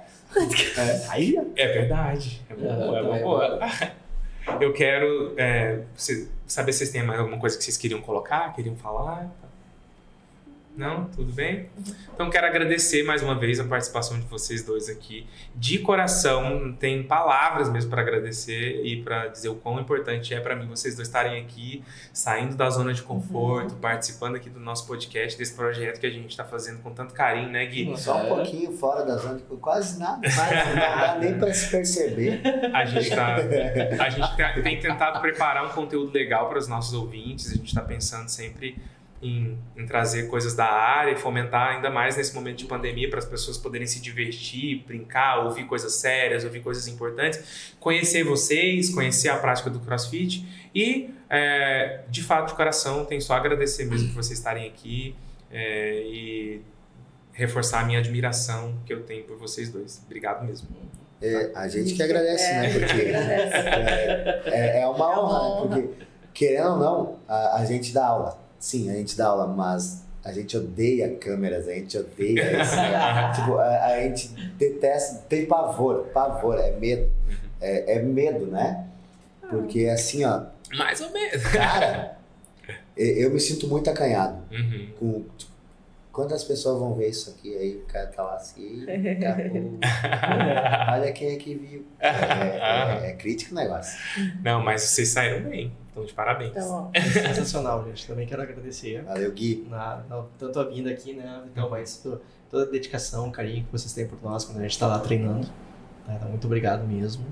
Aí, 1.09 1.35
É 1.55 1.67
verdade. 1.67 2.41
É 2.49 2.53
uma 2.53 2.73
boa, 2.73 2.97
é 2.97 3.01
uma 3.01 3.17
É, 3.17 3.21
boa. 3.21 3.59
Eu 4.59 4.73
quero 4.73 5.33
é, 5.37 5.81
saber 6.47 6.73
se 6.73 6.79
vocês 6.79 6.89
têm 6.89 7.03
mais 7.03 7.19
alguma 7.19 7.37
coisa 7.39 7.57
que 7.57 7.63
vocês 7.63 7.77
queriam 7.77 8.01
colocar, 8.01 8.53
queriam 8.53 8.75
falar. 8.75 9.29
Não? 10.75 11.05
Tudo 11.05 11.33
bem? 11.33 11.69
Então 12.13 12.29
quero 12.29 12.47
agradecer 12.47 13.03
mais 13.03 13.21
uma 13.21 13.35
vez 13.37 13.59
a 13.59 13.63
participação 13.65 14.17
de 14.17 14.25
vocês 14.25 14.63
dois 14.63 14.87
aqui. 14.87 15.27
De 15.53 15.79
coração, 15.79 16.73
tem 16.79 17.03
palavras 17.03 17.69
mesmo 17.69 17.89
para 17.89 18.01
agradecer 18.01 18.81
e 18.85 19.03
para 19.03 19.27
dizer 19.27 19.49
o 19.49 19.55
quão 19.55 19.79
importante 19.81 20.33
é 20.33 20.39
para 20.39 20.55
mim 20.55 20.65
vocês 20.67 20.95
dois 20.95 21.09
estarem 21.09 21.41
aqui, 21.41 21.83
saindo 22.13 22.55
da 22.55 22.69
zona 22.69 22.93
de 22.93 23.01
conforto, 23.03 23.75
participando 23.75 24.37
aqui 24.37 24.49
do 24.49 24.59
nosso 24.61 24.87
podcast, 24.87 25.37
desse 25.37 25.53
projeto 25.53 25.99
que 25.99 26.05
a 26.07 26.09
gente 26.09 26.29
está 26.29 26.45
fazendo 26.45 26.81
com 26.81 26.91
tanto 26.91 27.13
carinho, 27.13 27.49
né, 27.49 27.65
Gui? 27.65 27.93
Só 27.97 28.23
um 28.23 28.27
pouquinho 28.27 28.71
fora 28.71 29.03
da 29.03 29.17
zona, 29.17 29.35
de- 29.39 29.43
quase 29.57 29.99
nada, 29.99 30.21
quase 30.21 30.69
não 30.69 30.75
dá 30.75 31.17
nem 31.21 31.37
pra 31.37 31.53
se 31.53 31.69
perceber. 31.69 32.41
A 32.73 32.85
gente, 32.85 33.09
tá, 33.13 33.35
a 33.99 34.09
gente 34.09 34.37
tá- 34.37 34.53
tem 34.63 34.79
tentado 34.79 35.19
preparar 35.19 35.65
um 35.65 35.69
conteúdo 35.69 36.13
legal 36.13 36.47
para 36.47 36.57
os 36.59 36.67
nossos 36.69 36.93
ouvintes, 36.93 37.51
a 37.51 37.55
gente 37.55 37.67
está 37.67 37.81
pensando 37.81 38.29
sempre 38.29 38.77
em, 39.21 39.57
em 39.77 39.85
trazer 39.85 40.27
coisas 40.27 40.55
da 40.55 40.65
área 40.65 41.11
e 41.11 41.15
fomentar 41.15 41.75
ainda 41.75 41.89
mais 41.89 42.17
nesse 42.17 42.33
momento 42.33 42.57
de 42.57 42.65
pandemia 42.65 43.09
para 43.09 43.19
as 43.19 43.25
pessoas 43.25 43.57
poderem 43.57 43.85
se 43.85 44.01
divertir, 44.01 44.83
brincar, 44.87 45.45
ouvir 45.45 45.65
coisas 45.65 45.93
sérias, 45.95 46.43
ouvir 46.43 46.61
coisas 46.61 46.87
importantes, 46.87 47.73
conhecer 47.79 48.23
vocês, 48.23 48.89
conhecer 48.89 49.29
a 49.29 49.37
prática 49.37 49.69
do 49.69 49.79
CrossFit 49.79 50.47
e, 50.73 51.13
é, 51.29 52.01
de 52.09 52.23
fato, 52.23 52.49
de 52.49 52.55
coração, 52.55 53.05
tenho 53.05 53.21
só 53.21 53.33
a 53.33 53.37
agradecer 53.37 53.85
mesmo 53.85 54.07
por 54.09 54.23
vocês 54.23 54.39
estarem 54.39 54.67
aqui 54.67 55.15
é, 55.51 56.01
e 56.05 56.61
reforçar 57.33 57.81
a 57.81 57.85
minha 57.85 57.99
admiração 57.99 58.75
que 58.85 58.93
eu 58.93 59.03
tenho 59.03 59.23
por 59.23 59.37
vocês 59.37 59.69
dois. 59.69 60.01
Obrigado 60.05 60.45
mesmo. 60.45 60.67
É, 61.21 61.51
a 61.53 61.67
gente 61.67 61.93
que 61.93 62.01
agradece, 62.01 62.43
né? 62.51 62.69
É, 62.69 62.73
Porque 62.79 63.01
agradece. 63.15 63.55
é, 63.55 64.41
é- 64.45 64.81
é 64.81 64.87
uma 64.87 65.05
É 65.05 65.07
uma 65.07 65.19
honra, 65.21 65.33
né? 65.33 65.49
honra. 65.49 65.67
Porque, 65.81 66.05
querendo 66.33 66.69
ou 66.71 66.77
não, 66.79 67.19
a, 67.27 67.57
a 67.61 67.65
gente 67.65 67.93
dá 67.93 68.07
aula. 68.07 68.39
Sim, 68.61 68.91
a 68.91 68.93
gente 68.93 69.17
dá 69.17 69.25
aula, 69.27 69.47
mas 69.47 70.03
a 70.23 70.31
gente 70.31 70.55
odeia 70.55 71.15
câmeras, 71.15 71.67
a 71.67 71.73
gente 71.73 71.97
odeia 71.97 72.61
isso. 72.61 72.75
né? 72.75 73.31
tipo, 73.35 73.57
a, 73.57 73.85
a 73.87 74.01
gente 74.03 74.27
detesta, 74.57 75.23
tem 75.27 75.47
pavor, 75.47 76.05
pavor, 76.13 76.59
é 76.59 76.71
medo. 76.71 77.11
É, 77.59 77.95
é 77.95 78.01
medo, 78.03 78.45
né? 78.45 78.85
Porque 79.49 79.87
assim, 79.87 80.23
ó, 80.23 80.43
Mais 80.77 81.01
ou 81.01 81.11
menos. 81.11 81.43
cara, 81.47 82.17
eu 82.95 83.31
me 83.31 83.39
sinto 83.39 83.67
muito 83.67 83.89
acanhado. 83.89 84.37
Uhum. 84.51 84.87
Com, 84.99 85.25
tipo, 85.37 85.50
quantas 86.11 86.43
pessoas 86.43 86.79
vão 86.79 86.93
ver 86.95 87.09
isso 87.09 87.29
aqui? 87.31 87.55
Aí 87.55 87.75
o 87.77 87.85
cara 87.85 88.07
tá 88.07 88.23
lá 88.23 88.35
assim, 88.35 88.85
"Eita, 88.87 89.37
olha 90.93 91.11
quem 91.11 91.29
é 91.31 91.35
que 91.37 91.55
viu. 91.55 91.85
É, 91.99 93.07
é- 93.07 93.09
é 93.11 93.13
crítico 93.13 93.53
o 93.53 93.55
negócio. 93.57 93.99
Não, 94.43 94.63
mas 94.63 94.81
vocês 94.83 95.09
saíram 95.09 95.49
bem. 95.49 95.71
Então, 95.91 96.05
de 96.05 96.13
parabéns. 96.13 96.51
Então, 96.51 96.89
Sensacional, 96.95 97.83
gente. 97.85 98.07
Também 98.07 98.25
quero 98.25 98.41
agradecer. 98.41 99.03
Valeu, 99.03 99.31
Gui. 99.33 99.67
na, 99.69 100.03
na- 100.09 100.25
tanto 100.37 100.59
a 100.59 100.63
vinda 100.63 100.89
aqui, 100.89 101.13
né, 101.13 101.41
Vitão, 101.45 101.69
mas 101.69 101.97
to- 101.97 102.19
toda 102.49 102.63
a 102.63 102.69
dedicação, 102.71 103.29
carinho 103.31 103.65
que 103.65 103.71
vocês 103.71 103.91
têm 103.93 104.07
por 104.07 104.21
nós 104.23 104.45
quando 104.45 104.57
a 104.59 104.61
gente 104.61 104.71
está 104.71 104.87
lá 104.87 104.99
treinando. 104.99 105.47
Tá? 106.05 106.13
Então, 106.15 106.29
muito 106.29 106.45
obrigado 106.47 106.87
mesmo. 106.87 107.25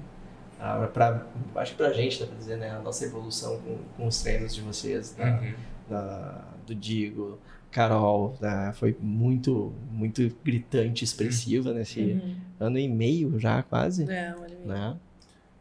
Ah, 0.60 0.90
pra, 0.94 1.26
acho 1.56 1.72
que 1.72 1.78
pra 1.78 1.94
gente, 1.94 2.20
dá 2.20 2.26
pra 2.28 2.36
dizer, 2.36 2.58
né, 2.58 2.70
a 2.72 2.80
nossa 2.80 3.06
evolução 3.06 3.60
com, 3.62 3.78
com 3.96 4.08
os 4.08 4.22
treinos 4.22 4.54
de 4.54 4.62
vocês, 4.62 5.14
da, 5.16 5.26
Uhum. 5.26 5.54
da- 5.90 6.42
do 6.68 6.76
Digo, 6.76 7.40
Carol, 7.72 8.36
né, 8.42 8.72
foi 8.74 8.98
muito, 9.00 9.74
muito 9.92 10.36
gritante, 10.44 11.04
expressiva 11.04 11.74
nesse 11.74 12.02
uhum. 12.02 12.36
ano 12.60 12.80
e 12.80 12.88
meio 12.88 13.40
já, 13.40 13.62
quase, 13.64 14.10
É, 14.12 14.34
olha 14.36 14.58
aí. 14.58 14.66
né? 14.68 14.98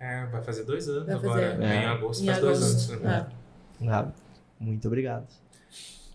É, 0.01 0.27
vai 0.27 0.43
fazer 0.43 0.65
dois 0.65 0.89
anos 0.89 1.07
Vai 1.07 1.17
agora. 1.17 1.51
fazer. 1.53 1.63
Em 1.63 1.67
É. 1.67 1.87
agosto 1.87 2.23
Em 2.23 2.27
faz 2.27 2.39
dois 2.39 2.63
agosto, 2.63 2.91
anos. 2.93 3.03
né? 3.03 3.29
Ah, 3.89 4.09
Muito 4.61 4.87
obrigado. 4.89 5.27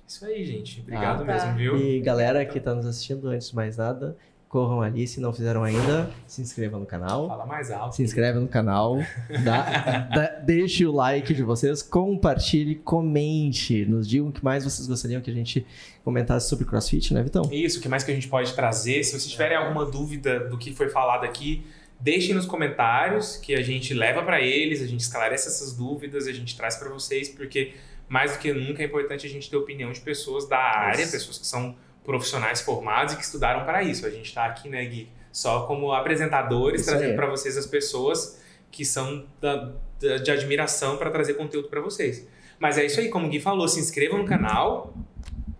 Isso 0.07 0.25
aí, 0.25 0.43
gente. 0.45 0.81
Obrigado 0.81 1.21
Ah, 1.21 1.25
mesmo, 1.25 1.47
tá. 1.49 1.53
viu? 1.53 1.77
E 1.77 1.99
galera 2.01 2.45
que 2.45 2.59
tá 2.59 2.73
nos 2.75 2.85
assistindo, 2.85 3.27
antes 3.29 3.49
de 3.49 3.55
mais 3.55 3.77
nada, 3.77 4.15
corram 4.53 4.83
ali, 4.83 5.07
se 5.07 5.19
não 5.19 5.33
fizeram 5.33 5.63
ainda, 5.63 6.11
se 6.27 6.39
inscrevam 6.39 6.79
no 6.79 6.85
canal. 6.85 7.27
Fala 7.27 7.43
mais 7.47 7.71
alto. 7.71 7.95
Se 7.95 8.03
inscreve 8.03 8.37
no 8.37 8.47
canal, 8.47 8.99
dá, 9.43 10.07
dá- 10.15 10.39
deixe 10.45 10.85
o 10.85 10.91
like 10.91 11.33
de 11.33 11.41
vocês, 11.41 11.81
compartilhe, 11.81 12.75
comente, 12.75 13.83
nos 13.85 14.07
digam 14.07 14.27
o 14.27 14.31
que 14.31 14.43
mais 14.45 14.63
vocês 14.63 14.87
gostariam 14.87 15.21
que 15.21 15.31
a 15.31 15.33
gente 15.33 15.65
comentasse 16.03 16.47
sobre 16.47 16.65
CrossFit, 16.65 17.15
né, 17.15 17.23
Vitão? 17.23 17.49
Isso, 17.51 17.79
o 17.79 17.81
que 17.81 17.89
mais 17.89 18.03
que 18.03 18.11
a 18.11 18.13
gente 18.13 18.27
pode 18.27 18.53
trazer? 18.53 19.03
Se 19.03 19.11
vocês 19.13 19.25
tiverem 19.27 19.57
alguma 19.57 19.87
dúvida 19.87 20.41
do 20.41 20.55
que 20.55 20.71
foi 20.71 20.87
falado 20.87 21.23
aqui, 21.23 21.65
deixem 21.99 22.35
nos 22.35 22.45
comentários 22.45 23.37
que 23.37 23.55
a 23.55 23.61
gente 23.63 23.91
leva 23.95 24.21
para 24.21 24.39
eles, 24.39 24.83
a 24.83 24.85
gente 24.85 24.99
esclarece 25.01 25.47
essas 25.47 25.73
dúvidas, 25.75 26.27
a 26.27 26.31
gente 26.31 26.55
traz 26.55 26.75
para 26.75 26.89
vocês, 26.89 27.27
porque 27.27 27.73
mais 28.07 28.33
do 28.33 28.37
que 28.37 28.53
nunca 28.53 28.83
é 28.83 28.85
importante 28.85 29.25
a 29.25 29.29
gente 29.31 29.49
ter 29.49 29.57
opinião 29.57 29.91
de 29.91 29.99
pessoas 30.01 30.47
da 30.47 30.59
área, 30.59 31.01
Isso. 31.01 31.11
pessoas 31.11 31.39
que 31.39 31.47
são 31.47 31.75
profissionais 32.03 32.61
formados 32.61 33.13
e 33.13 33.17
que 33.17 33.23
estudaram 33.23 33.63
para 33.65 33.81
isso. 33.83 34.05
A 34.05 34.09
gente 34.09 34.25
está 34.27 34.45
aqui, 34.45 34.69
né, 34.69 34.83
Gui, 34.85 35.09
só 35.31 35.65
como 35.65 35.91
apresentadores, 35.93 36.81
Isso 36.81 36.89
trazendo 36.89 37.11
aí. 37.11 37.15
para 37.15 37.27
vocês 37.27 37.57
as 37.57 37.65
pessoas 37.65 38.39
que 38.71 38.83
são 38.85 39.25
da- 39.41 39.71
da- 40.01 40.17
de 40.17 40.31
admiração 40.31 40.97
para 40.97 41.09
trazer 41.11 41.35
conteúdo 41.35 41.69
para 41.69 41.79
vocês. 41.81 42.27
Mas 42.59 42.77
é 42.77 42.85
isso 42.85 42.99
aí, 42.99 43.09
como 43.09 43.27
o 43.27 43.29
Gui 43.29 43.39
falou, 43.39 43.67
se 43.67 43.79
inscrevam 43.79 44.17
no 44.19 44.25
canal, 44.25 44.93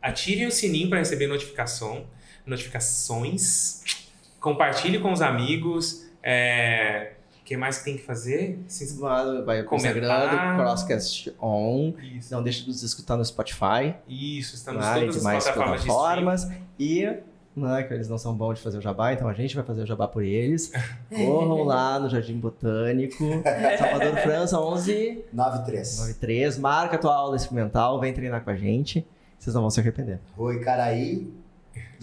ativem 0.02 0.45
o 0.48 0.52
sininho 0.52 0.90
para 0.90 0.99
receber 0.99 1.28
notificação, 1.28 2.06
notificações, 2.45 3.82
compartilhe 4.40 4.99
com 4.99 5.11
os 5.11 5.22
amigos. 5.22 6.06
É... 6.22 7.14
O 7.44 7.45
que 7.45 7.57
mais 7.57 7.80
que 7.80 7.84
tem 7.84 7.98
que 7.98 8.03
fazer? 8.03 8.57
Se 8.70 8.98
Vai 8.98 9.41
vai 9.41 9.60
pro 9.64 9.72
Comentar. 9.72 9.98
Instagram 9.98 10.56
Crosscast 10.56 11.36
On, 11.41 11.91
Isso, 12.15 12.34
não 12.34 12.41
deixe 12.41 12.61
de 12.61 12.70
nos 12.70 12.82
escutar 12.82 13.18
no 13.18 13.26
Spotify, 13.26 13.95
Isso 14.07 14.56
estamos 14.56 14.82
e 14.86 14.94
todas 14.94 15.10
as 15.10 15.15
demais 15.18 15.44
plataformas 15.44 15.82
de 15.82 15.88
plataformas, 15.88 16.48
e 16.80 17.18
né, 17.53 17.84
que 17.84 17.94
eles 17.94 18.07
não 18.07 18.18
são 18.18 18.34
bons 18.34 18.56
de 18.56 18.61
fazer 18.61 18.78
o 18.78 18.82
jabá, 18.82 19.11
então 19.11 19.28
a 19.28 19.34
gente 19.34 19.53
vai 19.56 19.64
fazer 19.65 19.82
o 19.82 19.86
jabá 19.86 20.07
por 20.07 20.24
eles. 20.24 20.72
Corram 21.14 21.64
lá 21.64 21.99
no 21.99 22.10
Jardim 22.10 22.38
Botânico, 22.40 23.18
Salvador 23.78 24.15
França 24.20 24.57
11 24.61 25.26
93. 25.34 25.99
93, 25.99 26.57
marca 26.60 26.95
a 26.95 26.99
tua 26.99 27.14
aula 27.14 27.36
experimental, 27.36 27.99
vem 27.99 28.14
treinar 28.14 28.41
com 28.41 28.52
a 28.52 28.56
gente, 28.56 29.06
vocês 29.38 29.53
não 29.53 29.64
vão 29.64 29.70
se 29.70 29.82
arrepender. 29.82 30.18
Rua 30.38 30.56
Icaraí, 30.56 31.30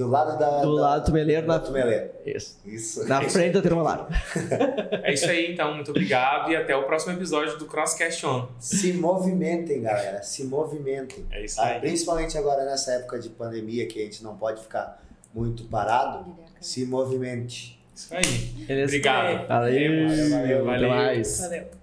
do 0.04 0.08
lado 0.10 0.38
da. 0.38 0.60
Do 0.62 0.76
da- 0.76 0.82
lado 0.82 1.02
do 1.02 1.06
Tumeleiro, 1.06 1.46
da 1.46 1.54
na, 1.54 1.58
Tumeleiro. 1.60 2.10
isso, 2.24 2.58
Isso. 2.64 3.06
na 3.08 3.20
frente 3.28 3.52
da 3.54 3.62
Termolar. 3.62 4.08
stream. 4.10 5.00
É 5.04 5.12
isso 5.12 5.26
aí, 5.26 5.52
então. 5.52 5.74
Muito 5.74 5.90
obrigado 5.90 6.50
e 6.50 6.56
até 6.56 6.74
o 6.74 6.84
próximo 6.84 7.12
episódio 7.12 7.58
do 7.58 7.66
Crosscast 7.66 8.24
On. 8.26 8.48
Se 8.58 8.92
movimentem, 8.94 9.82
galera. 9.82 10.22
Se 10.22 10.44
movimentem. 10.44 11.24
É 11.30 11.44
isso 11.44 11.60
Ah, 11.60 11.66
aí. 11.66 11.80
Principalmente 11.80 12.36
agora 12.38 12.64
nessa 12.64 12.92
época 12.92 13.18
de 13.18 13.28
pandemia 13.28 13.86
que 13.86 14.00
a 14.00 14.04
gente 14.04 14.22
não 14.24 14.36
pode 14.36 14.62
ficar 14.62 15.02
muito 15.34 15.64
parado. 15.64 16.34
Se 16.60 16.84
movimente. 16.84 17.78
Isso 17.94 18.14
aí. 18.14 18.22
Beleza? 18.66 18.86
Obrigado. 18.86 19.46
Valeu, 19.46 20.08
Valeu, 20.08 20.30
valeu, 20.30 20.64
valeu. 20.64 20.88
mais. 20.88 21.40
Valeu. 21.40 21.79